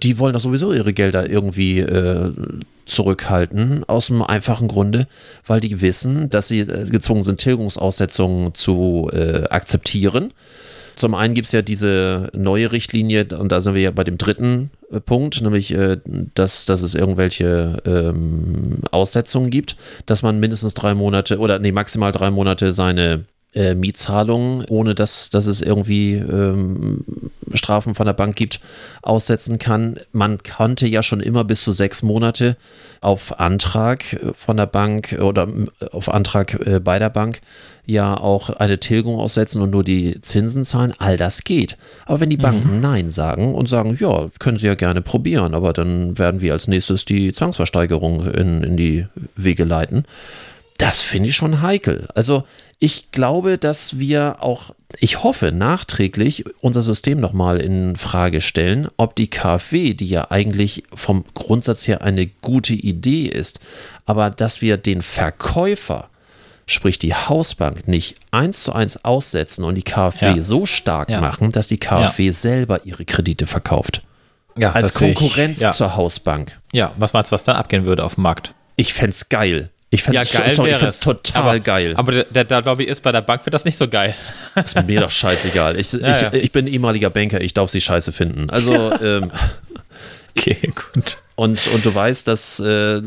die 0.03 0.19
wollen 0.19 0.33
doch 0.33 0.41
sowieso 0.41 0.73
ihre 0.73 0.93
Gelder 0.93 1.29
irgendwie 1.29 1.79
äh, 1.79 2.31
zurückhalten, 2.85 3.83
aus 3.85 4.07
dem 4.07 4.21
einfachen 4.21 4.67
Grunde, 4.67 5.07
weil 5.47 5.61
die 5.61 5.81
wissen, 5.81 6.29
dass 6.29 6.49
sie 6.49 6.59
äh, 6.59 6.85
gezwungen 6.89 7.23
sind, 7.23 7.39
Tilgungsaussetzungen 7.39 8.53
zu 8.53 9.09
äh, 9.13 9.45
akzeptieren. 9.49 10.33
Zum 10.95 11.15
einen 11.15 11.33
gibt 11.33 11.47
es 11.47 11.51
ja 11.51 11.61
diese 11.61 12.29
neue 12.33 12.71
Richtlinie, 12.71 13.27
und 13.37 13.51
da 13.51 13.61
sind 13.61 13.73
wir 13.73 13.81
ja 13.81 13.91
bei 13.91 14.03
dem 14.03 14.17
dritten 14.17 14.71
äh, 14.91 14.99
Punkt, 14.99 15.41
nämlich, 15.41 15.73
äh, 15.73 15.97
dass, 16.35 16.65
dass 16.65 16.81
es 16.81 16.95
irgendwelche 16.95 17.81
ähm, 17.85 18.79
Aussetzungen 18.91 19.49
gibt, 19.49 19.75
dass 20.05 20.21
man 20.21 20.39
mindestens 20.39 20.73
drei 20.73 20.93
Monate 20.93 21.39
oder 21.39 21.59
nee, 21.59 21.71
maximal 21.71 22.11
drei 22.11 22.31
Monate 22.31 22.73
seine 22.73 23.25
äh, 23.53 23.75
Mietzahlungen, 23.75 24.65
ohne 24.69 24.95
dass, 24.95 25.29
dass 25.29 25.45
es 25.45 25.61
irgendwie 25.61 26.13
ähm, 26.13 27.03
Strafen 27.57 27.95
von 27.95 28.05
der 28.05 28.13
Bank 28.13 28.35
gibt, 28.35 28.59
aussetzen 29.01 29.59
kann. 29.59 29.99
Man 30.11 30.39
konnte 30.43 30.87
ja 30.87 31.03
schon 31.03 31.19
immer 31.19 31.43
bis 31.43 31.63
zu 31.63 31.71
sechs 31.71 32.03
Monate 32.03 32.57
auf 33.01 33.39
Antrag 33.39 34.03
von 34.35 34.57
der 34.57 34.65
Bank 34.65 35.17
oder 35.19 35.47
äh, 35.47 35.85
auf 35.91 36.09
Antrag 36.09 36.65
äh, 36.65 36.79
bei 36.79 36.99
der 36.99 37.09
Bank 37.09 37.41
ja 37.85 38.15
auch 38.15 38.49
eine 38.49 38.79
Tilgung 38.79 39.19
aussetzen 39.19 39.61
und 39.61 39.71
nur 39.71 39.83
die 39.83 40.21
Zinsen 40.21 40.63
zahlen. 40.63 40.93
All 40.97 41.17
das 41.17 41.43
geht. 41.43 41.77
Aber 42.05 42.21
wenn 42.21 42.29
die 42.29 42.37
Banken 42.37 42.75
mhm. 42.75 42.81
Nein 42.81 43.09
sagen 43.09 43.55
und 43.55 43.67
sagen, 43.67 43.97
ja, 43.99 44.29
können 44.39 44.57
sie 44.57 44.67
ja 44.67 44.75
gerne 44.75 45.01
probieren, 45.01 45.53
aber 45.53 45.73
dann 45.73 46.17
werden 46.17 46.41
wir 46.41 46.53
als 46.53 46.67
nächstes 46.67 47.05
die 47.05 47.33
Zwangsversteigerung 47.33 48.25
in, 48.33 48.63
in 48.63 48.77
die 48.77 49.05
Wege 49.35 49.65
leiten. 49.65 50.05
Das 50.77 51.01
finde 51.01 51.29
ich 51.29 51.35
schon 51.35 51.61
heikel. 51.61 52.07
Also 52.15 52.43
ich 52.79 53.11
glaube, 53.11 53.57
dass 53.57 53.99
wir 53.99 54.37
auch, 54.41 54.75
ich 54.99 55.23
hoffe, 55.23 55.51
nachträglich 55.51 56.45
unser 56.61 56.81
System 56.81 57.19
nochmal 57.19 57.59
in 57.61 57.95
Frage 57.95 58.41
stellen, 58.41 58.87
ob 58.97 59.15
die 59.15 59.29
KfW, 59.29 59.93
die 59.93 60.09
ja 60.09 60.31
eigentlich 60.31 60.83
vom 60.93 61.25
Grundsatz 61.33 61.87
her 61.87 62.01
eine 62.01 62.27
gute 62.27 62.73
Idee 62.73 63.27
ist, 63.27 63.59
aber 64.05 64.29
dass 64.29 64.61
wir 64.61 64.77
den 64.77 65.01
Verkäufer, 65.01 66.09
sprich 66.65 66.99
die 66.99 67.13
Hausbank, 67.13 67.87
nicht 67.87 68.15
eins 68.31 68.63
zu 68.63 68.73
eins 68.73 69.03
aussetzen 69.05 69.63
und 69.63 69.75
die 69.75 69.83
KfW 69.83 70.37
ja. 70.37 70.43
so 70.43 70.65
stark 70.65 71.09
ja. 71.09 71.21
machen, 71.21 71.51
dass 71.51 71.67
die 71.67 71.79
KfW 71.79 72.27
ja. 72.27 72.33
selber 72.33 72.85
ihre 72.85 73.05
Kredite 73.05 73.47
verkauft. 73.47 74.01
Als 74.55 74.93
Konkurrenz 74.93 75.61
ich, 75.61 75.71
zur 75.71 75.95
Hausbank. 75.95 76.59
Ja, 76.71 76.93
was 76.97 77.13
meinst 77.13 77.31
du, 77.31 77.35
was 77.35 77.43
dann 77.43 77.55
abgehen 77.55 77.85
würde 77.85 78.03
auf 78.03 78.15
dem 78.15 78.23
Markt? 78.23 78.53
Ich 78.75 78.93
fände 78.93 79.11
es 79.11 79.29
geil. 79.29 79.69
Ich 79.93 80.01
fände 80.01 80.21
es 80.21 80.33
ja, 80.33 80.89
total 80.89 81.41
aber, 81.43 81.59
geil. 81.59 81.93
Aber 81.95 82.11
der, 82.11 82.43
der, 82.45 82.61
der 82.63 82.75
bei 82.75 83.11
der 83.11 83.21
Bank 83.21 83.45
wird 83.45 83.53
das 83.53 83.63
nicht 83.63 83.77
so 83.77 83.87
geil. 83.87 84.15
Ist 84.55 84.87
mir 84.87 85.01
doch 85.01 85.11
scheißegal. 85.11 85.79
Ich, 85.79 85.93
ja, 85.93 86.09
ich, 86.09 86.21
ja. 86.21 86.33
ich 86.33 86.51
bin 86.51 86.65
ehemaliger 86.65 87.11
Banker, 87.11 87.41
ich 87.41 87.53
darf 87.53 87.69
sie 87.69 87.79
scheiße 87.79 88.11
finden. 88.11 88.49
Also, 88.49 88.91
ähm, 89.03 89.31
Okay, 90.35 90.57
gut. 90.93 91.17
Und, 91.35 91.59
und 91.75 91.85
du 91.85 91.93
weißt, 91.93 92.27
dass 92.27 92.59
äh, 92.59 93.01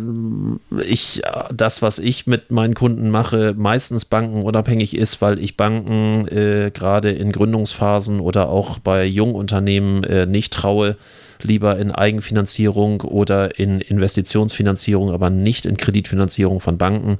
ich 0.87 1.23
das, 1.53 1.83
was 1.83 1.99
ich 1.99 2.29
mit 2.29 2.53
meinen 2.53 2.75
Kunden 2.75 3.11
mache, 3.11 3.53
meistens 3.57 4.05
bankenunabhängig 4.05 4.97
ist, 4.97 5.21
weil 5.21 5.41
ich 5.41 5.57
Banken 5.57 6.29
äh, 6.29 6.71
gerade 6.73 7.11
in 7.11 7.33
Gründungsphasen 7.33 8.21
oder 8.21 8.49
auch 8.49 8.79
bei 8.79 9.05
Jungunternehmen 9.05 10.05
äh, 10.05 10.27
nicht 10.27 10.53
traue, 10.53 10.97
lieber 11.43 11.79
in 11.79 11.93
Eigenfinanzierung 11.93 13.03
oder 13.03 13.59
in 13.59 13.81
Investitionsfinanzierung, 13.81 15.11
aber 15.11 15.31
nicht 15.31 15.67
in 15.67 15.77
Kreditfinanzierung 15.77 16.61
von 16.61 16.79
Banken. 16.79 17.19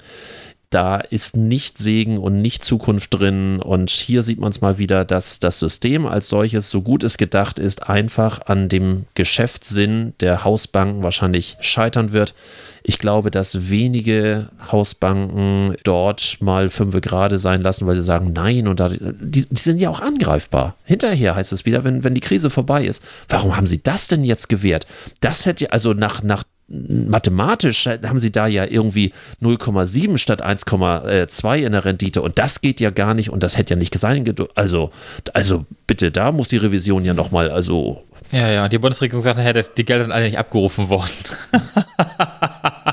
Da 0.77 0.97
ist 0.97 1.39
nicht 1.39 1.79
Segen 1.79 2.19
und 2.19 2.43
nicht 2.43 2.63
Zukunft 2.63 3.15
drin. 3.15 3.63
Und 3.63 3.89
hier 3.89 4.23
sieht 4.23 4.39
man 4.39 4.51
es 4.51 4.61
mal 4.61 4.77
wieder, 4.77 5.07
dass 5.07 5.41
das 5.41 5.59
System 5.59 6.05
als 6.05 6.29
solches, 6.29 6.69
so 6.69 6.83
gut 6.83 7.03
es 7.03 7.17
gedacht 7.17 7.59
ist, 7.59 7.89
einfach 7.89 8.43
an 8.45 8.69
dem 8.69 9.07
Geschäftssinn 9.15 10.13
der 10.21 10.45
Hausbanken 10.45 11.03
wahrscheinlich 11.03 11.57
scheitern 11.61 12.13
wird. 12.13 12.35
Ich 12.83 12.99
glaube, 12.99 13.31
dass 13.31 13.71
wenige 13.71 14.51
Hausbanken 14.71 15.77
dort 15.83 16.37
mal 16.41 16.69
fünf 16.69 17.01
gerade 17.01 17.39
sein 17.39 17.63
lassen, 17.63 17.87
weil 17.87 17.97
sie 17.97 18.03
sagen, 18.03 18.35
nein, 18.35 18.69
und 18.69 18.79
da, 18.79 18.91
die, 18.91 19.47
die, 19.49 19.59
sind 19.59 19.81
ja 19.81 19.89
auch 19.89 20.03
angreifbar. 20.03 20.77
Hinterher 20.85 21.37
heißt 21.37 21.55
es 21.55 21.65
wieder, 21.65 21.85
wenn, 21.85 22.05
wenn 22.05 22.15
die 22.15 22.21
Krise 22.21 22.51
vorbei 22.51 22.85
ist, 22.85 23.03
warum 23.31 23.57
haben 23.57 23.67
sie 23.67 23.83
das 23.83 24.09
denn 24.09 24.25
jetzt 24.25 24.51
gewährt? 24.51 24.87
Das 25.21 25.47
hätte, 25.47 25.73
also 25.73 25.95
nach, 25.95 26.23
nach 26.23 26.45
mathematisch 26.69 27.87
haben 27.87 28.19
sie 28.19 28.33
da 28.33 28.47
ja 28.47 28.65
irgendwie 28.65 29.13
0,7 29.41 30.19
statt 30.19 30.45
1,2 30.45 31.59
in 31.59 31.73
der 31.73 31.85
Rendite 31.85 32.23
und 32.23 32.39
das 32.39 32.61
geht 32.61 32.81
ja 32.81 32.91
gar 32.91 33.15
nicht 33.15 33.31
und 33.31 33.43
das 33.43 33.57
hätte 33.57 33.75
ja 33.75 33.79
nicht 33.79 33.97
sein. 33.99 34.25
Also, 34.55 34.91
also 35.33 35.65
bitte, 35.87 36.11
da 36.11 36.33
muss 36.33 36.49
die 36.49 36.57
Revision 36.57 37.05
ja 37.05 37.15
nochmal, 37.15 37.51
also. 37.51 38.03
Ja, 38.33 38.49
ja, 38.49 38.69
die 38.69 38.79
Bundesregierung 38.79 39.23
sagt 39.23 39.39
nachher, 39.39 39.53
die 39.53 39.85
Gelder 39.85 40.03
sind 40.03 40.13
alle 40.13 40.25
nicht 40.25 40.39
abgerufen 40.39 40.89
worden. 40.89 41.13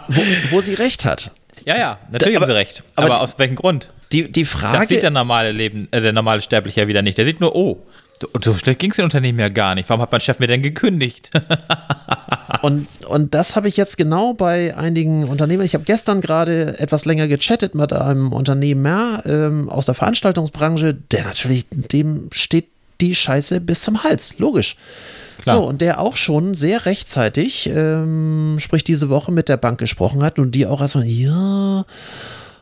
wo, 0.07 0.21
wo 0.51 0.61
sie 0.61 0.75
recht 0.75 1.05
hat. 1.05 1.31
Ja, 1.65 1.75
ja, 1.75 1.99
natürlich 2.11 2.37
aber, 2.37 2.45
haben 2.45 2.53
sie 2.53 2.57
recht. 2.57 2.83
Aber, 2.95 3.07
aber 3.07 3.21
aus 3.21 3.39
welchem 3.39 3.55
Grund? 3.55 3.89
Die, 4.11 4.31
die 4.31 4.45
Frage. 4.45 4.77
Das 4.77 4.87
sieht 4.87 5.01
der 5.01 5.09
normale 5.09 5.51
Leben, 5.51 5.87
äh, 5.89 6.01
der 6.01 6.13
normale 6.13 6.41
Sterbliche 6.41 6.81
ja 6.81 6.87
wieder 6.87 7.01
nicht. 7.01 7.17
Der 7.17 7.25
sieht 7.25 7.39
nur, 7.39 7.55
oh, 7.55 7.83
so 8.43 8.53
schlecht 8.53 8.79
ging 8.79 8.91
es 8.91 8.97
dem 8.97 9.05
Unternehmen 9.05 9.39
ja 9.39 9.49
gar 9.49 9.73
nicht. 9.75 9.89
Warum 9.89 10.01
hat 10.01 10.11
mein 10.11 10.21
Chef 10.21 10.39
mir 10.39 10.47
denn 10.47 10.61
gekündigt? 10.61 11.31
und, 12.63 12.87
und 13.09 13.35
das 13.35 13.57
habe 13.57 13.67
ich 13.67 13.75
jetzt 13.75 13.97
genau 13.97 14.33
bei 14.33 14.73
einigen 14.77 15.25
Unternehmen. 15.25 15.65
Ich 15.65 15.73
habe 15.73 15.83
gestern 15.83 16.21
gerade 16.21 16.79
etwas 16.79 17.03
länger 17.03 17.27
gechattet 17.27 17.75
mit 17.75 17.91
einem 17.91 18.31
Unternehmer 18.31 19.21
ähm, 19.25 19.69
aus 19.69 19.85
der 19.85 19.95
Veranstaltungsbranche, 19.95 20.93
der 20.93 21.25
natürlich, 21.25 21.65
dem 21.69 22.29
steht 22.31 22.69
die 23.01 23.15
Scheiße 23.15 23.59
bis 23.59 23.81
zum 23.81 24.05
Hals. 24.05 24.35
Logisch. 24.37 24.77
Klar. 25.41 25.57
So, 25.57 25.63
und 25.67 25.81
der 25.81 25.99
auch 25.99 26.15
schon 26.15 26.53
sehr 26.53 26.85
rechtzeitig, 26.85 27.69
ähm, 27.69 28.55
sprich 28.59 28.85
diese 28.85 29.09
Woche 29.09 29.33
mit 29.33 29.49
der 29.49 29.57
Bank 29.57 29.77
gesprochen 29.77 30.23
hat 30.23 30.39
und 30.39 30.55
die 30.55 30.65
auch 30.65 30.79
erstmal, 30.79 31.05
ja, 31.05 31.83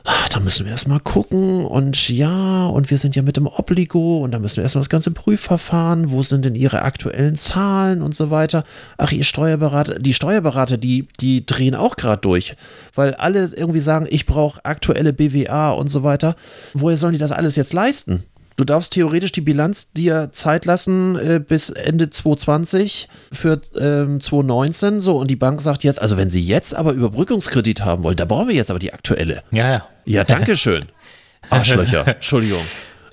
ach, 0.04 0.30
da 0.30 0.40
müssen 0.40 0.66
wir 0.66 0.72
erstmal 0.72 1.00
gucken 1.00 1.66
und 1.66 2.10
ja, 2.10 2.66
und 2.66 2.90
wir 2.90 2.98
sind 2.98 3.16
ja 3.16 3.22
mit 3.22 3.38
dem 3.38 3.48
Obligo 3.48 4.20
und 4.20 4.32
da 4.32 4.40
müssen 4.40 4.58
wir 4.58 4.64
erstmal 4.64 4.82
das 4.82 4.90
ganze 4.90 5.12
Prüfverfahren, 5.12 6.12
wo 6.12 6.24
sind 6.24 6.46
denn 6.46 6.56
ihre 6.56 6.82
aktuellen 6.82 7.36
Zahlen 7.36 8.02
und 8.02 8.16
so 8.16 8.32
weiter. 8.32 8.64
Ach, 8.98 9.12
ihr 9.12 9.24
Steuerberater, 9.24 10.00
die 10.00 10.14
Steuerberater, 10.14 10.78
die, 10.78 11.08
die 11.20 11.46
drehen 11.46 11.76
auch 11.76 11.96
gerade 11.96 12.22
durch, 12.22 12.56
weil 12.96 13.14
alle 13.16 13.52
irgendwie 13.56 13.80
sagen, 13.80 14.08
ich 14.10 14.26
brauche 14.26 14.64
aktuelle 14.66 15.14
BWA 15.14 15.72
und 15.72 15.90
so 15.90 16.04
weiter. 16.04 16.36
Woher 16.74 16.98
sollen 16.98 17.14
die 17.14 17.20
das 17.20 17.32
alles 17.32 17.56
jetzt 17.56 17.74
leisten? 17.74 18.24
Du 18.58 18.66
darfst 18.66 18.94
theoretisch 18.94 19.32
die 19.32 19.42
Bilanz 19.42 19.92
dir 19.92 20.30
Zeit 20.32 20.66
lassen 20.66 21.16
äh, 21.16 21.40
bis 21.46 21.70
Ende 21.72 22.10
2020 22.10 23.08
für 23.32 23.60
ähm, 23.76 24.20
2019. 24.20 25.00
So, 25.00 25.18
und 25.18 25.32
die 25.32 25.36
Bank 25.36 25.62
sagt 25.62 25.84
jetzt, 25.84 26.02
also 26.02 26.16
wenn 26.16 26.30
sie 26.30 26.42
jetzt 26.42 26.76
aber 26.76 26.92
Überbrückungskredit 26.92 27.84
haben 27.84 28.04
wollen, 28.04 28.18
da 28.18 28.26
brauchen 28.26 28.50
wir 28.50 28.56
jetzt 28.56 28.70
aber 28.70 28.80
die 28.80 28.94
aktuelle. 28.94 29.42
Ja, 29.52 29.72
ja. 29.72 29.88
Ja, 30.06 30.24
danke 30.24 30.58
schön. 30.58 30.86
Arschlöcher. 31.50 32.08
Entschuldigung. 32.08 32.62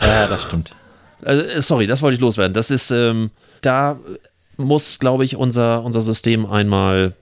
Ja, 0.01 0.27
das 0.27 0.43
stimmt. 0.45 0.75
Also, 1.25 1.61
sorry, 1.61 1.87
das 1.87 2.03
wollte 2.03 2.15
ich 2.15 2.21
loswerden. 2.21 2.55
Das 2.55 2.71
ist, 2.71 2.91
ähm, 2.91 3.31
da 3.61 3.99
muss, 4.57 4.99
glaube 4.99 5.25
ich, 5.25 5.37
unser, 5.37 5.85
unser 5.85 6.03
System 6.03 6.47
einmal 6.47 7.15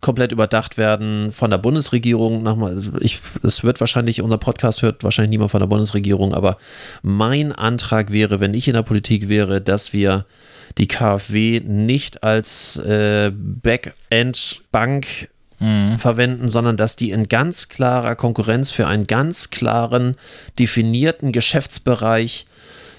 komplett 0.00 0.30
überdacht 0.30 0.78
werden 0.78 1.32
von 1.32 1.50
der 1.50 1.58
Bundesregierung. 1.58 2.42
Nochmal, 2.42 2.80
ich, 3.00 3.20
es 3.42 3.64
wird 3.64 3.80
wahrscheinlich, 3.80 4.22
unser 4.22 4.38
Podcast 4.38 4.82
hört 4.82 5.02
wahrscheinlich 5.02 5.30
niemand 5.30 5.50
von 5.50 5.60
der 5.60 5.66
Bundesregierung, 5.66 6.32
aber 6.34 6.58
mein 7.02 7.52
Antrag 7.52 8.12
wäre, 8.12 8.38
wenn 8.38 8.54
ich 8.54 8.68
in 8.68 8.74
der 8.74 8.82
Politik 8.82 9.28
wäre, 9.28 9.60
dass 9.60 9.92
wir 9.92 10.26
die 10.78 10.86
KfW 10.86 11.60
nicht 11.60 12.22
als 12.22 12.76
äh, 12.78 13.32
Backend-Bank 13.34 15.28
mhm. 15.58 15.98
verwenden, 15.98 16.48
sondern 16.48 16.76
dass 16.76 16.96
die 16.96 17.10
in 17.10 17.28
ganz 17.28 17.68
klarer 17.68 18.16
Konkurrenz 18.16 18.70
für 18.70 18.86
einen 18.86 19.06
ganz 19.06 19.50
klaren, 19.50 20.16
definierten 20.58 21.32
Geschäftsbereich 21.32 22.46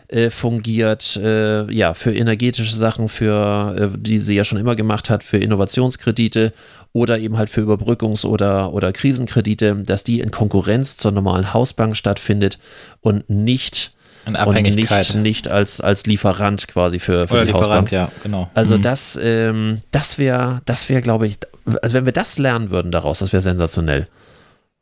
äh, 0.08 0.30
fungiert, 0.30 1.18
äh, 1.18 1.70
ja, 1.72 1.93
für 1.93 2.16
energetische 2.16 2.76
Sachen, 2.76 3.10
für, 3.10 3.76
äh, 3.78 3.97
die 3.97 4.20
sie 4.20 4.36
ja 4.36 4.45
schon 4.45 4.58
immer 4.58 4.76
gemacht 4.76 5.10
hat, 5.10 5.24
für 5.24 5.38
Innovationskredite 5.38 6.53
oder 6.93 7.20
eben 7.20 7.38
halt 7.38 7.49
für 7.49 7.62
Überbrückungs- 7.62 8.26
oder, 8.26 8.74
oder 8.74 8.93
Krisenkredite, 8.93 9.76
dass 9.86 10.03
die 10.03 10.22
in 10.22 10.32
Konkurrenz 10.32 10.95
zur 10.97 11.12
normalen 11.12 11.53
Hausbank 11.53 11.97
stattfindet 11.97 12.58
und 13.01 13.30
nicht 13.30 13.97
in 14.28 14.36
Abhängigkeit. 14.36 15.09
Und 15.09 15.21
nicht, 15.21 15.45
nicht 15.45 15.47
als, 15.47 15.82
als 15.82 16.05
Lieferant 16.05 16.67
quasi 16.67 16.99
für, 16.99 17.28
für 17.28 17.34
Oder 17.34 17.45
die 17.45 17.51
Lieferant, 17.51 17.91
Hausbank. 17.91 17.91
ja, 17.91 18.11
genau. 18.23 18.49
Also 18.53 18.78
mhm. 18.78 18.82
das, 18.82 19.19
ähm, 19.21 19.82
das 19.91 20.17
wäre, 20.17 20.61
das 20.65 20.89
wäre, 20.89 21.01
glaube 21.01 21.28
ich, 21.28 21.38
also 21.82 21.93
wenn 21.93 22.05
wir 22.05 22.13
das 22.13 22.38
lernen 22.38 22.69
würden 22.69 22.91
daraus, 22.91 23.19
das 23.19 23.34
wäre 23.34 23.41
sensationell. 23.41 24.07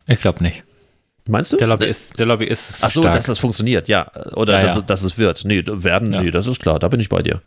Ich 0.07 0.19
glaube 0.19 0.43
nicht. 0.43 0.63
Meinst 1.27 1.51
du? 1.53 1.57
Der 1.57 1.67
Lobbyist, 1.67 2.19
der 2.19 2.27
Lobbyist 2.27 2.69
ist 2.69 2.83
Ach 2.83 2.91
so, 2.91 3.01
stark. 3.01 3.15
dass 3.15 3.25
das 3.25 3.39
funktioniert, 3.39 3.87
ja. 3.87 4.11
Oder 4.35 4.53
ja, 4.53 4.61
dass, 4.61 4.75
ja. 4.75 4.81
dass 4.81 5.01
es 5.01 5.17
wird. 5.17 5.43
Nee, 5.45 5.63
werden, 5.65 6.13
ja. 6.13 6.21
nee, 6.21 6.31
das 6.31 6.45
ist 6.45 6.61
klar, 6.61 6.77
da 6.77 6.87
bin 6.87 6.99
ich 6.99 7.09
bei 7.09 7.23
dir. 7.23 7.41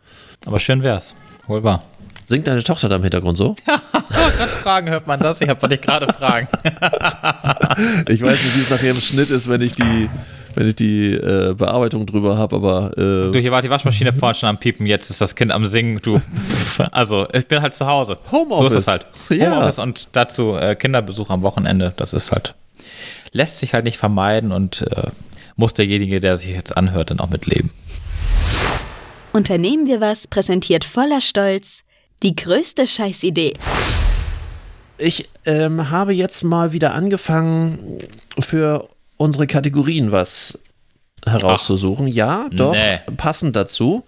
Aber 0.46 0.59
schön 0.59 0.82
wär's. 0.82 1.14
Wohl 1.46 1.62
wahr. 1.62 1.84
Singt 2.26 2.46
deine 2.46 2.62
Tochter 2.62 2.88
da 2.88 2.96
im 2.96 3.03
Hintergrund 3.03 3.38
so? 3.38 3.55
gerade 3.64 4.51
fragen, 4.51 4.90
hört 4.90 5.07
man 5.07 5.20
das? 5.20 5.40
Ich 5.40 5.49
habe 5.49 5.68
dich 5.68 5.80
gerade 5.80 6.12
fragen. 6.12 6.49
ich 8.09 8.20
weiß 8.20 8.32
nicht, 8.32 8.57
wie 8.57 8.61
es 8.61 8.70
nachher 8.70 8.90
im 8.90 9.01
Schnitt 9.01 9.30
ist, 9.30 9.49
wenn 9.49 9.62
ich 9.62 9.74
die, 9.74 10.11
wenn 10.59 10.67
ich 10.67 10.75
die 10.75 11.13
äh, 11.13 11.55
Bearbeitung 11.55 12.05
drüber 12.05 12.37
habe, 12.37 12.57
aber. 12.57 12.91
Äh 12.99 13.31
du, 13.31 13.39
hier 13.39 13.53
war 13.53 13.63
die 13.63 13.71
Waschmaschine 13.71 14.13
vorhin 14.13 14.35
schon 14.35 14.49
am 14.49 14.59
Piepen, 14.59 14.87
jetzt 14.87 15.09
ist 15.09 15.21
das 15.21 15.37
Kind 15.37 15.53
am 15.53 15.67
Singen. 15.67 16.01
Du, 16.03 16.21
also, 16.91 17.29
ich 17.33 17.47
bin 17.47 17.63
halt 17.63 17.77
zu 17.77 17.87
Hause. 17.87 18.19
Homeoffice. 18.33 18.73
So 18.73 18.79
ist 18.79 18.83
es 18.83 18.89
halt. 18.89 19.07
Ja. 19.31 19.53
Homeoffice 19.53 19.79
und 19.79 20.09
dazu 20.13 20.57
äh, 20.57 20.75
Kinderbesuch 20.75 21.31
am 21.31 21.43
Wochenende. 21.43 21.93
Das 21.97 22.13
ist 22.13 22.33
halt. 22.33 22.57
Lässt 23.31 23.61
sich 23.61 23.73
halt 23.73 23.85
nicht 23.85 23.99
vermeiden 23.99 24.51
und 24.51 24.83
äh, 24.83 25.11
muss 25.55 25.75
derjenige, 25.75 26.19
der 26.19 26.37
sich 26.39 26.51
jetzt 26.51 26.77
anhört, 26.77 27.11
dann 27.11 27.21
auch 27.21 27.31
mitleben. 27.31 27.71
Unternehmen 29.33 29.87
wir 29.87 30.01
was 30.01 30.27
präsentiert 30.27 30.85
voller 30.85 31.21
Stolz 31.21 31.85
die 32.25 32.35
größte 32.35 32.89
Scheißidee. 32.89 33.55
Ich 34.97 35.29
ähm, 35.45 35.91
habe 35.91 36.13
jetzt 36.13 36.43
mal 36.43 36.73
wieder 36.73 36.95
angefangen, 36.95 38.01
für 38.41 38.89
unsere 39.19 39.47
Kategorien 39.47 40.11
was 40.11 40.59
herauszusuchen. 41.27 42.07
Ach, 42.11 42.14
ja, 42.14 42.47
doch, 42.51 42.73
nee. 42.73 43.01
passend 43.16 43.55
dazu. 43.55 44.05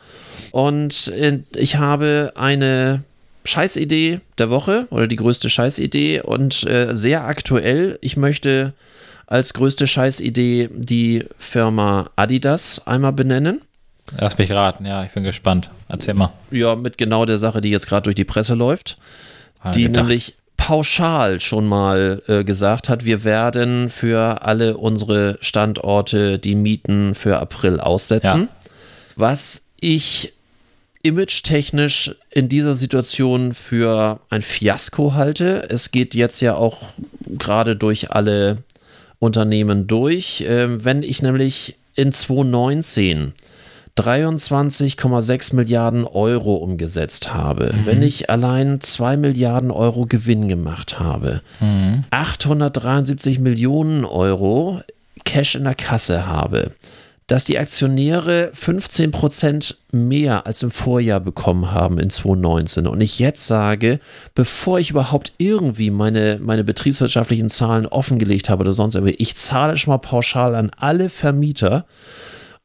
Und 0.53 1.09
äh, 1.09 1.41
ich 1.55 1.77
habe 1.77 2.33
eine 2.37 3.03
Scheißidee 3.45 4.21
der 4.39 4.51
Woche 4.51 4.87
oder 4.91 5.07
die 5.07 5.17
größte 5.17 5.51
Scheißidee 5.51 6.23
und 6.23 6.65
äh, 6.65 6.95
sehr 6.95 7.25
aktuell. 7.25 7.99
Ich 8.01 8.17
möchte 8.17 8.75
als 9.27 9.55
größte 9.55 9.87
Scheißidee 9.87 10.71
die 10.73 11.25
Firma 11.39 12.11
Adidas 12.17 12.87
einmal 12.87 13.13
benennen. 13.13 13.61
Lass 14.19 14.39
mich 14.39 14.51
raten, 14.51 14.87
ja, 14.87 15.05
ich 15.05 15.13
bin 15.13 15.23
gespannt. 15.23 15.71
Erzähl 15.89 16.15
mal. 16.15 16.33
Ja, 16.51 16.75
mit 16.75 16.99
genau 16.99 17.25
der 17.27 17.39
Sache, 17.39 17.61
die 17.61 17.71
jetzt 17.71 17.87
gerade 17.87 18.05
durch 18.05 18.17
die 18.17 18.25
Presse 18.25 18.55
läuft. 18.55 18.99
Die 19.75 19.85
gedacht. 19.85 20.05
nämlich 20.05 20.37
pauschal 20.71 21.41
schon 21.41 21.67
mal 21.67 22.23
äh, 22.29 22.45
gesagt 22.45 22.89
hat, 22.89 23.05
wir 23.05 23.25
werden 23.25 23.91
für 23.91 24.43
alle 24.43 24.77
unsere 24.77 25.37
Standorte 25.41 26.39
die 26.39 26.55
Mieten 26.55 27.17
für 27.17 27.41
April 27.41 27.81
aussetzen. 27.81 28.43
Ja. 28.43 28.71
Was 29.17 29.67
ich 29.81 30.33
image-technisch 31.03 32.15
in 32.31 32.49
dieser 32.49 32.77
Situation 32.77 33.53
für 33.53 34.21
ein 34.31 34.43
Fiasko 34.43 35.15
halte. 35.15 35.69
Es 35.69 35.91
geht 35.91 36.15
jetzt 36.15 36.41
ja 36.41 36.55
auch 36.55 36.91
gerade 37.27 37.75
durch 37.75 38.13
alle 38.13 38.59
Unternehmen 39.19 39.89
durch. 39.89 40.45
Ähm, 40.47 40.85
wenn 40.85 41.03
ich 41.03 41.21
nämlich 41.21 41.79
in 41.97 42.13
2019 42.13 43.33
23,6 43.99 45.55
Milliarden 45.55 46.05
Euro 46.05 46.57
umgesetzt 46.57 47.35
habe, 47.35 47.73
mhm. 47.73 47.87
wenn 47.87 48.03
ich 48.03 48.31
allein 48.31 48.81
2 48.81 49.17
Milliarden 49.17 49.71
Euro 49.71 50.07
Gewinn 50.07 50.49
gemacht 50.49 50.99
habe, 50.99 51.43
mhm. 51.61 52.05
873 52.11 53.39
Millionen 53.39 54.05
Euro 54.05 54.81
Cash 55.25 55.55
in 55.55 55.65
der 55.65 55.75
Kasse 55.75 56.27
habe, 56.27 56.73
dass 57.27 57.45
die 57.45 57.61
Aktionäre 57.61 58.51
15 58.55 59.13
Prozent 59.13 59.77
mehr 59.93 60.47
als 60.47 60.65
im 60.65 60.73
Vorjahr 60.73 61.21
bekommen 61.21 61.71
haben 61.71 61.99
in 61.99 62.11
2019 62.11 62.89
und 62.89 63.01
ich 63.01 63.21
jetzt 63.21 63.47
sage, 63.47 64.01
bevor 64.35 64.81
ich 64.81 64.91
überhaupt 64.91 65.33
irgendwie 65.39 65.91
meine, 65.91 66.41
meine 66.43 66.65
betriebswirtschaftlichen 66.65 67.49
Zahlen 67.49 67.87
offengelegt 67.87 68.49
habe 68.49 68.63
oder 68.63 68.73
sonst 68.73 68.97
irgendwie, 68.97 69.15
ich 69.15 69.37
zahle 69.37 69.77
schon 69.77 69.93
mal 69.93 69.99
pauschal 69.99 70.57
an 70.57 70.73
alle 70.77 71.09
Vermieter 71.09 71.85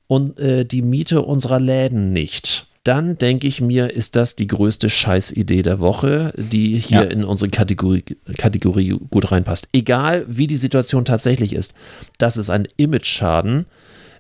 und 0.08 0.39
äh, 0.39 0.66
die 0.66 0.82
Miete 0.82 1.22
unserer 1.22 1.60
Läden 1.60 2.14
nicht, 2.14 2.68
dann 2.86 3.18
denke 3.18 3.47
ich 3.47 3.62
mir, 3.62 3.91
ist 3.91 4.16
das 4.16 4.36
die 4.36 4.45
größte 4.45 4.91
Scheißidee 4.91 5.64
der 5.64 5.80
Woche, 5.80 6.34
die 6.38 6.78
hier 6.78 7.03
ja. 7.03 7.10
in 7.10 7.24
unsere 7.24 7.49
Kategorie, 7.49 8.03
Kategorie 8.38 8.95
gut 9.10 9.32
reinpasst. 9.32 9.68
Egal 9.74 10.24
wie 10.28 10.45
die 10.45 10.56
Situation 10.56 11.03
tatsächlich 11.03 11.53
ist, 11.53 11.74
das 12.20 12.38
ist 12.38 12.51
ein 12.51 12.68
Image-Schaden. 12.78 13.66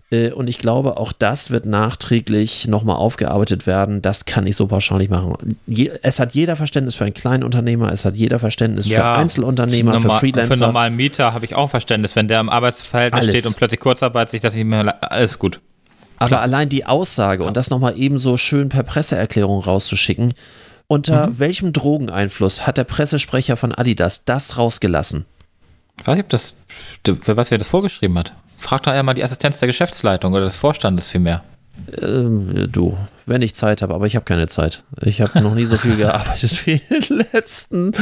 Äh, 0.09 0.31
und 0.31 0.49
ich 0.49 0.57
glaube, 0.57 0.97
auch 0.97 1.13
das 1.13 1.51
wird 1.51 1.67
nachträglich 1.67 2.67
nochmal 2.67 2.95
aufgearbeitet 2.95 3.67
werden. 3.67 4.01
Das 4.01 4.25
kann 4.25 4.47
ich 4.47 4.55
so 4.55 4.65
pauschal 4.65 4.97
nicht 4.97 5.11
machen. 5.11 5.59
Es 6.01 6.19
hat 6.19 6.33
jeder 6.33 6.55
Verständnis 6.55 6.95
für 6.95 7.03
einen 7.03 7.13
kleinen 7.13 7.43
Unternehmer, 7.43 7.91
es 7.91 8.03
hat 8.03 8.15
jeder 8.15 8.39
Verständnis 8.39 8.87
ja, 8.87 8.99
für 8.99 9.19
Einzelunternehmer, 9.19 9.93
normal, 9.93 10.11
für 10.11 10.19
Freelancer. 10.21 10.47
Für 10.47 10.53
einen 10.53 10.73
normalen 10.73 10.95
Mieter 10.95 11.33
habe 11.33 11.45
ich 11.45 11.53
auch 11.53 11.69
Verständnis, 11.69 12.15
wenn 12.15 12.27
der 12.27 12.39
im 12.39 12.49
Arbeitsverhältnis 12.49 13.27
Alles. 13.27 13.35
steht 13.35 13.45
und 13.45 13.57
plötzlich 13.57 13.79
Kurzarbeit 13.79 14.31
sich 14.31 14.41
das 14.41 14.55
nicht 14.55 14.65
mehr. 14.65 15.03
Alles 15.11 15.37
gut. 15.37 15.59
Aber 16.25 16.37
Klar. 16.37 16.41
allein 16.41 16.69
die 16.69 16.87
Aussage 16.87 17.43
und 17.43 17.55
das 17.55 17.69
nochmal 17.69 17.99
eben 17.99 18.17
so 18.17 18.35
schön 18.35 18.69
per 18.69 18.81
Presseerklärung 18.81 19.59
rauszuschicken, 19.59 20.33
unter 20.87 21.27
mhm. 21.27 21.39
welchem 21.39 21.71
Drogeneinfluss 21.71 22.65
hat 22.65 22.77
der 22.77 22.83
Pressesprecher 22.83 23.57
von 23.57 23.71
Adidas 23.71 24.25
das 24.25 24.57
rausgelassen? 24.57 25.25
Ich 26.01 26.07
weiß 26.07 26.15
nicht, 26.15 26.25
ob 26.25 26.29
das, 26.29 26.55
für 27.21 27.37
was 27.37 27.51
wer 27.51 27.59
das 27.59 27.67
vorgeschrieben 27.67 28.17
hat. 28.17 28.33
Frag 28.57 28.83
doch 28.83 28.91
einmal 28.91 29.13
die 29.13 29.23
Assistenz 29.23 29.59
der 29.59 29.67
Geschäftsleitung 29.67 30.33
oder 30.33 30.45
des 30.45 30.57
Vorstandes 30.57 31.11
vielmehr. 31.11 31.43
Ähm, 32.01 32.69
du, 32.71 32.97
wenn 33.27 33.43
ich 33.43 33.53
Zeit 33.53 33.83
habe, 33.83 33.93
aber 33.93 34.07
ich 34.07 34.15
habe 34.15 34.25
keine 34.25 34.47
Zeit. 34.47 34.81
Ich 35.01 35.21
habe 35.21 35.41
noch 35.41 35.53
nie 35.53 35.65
so 35.65 35.77
viel 35.77 35.95
gearbeitet 35.97 36.65
wie 36.65 36.81
in 36.89 37.01
den 37.01 37.17
letzten 37.31 37.93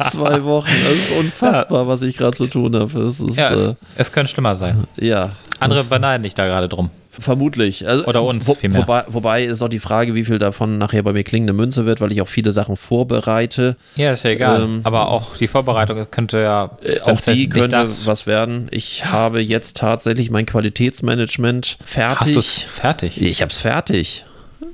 zwei 0.00 0.44
Wochen. 0.44 0.70
Das 0.70 0.92
ist 0.92 1.18
unfassbar, 1.18 1.88
was 1.88 2.02
ich 2.02 2.16
gerade 2.16 2.36
zu 2.36 2.46
tun 2.46 2.76
habe. 2.76 3.00
Es 3.02 3.20
ist, 3.20 3.36
Ja, 3.36 3.50
es, 3.50 3.66
äh, 3.66 3.74
es 3.96 4.12
könnte 4.12 4.30
schlimmer 4.30 4.54
sein. 4.54 4.84
ja. 4.96 5.32
Andere 5.58 5.82
beneiden 5.82 6.22
dich 6.22 6.34
da 6.34 6.46
gerade 6.46 6.68
drum. 6.68 6.90
Vermutlich. 7.18 7.86
Also, 7.86 8.04
Oder 8.06 8.22
uns 8.22 8.52
vielmehr. 8.56 8.82
Wobei, 8.82 9.04
wobei 9.08 9.44
ist 9.44 9.62
auch 9.62 9.68
die 9.68 9.78
Frage, 9.78 10.14
wie 10.14 10.24
viel 10.24 10.38
davon 10.38 10.78
nachher 10.78 11.02
bei 11.02 11.12
mir 11.12 11.24
klingende 11.24 11.52
Münze 11.52 11.86
wird, 11.86 12.00
weil 12.00 12.12
ich 12.12 12.20
auch 12.20 12.28
viele 12.28 12.52
Sachen 12.52 12.76
vorbereite. 12.76 13.76
Ja, 13.96 14.12
ist 14.12 14.24
ja 14.24 14.30
egal. 14.30 14.62
Ähm, 14.62 14.80
Aber 14.84 15.08
auch 15.08 15.36
die 15.36 15.48
Vorbereitung 15.48 16.06
könnte 16.10 16.38
ja. 16.40 16.70
Äh, 16.82 17.00
auch 17.00 17.20
die 17.20 17.48
könnte 17.48 17.88
was 18.04 18.26
werden. 18.26 18.68
Ich 18.70 19.06
habe 19.06 19.40
jetzt 19.40 19.76
tatsächlich 19.76 20.30
mein 20.30 20.46
Qualitätsmanagement 20.46 21.78
Hast 21.96 22.34
du 22.34 22.38
es 22.38 22.52
fertig. 22.62 23.14
fertig? 23.14 23.22
Ich 23.22 23.42
habe 23.42 23.50
es 23.50 23.58
fertig. 23.58 24.24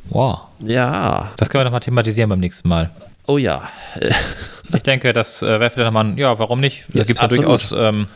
Wow. 0.09 0.41
Ja. 0.65 1.33
Das 1.37 1.49
können 1.49 1.61
wir 1.61 1.65
nochmal 1.65 1.81
thematisieren 1.81 2.29
beim 2.29 2.41
nächsten 2.41 2.69
Mal. 2.69 2.91
Oh 3.27 3.39
ja. 3.39 3.69
Ich 4.75 4.83
denke, 4.83 5.13
das 5.13 5.43
äh, 5.43 5.47
wäre 5.47 5.71
vielleicht 5.71 5.87
nochmal 5.87 6.05
ein, 6.07 6.17
ja, 6.19 6.39
warum 6.39 6.61
nicht? 6.61 6.85
Da 6.93 7.05
gibt 7.05 7.19
es 7.19 7.23
ja 7.23 7.29
durchaus 7.29 7.73
ähm, 7.77 8.07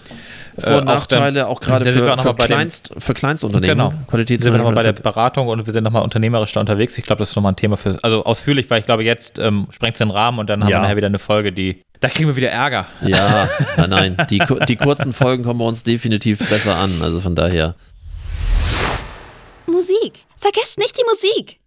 Vor- 0.58 0.78
und 0.78 0.86
äh, 0.86 0.90
auch 0.90 0.94
Nachteile, 0.94 1.46
auch 1.48 1.60
gerade 1.60 1.84
für, 1.84 1.92
für, 1.98 2.04
mal 2.16 2.16
bei 2.16 2.32
dem- 2.32 2.46
Kleinst, 2.46 2.92
für 2.98 3.14
Kleinstunternehmen. 3.14 3.76
Genau. 3.76 4.24
Sind 4.26 4.44
wir 4.44 4.52
nochmal 4.52 4.74
bei 4.74 4.82
der 4.82 4.92
Beratung 4.92 5.48
und 5.48 5.66
wir 5.66 5.72
sind 5.72 5.84
nochmal 5.84 6.02
unternehmerisch 6.02 6.52
da 6.52 6.60
unterwegs. 6.60 6.96
Ich 6.98 7.04
glaube, 7.04 7.18
das 7.20 7.30
ist 7.30 7.36
nochmal 7.36 7.52
ein 7.52 7.56
Thema 7.56 7.76
für, 7.76 7.98
also 8.02 8.24
ausführlich, 8.24 8.68
weil 8.70 8.80
ich 8.80 8.86
glaube, 8.86 9.02
jetzt 9.04 9.38
ähm, 9.38 9.66
sprengt 9.70 9.94
es 9.94 9.98
den 9.98 10.10
Rahmen 10.10 10.38
und 10.38 10.48
dann 10.48 10.62
haben 10.62 10.70
Ja. 10.70 10.78
wir 10.78 10.82
nachher 10.82 10.96
wieder 10.96 11.06
eine 11.08 11.18
Folge, 11.18 11.52
die, 11.52 11.82
da 12.00 12.08
kriegen 12.08 12.28
wir 12.28 12.36
wieder 12.36 12.50
Ärger. 12.50 12.86
Ja, 13.04 13.48
nein, 13.76 13.90
nein. 13.90 14.26
Die, 14.30 14.40
die 14.68 14.76
kurzen 14.76 15.12
Folgen 15.12 15.42
kommen 15.44 15.58
bei 15.58 15.64
uns 15.66 15.82
definitiv 15.82 16.38
besser 16.48 16.76
an. 16.76 17.00
Also 17.02 17.20
von 17.20 17.34
daher. 17.34 17.74
Musik. 19.66 20.24
Vergesst 20.40 20.78
nicht 20.78 20.96
die 20.96 21.02
Musik. 21.10 21.58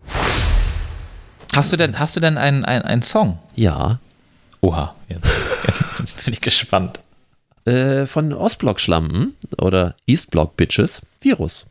Hast 1.56 1.72
du 1.74 1.78
denn, 1.78 2.00
hast 2.00 2.16
du 2.16 2.20
denn 2.20 2.38
einen, 2.38 2.64
einen, 2.66 2.84
einen 2.86 3.02
Song? 3.02 3.40
Ja. 3.56 4.00
Oha, 4.62 4.94
jetzt, 5.10 5.26
jetzt 6.00 6.26
bin 6.26 6.34
ich 6.34 6.42
gespannt. 6.42 7.00
Äh, 7.68 8.06
von 8.08 8.34
Ostblock-Schlampen 8.34 9.34
oder 9.58 9.96
Eastblock-Bitches. 10.08 11.02
Virus. 11.22 11.66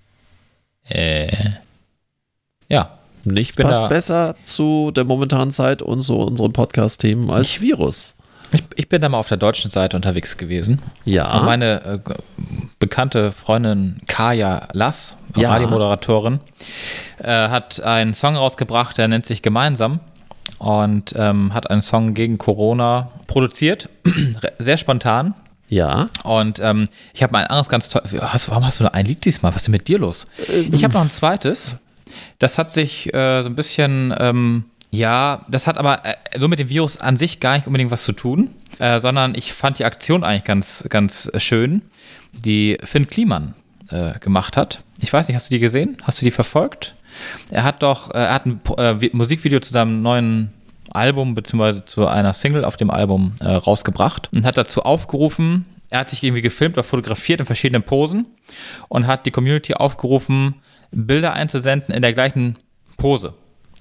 Äh, 0.89 1.29
ja, 2.69 2.99
Nichts 3.25 3.57
bin 3.57 3.67
passt 3.67 3.81
da- 3.81 3.89
besser 3.89 4.37
zu 4.45 4.91
der 4.93 5.05
momentanen 5.05 5.51
Zeit 5.51 5.83
und 5.83 6.01
zu 6.03 6.15
unseren 6.17 6.53
Podcast-Themen 6.53 7.29
als 7.31 7.61
Virus. 7.61 8.15
ich, 8.53 8.63
ich 8.77 8.89
bin 8.89 9.01
da 9.03 9.09
mal 9.09 9.19
auf 9.19 9.29
der 9.29 9.37
deutschen 9.39 9.71
Seite 9.71 9.97
unterwegs 9.97 10.37
gewesen. 10.37 10.81
Ja. 11.05 11.39
Und 11.39 11.47
meine 11.47 11.83
äh, 11.85 11.99
bekannte 12.79 13.33
Freundin 13.33 14.01
Kaya 14.07 14.69
Lass, 14.73 15.17
Ja. 15.35 15.51
Radiomoderatorin, 15.51 16.41
äh, 17.19 17.49
hat 17.49 17.81
einen 17.83 18.15
Song 18.15 18.37
rausgebracht, 18.37 18.97
der 18.99 19.09
nennt 19.09 19.27
sich 19.27 19.43
Gemeinsam 19.43 19.99
und 20.59 21.13
ähm, 21.17 21.53
hat 21.53 21.69
einen 21.71 21.83
Song 21.83 22.15
gegen 22.15 22.39
Corona 22.39 23.11
produziert. 23.27 23.89
Sehr 24.59 24.77
spontan. 24.77 25.35
Ja. 25.69 26.07
Und 26.23 26.61
ähm, 26.61 26.89
ich 27.13 27.23
habe 27.23 27.33
mal 27.33 27.41
ein 27.41 27.47
anderes 27.49 27.69
ganz 27.69 27.89
toll. 27.89 28.03
Hast, 28.21 28.49
warum 28.51 28.65
hast 28.65 28.81
du 28.81 28.85
nur 28.85 28.95
ein 28.95 29.07
Lied 29.07 29.25
diesmal? 29.25 29.53
Was 29.53 29.63
ist 29.63 29.67
denn 29.67 29.73
mit 29.73 29.89
dir 29.89 29.99
los? 29.99 30.27
Ich 30.71 30.85
habe 30.85 30.95
noch 30.95 31.03
ein 31.03 31.11
zweites. 31.11 31.77
Das 32.39 32.57
hat 32.59 32.71
sich 32.71 33.13
äh, 33.15 33.43
so 33.43 33.49
ein 33.49 33.55
bisschen, 33.57 34.15
ähm, 34.19 34.65
ja, 34.91 35.45
das 35.49 35.67
hat 35.67 35.77
aber 35.77 36.05
äh, 36.05 36.15
so 36.39 36.47
mit 36.49 36.59
dem 36.61 36.69
Virus 36.69 36.97
an 36.99 37.17
sich 37.17 37.41
gar 37.41 37.57
nicht 37.57 37.67
unbedingt 37.67 37.91
was 37.91 38.05
zu 38.05 38.13
tun, 38.13 38.51
äh, 38.79 39.01
sondern 39.01 39.35
ich 39.35 39.53
fand 39.53 39.79
die 39.81 39.85
Aktion 39.85 40.23
eigentlich 40.23 40.45
ganz, 40.45 40.85
ganz 40.89 41.31
schön, 41.39 41.83
die 42.33 42.79
Finn 42.85 43.09
Kliman 43.09 43.55
äh, 43.91 44.19
gemacht 44.21 44.57
hat. 44.57 44.81
Ich 45.01 45.13
weiß 45.13 45.27
nicht, 45.29 45.35
hast 45.35 45.51
du 45.51 45.55
die 45.55 45.61
gesehen? 45.61 45.97
Hast 46.03 46.21
du 46.21 46.25
die 46.25 46.31
verfolgt? 46.31 46.95
Er 47.51 47.65
hat 47.65 47.83
doch, 47.83 48.11
äh, 48.15 48.19
er 48.19 48.35
hat 48.35 48.47
ein 48.47 48.61
äh, 48.79 49.01
Vi- 49.01 49.11
Musikvideo 49.13 49.59
zu 49.61 49.73
seinem 49.73 50.01
neuen 50.03 50.53
Album 50.93 51.35
beziehungsweise 51.35 51.85
zu 51.85 52.07
einer 52.07 52.33
Single 52.33 52.65
auf 52.65 52.77
dem 52.77 52.91
Album 52.91 53.33
äh, 53.41 53.47
rausgebracht 53.49 54.31
und 54.35 54.45
hat 54.47 54.57
dazu 54.57 54.83
aufgerufen, 54.83 55.67
er 55.91 56.01
hat 56.01 56.11
sich 56.11 56.23
irgendwie 56.23 56.43
gefilmt 56.43 56.77
oder 56.77 56.85
fotografiert 56.85 57.41
in 57.41 57.47
verschiedenen 57.47 57.83
Posen 57.83 58.27
und 58.89 59.07
hat 59.07 59.25
die 59.27 59.31
Community 59.31 59.75
aufgerufen, 59.75 60.57
Bilder 60.91 61.33
einzusenden 61.35 61.95
in 61.95 62.03
der 62.03 62.13
gleichen 62.13 62.57
Pose. 62.97 63.35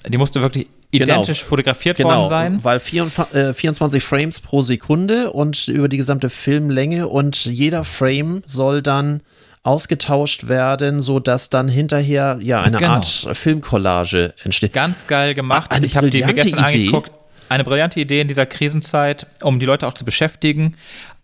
Die 0.07 0.17
musste 0.17 0.41
wirklich 0.41 0.67
identisch 0.91 1.43
fotografiert 1.43 1.99
worden 1.99 2.15
Genau, 2.15 2.29
sein. 2.29 2.59
weil 2.63 2.79
24, 2.79 3.35
äh, 3.35 3.53
24 3.53 4.03
Frames 4.03 4.39
pro 4.39 4.61
Sekunde 4.61 5.31
und 5.31 5.67
über 5.67 5.89
die 5.89 5.97
gesamte 5.97 6.29
Filmlänge 6.29 7.07
und 7.07 7.45
jeder 7.45 7.83
Frame 7.83 8.41
soll 8.45 8.81
dann 8.81 9.21
ausgetauscht 9.65 10.47
werden, 10.47 11.01
sodass 11.01 11.49
dann 11.49 11.67
hinterher 11.67 12.37
ja 12.41 12.61
eine 12.61 12.77
Genau. 12.77 12.91
Art 12.93 13.05
Filmcollage 13.33 14.33
entsteht. 14.43 14.73
Ganz 14.73 15.07
geil 15.07 15.33
gemacht. 15.33 15.71
Eine 15.71 15.85
ich 15.85 15.97
habe 15.97 16.09
die 16.09 16.19
mir 16.19 16.27
brillante 16.27 16.51
gestern 16.51 16.69
Idee. 16.69 16.79
angeguckt. 16.85 17.11
Eine 17.49 17.63
brillante 17.63 17.99
Idee 17.99 18.21
in 18.21 18.27
dieser 18.27 18.45
Krisenzeit, 18.45 19.27
um 19.41 19.59
die 19.59 19.65
Leute 19.65 19.87
auch 19.87 19.93
zu 19.93 20.05
beschäftigen. 20.05 20.75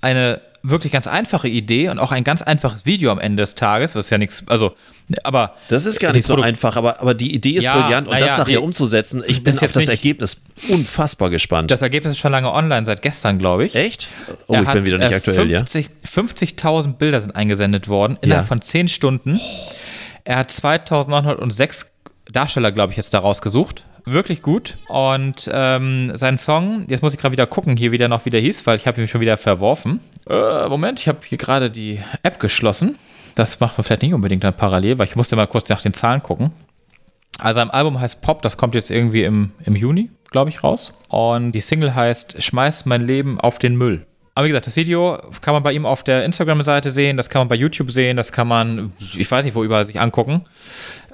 Eine 0.02 0.42
wirklich 0.64 0.92
ganz 0.94 1.08
einfache 1.08 1.48
Idee 1.48 1.90
und 1.90 2.00
auch 2.00 2.12
ein 2.12 2.24
ganz 2.24 2.42
einfaches 2.42 2.86
Video 2.86 3.12
am 3.12 3.20
Ende 3.20 3.42
des 3.44 3.56
Tages, 3.56 3.96
was 3.96 4.10
ja 4.12 4.18
nichts, 4.18 4.44
also, 4.48 4.74
aber 5.24 5.56
Das 5.70 5.86
ist 5.86 6.00
gar 6.00 6.14
nicht 6.14 6.26
so 6.26 6.36
Produ- 6.36 6.44
einfach, 6.44 6.76
aber, 6.78 7.00
aber 7.02 7.14
die 7.14 7.34
Idee 7.34 7.52
ist 7.52 7.64
Ja, 7.64 7.82
brillant 7.82 8.08
und 8.08 8.14
na 8.14 8.20
das 8.20 8.32
ja, 8.32 8.38
nachher 8.38 8.58
die- 8.60 8.64
umzusetzen, 8.64 9.24
ich 9.26 9.44
bin 9.44 9.58
auf 9.58 9.72
das 9.72 9.88
Ergebnis 9.88 10.38
unfassbar 10.70 11.30
gespannt. 11.32 11.72
das 11.72 11.82
Ergebnis 11.82 12.12
ist 12.14 12.20
schon 12.20 12.32
lange 12.32 12.52
online, 12.52 12.86
seit 12.86 13.02
gestern, 13.02 13.40
glaube 13.40 13.66
ich. 13.66 13.76
Echt? 13.76 14.10
Oh, 14.48 14.54
Er 14.54 14.62
ich 14.62 14.68
bin 14.68 14.68
hat, 14.68 14.86
wieder 14.86 14.98
nicht 15.00 15.12
äh, 15.12 15.16
aktuell, 15.16 15.50
ja. 15.50 15.60
50 15.60 15.90
50.000 16.06 16.94
Bilder 16.98 17.22
sind 17.22 17.36
eingesendet 17.36 17.88
worden 17.88 18.18
innerhalb 18.22 18.46
Ja. 18.46 18.48
von 18.48 18.62
10 18.62 18.88
Stunden. 18.88 19.40
Er 20.24 20.38
hat 20.38 20.52
2.906 20.52 21.88
Darsteller, 22.32 22.72
glaube 22.72 22.92
ich, 22.92 22.98
jetzt 22.98 23.14
da 23.14 23.20
rausgesucht. 23.20 23.86
Wirklich 24.06 24.42
gut. 24.42 24.78
Und 24.88 25.50
ähm, 25.54 26.12
sein 26.16 26.38
Song, 26.38 26.86
jetzt 26.88 27.02
muss 27.02 27.14
ich 27.14 27.20
gerade 27.20 27.34
wieder 27.34 27.46
gucken, 27.46 27.78
hier 27.78 27.92
wie 27.92 27.98
der 27.98 28.08
noch 28.08 28.26
wieder 28.26 28.40
hieß, 28.40 28.66
weil 28.66 28.78
ich 28.78 28.88
habe 28.88 29.00
ihn 29.02 29.08
schon 29.08 29.22
wieder 29.22 29.38
verworfen. 29.38 30.00
Äh, 30.28 30.68
Moment, 30.68 31.00
ich 31.00 31.08
habe 31.08 31.20
hier 31.24 31.38
gerade 31.38 31.72
die 31.72 32.00
App 32.24 32.40
geschlossen. 32.40 32.98
Das 33.36 33.60
macht 33.60 33.78
man 33.78 33.84
vielleicht 33.86 34.02
nicht 34.02 34.14
unbedingt 34.14 34.44
dann 34.44 34.56
parallel, 34.56 35.00
weil 35.00 35.08
ich 35.08 35.16
musste 35.16 35.36
mal 35.36 35.48
kurz 35.48 35.70
nach 35.70 35.82
den 35.82 35.94
Zahlen 35.94 36.22
gucken. 36.22 36.52
Also 37.40 37.60
sein 37.60 37.70
Album 37.70 38.00
heißt 38.00 38.22
Pop, 38.22 38.42
das 38.42 38.58
kommt 38.58 38.76
jetzt 38.76 38.92
irgendwie 38.92 39.24
im, 39.24 39.52
im 39.64 39.76
Juni, 39.76 40.10
glaube 40.30 40.50
ich, 40.50 40.64
raus. 40.64 40.94
Und 41.10 41.54
die 41.54 41.62
Single 41.62 41.96
heißt 41.96 42.44
Schmeiß 42.44 42.86
mein 42.86 43.02
Leben 43.02 43.40
auf 43.40 43.58
den 43.58 43.76
Müll. 43.76 44.06
Aber 44.36 44.46
wie 44.46 44.50
gesagt, 44.50 44.68
das 44.68 44.76
Video 44.76 45.18
kann 45.42 45.54
man 45.54 45.64
bei 45.64 45.74
ihm 45.74 45.86
auf 45.86 46.04
der 46.04 46.24
Instagram-Seite 46.24 46.92
sehen, 46.92 47.18
das 47.18 47.30
kann 47.30 47.42
man 47.42 47.48
bei 47.50 47.56
YouTube 47.56 47.92
sehen, 47.92 48.16
das 48.16 48.32
kann 48.32 48.48
man, 48.48 48.94
ich 49.18 49.30
weiß 49.30 49.44
nicht, 49.44 49.56
wo 49.56 49.64
überall 49.64 49.86
sich 49.86 50.00
angucken. 50.00 50.46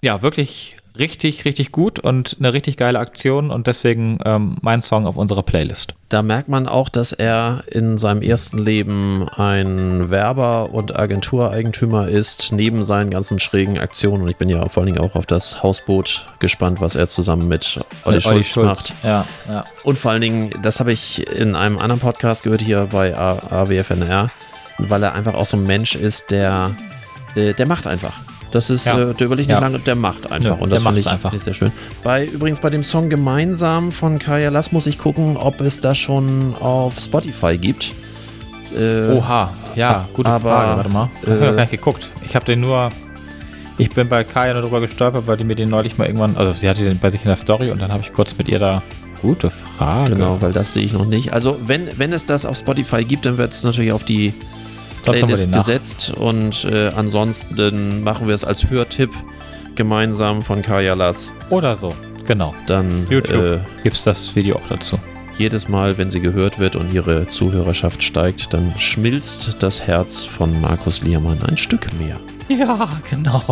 Ja, 0.01 0.21
wirklich 0.21 0.76
richtig, 0.99 1.45
richtig 1.45 1.71
gut 1.71 1.99
und 1.99 2.37
eine 2.39 2.53
richtig 2.53 2.77
geile 2.77 2.99
Aktion 2.99 3.51
und 3.51 3.67
deswegen 3.67 4.19
ähm, 4.25 4.57
mein 4.61 4.81
Song 4.81 5.05
auf 5.05 5.17
unserer 5.17 5.43
Playlist. 5.43 5.95
Da 6.09 6.21
merkt 6.21 6.47
man 6.47 6.67
auch, 6.67 6.89
dass 6.89 7.11
er 7.11 7.63
in 7.69 7.97
seinem 7.97 8.21
ersten 8.21 8.57
Leben 8.57 9.27
ein 9.29 10.09
Werber 10.09 10.73
und 10.73 10.95
Agentureigentümer 10.95 12.07
ist, 12.07 12.51
neben 12.51 12.85
seinen 12.85 13.09
ganzen 13.09 13.39
schrägen 13.39 13.77
Aktionen. 13.77 14.23
Und 14.23 14.29
ich 14.29 14.37
bin 14.37 14.49
ja 14.49 14.67
vor 14.69 14.83
allen 14.83 14.93
Dingen 14.93 15.05
auch 15.05 15.15
auf 15.15 15.25
das 15.25 15.63
Hausboot 15.63 16.27
gespannt, 16.39 16.81
was 16.81 16.95
er 16.95 17.09
zusammen 17.09 17.47
mit 17.47 17.79
Olli, 18.05 18.21
Schulz, 18.21 18.55
macht. 18.55 18.93
Ja, 19.03 19.25
ja. 19.47 19.65
Und 19.83 19.97
vor 19.97 20.11
allen 20.11 20.21
Dingen, 20.21 20.49
das 20.61 20.79
habe 20.79 20.91
ich 20.91 21.27
in 21.27 21.55
einem 21.55 21.77
anderen 21.77 21.99
Podcast 21.99 22.43
gehört, 22.43 22.61
hier 22.61 22.87
bei 22.91 23.17
AWFNR, 23.17 24.29
weil 24.77 25.03
er 25.03 25.13
einfach 25.13 25.33
auch 25.33 25.45
so 25.45 25.57
ein 25.57 25.63
Mensch 25.63 25.95
ist, 25.95 26.31
der, 26.31 26.75
äh, 27.35 27.53
der 27.53 27.67
macht 27.67 27.87
einfach. 27.87 28.13
Das 28.51 28.69
ist, 28.69 28.85
Ja. 28.85 28.97
äh, 28.97 29.13
der 29.13 29.27
überlegt 29.27 29.49
nicht 29.49 29.59
lange, 29.59 29.79
der 29.79 29.95
macht 29.95 30.31
einfach. 30.31 30.57
Nö, 30.57 30.63
und 30.63 30.71
das 30.71 30.83
finde 30.83 30.99
ich, 30.99 31.07
einfach. 31.07 31.33
sehr 31.33 31.53
schön. 31.53 31.71
Bei, 32.03 32.25
übrigens 32.25 32.59
bei 32.59 32.69
dem 32.69 32.83
Song 32.83 33.09
Gemeinsam 33.09 33.91
von 33.91 34.19
Kaya 34.19 34.49
Lass 34.49 34.71
muss 34.71 34.87
ich 34.87 34.97
gucken, 34.97 35.35
ob 35.37 35.59
es 35.61 35.81
das 35.81 35.97
schon 35.97 36.55
auf 36.55 36.99
Spotify 36.99 37.57
gibt. 37.57 37.91
Äh, 38.77 39.11
Oha, 39.11 39.51
ja, 39.75 40.07
gute 40.13 40.29
aber, 40.29 40.49
Frage. 40.49 40.77
Warte 40.77 40.89
mal. 40.89 41.09
Ich 41.21 41.29
habe 41.29 41.39
äh, 41.39 41.47
noch 41.47 41.55
gar 41.55 41.61
nicht 41.61 41.71
geguckt. 41.71 42.07
Ich 42.25 42.35
habe 42.35 42.45
den 42.45 42.61
nur. 42.61 42.91
Ich 43.79 43.91
bin 43.91 44.09
bei 44.09 44.23
Kaya 44.23 44.53
nur 44.53 44.63
drüber 44.63 44.81
gestolpert, 44.81 45.27
weil 45.27 45.37
die 45.37 45.43
mir 45.43 45.55
den 45.55 45.69
neulich 45.69 45.97
mal 45.97 46.05
irgendwann. 46.05 46.35
Also, 46.35 46.53
sie 46.53 46.67
hatte 46.69 46.83
den 46.83 46.97
bei 46.97 47.11
sich 47.11 47.21
in 47.21 47.27
der 47.27 47.37
Story 47.37 47.69
und 47.69 47.81
dann 47.81 47.91
habe 47.91 48.01
ich 48.01 48.11
kurz 48.13 48.37
mit 48.37 48.47
ihr 48.47 48.59
da. 48.59 48.81
Gute 49.21 49.49
Frage. 49.49 50.13
Genau, 50.13 50.37
weil 50.41 50.51
das 50.51 50.73
sehe 50.73 50.83
ich 50.83 50.93
noch 50.93 51.05
nicht. 51.05 51.33
Also 51.33 51.57
wenn, 51.65 51.87
wenn 51.97 52.13
es 52.13 52.27
das 52.27 52.45
auf 52.45 52.55
Spotify 52.55 53.03
gibt, 53.03 53.25
dann 53.25 53.39
wird 53.39 53.51
es 53.51 53.63
natürlich 53.63 53.91
auf 53.91 54.03
die 54.03 54.31
Playlist 55.11 55.51
gesetzt 55.51 56.11
und 56.15 56.65
äh, 56.65 56.89
ansonsten 56.95 58.03
machen 58.03 58.27
wir 58.27 58.35
es 58.35 58.43
als 58.43 58.69
Hörtipp 58.69 59.11
gemeinsam 59.75 60.41
von 60.41 60.61
Kaya 60.61 60.93
Lass. 60.93 61.31
Oder 61.49 61.75
so. 61.75 61.93
Genau. 62.25 62.53
Dann 62.67 63.07
YouTube 63.09 63.43
äh, 63.43 63.59
gibt 63.83 63.95
es 63.95 64.03
das 64.03 64.35
Video 64.35 64.57
auch 64.57 64.67
dazu. 64.67 64.99
jedes 65.37 65.67
Mal, 65.69 65.97
wenn 65.97 66.09
sie 66.09 66.19
gehört 66.19 66.59
wird 66.59 66.75
und 66.75 66.91
ihre 66.93 67.27
Zuhörerschaft 67.27 68.03
steigt, 68.03 68.53
dann 68.53 68.73
schmilzt 68.77 69.57
das 69.59 69.81
Herz 69.87 70.23
von 70.23 70.59
Markus 70.59 71.03
Liermann 71.03 71.41
ein 71.43 71.57
Stück 71.57 71.87
mehr. 71.99 72.19
Ja, 72.49 72.89
genau. 73.09 73.43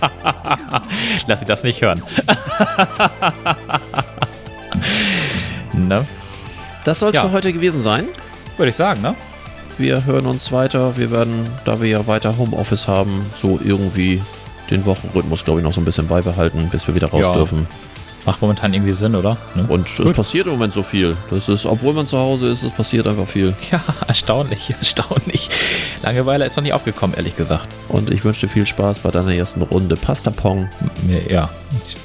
Lass 1.26 1.40
sie 1.40 1.46
das 1.46 1.64
nicht 1.64 1.82
hören. 1.82 2.02
ne? 5.74 6.06
Das 6.84 6.98
soll 7.00 7.10
es 7.10 7.16
Ja. 7.16 7.22
für 7.22 7.32
heute 7.32 7.52
gewesen 7.52 7.82
sein. 7.82 8.06
Würde 8.56 8.70
ich 8.70 8.76
sagen, 8.76 9.02
ne? 9.02 9.14
Wir 9.78 10.04
hören 10.04 10.26
uns 10.26 10.52
weiter. 10.52 10.96
Wir 10.96 11.10
werden, 11.10 11.46
da 11.64 11.80
wir 11.80 11.88
ja 11.88 12.06
weiter 12.06 12.36
Homeoffice 12.36 12.86
haben, 12.88 13.24
so 13.40 13.58
irgendwie 13.64 14.22
den 14.70 14.84
Wochenrhythmus, 14.86 15.44
glaube 15.44 15.60
ich, 15.60 15.64
noch 15.64 15.72
so 15.72 15.80
ein 15.80 15.84
bisschen 15.84 16.06
beibehalten, 16.06 16.68
bis 16.70 16.86
wir 16.86 16.94
wieder 16.94 17.08
raus 17.10 17.22
Ja. 17.22 17.32
dürfen. 17.34 17.66
Macht 18.24 18.40
momentan 18.40 18.72
irgendwie 18.72 18.92
Sinn, 18.92 19.16
oder? 19.16 19.36
Ne? 19.56 19.66
Und 19.68 19.88
es 19.88 19.96
Gut. 19.96 20.14
passiert 20.14 20.46
im 20.46 20.52
Moment 20.52 20.72
so 20.72 20.84
viel. 20.84 21.16
Das 21.30 21.48
ist, 21.48 21.66
obwohl 21.66 21.92
man 21.92 22.06
zu 22.06 22.16
Hause 22.18 22.46
ist, 22.46 22.62
es 22.62 22.70
passiert 22.70 23.08
einfach 23.08 23.26
viel. 23.26 23.52
Ja, 23.72 23.82
erstaunlich, 24.06 24.70
erstaunlich. 24.78 25.48
Langeweile 26.02 26.44
ist 26.44 26.54
noch 26.56 26.62
nicht 26.62 26.72
aufgekommen, 26.72 27.16
ehrlich 27.16 27.36
gesagt. 27.36 27.66
Und 27.88 28.10
ich 28.10 28.24
wünsche 28.24 28.46
dir 28.46 28.52
viel 28.52 28.64
Spaß 28.64 29.00
bei 29.00 29.10
deiner 29.10 29.34
ersten 29.34 29.62
Runde 29.62 29.96
Pastapong. 29.96 30.68
Ja, 31.28 31.50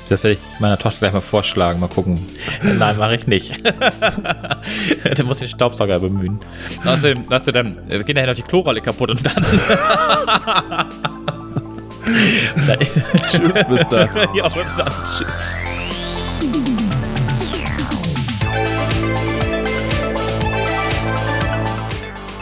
das 0.07 0.23
werde 0.23 0.37
ich 0.37 0.59
meiner 0.59 0.77
Tochter 0.77 0.99
gleich 0.99 1.13
mal 1.13 1.21
vorschlagen. 1.21 1.79
Mal 1.79 1.87
gucken. 1.89 2.19
Nein, 2.61 2.97
mache 2.97 3.15
ich 3.15 3.27
nicht. 3.27 3.55
du 5.17 5.23
musst 5.23 5.41
den 5.41 5.47
Staubsauger 5.47 5.99
bemühen. 5.99 6.39
Außerdem, 6.85 7.29
weißt 7.29 7.47
du, 7.47 7.51
dann 7.51 7.77
äh, 7.89 8.03
geht 8.03 8.15
nachher 8.15 8.27
noch 8.27 8.35
die 8.35 8.43
Klorolle 8.43 8.81
kaputt 8.81 9.11
und 9.11 9.25
dann. 9.25 9.45
Tschüss, 13.27 13.63
bis 13.69 13.87
dann. 13.89 14.09
ja, 14.35 14.47
bis 14.49 14.75
dann. 14.77 14.93
Tschüss. 15.17 15.55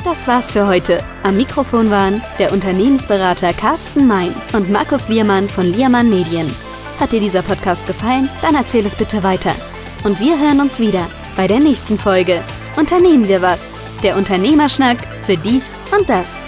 Das 0.03 0.27
war's 0.27 0.51
für 0.51 0.67
heute. 0.67 0.99
Am 1.23 1.35
Mikrofon 1.35 1.89
waren 1.89 2.21
der 2.37 2.53
Unternehmensberater 2.53 3.53
Carsten 3.53 4.07
Mein 4.07 4.33
und 4.53 4.71
Markus 4.71 5.09
Liermann 5.09 5.49
von 5.49 5.65
Liermann 5.65 6.09
Medien. 6.09 6.49
Hat 6.99 7.11
dir 7.11 7.19
dieser 7.19 7.41
Podcast 7.41 7.85
gefallen? 7.87 8.29
Dann 8.41 8.55
erzähl 8.55 8.85
es 8.85 8.95
bitte 8.95 9.21
weiter. 9.23 9.53
Und 10.03 10.19
wir 10.19 10.39
hören 10.39 10.61
uns 10.61 10.79
wieder 10.79 11.07
bei 11.35 11.47
der 11.47 11.59
nächsten 11.59 11.99
Folge. 11.99 12.41
Unternehmen 12.77 13.27
wir 13.27 13.41
was? 13.41 13.59
Der 14.03 14.15
Unternehmerschnack 14.15 14.97
für 15.23 15.35
dies 15.37 15.73
und 15.97 16.07
das. 16.07 16.44